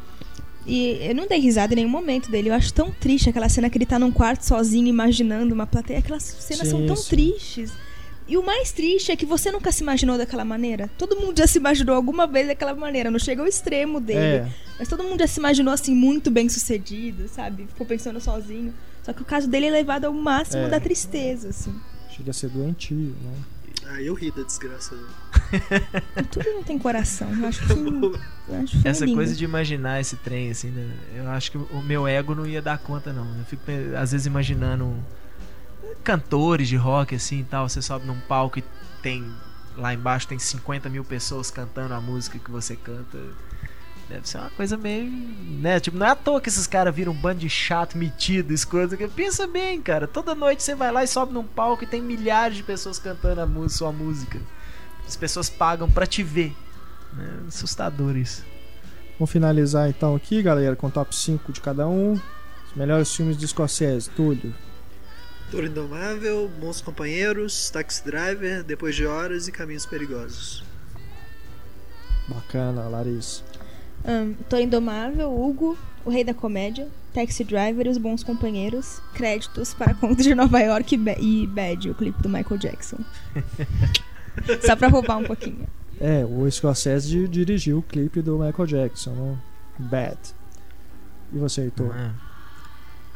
E 0.67 0.99
eu 1.01 1.15
não 1.15 1.27
dei 1.29 1.39
risada 1.39 1.73
em 1.73 1.77
nenhum 1.77 1.89
momento 1.89 2.31
dele. 2.31 2.51
Eu 2.51 2.55
acho 2.55 2.75
tão 2.75 2.91
triste 2.91 3.31
aquela 3.31 3.49
cena 3.49 3.71
que 3.71 3.79
ele 3.79 3.87
tá 3.87 3.99
num 3.99 4.11
quarto 4.11 4.43
sozinho, 4.43 4.89
imaginando 4.89 5.55
uma 5.55 5.67
plateia. 5.67 6.01
Aquelas 6.01 6.25
cenas 6.25 6.69
são 6.69 6.81
Sim, 6.81 6.87
tão 6.87 6.97
sim. 6.97 7.09
tristes. 7.09 7.73
E 8.29 8.37
o 8.37 8.45
mais 8.45 8.73
triste 8.73 9.13
é 9.13 9.17
que 9.17 9.25
você 9.25 9.53
nunca 9.53 9.71
se 9.71 9.83
imaginou 9.83 10.19
daquela 10.19 10.45
maneira. 10.45 10.91
Todo 10.99 11.15
mundo 11.17 11.39
já 11.39 11.47
se 11.47 11.59
imaginou 11.59 11.95
alguma 11.95 12.27
vez 12.27 12.49
daquela 12.49 12.75
maneira. 12.75 13.11
Não 13.11 13.19
chega 13.21 13.41
ao 13.43 13.47
extremo 13.49 14.01
dele. 14.01 14.19
É. 14.19 14.49
Mas 14.79 14.89
todo 14.89 15.05
mundo 15.05 15.21
já 15.21 15.27
se 15.29 15.39
imaginou 15.39 15.73
assim, 15.73 15.95
muito 15.95 16.31
bem 16.31 16.49
sucedido, 16.49 17.29
sabe? 17.29 17.67
Ficou 17.69 17.87
pensando 17.87 18.21
sozinho. 18.21 18.75
Só 19.05 19.13
que 19.13 19.23
o 19.23 19.25
caso 19.25 19.47
dele 19.49 19.67
é 19.67 19.71
levado 19.71 20.07
ao 20.07 20.13
máximo 20.13 20.65
É. 20.65 20.69
da 20.69 20.81
tristeza, 20.81 21.51
assim. 21.51 21.73
Chega 22.11 22.31
a 22.33 22.35
ser 22.35 22.49
doentio, 22.49 22.97
né? 23.23 23.33
Ah, 23.89 24.03
eu 24.03 24.15
ri 24.15 24.33
da 24.33 24.43
desgraça 24.43 24.97
dele. 24.97 26.27
Tudo 26.33 26.51
não 26.55 26.63
tem 26.65 26.77
coração. 26.77 27.29
Eu 27.33 27.47
acho 27.47 27.61
que 27.65 27.73
eu 27.73 28.57
acho 28.61 28.71
filme 28.73 28.89
Essa 28.89 29.05
lindo. 29.05 29.17
coisa 29.17 29.37
de 29.37 29.45
imaginar 29.45 30.01
esse 30.01 30.17
trem, 30.17 30.51
assim, 30.51 30.71
né? 30.71 30.91
eu 31.17 31.29
acho 31.31 31.53
que 31.53 31.59
o 31.59 31.81
meu 31.83 32.09
ego 32.09 32.35
não 32.35 32.45
ia 32.45 32.61
dar 32.61 32.79
conta, 32.79 33.13
não. 33.13 33.25
Eu 33.39 33.45
fico, 33.45 33.63
às 33.97 34.11
vezes, 34.11 34.27
imaginando 34.27 34.93
cantores 36.03 36.69
de 36.69 36.77
rock, 36.77 37.15
assim 37.15 37.41
e 37.41 37.45
tal. 37.45 37.69
Você 37.69 37.81
sobe 37.83 38.07
num 38.07 38.19
palco 38.21 38.59
e 38.59 38.65
tem. 39.03 39.25
Lá 39.77 39.93
embaixo 39.93 40.27
tem 40.29 40.39
50 40.39 40.89
mil 40.89 41.05
pessoas 41.05 41.51
cantando 41.51 41.93
a 41.95 42.01
música 42.01 42.39
que 42.39 42.51
você 42.51 42.75
canta. 42.77 43.19
Deve 44.09 44.29
ser 44.29 44.39
uma 44.39 44.51
coisa 44.51 44.77
meio. 44.77 45.11
né? 45.61 45.81
Tipo, 45.81 45.97
não 45.99 46.07
é 46.07 46.11
à 46.11 46.15
toa 46.15 46.41
que 46.41 46.49
esses 46.49 46.67
caras 46.67 46.95
viram 46.95 47.13
um 47.13 47.17
bando 47.21 47.41
de 47.41 47.49
chato, 47.51 47.99
metido, 47.99 48.53
escroto. 48.55 48.97
Pensa 49.15 49.47
bem, 49.49 49.83
cara. 49.83 50.07
Toda 50.07 50.35
noite 50.35 50.63
você 50.63 50.75
vai 50.77 50.93
lá 50.93 51.03
e 51.03 51.09
sobe 51.09 51.33
num 51.35 51.43
palco 51.45 51.83
e 51.85 51.87
tem 51.87 52.01
milhares 52.01 52.57
de 52.57 52.63
pessoas 52.63 52.99
cantando 52.99 53.41
a 53.41 53.47
mu- 53.47 53.69
sua 53.69 53.91
música. 53.93 54.41
As 55.07 55.17
pessoas 55.17 55.51
pagam 55.51 55.91
pra 55.91 56.07
te 56.07 56.23
ver. 56.23 56.55
Né? 57.13 57.29
Assustador 57.49 58.17
isso. 58.17 58.45
Vamos 59.19 59.31
finalizar 59.31 59.89
então 59.89 60.15
aqui, 60.15 60.43
galera, 60.43 60.77
com 60.77 60.87
o 60.87 60.91
top 60.91 61.15
5 61.15 61.53
de 61.53 61.61
cada 61.61 61.87
um. 61.89 62.13
Os 62.13 62.75
melhores 62.77 63.15
filmes 63.15 63.37
de 63.37 63.47
Scorsese, 63.49 64.09
Túlio. 64.11 64.55
Toro 65.51 65.67
Indomável, 65.67 66.51
Bons 66.61 66.81
Companheiros, 66.81 67.71
Taxi 67.71 68.05
Driver, 68.05 68.63
Depois 68.65 68.95
de 68.97 69.07
Horas 69.07 69.47
e 69.49 69.53
Caminhos 69.53 69.87
Perigosos. 69.87 70.65
Bacana, 72.29 72.89
Larissa. 72.89 73.43
Ahn, 74.05 74.35
Tô 74.49 74.57
Indomável, 74.59 75.33
Hugo, 75.33 75.79
O 76.05 76.11
Rei 76.11 76.25
da 76.25 76.35
Comédia, 76.35 76.89
Taxi 77.15 77.45
Driver 77.45 77.87
e 77.87 77.91
Os 77.91 77.99
Bons 77.99 78.23
Companheiros. 78.25 79.01
Créditos 79.15 79.73
para 79.73 79.95
Conto 79.95 80.23
de 80.23 80.35
Nova 80.35 80.59
York 80.61 80.95
e, 80.97 81.43
e 81.43 81.47
Bad, 81.47 81.91
o 81.91 81.95
clipe 81.95 82.21
do 82.23 82.29
Michael 82.29 82.59
Jackson. 82.59 82.99
Só 84.67 84.75
pra 84.77 84.89
roubar 84.89 85.19
um 85.19 85.25
pouquinho. 85.25 85.67
É, 86.01 86.25
o 86.25 86.51
Scorsese 86.51 87.09
di- 87.09 87.29
dirigiu 87.29 87.79
o 87.79 87.83
clipe 87.83 88.21
do 88.21 88.37
Michael 88.39 88.67
Jackson, 88.67 89.13
né? 89.13 89.39
Bad. 89.79 90.19
E 91.33 91.39
você, 91.39 91.63
Heitor? 91.63 91.95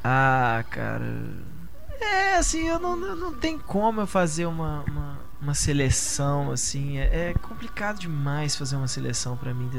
Ah, 0.03 0.65
cara. 0.71 1.05
É, 2.01 2.37
assim, 2.37 2.67
eu 2.67 2.79
não, 2.79 2.97
não, 2.97 3.33
tem 3.35 3.59
como 3.59 4.01
eu 4.01 4.07
fazer 4.07 4.47
uma, 4.47 4.83
uma, 4.85 5.19
uma 5.41 5.55
seleção, 5.55 6.51
assim. 6.51 6.99
É, 6.99 7.31
é 7.31 7.35
complicado 7.35 7.99
demais 7.99 8.57
fazer 8.57 8.77
uma 8.77 8.89
seleção 8.89 9.37
pra 9.37 9.53
mim. 9.53 9.71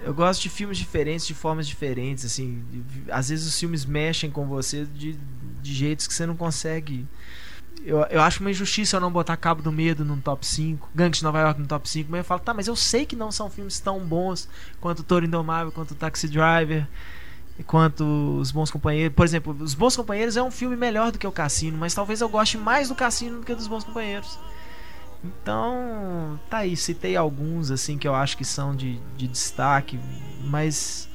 Eu 0.00 0.14
gosto 0.14 0.42
de 0.42 0.48
filmes 0.48 0.78
diferentes, 0.78 1.26
de 1.26 1.34
formas 1.34 1.66
diferentes, 1.66 2.24
assim. 2.24 2.64
Às 3.10 3.30
vezes 3.30 3.46
os 3.46 3.58
filmes 3.58 3.84
mexem 3.84 4.30
com 4.30 4.46
você 4.46 4.84
de, 4.84 5.18
de 5.60 5.74
jeitos 5.74 6.06
que 6.06 6.14
você 6.14 6.24
não 6.24 6.36
consegue. 6.36 7.06
Eu, 7.84 7.98
eu 8.10 8.20
acho 8.22 8.40
uma 8.40 8.50
injustiça 8.50 8.96
eu 8.96 9.00
não 9.00 9.10
botar 9.10 9.36
Cabo 9.36 9.60
do 9.60 9.70
Medo 9.70 10.04
no 10.04 10.16
top 10.20 10.46
5, 10.46 10.88
Gangue 10.94 11.18
de 11.18 11.22
Nova 11.22 11.40
York 11.40 11.60
no 11.60 11.66
top 11.66 11.88
5, 11.88 12.10
mas 12.10 12.18
eu 12.18 12.24
falo, 12.24 12.40
tá, 12.40 12.54
mas 12.54 12.66
eu 12.66 12.74
sei 12.74 13.04
que 13.04 13.14
não 13.14 13.30
são 13.30 13.50
filmes 13.50 13.78
tão 13.78 14.00
bons 14.00 14.48
quanto 14.80 15.02
Toro 15.02 15.26
Indomável, 15.26 15.70
quanto 15.70 15.94
Taxi 15.94 16.26
Driver, 16.26 16.88
quanto 17.64 18.04
Os 18.40 18.50
Bons 18.50 18.70
Companheiros. 18.70 19.14
Por 19.14 19.24
exemplo, 19.24 19.56
Os 19.60 19.74
Bons 19.74 19.96
Companheiros 19.96 20.36
é 20.36 20.42
um 20.42 20.50
filme 20.50 20.76
melhor 20.76 21.12
do 21.12 21.18
que 21.18 21.26
o 21.26 21.32
Cassino, 21.32 21.78
mas 21.78 21.94
talvez 21.94 22.20
eu 22.20 22.28
goste 22.28 22.58
mais 22.58 22.88
do 22.88 22.94
Cassino 22.94 23.38
do 23.38 23.46
que 23.46 23.54
dos 23.54 23.66
Bons 23.66 23.84
Companheiros. 23.84 24.38
Então, 25.24 26.38
tá 26.48 26.58
aí, 26.58 26.76
citei 26.76 27.16
alguns 27.16 27.70
assim 27.70 27.98
que 27.98 28.06
eu 28.06 28.14
acho 28.14 28.36
que 28.36 28.44
são 28.44 28.76
de, 28.76 29.00
de 29.16 29.26
destaque, 29.26 29.98
mas 30.44 31.08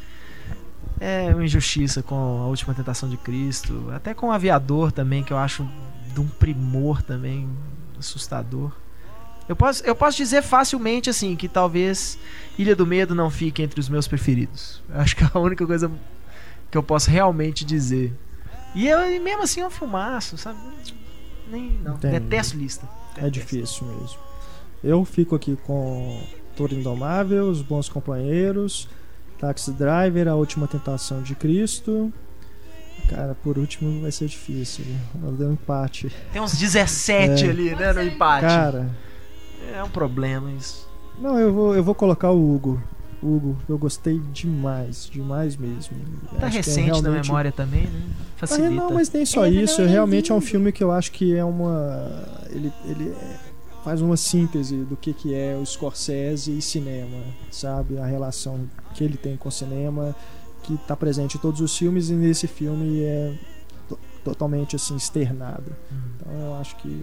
é 0.99 1.34
uma 1.34 1.43
injustiça 1.43 2.03
com 2.03 2.15
a 2.15 2.47
Última 2.47 2.73
Tentação 2.73 3.09
de 3.09 3.18
Cristo, 3.18 3.89
até 3.93 4.13
com 4.13 4.27
o 4.27 4.31
Aviador 4.31 4.91
também, 4.91 5.23
que 5.23 5.31
eu 5.31 5.38
acho 5.38 5.68
de 6.13 6.19
um 6.19 6.27
primor 6.27 7.01
também 7.01 7.49
assustador. 7.97 8.72
Eu 9.47 9.55
posso, 9.55 9.84
eu 9.84 9.95
posso 9.95 10.18
dizer 10.18 10.41
facilmente 10.41 11.09
assim 11.09 11.35
que 11.35 11.47
talvez 11.47 12.18
Ilha 12.57 12.76
do 12.76 12.85
Medo 12.85 13.15
não 13.15 13.30
fique 13.30 13.61
entre 13.61 13.80
os 13.80 13.89
meus 13.89 14.07
preferidos. 14.07 14.81
Acho 14.93 15.15
que 15.15 15.23
a 15.23 15.39
única 15.39 15.65
coisa 15.65 15.91
que 16.72 16.77
eu 16.77 16.84
posso 16.84 17.10
realmente 17.11 17.64
dizer. 17.65 18.14
E, 18.73 18.88
eu, 18.88 19.11
e 19.11 19.19
mesmo 19.19 19.43
assim 19.43 19.60
é 19.61 19.68
um 19.68 19.69
filmaço, 19.69 20.38
sabe? 20.38 20.57
Nem, 21.52 21.72
não. 21.84 21.95
Entendi. 21.95 22.19
Detesto 22.19 22.57
lista. 22.57 22.88
É 23.18 23.30
difícil 23.30 23.85
mesmo. 23.88 24.18
Eu 24.84 25.03
fico 25.06 25.35
aqui 25.35 25.57
com 25.65 26.23
Toro 26.56 26.73
Indomável, 26.73 27.49
Os 27.49 27.61
Bons 27.61 27.89
Companheiros, 27.89 28.88
Taxi 29.38 29.72
Driver, 29.73 30.27
A 30.30 30.35
Última 30.35 30.68
Tentação 30.68 31.22
de 31.22 31.35
Cristo. 31.35 32.11
Cara, 33.10 33.35
por 33.43 33.57
último 33.57 34.02
vai 34.02 34.11
ser 34.11 34.27
difícil. 34.27 34.85
né? 34.85 34.99
Eu 35.23 35.31
dei 35.34 35.48
um 35.48 35.53
empate. 35.53 36.10
Tem 36.31 36.41
uns 36.41 36.57
17 36.57 37.45
É. 37.45 37.49
ali, 37.49 37.76
né, 37.76 37.91
no 37.91 38.02
empate. 38.02 38.45
Cara, 38.45 38.89
É 39.76 39.84
um 39.84 39.89
problema 39.89 40.49
isso. 40.53 40.88
não, 41.19 41.38
eu 41.39 41.52
vou, 41.53 41.76
eu 41.76 41.84
vou 41.84 41.93
colocar 41.95 42.31
o 42.31 42.56
Hugo. 42.56 42.81
Hugo, 43.23 43.56
eu 43.69 43.77
gostei 43.77 44.19
demais, 44.34 45.07
demais 45.11 45.56
mesmo. 45.56 45.95
Tá 46.39 46.48
Acho 46.48 46.57
é 46.57 46.60
recente 46.60 46.88
na 46.88 46.93
realmente- 47.02 47.27
memória 47.27 47.52
também, 47.52 47.84
né? 47.84 48.02
Ah, 48.10 48.23
Facilita. 48.38 48.69
não, 48.72 48.91
mas 48.91 49.11
nem 49.11 49.26
só 49.26 49.45
É, 49.45 49.49
isso. 49.49 49.81
é 49.81 49.85
realmente 49.88 50.31
é 50.31 50.35
um 50.35 50.41
filme 50.41 50.72
que 50.72 50.84
eu 50.84 50.91
acho 50.91 51.11
que 51.11 51.35
é 51.35 51.45
uma. 51.45 52.26
Ele, 52.49 52.72
ele 52.85 53.10
é- 53.10 53.52
faz 53.84 54.02
uma 54.02 54.18
síntese 54.18 54.77
do 54.77 54.95
que, 54.95 55.14
que 55.14 55.34
é 55.34 55.56
o 55.56 55.65
Scorsese 55.65 56.56
e 56.57 56.61
cinema, 56.61 57.18
sabe? 57.52 57.98
A 57.98 58.06
relação 58.06 58.61
que 58.95 59.03
ele 59.03 59.18
tem 59.18 59.35
com 59.38 59.49
o 59.49 59.52
cinema, 59.52 60.15
que 60.64 60.73
está 60.76 60.95
presente 60.95 61.38
em 61.38 61.39
todos 61.39 61.61
os 61.61 61.76
filmes 61.77 62.10
e 62.10 62.14
nesse 62.14 62.45
filme 62.48 63.02
é 63.02 63.34
to- 63.89 63.99
totalmente 64.23 64.76
assim 64.76 64.95
externado. 64.95 65.76
Então 66.15 66.31
eu 66.34 66.53
acho 66.56 66.76
que. 66.77 67.02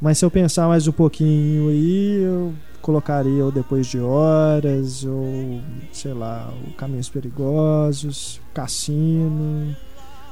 Mas 0.00 0.18
se 0.18 0.24
eu 0.24 0.30
pensar 0.30 0.68
mais 0.68 0.86
um 0.86 0.92
pouquinho 0.92 1.70
aí, 1.70 2.20
eu 2.22 2.52
colocaria 2.86 3.44
o 3.44 3.50
Depois 3.50 3.84
de 3.88 3.98
Horas, 3.98 5.04
ou 5.04 5.60
sei 5.92 6.14
lá, 6.14 6.54
o 6.68 6.72
Caminhos 6.74 7.08
Perigosos, 7.08 8.40
Cassino. 8.54 9.76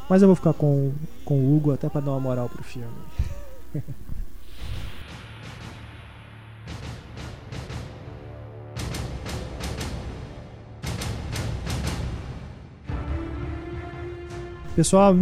Mas 0.08 0.22
eu 0.22 0.28
vou 0.28 0.36
ficar 0.36 0.52
com, 0.52 0.92
com 1.24 1.34
o 1.34 1.56
Hugo 1.56 1.72
até 1.72 1.88
pra 1.88 2.00
dar 2.00 2.12
uma 2.12 2.20
moral 2.20 2.48
pro 2.48 2.62
filme. 2.62 2.86
Pessoal, 14.76 15.16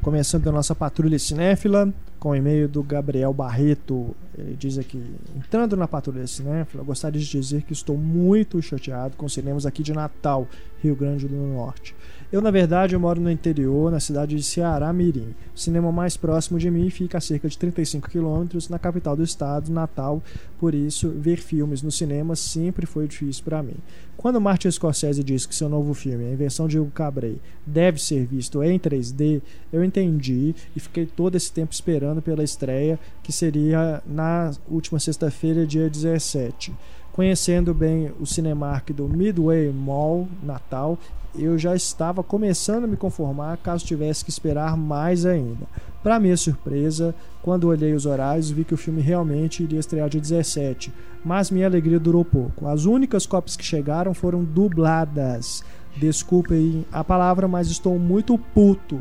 começando 0.00 0.46
a 0.46 0.52
nossa 0.52 0.72
patrulha 0.72 1.18
cinéfila, 1.18 1.92
com 2.26 2.30
o 2.30 2.34
e-mail 2.34 2.66
do 2.66 2.82
Gabriel 2.82 3.32
Barreto. 3.32 4.16
Ele 4.36 4.56
diz 4.56 4.78
aqui: 4.78 5.00
entrando 5.36 5.76
na 5.76 5.86
patrulha 5.86 6.26
cinéfila, 6.26 6.82
gostaria 6.82 7.20
de 7.20 7.30
dizer 7.30 7.62
que 7.62 7.72
estou 7.72 7.96
muito 7.96 8.60
chateado 8.60 9.16
com 9.16 9.26
os 9.26 9.32
cinemas 9.32 9.64
aqui 9.64 9.80
de 9.80 9.92
Natal, 9.92 10.48
Rio 10.82 10.96
Grande 10.96 11.28
do 11.28 11.36
Norte. 11.36 11.94
Eu, 12.32 12.40
na 12.42 12.50
verdade, 12.50 12.92
eu 12.92 12.98
moro 12.98 13.20
no 13.20 13.30
interior, 13.30 13.88
na 13.90 14.00
cidade 14.00 14.34
de 14.34 14.42
Ceará 14.42 14.92
Mirim. 14.92 15.32
O 15.54 15.58
cinema 15.58 15.92
mais 15.92 16.16
próximo 16.16 16.58
de 16.58 16.68
mim 16.68 16.90
fica 16.90 17.18
a 17.18 17.20
cerca 17.20 17.48
de 17.48 17.56
35 17.56 18.10
quilômetros 18.10 18.68
na 18.68 18.80
capital 18.80 19.14
do 19.14 19.22
estado, 19.22 19.70
Natal. 19.70 20.20
Por 20.58 20.74
isso, 20.74 21.08
ver 21.10 21.36
filmes 21.36 21.82
no 21.82 21.92
cinema 21.92 22.34
sempre 22.34 22.84
foi 22.84 23.06
difícil 23.06 23.44
para 23.44 23.62
mim. 23.62 23.76
Quando 24.16 24.40
Martin 24.40 24.68
Scorsese 24.72 25.22
disse 25.22 25.46
que 25.46 25.54
seu 25.54 25.68
novo 25.68 25.94
filme, 25.94 26.24
a 26.24 26.32
invenção 26.32 26.66
de 26.66 26.80
Hugo 26.80 26.90
Cabret, 26.90 27.38
deve 27.64 28.02
ser 28.02 28.26
visto 28.26 28.60
em 28.60 28.76
3D, 28.76 29.40
eu 29.72 29.84
entendi 29.84 30.52
e 30.74 30.80
fiquei 30.80 31.06
todo 31.06 31.36
esse 31.36 31.52
tempo 31.52 31.72
esperando 31.72 32.20
pela 32.20 32.42
estreia, 32.42 32.98
que 33.22 33.32
seria 33.32 34.02
na 34.04 34.50
última 34.68 34.98
sexta-feira, 34.98 35.64
dia 35.64 35.88
17. 35.88 36.74
Conhecendo 37.16 37.72
bem 37.72 38.12
o 38.20 38.26
Cinemark 38.26 38.90
do 38.90 39.08
Midway 39.08 39.72
Mall, 39.72 40.28
Natal, 40.42 40.98
eu 41.34 41.56
já 41.56 41.74
estava 41.74 42.22
começando 42.22 42.84
a 42.84 42.86
me 42.86 42.94
conformar 42.94 43.56
caso 43.56 43.86
tivesse 43.86 44.22
que 44.22 44.28
esperar 44.28 44.76
mais 44.76 45.24
ainda. 45.24 45.66
Para 46.02 46.20
minha 46.20 46.36
surpresa, 46.36 47.14
quando 47.42 47.68
olhei 47.68 47.94
os 47.94 48.04
horários, 48.04 48.50
vi 48.50 48.64
que 48.64 48.74
o 48.74 48.76
filme 48.76 49.00
realmente 49.00 49.62
iria 49.62 49.80
estrear 49.80 50.10
dia 50.10 50.20
17, 50.20 50.92
mas 51.24 51.50
minha 51.50 51.64
alegria 51.64 51.98
durou 51.98 52.22
pouco. 52.22 52.68
As 52.68 52.84
únicas 52.84 53.24
cópias 53.24 53.56
que 53.56 53.64
chegaram 53.64 54.12
foram 54.12 54.44
dubladas. 54.44 55.64
Desculpem 55.96 56.84
a 56.92 57.02
palavra, 57.02 57.48
mas 57.48 57.70
estou 57.70 57.98
muito 57.98 58.36
puto. 58.36 59.00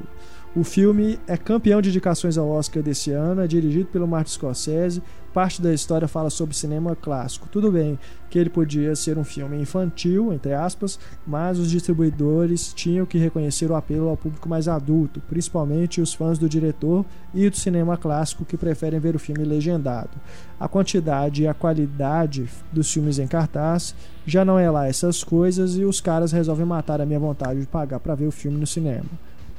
O 0.55 0.63
filme 0.63 1.19
é 1.27 1.35
campeão 1.35 1.81
de 1.81 1.89
indicações 1.89 2.37
ao 2.37 2.47
Oscar 2.47 2.81
desse 2.81 3.11
ano, 3.11 3.41
é 3.41 3.47
dirigido 3.47 3.87
pelo 3.87 4.07
Martin 4.07 4.31
Scorsese. 4.31 5.03
Parte 5.35 5.61
da 5.61 5.73
história 5.73 6.07
fala 6.07 6.29
sobre 6.29 6.55
cinema 6.55 6.95
clássico. 6.95 7.49
Tudo 7.51 7.69
bem 7.69 7.99
que 8.29 8.39
ele 8.39 8.49
podia 8.49 8.95
ser 8.95 9.17
um 9.17 9.23
filme 9.25 9.59
infantil, 9.59 10.31
entre 10.31 10.53
aspas, 10.53 10.97
mas 11.27 11.59
os 11.59 11.69
distribuidores 11.69 12.73
tinham 12.73 13.05
que 13.05 13.17
reconhecer 13.17 13.69
o 13.69 13.75
apelo 13.75 14.07
ao 14.07 14.15
público 14.15 14.47
mais 14.47 14.69
adulto, 14.69 15.21
principalmente 15.27 15.99
os 15.99 16.13
fãs 16.13 16.39
do 16.39 16.47
diretor 16.47 17.03
e 17.33 17.49
do 17.49 17.57
cinema 17.57 17.97
clássico 17.97 18.45
que 18.45 18.55
preferem 18.55 18.97
ver 18.97 19.13
o 19.13 19.19
filme 19.19 19.43
legendado. 19.43 20.11
A 20.57 20.69
quantidade 20.69 21.43
e 21.43 21.47
a 21.49 21.53
qualidade 21.53 22.47
dos 22.71 22.89
filmes 22.89 23.19
em 23.19 23.27
cartaz 23.27 23.93
já 24.25 24.45
não 24.45 24.57
é 24.57 24.71
lá 24.71 24.87
essas 24.87 25.21
coisas 25.21 25.75
e 25.75 25.83
os 25.83 25.99
caras 25.99 26.31
resolvem 26.31 26.65
matar 26.65 27.01
a 27.01 27.05
minha 27.05 27.19
vontade 27.19 27.59
de 27.59 27.67
pagar 27.67 27.99
para 27.99 28.15
ver 28.15 28.27
o 28.27 28.31
filme 28.31 28.57
no 28.57 28.65
cinema. 28.65 29.09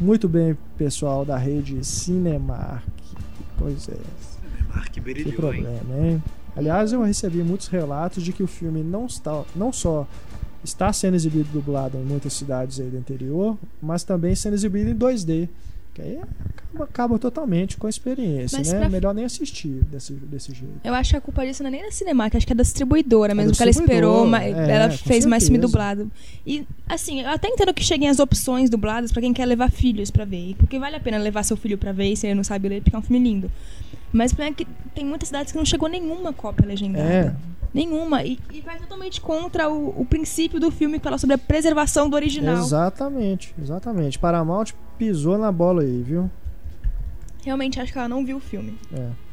Muito 0.01 0.27
bem, 0.27 0.57
pessoal 0.79 1.23
da 1.23 1.37
rede 1.37 1.85
Cinemark. 1.85 2.83
Pois 3.59 3.91
é, 3.91 4.36
Que 4.93 5.01
brilhou, 5.01 5.29
hein? 5.29 5.63
problema, 5.63 6.07
hein? 6.07 6.23
Aliás, 6.57 6.93
eu 6.93 7.03
recebi 7.03 7.39
muitos 7.43 7.69
relatos 7.69 8.23
de 8.25 8.33
que 8.33 8.43
o 8.43 8.47
filme 8.47 8.83
não, 8.83 9.07
está, 9.07 9.45
não 9.55 9.73
só 9.73 10.07
está 10.65 10.93
sendo 10.93 11.15
exibido 11.15 11.49
dublado 11.53 11.99
em 11.99 12.03
muitas 12.05 12.33
cidades 12.33 12.81
aí 12.81 12.89
do 12.89 12.97
interior, 12.97 13.57
mas 13.81 14.03
também 14.05 14.35
sendo 14.35 14.55
exibido 14.55 14.91
em 14.91 14.95
2D. 14.97 15.49
Que 15.95 16.03
aí 16.03 16.19
acaba, 16.19 16.85
acaba 16.85 17.19
totalmente 17.19 17.79
com 17.79 17.87
a 17.87 17.91
experiência, 17.91 18.59
Mas 18.59 18.71
né? 18.71 18.81
pra- 18.81 18.89
Melhor 18.91 19.15
nem 19.15 19.25
assistir 19.25 19.83
desse, 19.91 20.13
desse 20.13 20.53
jeito. 20.53 20.75
Eu 20.85 20.93
acho 20.93 21.11
que 21.13 21.17
a 21.17 21.21
culpa 21.23 21.47
disso 21.47 21.63
não 21.63 21.69
é 21.69 21.71
nem 21.73 21.83
da 21.83 21.91
Cinemark, 21.91 22.35
acho 22.37 22.47
que 22.47 22.53
é 22.53 22.57
da 22.57 22.63
distribuidora 22.63 23.35
mesmo, 23.35 23.53
da 23.53 23.57
que 23.57 23.63
ela 23.63 23.71
esperou, 23.71 24.27
mas 24.27 24.55
é, 24.55 24.73
ela 24.73 24.91
fez 24.91 25.25
mais 25.25 25.45
filme 25.45 25.57
dublado. 25.59 26.11
E, 26.47 26.67
assim, 26.87 27.23
eu 27.23 27.31
até 27.31 27.49
entendo 27.49 27.73
que 27.73 27.83
cheguem 27.83 28.11
as 28.11 28.19
opções 28.19 28.69
dubladas 28.69 29.11
pra 29.11 29.23
quem 29.23 29.33
quer 29.33 29.47
levar 29.47 29.71
filhos 29.71 30.11
pra 30.11 30.27
ver, 30.27 30.55
porque 30.59 30.79
vale 30.79 30.97
a 30.97 31.01
pena 31.01 31.17
levar 31.17 31.43
seu 31.45 31.57
filho 31.57 31.79
pra 31.79 31.93
ver, 31.93 32.15
se 32.15 32.27
ele 32.27 32.35
não 32.35 32.45
sabe 32.45 32.69
ler, 32.69 32.83
porque 32.83 32.95
é 32.95 32.99
um 32.99 33.03
filme 33.03 33.27
lindo. 33.31 33.51
Mas 34.13 34.33
o 34.33 34.37
problema 34.37 34.55
é 34.55 34.65
que 34.65 34.71
tem 34.95 35.05
muitas 35.05 35.29
cidades 35.29 35.53
que 35.53 35.59
não 35.59 35.65
chegou 35.65 35.89
nenhuma 35.89 36.33
cópia 36.33 36.67
legendada. 36.67 37.05
É. 37.05 37.35
Nenhuma. 37.75 38.25
E, 38.25 38.39
e 38.53 38.61
vai 38.61 38.79
totalmente 38.79 39.21
contra 39.21 39.69
o, 39.69 40.01
o 40.01 40.07
princípio 40.07 40.59
do 40.59 40.71
filme 40.71 40.99
que 40.99 41.05
fala 41.05 41.19
sobre 41.19 41.35
a 41.35 41.39
preservação 41.39 42.09
do 42.09 42.17
original. 42.17 42.57
Exatamente, 42.57 43.55
exatamente. 43.61 44.19
Paramount 44.19 44.73
pisou 44.99 45.37
na 45.37 45.53
bola 45.53 45.83
aí, 45.83 46.03
viu? 46.03 46.31
Realmente 47.45 47.79
acho 47.79 47.93
que 47.93 47.99
ela 47.99 48.09
não 48.09 48.25
viu 48.25 48.39
o 48.39 48.41
filme. 48.41 48.79
É. 48.93 49.26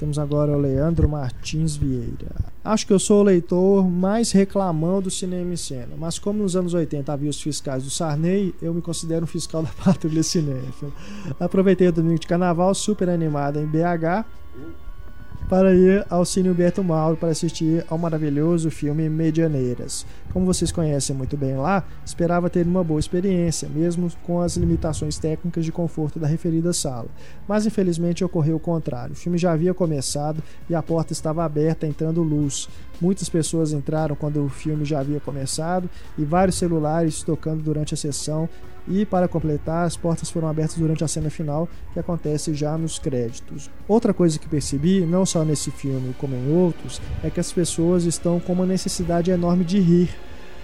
Temos 0.00 0.18
agora 0.18 0.56
o 0.56 0.58
Leandro 0.58 1.06
Martins 1.06 1.76
Vieira. 1.76 2.34
Acho 2.64 2.86
que 2.86 2.92
eu 2.94 2.98
sou 2.98 3.20
o 3.20 3.22
leitor 3.22 3.86
mais 3.86 4.32
reclamão 4.32 5.02
do 5.02 5.10
cinema 5.10 5.52
em 5.52 5.56
cena, 5.56 5.94
mas 5.94 6.18
como 6.18 6.42
nos 6.42 6.56
anos 6.56 6.72
80 6.72 7.12
havia 7.12 7.28
os 7.28 7.42
fiscais 7.42 7.84
do 7.84 7.90
Sarney, 7.90 8.54
eu 8.62 8.72
me 8.72 8.80
considero 8.80 9.24
um 9.24 9.26
fiscal 9.26 9.60
da 9.62 9.68
patrulha 9.84 10.22
cinéfila. 10.22 10.90
Aproveitei 11.38 11.88
o 11.88 11.92
domingo 11.92 12.18
de 12.18 12.26
carnaval 12.26 12.74
super 12.74 13.10
animado 13.10 13.58
em 13.58 13.66
BH 13.66 14.24
para 15.50 15.74
ir 15.74 16.06
ao 16.08 16.24
Cine 16.24 16.48
Humberto 16.48 16.84
Mauro 16.84 17.16
para 17.16 17.30
assistir 17.30 17.84
ao 17.90 17.98
maravilhoso 17.98 18.70
filme 18.70 19.08
Medianeiras. 19.08 20.06
Como 20.32 20.46
vocês 20.46 20.70
conhecem 20.70 21.16
muito 21.16 21.36
bem 21.36 21.56
lá, 21.56 21.82
esperava 22.06 22.48
ter 22.48 22.64
uma 22.64 22.84
boa 22.84 23.00
experiência, 23.00 23.68
mesmo 23.68 24.08
com 24.22 24.40
as 24.40 24.56
limitações 24.56 25.18
técnicas 25.18 25.64
de 25.64 25.72
conforto 25.72 26.20
da 26.20 26.28
referida 26.28 26.72
sala. 26.72 27.08
Mas 27.48 27.66
infelizmente 27.66 28.24
ocorreu 28.24 28.58
o 28.58 28.60
contrário. 28.60 29.12
O 29.12 29.16
filme 29.16 29.36
já 29.36 29.50
havia 29.50 29.74
começado 29.74 30.40
e 30.68 30.74
a 30.74 30.80
porta 30.80 31.12
estava 31.12 31.44
aberta, 31.44 31.84
entrando 31.84 32.22
luz. 32.22 32.68
Muitas 33.00 33.28
pessoas 33.28 33.72
entraram 33.72 34.14
quando 34.14 34.44
o 34.44 34.48
filme 34.48 34.84
já 34.84 35.00
havia 35.00 35.18
começado 35.18 35.90
e 36.16 36.24
vários 36.24 36.58
celulares 36.58 37.24
tocando 37.24 37.60
durante 37.60 37.92
a 37.92 37.96
sessão. 37.96 38.48
E 38.92 39.06
para 39.06 39.28
completar, 39.28 39.86
as 39.86 39.96
portas 39.96 40.30
foram 40.30 40.48
abertas 40.48 40.76
durante 40.76 41.04
a 41.04 41.08
cena 41.08 41.30
final, 41.30 41.68
que 41.92 42.00
acontece 42.00 42.52
já 42.54 42.76
nos 42.76 42.98
créditos. 42.98 43.70
Outra 43.86 44.12
coisa 44.12 44.36
que 44.36 44.48
percebi, 44.48 45.06
não 45.06 45.24
só 45.24 45.44
nesse 45.44 45.70
filme 45.70 46.12
como 46.18 46.34
em 46.34 46.52
outros, 46.52 47.00
é 47.22 47.30
que 47.30 47.38
as 47.38 47.52
pessoas 47.52 48.02
estão 48.02 48.40
com 48.40 48.52
uma 48.52 48.66
necessidade 48.66 49.30
enorme 49.30 49.64
de 49.64 49.78
rir. 49.78 50.10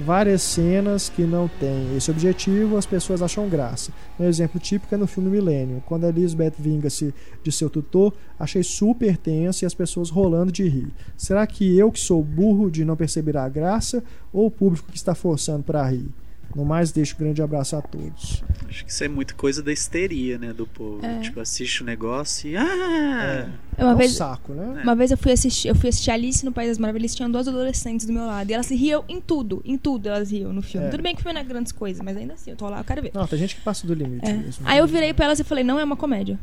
Várias 0.00 0.42
cenas 0.42 1.08
que 1.08 1.22
não 1.22 1.48
têm 1.48 1.96
esse 1.96 2.10
objetivo, 2.10 2.76
as 2.76 2.84
pessoas 2.84 3.22
acham 3.22 3.48
graça. 3.48 3.92
Um 4.18 4.24
exemplo 4.24 4.60
típico 4.60 4.92
é 4.92 4.98
no 4.98 5.06
filme 5.06 5.30
Millennium, 5.30 5.80
quando 5.86 6.04
Elizabeth 6.04 6.54
vinga-se 6.58 7.14
de 7.44 7.52
seu 7.52 7.70
tutor, 7.70 8.12
achei 8.38 8.64
super 8.64 9.16
tenso 9.16 9.64
e 9.64 9.66
as 9.66 9.72
pessoas 9.72 10.10
rolando 10.10 10.50
de 10.50 10.68
rir. 10.68 10.92
Será 11.16 11.46
que 11.46 11.78
eu 11.78 11.92
que 11.92 12.00
sou 12.00 12.24
burro 12.24 12.70
de 12.72 12.84
não 12.84 12.96
perceber 12.96 13.36
a 13.36 13.48
graça 13.48 14.02
ou 14.32 14.46
o 14.46 14.50
público 14.50 14.90
que 14.90 14.98
está 14.98 15.14
forçando 15.14 15.62
para 15.62 15.88
rir? 15.88 16.10
No 16.54 16.64
mais, 16.64 16.90
deixo 16.90 17.14
um 17.16 17.18
grande 17.18 17.42
abraço 17.42 17.76
a 17.76 17.82
todos. 17.82 18.42
Acho 18.68 18.84
que 18.84 18.90
isso 18.90 19.04
é 19.04 19.08
muito 19.08 19.36
coisa 19.36 19.62
da 19.62 19.70
histeria, 19.72 20.38
né? 20.38 20.52
Do 20.54 20.66
povo. 20.66 21.04
É. 21.04 21.20
Tipo, 21.20 21.40
assiste 21.40 21.82
o 21.82 21.84
negócio 21.86 22.48
e. 22.48 22.56
Ah! 22.56 23.50
É 23.76 23.84
Uma 23.84 23.92
um 23.92 23.96
vez, 23.96 24.12
saco, 24.12 24.54
né? 24.54 24.80
uma 24.82 24.94
vez 24.94 25.10
eu 25.10 25.18
fui 25.18 25.32
assistir, 25.32 25.68
eu 25.68 25.74
fui 25.74 25.90
assistir 25.90 26.10
Alice 26.10 26.42
no 26.44 26.50
País 26.52 26.70
das 26.70 26.78
Maravilhas, 26.78 27.14
tinham 27.14 27.30
duas 27.30 27.46
adolescentes 27.46 28.06
do 28.06 28.12
meu 28.12 28.24
lado. 28.24 28.48
E 28.50 28.54
elas 28.54 28.70
riam 28.70 29.04
em 29.06 29.20
tudo, 29.20 29.60
em 29.66 29.76
tudo 29.76 30.08
elas 30.08 30.30
riam 30.30 30.50
no 30.52 30.62
filme. 30.62 30.86
É. 30.86 30.90
Tudo 30.90 31.02
bem 31.02 31.14
que 31.14 31.22
foi 31.22 31.34
na 31.34 31.42
grandes 31.42 31.72
coisas, 31.72 32.02
mas 32.02 32.16
ainda 32.16 32.32
assim, 32.34 32.50
eu 32.52 32.56
tô 32.56 32.66
lá, 32.70 32.78
eu 32.80 32.84
quero 32.84 33.02
ver. 33.02 33.10
Não, 33.12 33.26
tem 33.26 33.38
gente 33.38 33.54
que 33.56 33.60
passa 33.60 33.86
do 33.86 33.92
limite 33.92 34.24
É. 34.26 34.32
mesmo. 34.32 34.66
Aí 34.66 34.78
eu 34.78 34.86
virei 34.86 35.12
pra 35.12 35.26
elas 35.26 35.38
e 35.38 35.44
falei, 35.44 35.62
não 35.62 35.78
é 35.78 35.84
uma 35.84 35.96
comédia. 35.96 36.38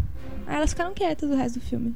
Aí 0.46 0.58
elas 0.58 0.70
ficaram 0.70 0.94
quietas 0.94 1.28
o 1.32 1.36
resto 1.36 1.60
do 1.60 1.66
filme. 1.66 1.96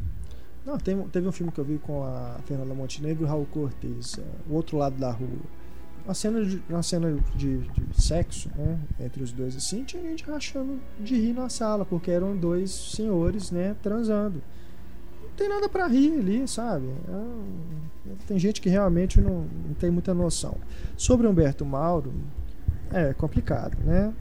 Não, 0.65 0.77
tem- 0.79 0.99
teve 1.09 1.27
um 1.27 1.31
filme 1.31 1.51
que 1.51 1.59
eu 1.59 1.63
vi 1.65 1.77
com 1.77 2.03
a 2.03 2.39
Fernanda 2.45 2.73
Montenegro 2.73 3.23
e 3.23 3.25
o 3.25 3.27
Raul 3.27 3.45
Cortez, 3.51 4.17
é, 4.17 4.23
O 4.49 4.55
Outro 4.55 4.77
Lado 4.77 4.95
da 4.97 5.11
Rua. 5.11 5.29
Uma 6.07 6.13
cena 6.13 6.45
de, 6.45 6.63
uma 6.69 6.81
cena 6.81 7.19
de, 7.35 7.57
de 7.57 8.01
sexo, 8.01 8.49
né? 8.55 8.79
Entre 8.97 9.21
os 9.21 9.34
dois, 9.34 9.57
assim, 9.57 9.84
tinha 9.84 10.01
gente 10.01 10.23
rachando 10.23 10.79
de 10.97 11.19
rir 11.19 11.34
na 11.34 11.49
sala, 11.49 11.85
porque 11.85 12.09
eram 12.09 12.34
dois 12.34 12.71
senhores, 12.71 13.51
né? 13.51 13.75
Transando. 13.84 14.41
Não 15.21 15.29
tem 15.35 15.49
nada 15.49 15.67
pra 15.67 15.85
rir 15.85 16.17
ali, 16.17 16.47
sabe? 16.47 16.88
É, 16.88 18.11
tem 18.25 18.39
gente 18.39 18.61
que 18.61 18.69
realmente 18.69 19.19
não, 19.19 19.47
não 19.67 19.73
tem 19.77 19.91
muita 19.91 20.13
noção. 20.13 20.55
Sobre 20.95 21.27
Humberto 21.27 21.65
Mauro, 21.65 22.13
é 22.89 23.13
complicado, 23.13 23.77
né? 23.84 24.13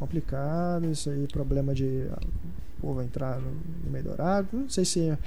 Complicado, 0.00 0.90
isso 0.90 1.08
aí, 1.08 1.28
problema 1.28 1.72
de 1.72 2.04
ah, 2.10 2.18
o 2.78 2.80
povo 2.80 3.00
entrar 3.00 3.38
no, 3.38 3.52
no 3.84 3.90
meio 3.92 4.02
do 4.02 4.10
horário. 4.10 4.48
Não 4.52 4.68
sei 4.68 4.84
se 4.84 5.08
é. 5.08 5.18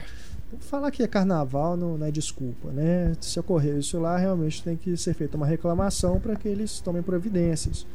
Falar 0.59 0.91
que 0.91 1.03
é 1.03 1.07
carnaval 1.07 1.75
não, 1.77 1.97
não 1.97 2.05
é 2.05 2.11
desculpa, 2.11 2.69
né? 2.71 3.15
Se 3.21 3.39
ocorrer 3.39 3.77
isso 3.77 3.99
lá, 3.99 4.17
realmente 4.17 4.63
tem 4.63 4.75
que 4.75 4.95
ser 4.97 5.13
feita 5.13 5.37
uma 5.37 5.45
reclamação 5.45 6.19
para 6.19 6.35
que 6.35 6.47
eles 6.47 6.79
tomem 6.79 7.01
providências. 7.01 7.85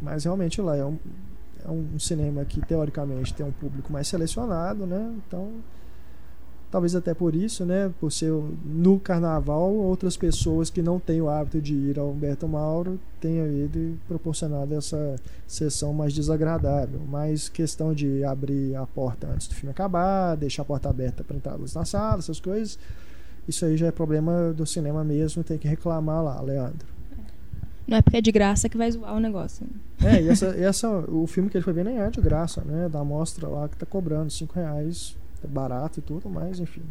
Mas 0.00 0.24
realmente 0.24 0.60
lá 0.60 0.76
é 0.76 0.84
um, 0.84 0.98
é 1.64 1.70
um 1.70 1.98
cinema 1.98 2.44
que 2.44 2.60
teoricamente 2.60 3.32
tem 3.32 3.44
um 3.44 3.52
público 3.52 3.92
mais 3.92 4.06
selecionado, 4.08 4.86
né? 4.86 5.14
Então, 5.26 5.52
talvez 6.74 6.96
até 6.96 7.14
por 7.14 7.36
isso, 7.36 7.64
né? 7.64 7.88
Por 8.00 8.10
ser 8.10 8.32
no 8.64 8.98
carnaval, 8.98 9.72
outras 9.72 10.16
pessoas 10.16 10.70
que 10.70 10.82
não 10.82 10.98
têm 10.98 11.22
o 11.22 11.28
hábito 11.28 11.60
de 11.60 11.72
ir 11.72 12.00
ao 12.00 12.10
Humberto 12.10 12.48
Mauro 12.48 12.98
tenham 13.20 13.46
ido 13.46 13.78
e 13.78 13.96
proporcionado 14.08 14.74
essa 14.74 15.14
sessão 15.46 15.92
mais 15.92 16.12
desagradável. 16.12 17.00
Mas 17.08 17.48
questão 17.48 17.94
de 17.94 18.24
abrir 18.24 18.74
a 18.74 18.84
porta 18.86 19.28
antes 19.28 19.46
do 19.46 19.54
filme 19.54 19.70
acabar, 19.70 20.36
deixar 20.36 20.62
a 20.62 20.64
porta 20.64 20.90
aberta 20.90 21.22
para 21.22 21.36
entrar 21.36 21.54
luz 21.54 21.74
na 21.74 21.84
sala, 21.84 22.18
essas 22.18 22.40
coisas, 22.40 22.76
isso 23.46 23.64
aí 23.64 23.76
já 23.76 23.86
é 23.86 23.92
problema 23.92 24.52
do 24.52 24.66
cinema 24.66 25.04
mesmo, 25.04 25.44
tem 25.44 25.56
que 25.56 25.68
reclamar 25.68 26.24
lá, 26.24 26.40
Leandro. 26.40 26.88
Não 27.86 27.98
é 27.98 28.02
porque 28.02 28.16
é 28.16 28.20
de 28.20 28.32
graça 28.32 28.68
que 28.68 28.76
vai 28.76 28.90
zoar 28.90 29.14
o 29.14 29.20
negócio. 29.20 29.64
É, 30.02 30.20
e 30.20 30.28
essa, 30.28 30.46
essa, 30.46 30.88
o 30.90 31.24
filme 31.28 31.48
que 31.48 31.56
ele 31.56 31.64
foi 31.64 31.72
ver 31.72 31.84
nem 31.84 32.00
é 32.00 32.10
de 32.10 32.20
graça, 32.20 32.62
né? 32.62 32.88
Da 32.88 32.98
amostra 32.98 33.46
lá 33.46 33.68
que 33.68 33.76
tá 33.76 33.86
cobrando 33.86 34.32
5 34.32 34.52
reais, 34.54 35.14
é 35.44 35.48
barato 35.48 35.98
e 35.98 36.02
tudo, 36.02 36.28
mas 36.28 36.58
enfim. 36.58 36.82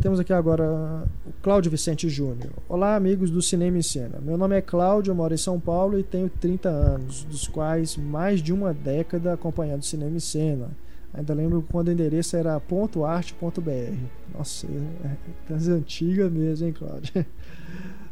Temos 0.00 0.18
aqui 0.18 0.32
agora 0.32 1.04
o 1.26 1.32
Cláudio 1.40 1.70
Vicente 1.70 2.08
Júnior. 2.08 2.50
Olá, 2.68 2.96
amigos 2.96 3.30
do 3.30 3.40
Cinema 3.40 3.78
em 3.78 3.82
Cena. 3.82 4.18
Meu 4.20 4.36
nome 4.36 4.56
é 4.56 4.60
Cláudio, 4.60 5.12
eu 5.12 5.14
moro 5.14 5.32
em 5.32 5.38
São 5.38 5.58
Paulo 5.58 5.98
e 5.98 6.02
tenho 6.02 6.28
30 6.28 6.68
anos, 6.68 7.24
dos 7.24 7.46
quais 7.46 7.96
mais 7.96 8.42
de 8.42 8.52
uma 8.52 8.74
década 8.74 9.32
acompanhando 9.32 9.84
Cinema 9.84 10.16
em 10.16 10.20
Cena. 10.20 10.70
Ainda 11.12 11.32
lembro 11.32 11.64
quando 11.70 11.88
o 11.88 11.92
endereço 11.92 12.36
era 12.36 12.54
.arte.br. 12.54 13.96
Nossa, 14.36 14.66
é, 14.66 15.06
é 15.06 15.16
das 15.48 15.68
antigas 15.68 16.30
mesmo, 16.30 16.66
hein, 16.66 16.72
Cláudio? 16.72 17.24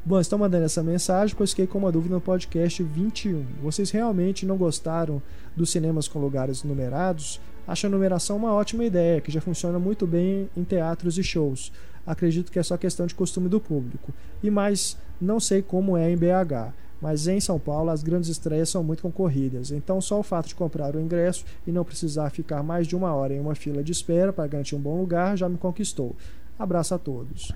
Bom, 0.05 0.21
estou 0.21 0.39
mandando 0.39 0.65
essa 0.65 0.83
mensagem, 0.83 1.35
pois 1.37 1.51
fiquei 1.51 1.67
com 1.67 1.79
uma 1.79 1.93
dúvida 1.93 2.15
no 2.15 2.21
podcast 2.21 2.83
21. 2.83 3.45
Vocês 3.61 3.91
realmente 3.91 4.47
não 4.47 4.57
gostaram 4.57 5.21
dos 5.55 5.71
cinemas 5.71 6.07
com 6.09 6.21
lugares 6.21 6.63
numerados? 6.63 7.41
Acho 7.67 7.87
a 7.87 7.91
numeração 7.91 8.37
uma 8.37 8.53
ótima 8.53 8.85
ideia, 8.85 9.21
que 9.21 9.31
já 9.31 9.41
funciona 9.41 9.79
muito 9.79 10.07
bem 10.07 10.51
em 10.57 10.65
teatros 10.65 11.17
e 11.19 11.23
shows. 11.23 11.73
Acredito 12.07 12.51
que 12.51 12.59
é 12.59 12.63
só 12.63 12.77
questão 12.77 13.07
de 13.07 13.15
costume 13.15 13.49
do 13.49 13.61
público. 13.61 14.13
E 14.43 14.51
mais, 14.51 14.97
não 15.21 15.39
sei 15.39 15.63
como 15.63 15.97
é 15.97 16.11
em 16.11 16.17
BH, 16.17 16.73
mas 17.01 17.27
em 17.27 17.41
São 17.41 17.59
Paulo 17.59 17.91
as 17.91 18.03
grandes 18.03 18.29
estreias 18.29 18.69
são 18.69 18.83
muito 18.83 19.03
concorridas. 19.03 19.71
Então, 19.71 20.01
só 20.01 20.19
o 20.19 20.23
fato 20.23 20.49
de 20.49 20.55
comprar 20.55 20.97
o 20.97 21.01
ingresso 21.01 21.45
e 21.67 21.73
não 21.73 21.85
precisar 21.85 22.31
ficar 22.31 22.63
mais 22.63 22.87
de 22.87 22.97
uma 22.97 23.15
hora 23.15 23.35
em 23.35 23.41
uma 23.41 23.55
fila 23.55 23.83
de 23.83 23.93
espera 23.93 24.33
para 24.33 24.47
garantir 24.47 24.75
um 24.75 24.81
bom 24.81 25.01
lugar 25.01 25.37
já 25.37 25.49
me 25.49 25.59
conquistou. 25.59 26.17
Abraço 26.59 26.95
a 26.95 26.99
todos. 26.99 27.53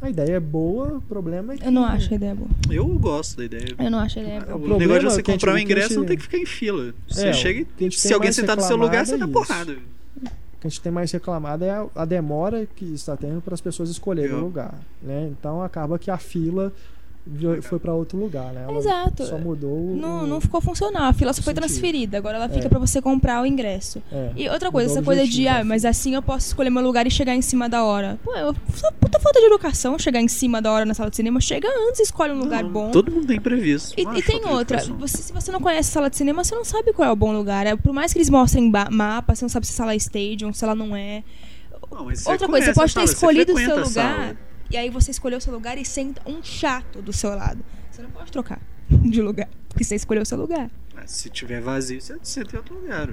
A 0.00 0.08
ideia 0.08 0.36
é 0.36 0.40
boa, 0.40 0.98
o 0.98 1.00
problema 1.02 1.54
é 1.54 1.56
que. 1.58 1.66
Eu 1.66 1.72
não 1.72 1.84
acho 1.84 2.12
a 2.12 2.16
ideia 2.16 2.34
boa. 2.34 2.48
Eu 2.70 2.86
gosto 2.98 3.36
da 3.38 3.44
ideia. 3.44 3.74
Eu 3.78 3.90
não 3.90 3.98
acho 3.98 4.18
a 4.18 4.22
ideia 4.22 4.40
O 4.40 4.44
boa. 4.44 4.56
O 4.56 4.60
problema 4.60 4.78
negócio 4.94 5.00
de 5.00 5.06
é 5.06 5.10
você 5.10 5.22
comprar 5.22 5.52
um 5.52 5.54
o 5.56 5.58
ingresso 5.58 5.88
gente- 5.88 5.98
não 5.98 6.04
tem 6.06 6.16
que 6.16 6.22
ficar 6.22 6.38
em 6.38 6.46
fila. 6.46 6.94
Você 7.08 7.26
É, 7.28 7.32
chega 7.32 7.62
o 7.62 7.84
e 7.84 7.90
se 7.92 8.12
alguém 8.14 8.30
sentar 8.32 8.56
no 8.56 8.62
seu 8.62 8.76
lugar, 8.76 9.04
você 9.04 9.16
dá 9.18 9.24
é 9.24 9.28
porrada. 9.28 9.72
O 9.72 10.60
que 10.60 10.66
a 10.66 10.70
gente 10.70 10.80
tem 10.80 10.90
mais 10.92 11.10
reclamado 11.12 11.64
é 11.64 11.70
a, 11.70 11.86
a 11.94 12.04
demora 12.04 12.66
que 12.76 12.84
está 12.86 13.16
tendo 13.16 13.40
para 13.40 13.54
as 13.54 13.60
pessoas 13.60 13.90
escolherem 13.90 14.34
o 14.34 14.40
lugar. 14.40 14.74
Né? 15.02 15.30
Então 15.38 15.62
acaba 15.62 15.98
que 15.98 16.10
a 16.10 16.18
fila 16.18 16.72
foi 17.62 17.78
para 17.78 17.92
outro 17.92 18.18
lugar. 18.18 18.52
Né? 18.52 18.64
Ela 18.68 18.78
Exato. 18.78 19.26
Só 19.26 19.38
mudou. 19.38 19.70
o- 19.70 19.96
Não, 19.96 20.26
não 20.26 20.40
ficou 20.40 20.60
funcional. 20.60 21.04
A 21.04 21.12
fila 21.12 21.32
só 21.32 21.42
foi 21.42 21.52
sentido. 21.52 21.66
transferida. 21.68 22.18
Agora 22.18 22.36
ela 22.36 22.48
fica 22.48 22.66
É. 22.66 22.68
pra 22.68 22.78
você 22.78 23.00
comprar 23.02 23.42
o 23.42 23.46
ingresso. 23.46 24.02
é, 24.10 24.32
E 24.36 24.48
outra 24.48 24.70
coisa, 24.70 24.88
mudou 24.88 25.02
essa 25.02 25.04
coisa 25.04 25.26
de, 25.30 25.46
ah, 25.48 25.58
né? 25.58 25.62
mas 25.64 25.84
assim 25.84 26.14
eu 26.14 26.22
posso 26.22 26.46
escolher 26.48 26.70
meu 26.70 26.82
lugar 26.82 27.06
e 27.06 27.10
chegar 27.10 27.34
em 27.34 27.42
cima 27.42 27.68
da 27.68 27.84
hora. 27.84 28.18
Pô, 28.24 28.34
eu, 28.34 28.54
só 28.74 28.90
puta 28.92 29.18
falta 29.20 29.40
de 29.40 29.46
educação 29.46 29.98
chegar 29.98 30.20
em 30.20 30.28
cima 30.28 30.62
da 30.62 30.72
hora 30.72 30.84
na 30.84 30.94
sala 30.94 31.10
de 31.10 31.16
cinema. 31.16 31.40
Chega 31.40 31.68
antes, 31.88 32.00
escolhe 32.00 32.32
um 32.32 32.38
lugar 32.38 32.62
Não, 32.64 32.70
bom. 32.70 32.90
Todo 32.90 33.10
mundo 33.10 33.26
tem 33.26 33.40
previsto. 33.40 33.94
E, 33.98 34.04
Não 34.04 34.16
e 34.16 34.22
tem 34.22 34.44
outra, 34.46 34.78
você, 34.98 35.18
se 35.18 35.32
você 35.32 35.52
não 35.52 35.60
conhece 35.60 35.90
sala 35.90 36.08
de 36.08 36.16
cinema, 36.16 36.42
você 36.44 36.54
não 36.54 36.64
sabe 36.64 36.92
qual 36.92 37.08
é 37.08 37.12
o 37.12 37.16
bom 37.16 37.32
lugar. 37.32 37.66
É, 37.66 37.76
por 37.76 37.92
mais 37.92 38.12
que 38.12 38.18
eles 38.18 38.30
mostrem 38.30 38.70
mapa, 38.90 39.34
você 39.34 39.44
não 39.44 39.48
sabe 39.50 39.66
se 39.66 39.72
a 39.72 39.76
sala 39.76 39.92
é 39.92 39.96
stadium, 39.96 40.52
se 40.52 40.64
ela 40.64 40.74
não 40.74 40.94
é. 40.96 41.22
Não, 41.90 42.04
Outra 42.06 42.46
coisa, 42.48 42.66
você 42.66 42.70
a 42.70 42.74
pode 42.74 42.94
ter 42.94 43.02
escolhido 43.04 43.54
o 43.54 43.58
seu 43.58 43.72
a 43.72 43.74
lugar, 43.76 43.88
sala. 43.90 44.36
E 44.70 44.76
aí 44.76 44.90
você 44.90 45.10
escolheu 45.10 45.38
o 45.38 45.40
seu 45.40 45.52
lugar 45.52 45.76
e 45.78 45.84
senta 45.84 46.20
um 46.26 46.42
chato 46.42 47.00
do 47.02 47.12
seu 47.12 47.30
lado. 47.34 47.64
Você 47.90 48.02
não 48.02 48.10
pode 48.10 48.30
trocar 48.32 48.60
de 48.90 49.20
lugar, 49.22 49.48
porque 49.68 49.84
você 49.84 49.94
escolheu 49.96 50.22
o 50.22 50.26
seu 50.26 50.38
lugar. 50.38 50.70
Mas 50.94 51.10
Se 51.10 51.30
tiver 51.30 51.60
vazio, 51.60 52.00
você 52.00 52.18
senta 52.22 52.54
em 52.54 52.58
outro 52.58 52.74
lugar. 52.74 53.10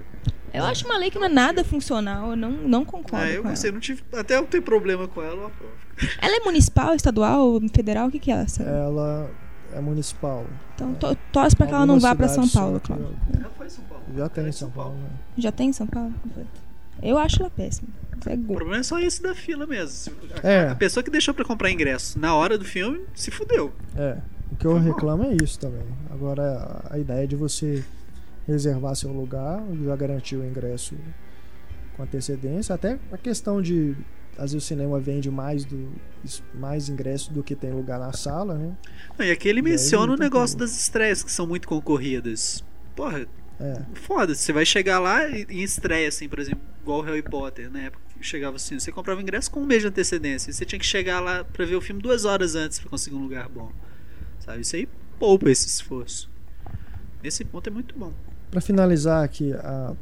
Eu 0.53 0.63
acho 0.63 0.85
uma 0.85 0.97
lei 0.97 1.11
que 1.11 1.19
não 1.19 1.25
é 1.25 1.29
nada 1.29 1.63
funcional, 1.65 2.29
eu 2.31 2.35
não, 2.37 2.49
não 2.51 2.85
concordo 2.85 3.25
Ah, 3.25 3.29
eu 3.29 3.43
com 3.43 3.49
gostei, 3.49 3.69
ela. 3.69 3.73
não 3.75 3.81
tive. 3.81 4.01
Até 4.13 4.37
eu 4.37 4.45
ter 4.47 4.61
problema 4.61 5.05
com 5.07 5.21
ela, 5.21 5.35
eu 5.41 5.47
aprovo. 5.47 5.73
Ela 6.21 6.37
é 6.37 6.39
municipal, 6.39 6.95
estadual, 6.95 7.59
federal? 7.73 8.07
O 8.07 8.11
que 8.11 8.19
que 8.19 8.31
é 8.31 8.35
essa? 8.35 8.63
Ela 8.63 9.29
é 9.73 9.81
municipal. 9.81 10.45
Então 10.73 10.93
to, 10.93 11.15
torce 11.31 11.55
pra 11.55 11.67
que 11.67 11.73
ela 11.73 11.85
não 11.85 11.99
vá 11.99 12.15
pra 12.15 12.27
São 12.29 12.47
Paulo, 12.47 12.79
Cláudio. 12.79 13.15
Já 13.37 13.49
foi 13.49 13.65
em 13.65 13.69
São 13.69 13.83
Paulo. 13.83 14.03
Já 14.15 14.29
tem 14.29 14.47
em 14.47 14.51
São 14.53 14.69
Paulo. 14.71 14.95
Né? 14.95 15.09
Já 15.37 15.51
tem 15.51 15.69
em 15.69 15.73
São 15.73 15.87
Paulo? 15.87 16.13
Eu 17.01 17.17
acho 17.17 17.41
ela 17.41 17.49
péssima. 17.49 17.87
É 18.27 18.33
O 18.33 18.39
problema 18.55 18.77
é 18.77 18.83
só 18.83 18.99
esse 18.99 19.21
da 19.21 19.35
fila 19.35 19.67
mesmo. 19.67 20.13
A, 20.43 20.47
É. 20.47 20.69
a 20.69 20.75
pessoa 20.75 21.03
que 21.03 21.11
deixou 21.11 21.33
pra 21.33 21.45
comprar 21.45 21.69
ingresso 21.71 22.17
na 22.17 22.33
hora 22.33 22.57
do 22.57 22.65
filme 22.65 23.01
se 23.13 23.29
fudeu. 23.29 23.71
É. 23.95 24.17
O 24.51 24.55
que 24.55 24.65
eu 24.65 24.77
reclamo 24.79 25.23
é 25.25 25.35
isso 25.43 25.59
também. 25.59 25.83
Agora, 26.09 26.81
a 26.89 26.97
ideia 26.97 27.27
de 27.27 27.35
você 27.35 27.83
reservar 28.47 28.95
seu 28.95 29.11
lugar, 29.11 29.61
já 29.83 29.95
garantir 29.95 30.35
o 30.37 30.45
ingresso 30.45 30.95
com 31.95 32.03
antecedência, 32.03 32.73
até 32.75 32.97
a 33.11 33.17
questão 33.17 33.61
de 33.61 33.95
às 34.37 34.51
vezes 34.51 34.65
o 34.65 34.67
cinema 34.67 34.99
vende 34.99 35.31
mais 35.31 35.63
do 35.63 35.89
mais 36.53 36.89
ingresso 36.89 37.31
do 37.31 37.41
que 37.41 37.55
tem 37.55 37.71
lugar 37.71 37.97
na 37.99 38.11
sala, 38.11 38.55
né? 38.55 38.73
Não, 39.17 39.25
e 39.25 39.31
aqui 39.31 39.47
ele 39.47 39.59
E 39.59 39.63
aí 39.65 39.71
menciona 39.71 40.05
o 40.05 40.07
não 40.07 40.15
tem 40.17 40.25
negócio 40.25 40.57
das 40.57 40.75
estreias 40.77 41.23
que 41.23 41.31
são 41.31 41.47
muito 41.47 41.67
concorridas. 41.67 42.63
Porra, 42.95 43.25
É. 43.59 43.81
foda, 43.93 44.35
você 44.35 44.51
vai 44.51 44.65
chegar 44.65 44.99
lá 44.99 45.29
em 45.29 45.61
estreia, 45.61 46.09
assim, 46.09 46.27
por 46.27 46.39
exemplo, 46.39 46.61
igual 46.81 47.01
Harry 47.01 47.21
Potter, 47.21 47.71
na 47.71 47.83
época 47.83 48.03
que 48.17 48.25
chegava 48.25 48.55
assim, 48.55 48.79
você 48.79 48.91
comprava 48.91 49.21
ingresso 49.21 49.49
com 49.51 49.61
um 49.61 49.65
mês 49.65 49.81
de 49.81 49.87
antecedência. 49.87 50.51
Você 50.51 50.65
tinha 50.65 50.79
que 50.79 50.85
chegar 50.85 51.19
lá 51.19 51.43
pra 51.43 51.65
ver 51.65 51.75
o 51.75 51.81
filme 51.81 52.01
duas 52.01 52.25
horas 52.25 52.55
antes 52.55 52.79
pra 52.79 52.89
conseguir 52.89 53.15
um 53.15 53.21
lugar 53.21 53.47
bom. 53.49 53.71
Sabe? 54.39 54.61
Isso 54.61 54.75
aí 54.75 54.87
poupa 55.19 55.49
esse 55.49 55.67
esforço. 55.67 56.29
Nesse 57.23 57.43
ponto 57.43 57.67
é 57.67 57.71
muito 57.71 57.97
bom. 57.97 58.13
Para 58.51 58.61
finalizar 58.61 59.23
aqui 59.23 59.53
a, 59.53 59.93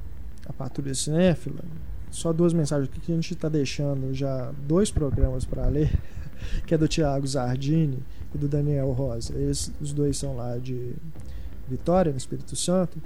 a 0.45 0.53
patrulha 0.53 0.93
cinéfila, 0.93 1.63
só 2.11 2.31
duas 2.31 2.53
mensagens 2.53 2.89
que 2.89 3.11
a 3.11 3.15
gente 3.15 3.33
está 3.33 3.49
deixando 3.49 4.13
já 4.13 4.51
dois 4.67 4.91
programas 4.91 5.45
para 5.45 5.67
ler, 5.67 5.91
que 6.67 6.73
é 6.73 6.77
do 6.77 6.87
Tiago 6.87 7.25
Zardini 7.25 8.03
e 8.33 8.37
do 8.37 8.47
Daniel 8.47 8.91
Rosa. 8.91 9.33
Eles, 9.33 9.71
os 9.81 9.93
dois 9.93 10.17
são 10.17 10.35
lá 10.35 10.57
de 10.57 10.93
Vitória, 11.67 12.11
no 12.11 12.17
Espírito 12.17 12.55
Santo, 12.55 13.01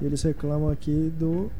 e 0.00 0.06
eles 0.06 0.22
reclamam 0.22 0.70
aqui 0.70 1.12
do 1.18 1.50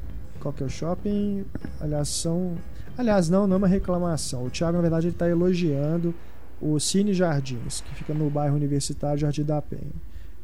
qual 0.40 0.54
é 0.60 0.64
o 0.64 0.68
shopping. 0.68 1.44
Aliás, 1.80 2.08
são. 2.08 2.56
Aliás, 2.96 3.28
não, 3.28 3.46
não 3.46 3.54
é 3.54 3.58
uma 3.58 3.68
reclamação. 3.68 4.44
O 4.44 4.50
Tiago, 4.50 4.76
na 4.76 4.82
verdade, 4.82 5.06
ele 5.06 5.14
está 5.14 5.28
elogiando 5.28 6.14
o 6.60 6.78
Cine 6.78 7.12
Jardins, 7.12 7.80
que 7.80 7.94
fica 7.94 8.14
no 8.14 8.30
bairro 8.30 8.56
Universitário 8.56 9.18
Jardim 9.18 9.42
da 9.42 9.60
Penha. 9.60 9.92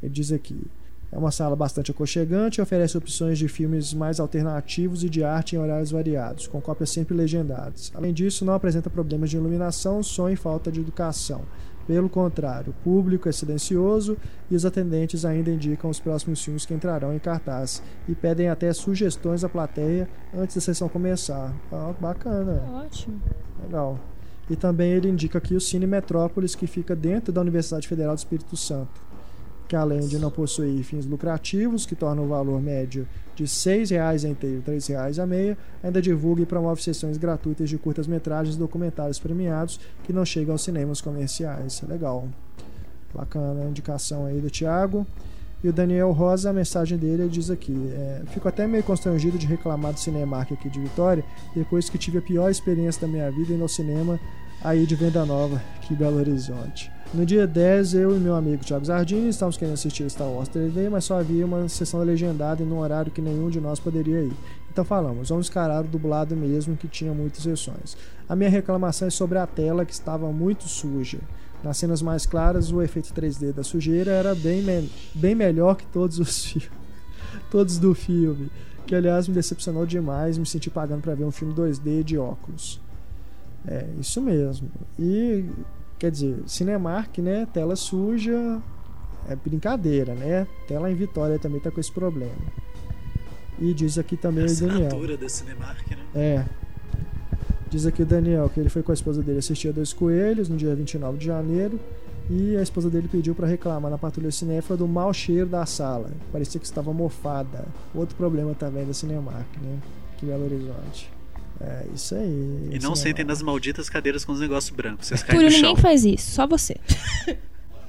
Ele 0.03 0.13
diz 0.13 0.33
aqui. 0.33 0.67
É 1.11 1.17
uma 1.17 1.31
sala 1.31 1.57
bastante 1.57 1.91
aconchegante 1.91 2.59
e 2.59 2.63
oferece 2.63 2.99
opções 2.99 3.39
de 3.39 3.49
filmes 3.49 3.95
mais 3.95 4.21
alternativos 4.21 5.03
e 5.03 5.09
de 5.09 5.25
arte 5.25 5.57
em 5.57 5.59
horários 5.59 5.91
variados, 5.91 6.47
com 6.47 6.61
cópias 6.61 6.91
sempre 6.91 7.17
legendadas. 7.17 7.91
Além 7.95 8.13
disso, 8.13 8.45
não 8.45 8.53
apresenta 8.53 8.91
problemas 8.91 9.31
de 9.31 9.39
iluminação, 9.39 10.03
som 10.03 10.29
e 10.29 10.37
falta 10.37 10.71
de 10.71 10.81
educação. 10.81 11.43
Pelo 11.89 12.11
contrário, 12.11 12.75
o 12.79 12.85
público 12.85 13.31
é 13.31 13.33
silencioso 13.33 14.15
e 14.51 14.55
os 14.55 14.67
atendentes 14.67 15.25
ainda 15.25 15.51
indicam 15.51 15.89
os 15.89 15.99
próximos 15.99 16.45
filmes 16.45 16.67
que 16.67 16.75
entrarão 16.75 17.15
em 17.15 17.19
cartaz 17.19 17.83
e 18.07 18.15
pedem 18.15 18.51
até 18.51 18.71
sugestões 18.75 19.43
à 19.43 19.49
plateia 19.49 20.07
antes 20.37 20.55
da 20.55 20.61
sessão 20.61 20.87
começar. 20.87 21.51
Ah, 21.73 21.95
bacana. 21.99 22.63
Ótimo. 22.85 23.19
Legal. 23.63 23.99
E 24.51 24.55
também 24.55 24.93
ele 24.93 25.09
indica 25.09 25.39
aqui 25.39 25.55
o 25.55 25.61
Cine 25.61 25.87
Metrópolis, 25.87 26.55
que 26.55 26.67
fica 26.67 26.95
dentro 26.95 27.33
da 27.33 27.41
Universidade 27.41 27.89
Federal 27.89 28.15
do 28.15 28.19
Espírito 28.19 28.55
Santo, 28.55 29.01
que 29.69 29.77
além 29.77 30.01
de 30.01 30.19
não 30.19 30.31
possuir 30.31 30.83
fins 30.83 31.05
lucrativos, 31.05 31.85
que 31.85 31.95
tornam 31.95 32.25
o 32.25 32.29
valor 32.29 32.61
médio 32.61 33.07
de 33.37 33.45
R$ 33.45 33.49
6,00 33.49 34.25
a 34.25 34.29
inteiro, 34.29 34.63
R$ 34.67 34.73
3,00 34.73 35.23
a 35.23 35.27
meia, 35.27 35.59
ainda 35.85 36.01
divulga 36.01 36.43
e 36.43 36.47
promove 36.47 36.83
sessões 36.83 37.19
gratuitas 37.19 37.69
de 37.69 37.77
curtas-metragens 37.77 38.57
e 38.57 38.59
documentários 38.59 39.19
premiados 39.19 39.79
que 40.03 40.13
não 40.13 40.25
chegam 40.25 40.55
aos 40.55 40.63
cinemas 40.63 41.01
comerciais. 41.03 41.83
Legal. 41.87 42.27
Bacana 43.15 43.63
a 43.63 43.69
indicação 43.69 44.25
aí 44.25 44.41
do 44.41 44.51
Thiago. 44.51 45.07
E 45.63 45.69
o 45.69 45.73
Daniel 45.73 46.13
Rosa, 46.13 46.51
a 46.51 46.53
mensagem 46.53 46.97
dele 46.97 47.23
ele 47.23 47.29
diz 47.29 47.51
aqui: 47.51 47.75
é, 47.93 48.23
Fico 48.29 48.49
até 48.49 48.67
meio 48.67 48.85
constrangido 48.85 49.37
de 49.37 49.47
reclamar 49.47 49.93
do 49.93 49.99
Cinemark 49.99 50.53
aqui 50.53 50.71
de 50.71 50.81
Vitória, 50.81 51.25
depois 51.55 51.91
que 51.91 51.99
tive 51.99 52.19
a 52.19 52.23
pior 52.23 52.49
experiência 52.49 53.01
da 53.01 53.09
minha 53.09 53.31
vida 53.31 53.53
indo 53.53 53.63
ao 53.63 53.69
cinema 53.69 54.21
aí 54.63 54.87
de 54.87 54.95
Venda 54.95 55.25
Nova, 55.27 55.61
que 55.83 55.95
Belo 55.95 56.19
Horizonte. 56.19 56.91
No 57.15 57.25
dia 57.25 57.47
10, 57.47 57.95
eu 57.95 58.15
e 58.15 58.21
meu 58.21 58.35
amigo 58.35 58.63
Thiago 58.63 58.85
Zardim 58.85 59.29
estávamos 59.29 59.57
querendo 59.57 59.73
assistir 59.73 60.09
Star 60.11 60.29
Wars 60.29 60.51
3D, 60.51 60.91
mas 60.91 61.05
só 61.05 61.19
havia 61.19 61.47
uma 61.47 61.67
sessão 61.67 62.03
legendada 62.03 62.63
em 62.63 62.67
um 62.67 62.79
horário 62.79 63.11
que 63.11 63.23
nenhum 63.23 63.49
de 63.49 63.59
nós 63.59 63.81
poderia 63.81 64.21
ir. 64.21 64.33
Então 64.71 64.85
falamos, 64.85 65.31
vamos 65.31 65.49
encarar 65.49 65.87
o 65.87 65.89
dublado 65.89 66.37
mesmo, 66.37 66.77
que 66.77 66.87
tinha 66.87 67.15
muitas 67.15 67.43
sessões. 67.43 67.97
A 68.29 68.37
minha 68.37 68.51
reclamação 68.51 69.09
é 69.09 69.11
sobre 69.11 69.39
a 69.39 69.47
tela, 69.47 69.87
que 69.87 69.93
estava 69.93 70.31
muito 70.31 70.69
suja. 70.69 71.19
Nas 71.65 71.79
cenas 71.79 72.03
mais 72.03 72.27
claras, 72.27 72.71
o 72.71 72.83
efeito 72.83 73.15
3D 73.15 73.55
da 73.55 73.65
sujeira 73.65 74.11
era 74.11 74.35
bem, 74.35 74.61
me 74.61 74.91
bem 75.15 75.35
melhor 75.35 75.77
que 75.77 75.87
todos 75.87 76.19
os 76.19 76.45
filmes. 76.45 76.71
todos 77.51 77.79
do 77.79 77.95
filme. 77.95 78.51
Que 78.87 78.95
aliás 78.95 79.27
me 79.27 79.35
decepcionou 79.35 79.87
demais, 79.87 80.37
me 80.37 80.45
senti 80.45 80.69
pagando 80.69 81.01
para 81.01 81.15
ver 81.15 81.25
um 81.25 81.33
filme 81.33 81.55
2D 81.55 82.03
de 82.03 82.19
óculos. 82.19 82.79
É, 83.67 83.87
isso 83.99 84.21
mesmo. 84.21 84.69
E 84.99 85.47
quer 85.99 86.11
dizer, 86.11 86.37
Cinemark, 86.47 87.19
né? 87.19 87.47
Tela 87.53 87.77
suja 87.77 88.61
é 89.29 89.37
brincadeira, 89.37 90.15
né? 90.15 90.47
Tela 90.67 90.91
em 90.91 90.95
Vitória 90.95 91.39
também 91.39 91.61
tá 91.61 91.71
com 91.71 91.81
esse 91.81 91.93
problema. 91.93 92.33
E 93.59 93.75
diz 93.75 93.99
aqui 93.99 94.17
também 94.17 94.45
o 94.45 94.57
Daniel. 94.57 95.19
da 95.19 95.29
Cinemark, 95.29 95.91
né? 95.91 96.05
É. 96.15 96.45
Diz 97.69 97.85
aqui 97.85 98.03
o 98.03 98.07
Daniel 98.07 98.49
que 98.49 98.61
ele 98.61 98.71
foi 98.71 98.83
com 98.83 98.93
a 98.93 98.95
esposa 98.95 99.23
dele 99.23 99.41
assistir 99.41 99.69
a 99.69 99.73
Dois 99.73 99.93
Coelhos 99.93 100.49
no 100.49 100.57
dia 100.57 100.75
29 100.75 101.19
de 101.19 101.27
janeiro 101.27 101.79
e 102.31 102.57
a 102.57 102.63
esposa 102.63 102.89
dele 102.89 103.09
pediu 103.09 103.35
para 103.35 103.47
reclamar 103.47 103.91
na 103.91 103.99
patrulha 103.99 104.31
cinéfila 104.31 104.77
do 104.77 104.87
mau 104.87 105.13
cheiro 105.13 105.47
da 105.47 105.67
sala. 105.67 106.11
Parecia 106.33 106.61
que 106.61 106.67
estava 106.67 106.93
mofada. 106.93 107.67
Outro 107.95 108.17
problema 108.17 108.55
também 108.55 108.87
da 108.87 108.95
Cinemark, 108.95 109.47
né? 109.63 109.79
Que 110.17 110.27
Belo 110.27 110.45
Horizonte. 110.45 111.18
É 111.61 111.87
isso 111.95 112.15
aí. 112.15 112.69
E 112.73 112.79
não 112.81 112.95
sentem 112.95 113.25
nas 113.25 113.43
malditas 113.43 113.89
cadeiras 113.91 114.25
com 114.25 114.33
os 114.33 114.41
negócios 114.41 114.75
brancos. 114.75 115.09
Vocês 115.09 115.23
caem 115.23 115.39
Túlio, 115.41 115.51
no 115.51 115.57
ninguém 115.57 115.75
chão. 115.75 115.83
faz 115.83 116.05
isso, 116.05 116.31
só 116.31 116.47
você. 116.47 116.77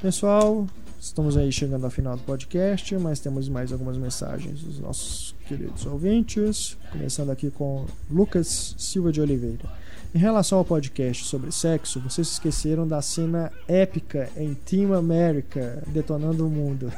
Pessoal, 0.02 0.66
estamos 1.00 1.36
aí 1.38 1.52
chegando 1.52 1.84
ao 1.86 1.91
final 1.91 2.16
do 2.16 2.24
podcast, 2.24 2.96
mas 2.98 3.20
temos 3.20 3.48
mais 3.50 3.72
algumas 3.72 3.98
mensagens 3.98 4.62
dos 4.62 4.80
nossos 4.80 5.36
queridos 5.48 5.86
ouvintes. 5.86 6.78
Começando 6.91 7.30
aqui 7.30 7.52
com 7.52 7.86
Lucas 8.10 8.76
Silva 8.78 9.12
de 9.12 9.22
Oliveira. 9.22 9.66
Em 10.11 10.18
relação 10.18 10.57
ao 10.57 10.65
podcast 10.65 11.26
sobre 11.26 11.52
sexo, 11.52 11.99
vocês 11.99 12.30
esqueceram 12.30 12.88
da 12.88 12.99
cena 12.99 13.52
épica 13.68 14.27
em 14.36 14.56
Team 14.56 14.91
America 14.91 15.84
detonando 15.86 16.48
o 16.48 16.49
mundo. 16.49 16.91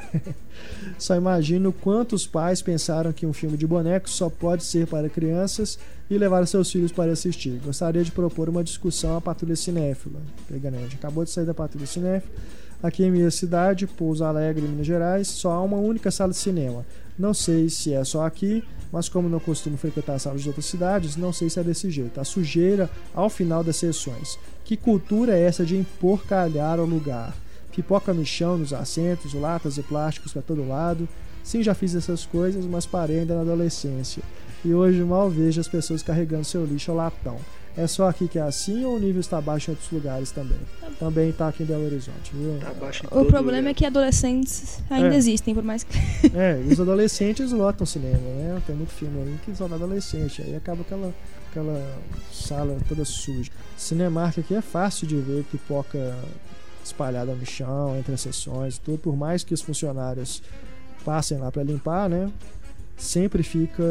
só 0.98 1.18
imagino 1.18 1.74
quantos 1.74 2.26
pais 2.26 2.62
pensaram 2.62 3.12
que 3.12 3.26
um 3.26 3.34
filme 3.34 3.58
de 3.58 3.68
bonecos 3.68 4.14
só 4.14 4.30
pode 4.30 4.64
ser 4.64 4.88
para 4.88 5.10
crianças 5.10 5.78
e 6.10 6.18
levaram 6.18 6.46
seus 6.46 6.72
filhos 6.72 6.94
para 6.94 7.12
assistir. 7.12 7.60
Gostaria 7.62 8.02
de 8.02 8.14
propor 8.14 8.48
uma 8.48 8.64
discussão 8.64 9.18
à 9.18 9.20
Patrulha 9.20 9.58
Cinéfila. 9.58 10.22
Pegando, 10.48 10.78
a 10.78 10.80
gente 10.80 10.96
acabou 10.96 11.26
de 11.26 11.32
sair 11.32 11.46
da 11.46 11.54
Patrulha 11.54 11.86
Cinéfila. 11.88 12.34
Aqui 12.82 13.04
em 13.04 13.12
minha 13.12 13.30
cidade, 13.30 13.86
Pouso 13.88 14.24
Alegre, 14.24 14.66
Minas 14.66 14.88
Gerais, 14.88 15.28
só 15.28 15.52
há 15.52 15.62
uma 15.62 15.78
única 15.78 16.10
sala 16.12 16.32
de 16.32 16.38
cinema. 16.38 16.86
Não 17.22 17.36
sei 17.36 17.70
se 17.70 17.94
é 17.94 18.04
só 18.04 18.26
aqui, 18.26 18.64
mas 18.92 19.08
como 19.08 19.30
não 19.30 19.40
costumo 19.40 19.78
frequentar 19.78 20.18
salas 20.18 20.42
de 20.42 20.48
outras 20.48 20.66
cidades, 20.66 21.16
não 21.16 21.32
sei 21.32 21.52
se 21.52 21.60
é 21.60 21.64
desse 21.64 21.88
jeito. 21.92 22.20
A 22.20 22.24
sujeira 22.24 22.90
ao 23.14 23.30
final 23.30 23.64
das 23.64 23.76
sessões. 23.76 24.40
Que 24.66 24.76
cultura 24.76 25.38
é 25.38 25.44
essa 25.44 25.64
de 25.64 25.78
emporcalhar 25.78 26.80
o 26.80 26.86
lugar? 26.86 27.32
Pipoca 27.72 28.12
no 28.12 28.26
chão, 28.26 28.58
nos 28.58 28.74
assentos, 28.74 29.36
latas 29.36 29.78
e 29.78 29.84
plásticos 29.84 30.34
para 30.34 30.42
todo 30.42 30.68
lado. 30.68 31.08
Sim, 31.44 31.62
já 31.62 31.76
fiz 31.76 31.94
essas 31.94 32.26
coisas, 32.26 32.66
mas 32.66 32.88
parei 32.88 33.20
ainda 33.20 33.36
na 33.36 33.42
adolescência. 33.42 34.24
E 34.66 34.74
hoje 34.74 35.04
mal 35.04 35.30
vejo 35.30 35.62
as 35.62 35.68
pessoas 35.68 36.02
carregando 36.02 36.44
seu 36.44 36.66
lixo 36.66 36.90
ao 36.90 36.98
latão. 36.98 37.38
É 37.78 37.88
só 37.88 38.10
aqui 38.10 38.28
que 38.28 38.38
é 38.38 38.42
assim 38.42 38.84
ou 38.84 38.98
o 38.98 39.00
nível 39.00 39.22
está 39.22 39.40
baixo 39.40 39.72
em 39.72 39.74
outros 39.74 39.90
lugares 39.92 40.30
também? 40.32 40.60
Também 41.00 41.30
está 41.30 41.48
aqui 41.48 41.64
em 41.64 41.66
Belo 41.66 41.86
Horizonte, 41.86 42.32
viu? 42.34 42.58
Tá 42.60 42.70
abaixo 42.70 43.04
em 43.06 43.08
O 43.08 43.26
problema 43.26 43.58
lugar. 43.60 43.72
é 43.72 43.74
que 43.74 43.86
adolescentes 43.86 44.80
ainda 44.90 45.16
É. 45.16 45.18
existem, 45.18 45.56
por 45.56 45.64
mais 45.64 45.84
que. 45.84 45.98
É, 46.38 46.62
e 46.62 46.68
os 46.74 46.80
adolescentes 46.82 47.52
lotam 47.54 47.86
o 47.86 47.88
cinema, 47.88 48.18
né? 48.18 48.62
Tem 48.68 48.76
muito 48.76 48.92
filme 48.92 49.22
aí 49.22 49.38
que 49.46 49.56
só 49.56 49.68
dá 49.70 49.76
adolescente. 49.76 50.42
Aí 50.42 50.54
acaba 50.54 50.82
aquela, 50.82 51.14
aquela 51.50 51.98
sala 52.32 52.78
toda 52.90 53.06
suja. 53.06 53.50
Cinemark 53.78 54.38
aqui 54.40 54.54
é 54.54 54.62
fácil 54.62 55.08
de 55.08 55.16
ver 55.16 55.46
pipoca 55.46 56.14
espalhada 56.84 57.34
no 57.34 57.46
chão, 57.46 57.96
entre 57.98 58.14
as 58.14 58.20
sessões, 58.22 58.78
tudo. 58.78 58.98
Por 58.98 59.16
mais 59.16 59.44
que 59.46 59.54
os 59.54 59.62
funcionários 59.62 60.44
passem 61.06 61.38
lá 61.38 61.50
para 61.52 61.64
limpar, 61.64 62.10
né? 62.10 62.30
Sempre 62.98 63.44
fica. 63.44 63.82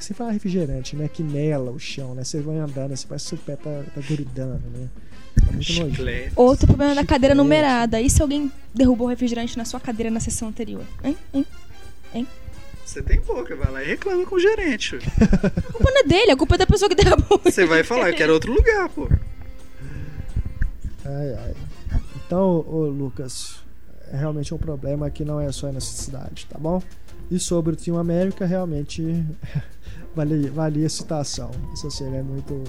Você 0.00 0.14
fala 0.14 0.32
refrigerante, 0.32 0.96
né? 0.96 1.08
Que 1.08 1.22
mela 1.22 1.70
o 1.70 1.78
chão, 1.78 2.14
né? 2.14 2.24
Você 2.24 2.40
vai 2.40 2.56
andando, 2.56 2.92
assim, 2.92 3.06
parece 3.06 3.24
que 3.24 3.28
seu 3.30 3.38
pé 3.38 3.56
tá, 3.56 3.82
tá 3.94 4.00
grudando, 4.00 4.62
né? 4.70 4.88
É 5.42 5.52
muito. 5.52 5.64
Chiclete. 5.64 6.32
Outro 6.34 6.66
problema 6.66 6.94
da 6.94 7.04
cadeira 7.04 7.34
numerada. 7.34 8.00
E 8.00 8.08
se 8.08 8.22
alguém 8.22 8.50
derrubou 8.74 9.06
o 9.06 9.10
refrigerante 9.10 9.56
na 9.56 9.64
sua 9.64 9.78
cadeira 9.78 10.10
na 10.10 10.20
sessão 10.20 10.48
anterior? 10.48 10.84
Hein? 11.04 11.16
Hein? 12.14 12.26
Você 12.84 13.02
tem 13.02 13.20
boca, 13.20 13.54
vai 13.56 13.70
lá 13.70 13.82
e 13.82 13.86
reclama 13.86 14.24
com 14.24 14.36
o 14.36 14.40
gerente. 14.40 14.96
A 14.96 15.72
culpa 15.72 15.90
não 15.90 16.00
é 16.00 16.04
dele, 16.04 16.30
a 16.30 16.36
culpa 16.36 16.54
é 16.54 16.58
da 16.58 16.66
pessoa 16.66 16.88
que 16.88 16.94
derrubou. 16.94 17.40
o 17.44 17.50
Você 17.50 17.66
vai 17.66 17.82
falar, 17.82 18.10
eu 18.10 18.16
quero 18.16 18.32
outro 18.32 18.52
lugar, 18.52 18.88
pô. 18.88 19.08
Ai, 21.04 21.34
ai. 21.34 21.54
Então, 22.24 22.64
ô, 22.66 22.86
Lucas, 22.86 23.56
é 24.12 24.16
realmente 24.16 24.54
um 24.54 24.58
problema 24.58 25.10
que 25.10 25.24
não 25.24 25.40
é 25.40 25.50
só 25.52 25.70
nessa 25.70 25.92
cidade, 25.92 26.46
tá 26.46 26.58
bom? 26.58 26.80
E 27.30 27.38
sobre 27.38 27.72
o 27.74 27.76
Team 27.76 27.98
América, 27.98 28.46
realmente 28.46 29.02
valia 30.14 30.86
a 30.86 30.90
citação. 30.90 31.50
Essa 31.72 31.90
cena 31.90 32.16
é 32.16 32.22
muito 32.22 32.62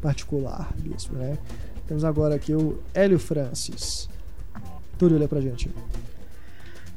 particular 0.00 0.72
mesmo, 0.82 1.16
né? 1.16 1.38
Temos 1.86 2.04
agora 2.04 2.34
aqui 2.34 2.52
o 2.52 2.82
Hélio 2.92 3.18
Francis. 3.18 4.08
Túlio, 4.98 5.18
lê 5.18 5.26
pra 5.26 5.40
gente. 5.40 5.70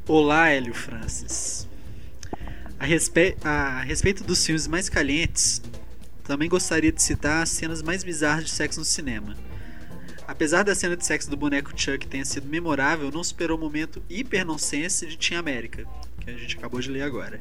Olá, 0.07 0.49
Hélio 0.49 0.73
Francis. 0.73 1.68
A, 2.77 2.85
respe... 2.85 3.38
a 3.43 3.81
respeito 3.81 4.23
dos 4.23 4.45
filmes 4.45 4.68
mais 4.68 4.89
calientes, 4.89 5.61
também 6.23 6.49
gostaria 6.49 6.91
de 6.91 7.01
citar 7.01 7.43
as 7.43 7.49
cenas 7.49 7.81
mais 7.81 8.03
bizarras 8.03 8.45
de 8.45 8.51
sexo 8.51 8.80
no 8.80 8.85
cinema. 8.85 9.35
Apesar 10.27 10.63
da 10.63 10.73
cena 10.73 10.97
de 10.97 11.05
sexo 11.05 11.30
do 11.30 11.38
boneco 11.38 11.72
Chuck 11.76 12.07
tenha 12.07 12.26
sido 12.26 12.47
memorável, 12.47 13.11
não 13.11 13.23
superou 13.23 13.57
o 13.57 13.61
momento 13.61 14.01
hiper 14.09 14.45
nonsense 14.45 15.05
de 15.05 15.18
Team 15.18 15.39
América, 15.39 15.85
que 16.22 16.30
a 16.30 16.38
gente 16.38 16.57
acabou 16.57 16.80
de 16.80 16.89
ler 16.89 17.02
agora. 17.03 17.39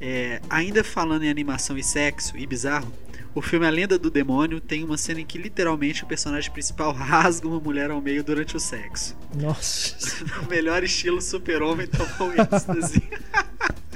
É, 0.00 0.40
ainda 0.50 0.82
falando 0.82 1.22
em 1.22 1.30
animação 1.30 1.78
e 1.78 1.82
sexo 1.82 2.36
e 2.36 2.46
bizarro, 2.46 2.92
o 3.34 3.40
filme 3.42 3.66
A 3.66 3.70
Lenda 3.70 3.98
do 3.98 4.10
Demônio 4.10 4.60
tem 4.60 4.84
uma 4.84 4.96
cena 4.96 5.20
em 5.20 5.26
que 5.26 5.38
literalmente 5.38 6.04
o 6.04 6.06
personagem 6.06 6.50
principal 6.52 6.92
rasga 6.94 7.46
uma 7.48 7.60
mulher 7.60 7.90
ao 7.90 8.00
meio 8.00 8.22
durante 8.24 8.56
o 8.56 8.60
sexo. 8.60 9.16
Nossa. 9.34 9.94
No 10.42 10.48
melhor 10.48 10.82
estilo 10.84 11.20
super-homem 11.22 11.86
tomou 11.86 12.32
êxtase. 12.32 13.02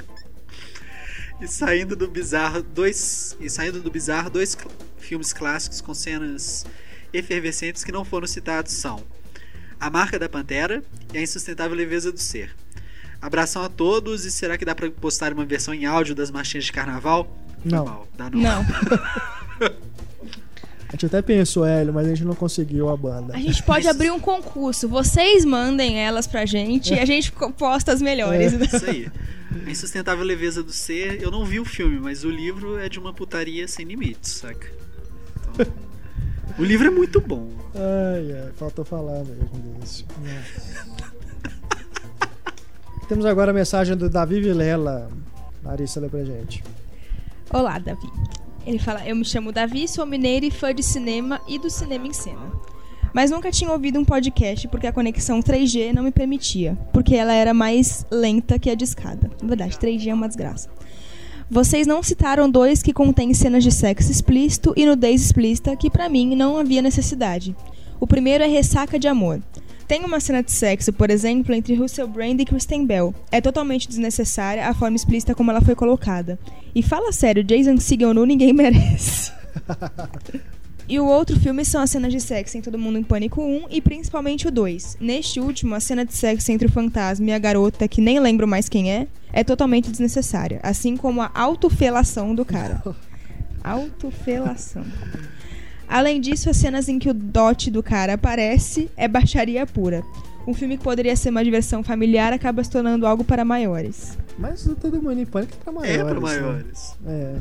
e 1.41 1.47
saindo 1.47 1.95
do 1.95 2.07
bizarro, 2.07 2.61
dois 2.61 3.35
e 3.39 3.49
saindo 3.49 3.81
do 3.81 3.89
bizarro, 3.89 4.29
dois 4.29 4.55
cl- 4.55 4.69
filmes 4.97 5.31
clássicos 5.33 5.79
com 5.81 5.93
cenas 5.93 6.65
efervescentes 7.13 7.83
que 7.83 7.91
não 7.91 8.03
foram 8.05 8.27
citados 8.27 8.73
são 8.73 9.03
A 9.79 9.89
Marca 9.89 10.19
da 10.19 10.27
Pantera 10.29 10.83
e 11.13 11.17
A 11.17 11.21
Insustentável 11.21 11.75
Leveza 11.75 12.11
do 12.11 12.19
Ser. 12.19 12.53
Abração 13.21 13.63
a 13.63 13.69
todos 13.69 14.25
e 14.25 14.31
será 14.31 14.57
que 14.57 14.63
dá 14.63 14.73
pra 14.73 14.89
postar 14.89 15.33
uma 15.33 15.45
versão 15.45 15.73
em 15.73 15.85
áudio 15.85 16.15
das 16.15 16.31
marchinhas 16.31 16.65
de 16.65 16.71
carnaval? 16.71 17.35
Não. 17.63 17.85
mal, 17.85 18.07
dá 18.17 18.29
não. 18.29 18.39
Não. 18.39 18.65
A 20.89 20.93
gente 20.93 21.05
até 21.05 21.21
pensou, 21.21 21.63
Hélio, 21.63 21.93
mas 21.93 22.07
a 22.07 22.09
gente 22.09 22.23
não 22.23 22.33
conseguiu 22.33 22.89
a 22.89 22.97
banda. 22.97 23.35
A 23.35 23.39
gente 23.39 23.61
pode 23.61 23.87
abrir 23.87 24.09
um 24.09 24.19
concurso. 24.19 24.89
Vocês 24.89 25.45
mandem 25.45 25.99
elas 25.99 26.25
pra 26.25 26.47
gente 26.47 26.95
e 26.95 26.99
a 26.99 27.05
gente 27.05 27.31
posta 27.31 27.93
as 27.93 28.01
melhores. 28.01 28.53
É. 28.53 28.65
Isso 28.65 28.89
aí. 28.89 29.07
A 29.67 29.69
Insustentável 29.69 30.25
Leveza 30.25 30.63
do 30.63 30.71
Ser, 30.71 31.21
eu 31.21 31.29
não 31.29 31.45
vi 31.45 31.59
o 31.59 31.65
filme, 31.65 31.99
mas 31.99 32.23
o 32.23 32.29
livro 32.31 32.79
é 32.79 32.89
de 32.89 32.97
uma 32.97 33.13
putaria 33.13 33.67
sem 33.67 33.85
limites, 33.85 34.31
saca? 34.31 34.67
Então, 35.53 35.67
O 36.57 36.63
livro 36.63 36.87
é 36.87 36.89
muito 36.89 37.21
bom. 37.21 37.51
Ai, 37.75 38.31
ai, 38.45 38.51
faltou 38.57 38.83
falar 38.83 39.23
mesmo 39.23 39.75
disso. 39.79 40.07
Temos 43.09 43.25
agora 43.25 43.49
a 43.49 43.53
mensagem 43.55 43.97
do 43.97 44.07
Davi 44.07 44.39
Vilela. 44.39 45.09
Larissa, 45.63 45.99
lê 45.99 46.07
pra 46.07 46.23
gente. 46.23 46.63
Olá, 47.51 47.79
Davi. 47.79 48.07
Ele 48.67 48.77
fala: 48.77 49.03
Eu 49.03 49.15
me 49.15 49.25
chamo 49.25 49.51
Davi, 49.51 49.87
sou 49.87 50.05
mineiro 50.05 50.45
e 50.45 50.51
fã 50.51 50.71
de 50.71 50.83
cinema 50.83 51.41
e 51.47 51.57
do 51.57 51.71
cinema 51.71 52.05
em 52.05 52.13
cena. 52.13 52.51
Mas 53.11 53.31
nunca 53.31 53.49
tinha 53.49 53.71
ouvido 53.71 53.99
um 53.99 54.05
podcast 54.05 54.67
porque 54.67 54.85
a 54.85 54.93
conexão 54.93 55.39
3G 55.39 55.91
não 55.91 56.03
me 56.03 56.11
permitia, 56.11 56.77
porque 56.93 57.15
ela 57.15 57.33
era 57.33 57.51
mais 57.51 58.05
lenta 58.11 58.59
que 58.59 58.69
a 58.69 58.75
de 58.75 58.83
escada. 58.83 59.31
Na 59.41 59.47
verdade, 59.47 59.75
3G 59.75 60.09
é 60.09 60.13
uma 60.13 60.27
desgraça. 60.27 60.69
Vocês 61.49 61.87
não 61.87 62.03
citaram 62.03 62.47
dois 62.47 62.83
que 62.83 62.93
contêm 62.93 63.33
cenas 63.33 63.63
de 63.63 63.71
sexo 63.71 64.11
explícito 64.11 64.71
e 64.77 64.85
nudez 64.85 65.25
explícita 65.25 65.75
que 65.75 65.89
pra 65.89 66.07
mim 66.09 66.35
não 66.35 66.59
havia 66.59 66.83
necessidade. 66.83 67.55
O 67.99 68.05
primeiro 68.05 68.43
é 68.43 68.47
Ressaca 68.47 68.99
de 68.99 69.07
Amor. 69.07 69.41
Tem 69.89 70.05
uma 70.05 70.19
cena 70.19 70.43
de 70.43 70.51
sexo, 70.51 70.93
por 70.93 71.09
exemplo, 71.09 71.51
entre 71.51 71.73
Russell 71.73 72.07
Brand 72.07 72.39
e 72.39 72.45
Kristen 72.45 72.85
Bell. 72.85 73.11
É 73.31 73.41
totalmente 73.41 73.87
desnecessária 73.87 74.67
a 74.67 74.73
forma 74.75 74.95
explícita 74.95 75.33
como 75.33 75.49
ela 75.49 75.61
foi 75.61 75.73
colocada. 75.73 76.37
E 76.75 76.83
fala 76.83 77.11
sério, 77.11 77.43
Jason 77.43 77.75
Segel 77.77 78.13
nu 78.13 78.23
ninguém 78.23 78.53
merece. 78.53 79.31
E 80.87 80.99
o 80.99 81.07
outro 81.07 81.39
filme 81.39 81.65
são 81.65 81.81
as 81.81 81.89
cenas 81.89 82.13
de 82.13 82.21
sexo 82.21 82.55
em 82.55 82.61
Todo 82.61 82.77
Mundo 82.77 82.99
em 82.99 83.03
Pânico 83.03 83.41
1 83.41 83.65
e 83.71 83.81
principalmente 83.81 84.47
o 84.47 84.51
2. 84.51 84.97
Neste 85.01 85.39
último, 85.39 85.73
a 85.73 85.79
cena 85.79 86.05
de 86.05 86.13
sexo 86.13 86.51
entre 86.51 86.67
o 86.67 86.71
fantasma 86.71 87.27
e 87.27 87.33
a 87.33 87.39
garota, 87.39 87.87
que 87.87 87.99
nem 87.99 88.19
lembro 88.19 88.47
mais 88.47 88.69
quem 88.69 88.91
é, 88.91 89.07
é 89.33 89.43
totalmente 89.43 89.89
desnecessária. 89.89 90.59
Assim 90.61 90.95
como 90.95 91.19
a 91.19 91.31
autofelação 91.33 92.35
do 92.35 92.45
cara. 92.45 92.83
Autofelação. 93.63 94.85
Além 95.89 96.21
disso, 96.21 96.49
as 96.49 96.57
cenas 96.57 96.87
em 96.87 96.99
que 96.99 97.09
o 97.09 97.13
dote 97.13 97.71
do 97.71 97.81
cara 97.81 98.13
aparece 98.13 98.89
é 98.95 99.07
baixaria 99.07 99.65
pura. 99.65 100.03
Um 100.47 100.53
filme 100.53 100.77
que 100.77 100.83
poderia 100.83 101.15
ser 101.15 101.29
uma 101.29 101.43
diversão 101.43 101.83
familiar 101.83 102.31
acaba 102.31 102.63
se 102.63 102.69
tornando 102.69 103.05
algo 103.05 103.23
para 103.23 103.43
maiores. 103.43 104.17
Mas 104.37 104.65
o 104.67 104.75
Todo 104.75 105.01
Mundo 105.01 105.19
em 105.19 105.25
Pânico 105.25 105.53
é 105.53 105.63
pra 105.63 105.73
maiores. 105.73 105.99
É 105.99 106.03
pra 106.03 106.13
né? 106.13 106.19
maiores. 106.19 106.95
É. 107.05 107.35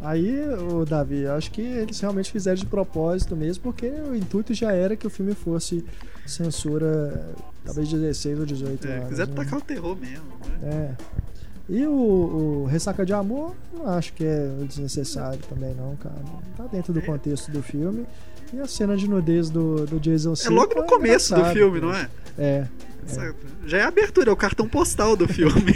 Aí, 0.00 0.48
o 0.72 0.84
Davi, 0.84 1.20
eu 1.22 1.32
acho 1.34 1.50
que 1.52 1.60
eles 1.62 1.98
realmente 2.00 2.30
fizeram 2.32 2.56
de 2.56 2.66
propósito 2.66 3.36
mesmo, 3.36 3.62
porque 3.62 3.86
o 3.86 4.14
intuito 4.16 4.52
já 4.52 4.72
era 4.72 4.96
que 4.96 5.06
o 5.06 5.10
filme 5.10 5.32
fosse 5.34 5.84
censura, 6.26 7.30
talvez 7.64 7.88
16 7.88 8.40
ou 8.40 8.46
18 8.46 8.86
É, 8.86 8.96
anos. 8.96 9.08
quiser 9.08 9.28
né? 9.28 9.34
tacar 9.34 9.58
o 9.58 9.62
terror 9.62 9.96
mesmo. 9.96 10.24
Né? 10.60 10.96
É. 10.98 11.22
E 11.68 11.86
o, 11.86 11.92
o 11.92 12.66
Ressaca 12.66 13.06
de 13.06 13.12
Amor, 13.12 13.54
não 13.72 13.88
acho 13.88 14.12
que 14.12 14.24
é 14.24 14.48
desnecessário 14.66 15.40
também, 15.48 15.74
não, 15.74 15.96
cara. 15.96 16.14
Tá 16.56 16.66
dentro 16.66 16.92
do 16.92 17.00
contexto 17.00 17.50
do 17.50 17.62
filme. 17.62 18.04
E 18.52 18.60
a 18.60 18.66
cena 18.66 18.96
de 18.96 19.08
nudez 19.08 19.48
do, 19.48 19.86
do 19.86 19.98
Jason 19.98 20.32
É 20.32 20.36
Segel 20.36 20.56
logo 20.56 20.74
no 20.74 20.86
começo 20.86 21.34
do 21.34 21.44
filme, 21.46 21.80
não 21.80 21.94
é? 21.94 22.08
É. 22.36 22.66
Certo. 23.06 23.46
Já 23.66 23.78
é 23.78 23.82
a 23.82 23.88
abertura, 23.88 24.30
é 24.30 24.32
o 24.32 24.36
cartão 24.36 24.68
postal 24.68 25.16
do 25.16 25.26
filme. 25.26 25.74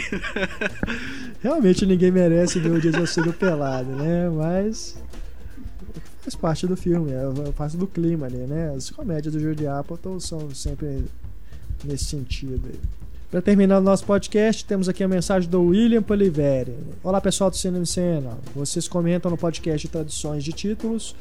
Realmente 1.41 1.85
ninguém 1.85 2.11
merece 2.11 2.59
ver 2.59 2.71
o 2.71 2.79
Jason 2.79 3.05
Segel 3.05 3.33
pelado, 3.33 3.89
né? 3.89 4.29
Mas 4.29 4.95
faz 6.21 6.35
parte 6.35 6.67
do 6.67 6.75
filme, 6.77 7.11
é 7.11 7.51
parte 7.51 7.77
do 7.77 7.87
clima 7.87 8.27
ali, 8.27 8.37
né? 8.37 8.73
As 8.75 8.89
comédias 8.89 9.33
do 9.33 9.39
Judy 9.39 9.65
Apatow 9.65 10.19
são 10.19 10.53
sempre 10.53 11.05
nesse 11.83 12.05
sentido 12.05 12.67
aí. 12.67 12.79
Para 13.29 13.41
terminar 13.41 13.79
o 13.79 13.81
nosso 13.81 14.05
podcast, 14.05 14.63
temos 14.63 14.87
aqui 14.87 15.03
a 15.03 15.07
mensagem 15.07 15.49
do 15.49 15.61
William 15.61 16.01
Poliveri. 16.01 16.73
Olá 17.03 17.19
pessoal 17.19 17.49
do 17.49 17.57
Cinema 17.57 17.83
em 17.83 17.85
Cena. 17.85 18.37
Vocês 18.55 18.87
comentam 18.87 19.29
no 19.29 19.37
podcast 19.37 19.85
de 19.85 19.91
traduções 19.91 20.45
de 20.45 20.53
títulos. 20.53 21.13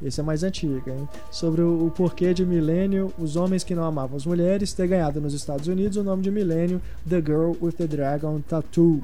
Esse 0.00 0.20
é 0.20 0.22
mais 0.22 0.44
antigo, 0.44 0.88
hein? 0.88 1.08
Sobre 1.28 1.60
o, 1.60 1.86
o 1.86 1.90
porquê 1.90 2.32
de 2.32 2.46
Milênio, 2.46 3.12
os 3.18 3.34
homens 3.34 3.64
que 3.64 3.74
não 3.74 3.82
amavam 3.82 4.16
as 4.16 4.24
mulheres, 4.24 4.72
ter 4.72 4.86
ganhado 4.86 5.20
nos 5.20 5.34
Estados 5.34 5.66
Unidos 5.66 5.96
o 5.96 6.04
nome 6.04 6.22
de 6.22 6.30
Milênio, 6.30 6.80
The 7.08 7.20
Girl 7.20 7.54
with 7.60 7.72
the 7.72 7.88
Dragon 7.88 8.40
Tattoo. 8.42 9.02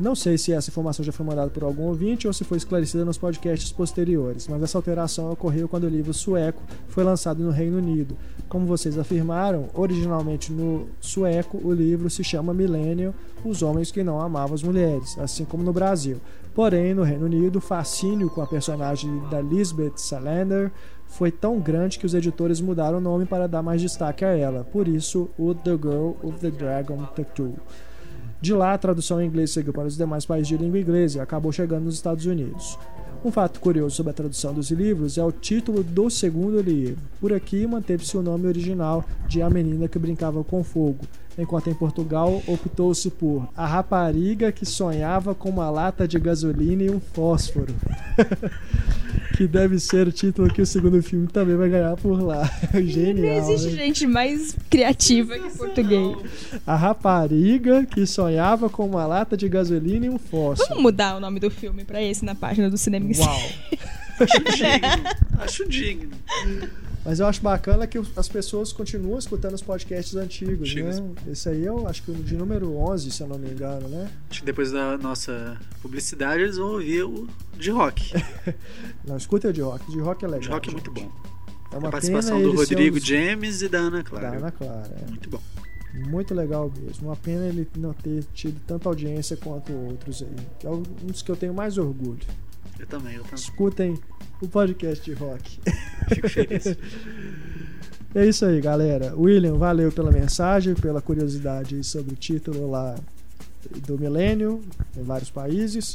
Não 0.00 0.14
sei 0.14 0.38
se 0.38 0.52
essa 0.52 0.70
informação 0.70 1.04
já 1.04 1.10
foi 1.10 1.26
mandada 1.26 1.50
por 1.50 1.64
algum 1.64 1.82
ouvinte 1.84 2.28
ou 2.28 2.32
se 2.32 2.44
foi 2.44 2.56
esclarecida 2.56 3.04
nos 3.04 3.18
podcasts 3.18 3.72
posteriores, 3.72 4.46
mas 4.46 4.62
essa 4.62 4.78
alteração 4.78 5.32
ocorreu 5.32 5.68
quando 5.68 5.84
o 5.84 5.88
livro 5.88 6.14
sueco 6.14 6.62
foi 6.86 7.02
lançado 7.02 7.42
no 7.42 7.50
Reino 7.50 7.78
Unido. 7.78 8.16
Como 8.48 8.64
vocês 8.64 8.96
afirmaram, 8.96 9.68
originalmente 9.74 10.52
no 10.52 10.86
sueco 11.00 11.58
o 11.64 11.72
livro 11.72 12.08
se 12.08 12.22
chama 12.22 12.54
Millennium, 12.54 13.12
Os 13.44 13.60
Homens 13.60 13.90
que 13.90 14.04
Não 14.04 14.20
Amavam 14.20 14.54
as 14.54 14.62
Mulheres, 14.62 15.18
assim 15.18 15.44
como 15.44 15.64
no 15.64 15.72
Brasil. 15.72 16.18
Porém, 16.54 16.94
no 16.94 17.02
Reino 17.02 17.26
Unido, 17.26 17.56
o 17.56 17.60
fascínio 17.60 18.30
com 18.30 18.40
a 18.40 18.46
personagem 18.46 19.22
da 19.30 19.40
Lisbeth 19.40 19.96
Salander 19.96 20.70
foi 21.06 21.32
tão 21.32 21.58
grande 21.58 21.98
que 21.98 22.06
os 22.06 22.14
editores 22.14 22.60
mudaram 22.60 22.98
o 22.98 23.00
nome 23.00 23.26
para 23.26 23.48
dar 23.48 23.62
mais 23.62 23.80
destaque 23.80 24.24
a 24.24 24.36
ela. 24.36 24.64
Por 24.64 24.86
isso, 24.86 25.28
o 25.38 25.54
The 25.54 25.72
Girl 25.72 26.12
with 26.22 26.38
the 26.40 26.50
Dragon 26.50 27.04
Tattoo. 27.16 27.54
De 28.40 28.54
lá, 28.54 28.72
a 28.72 28.78
tradução 28.78 29.20
em 29.20 29.26
inglês 29.26 29.50
seguiu 29.50 29.72
para 29.72 29.88
os 29.88 29.96
demais 29.96 30.24
países 30.24 30.48
de 30.48 30.56
língua 30.56 30.78
inglesa 30.78 31.18
e 31.18 31.20
acabou 31.20 31.50
chegando 31.50 31.84
nos 31.84 31.94
Estados 31.94 32.24
Unidos. 32.24 32.78
Um 33.24 33.32
fato 33.32 33.58
curioso 33.58 33.96
sobre 33.96 34.10
a 34.10 34.14
tradução 34.14 34.54
dos 34.54 34.70
livros 34.70 35.18
é 35.18 35.24
o 35.24 35.32
título 35.32 35.82
do 35.82 36.08
segundo 36.08 36.60
livro. 36.60 37.02
Por 37.20 37.32
aqui, 37.32 37.66
manteve-se 37.66 38.16
o 38.16 38.22
nome 38.22 38.46
original 38.46 39.04
de 39.26 39.42
A 39.42 39.50
Menina 39.50 39.88
que 39.88 39.98
Brincava 39.98 40.44
com 40.44 40.62
Fogo, 40.62 41.04
enquanto 41.38 41.70
em 41.70 41.74
Portugal 41.74 42.42
optou-se 42.46 43.08
por 43.10 43.48
A 43.56 43.64
Rapariga 43.64 44.50
que 44.50 44.66
Sonhava 44.66 45.34
com 45.34 45.48
uma 45.48 45.70
Lata 45.70 46.06
de 46.06 46.18
Gasolina 46.18 46.82
e 46.82 46.90
um 46.90 47.00
Fósforo. 47.00 47.74
que 49.36 49.46
deve 49.46 49.78
ser 49.78 50.08
o 50.08 50.12
título 50.12 50.52
que 50.52 50.60
o 50.60 50.66
segundo 50.66 51.00
filme 51.00 51.28
também 51.28 51.56
vai 51.56 51.68
ganhar 51.68 51.96
por 51.96 52.20
lá. 52.20 52.50
Genial. 52.74 53.36
Não 53.36 53.52
existe 53.52 53.76
né? 53.76 53.84
gente 53.84 54.06
mais 54.06 54.56
criativa 54.68 55.38
que 55.38 55.56
português. 55.56 56.16
A 56.66 56.74
rapariga 56.74 57.86
que 57.86 58.04
sonhava 58.04 58.68
com 58.68 58.84
uma 58.84 59.06
lata 59.06 59.36
de 59.36 59.48
gasolina 59.48 60.06
e 60.06 60.10
um 60.10 60.18
fósforo. 60.18 60.70
Vamos 60.70 60.82
mudar 60.82 61.16
o 61.16 61.20
nome 61.20 61.38
do 61.38 61.50
filme 61.50 61.84
pra 61.84 62.02
esse 62.02 62.24
na 62.24 62.34
página 62.34 62.68
do 62.68 62.76
Cinema. 62.76 63.08
Uau! 63.16 63.38
Acho 64.18 64.42
digno. 64.42 65.38
Acho 65.38 65.68
digno. 65.68 66.10
Mas 67.08 67.20
eu 67.20 67.26
acho 67.26 67.40
bacana 67.40 67.86
que 67.86 67.98
as 68.16 68.28
pessoas 68.28 68.70
continuam 68.70 69.18
escutando 69.18 69.54
os 69.54 69.62
podcasts 69.62 70.14
antigos, 70.14 70.74
né? 70.74 70.90
Esse 71.26 71.48
aí 71.48 71.64
eu 71.64 71.88
acho 71.88 72.02
que 72.02 72.10
o 72.10 72.14
de 72.14 72.36
número 72.36 72.76
11, 72.76 73.10
se 73.10 73.22
eu 73.22 73.26
não 73.26 73.38
me 73.38 73.48
engano, 73.50 73.88
né? 73.88 74.10
Acho 74.28 74.40
que 74.40 74.44
depois 74.44 74.72
da 74.72 74.98
nossa 74.98 75.56
publicidade 75.80 76.42
eles 76.42 76.58
vão 76.58 76.72
ouvir 76.72 77.04
o 77.04 77.26
de 77.56 77.70
rock. 77.70 78.12
Não, 79.08 79.16
escuta 79.16 79.48
o 79.48 79.52
de 79.54 79.62
rock. 79.62 79.90
De 79.90 79.98
rock 79.98 80.22
é 80.22 80.28
legal. 80.28 80.40
de 80.42 80.48
rock 80.50 80.68
é 80.68 80.72
gente. 80.72 80.84
muito 80.86 81.00
bom. 81.00 81.10
É 81.72 81.76
A 81.76 81.78
uma 81.78 81.90
participação 81.90 82.36
pena 82.36 82.50
do 82.50 82.56
Rodrigo 82.58 82.96
um 82.96 82.98
dos- 82.98 83.08
James 83.08 83.62
e 83.62 83.68
da 83.70 83.78
Ana 83.78 84.02
Clara. 84.04 84.30
Da 84.30 84.36
Ana 84.36 84.52
Clara, 84.52 84.94
é. 85.02 85.08
Muito 85.08 85.30
bom. 85.30 85.40
Muito 86.10 86.34
legal 86.34 86.70
mesmo. 86.78 87.08
Uma 87.08 87.16
pena 87.16 87.46
ele 87.46 87.66
não 87.78 87.94
ter 87.94 88.22
tido 88.34 88.60
tanta 88.66 88.86
audiência 88.86 89.34
quanto 89.38 89.72
outros 89.72 90.22
aí. 90.22 90.46
Que 90.60 90.66
é 90.66 90.70
um 90.70 90.82
dos 90.82 91.22
que 91.22 91.30
eu 91.30 91.36
tenho 91.36 91.54
mais 91.54 91.78
orgulho. 91.78 92.18
Eu 92.78 92.86
também, 92.86 93.16
eu 93.16 93.22
também. 93.22 93.36
Escutem 93.36 93.98
o 94.40 94.48
podcast 94.48 95.04
de 95.04 95.12
rock. 95.12 95.60
Fico 96.08 96.28
feliz. 96.28 96.76
É 98.14 98.26
isso 98.26 98.46
aí, 98.46 98.60
galera. 98.60 99.14
William, 99.16 99.54
valeu 99.56 99.92
pela 99.92 100.10
mensagem, 100.10 100.74
pela 100.74 101.02
curiosidade 101.02 101.82
sobre 101.84 102.14
o 102.14 102.16
título 102.16 102.70
lá 102.70 102.94
do 103.86 103.98
Milênio, 103.98 104.62
em 104.96 105.02
vários 105.02 105.30
países. 105.30 105.92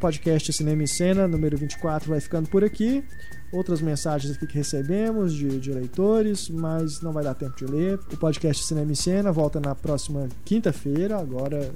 Podcast 0.00 0.52
Cinema 0.52 0.82
em 0.82 0.86
Cena, 0.86 1.26
número 1.26 1.56
24, 1.56 2.10
vai 2.10 2.20
ficando 2.20 2.48
por 2.48 2.62
aqui. 2.64 3.04
Outras 3.52 3.80
mensagens 3.80 4.34
aqui 4.34 4.46
que 4.46 4.54
recebemos 4.54 5.34
de, 5.34 5.60
de 5.60 5.72
leitores, 5.72 6.48
mas 6.48 7.00
não 7.00 7.12
vai 7.12 7.22
dar 7.22 7.34
tempo 7.34 7.56
de 7.56 7.66
ler. 7.66 7.98
O 8.12 8.16
podcast 8.16 8.64
Cinema 8.64 8.90
em 8.90 8.94
Cena 8.94 9.30
volta 9.30 9.60
na 9.60 9.74
próxima 9.74 10.28
quinta-feira, 10.44 11.18
agora 11.18 11.72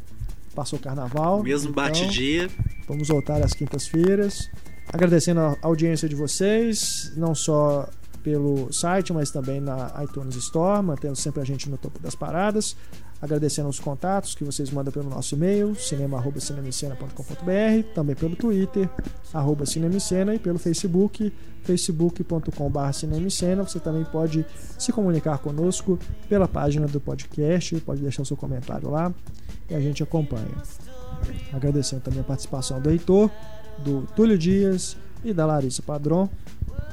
passou 0.56 0.78
o 0.78 0.82
carnaval. 0.82 1.42
Mesmo 1.42 1.70
então- 1.70 1.84
bate-dia. 1.84 2.48
Vamos 2.88 3.08
voltar 3.08 3.44
às 3.44 3.52
quintas-feiras. 3.52 4.50
Agradecendo 4.92 5.40
a 5.40 5.56
audiência 5.62 6.08
de 6.08 6.14
vocês, 6.14 7.12
não 7.16 7.34
só 7.34 7.88
pelo 8.22 8.72
site, 8.72 9.12
mas 9.12 9.30
também 9.30 9.60
na 9.60 9.92
iTunes 10.02 10.34
Store, 10.36 10.82
mantendo 10.82 11.14
sempre 11.14 11.40
a 11.40 11.44
gente 11.44 11.68
no 11.70 11.76
topo 11.76 12.00
das 12.00 12.14
paradas. 12.14 12.76
Agradecendo 13.20 13.68
os 13.68 13.80
contatos 13.80 14.34
que 14.34 14.44
vocês 14.44 14.70
mandam 14.70 14.92
pelo 14.92 15.08
nosso 15.08 15.34
e-mail, 15.34 15.74
cinema.cinemicena.com.br, 15.74 17.94
também 17.94 18.14
pelo 18.14 18.36
Twitter, 18.36 18.90
arroba 19.32 19.64
cinemicena, 19.64 20.34
e 20.34 20.38
pelo 20.38 20.58
Facebook, 20.58 21.32
facebook.com.br 21.62 22.92
cinemicena. 22.92 23.64
Você 23.64 23.80
também 23.80 24.04
pode 24.04 24.44
se 24.78 24.92
comunicar 24.92 25.38
conosco 25.38 25.98
pela 26.28 26.46
página 26.46 26.86
do 26.86 27.00
podcast, 27.00 27.80
pode 27.80 28.02
deixar 28.02 28.22
o 28.22 28.26
seu 28.26 28.36
comentário 28.36 28.90
lá 28.90 29.12
e 29.68 29.74
a 29.74 29.80
gente 29.80 30.02
acompanha. 30.02 30.62
Agradecendo 31.52 32.02
também 32.02 32.20
a 32.20 32.24
participação 32.24 32.80
do 32.80 32.90
Heitor, 32.90 33.30
do 33.78 34.02
Túlio 34.14 34.38
Dias 34.38 34.96
e 35.24 35.32
da 35.32 35.46
Larissa 35.46 35.82
Padron. 35.82 36.28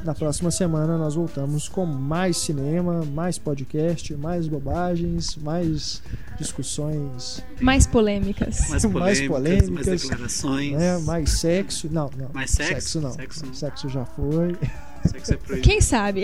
Na 0.03 0.13
próxima 0.13 0.51
semana 0.51 0.97
nós 0.97 1.15
voltamos 1.15 1.69
com 1.69 1.85
mais 1.85 2.37
cinema, 2.37 3.05
mais 3.05 3.37
podcast, 3.37 4.13
mais 4.17 4.47
bobagens, 4.47 5.37
mais 5.37 6.01
discussões, 6.37 7.41
Mais 7.61 7.87
polêmicas. 7.87 8.69
Mais 8.69 8.83
Mais 8.93 9.21
polêmicas, 9.21 9.29
mais, 9.29 9.55
polêmicas, 9.65 10.01
declarações. 10.01 10.71
né? 10.73 10.97
mais 10.99 11.29
sexo. 11.39 11.87
Não, 11.89 12.09
não. 12.17 12.29
Mais 12.33 12.51
sexo? 12.51 12.73
Sexo 12.73 13.01
não. 13.01 13.11
Sexo 13.13 13.45
não. 13.45 13.53
Sexo 13.53 13.89
já 13.89 14.05
foi. 14.05 14.57
Sexo 15.05 15.33
é 15.33 15.37
proibido. 15.37 15.67
Quem 15.69 15.79
sabe? 15.81 16.23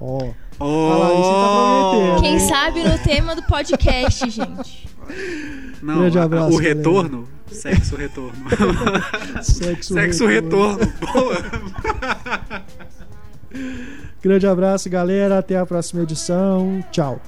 Ó, 0.00 0.18
Oh! 0.24 0.34
Oh! 0.60 2.16
Tá 2.16 2.20
Quem 2.20 2.38
sabe 2.38 2.84
no 2.84 2.98
tema 2.98 3.34
do 3.34 3.42
podcast, 3.42 4.28
gente. 4.30 4.88
Não, 5.82 6.06
abraço, 6.18 6.48
o 6.48 6.58
galera. 6.58 6.74
retorno. 6.74 7.28
Sexo 7.50 7.96
retorno. 7.96 8.32
sexo, 9.42 9.94
sexo 9.94 10.26
retorno. 10.26 10.78
retorno. 10.78 10.92
Boa. 11.12 12.62
Grande 14.22 14.46
abraço, 14.46 14.88
galera. 14.88 15.38
Até 15.38 15.58
a 15.58 15.66
próxima 15.66 16.02
edição. 16.02 16.82
Tchau. 16.90 17.20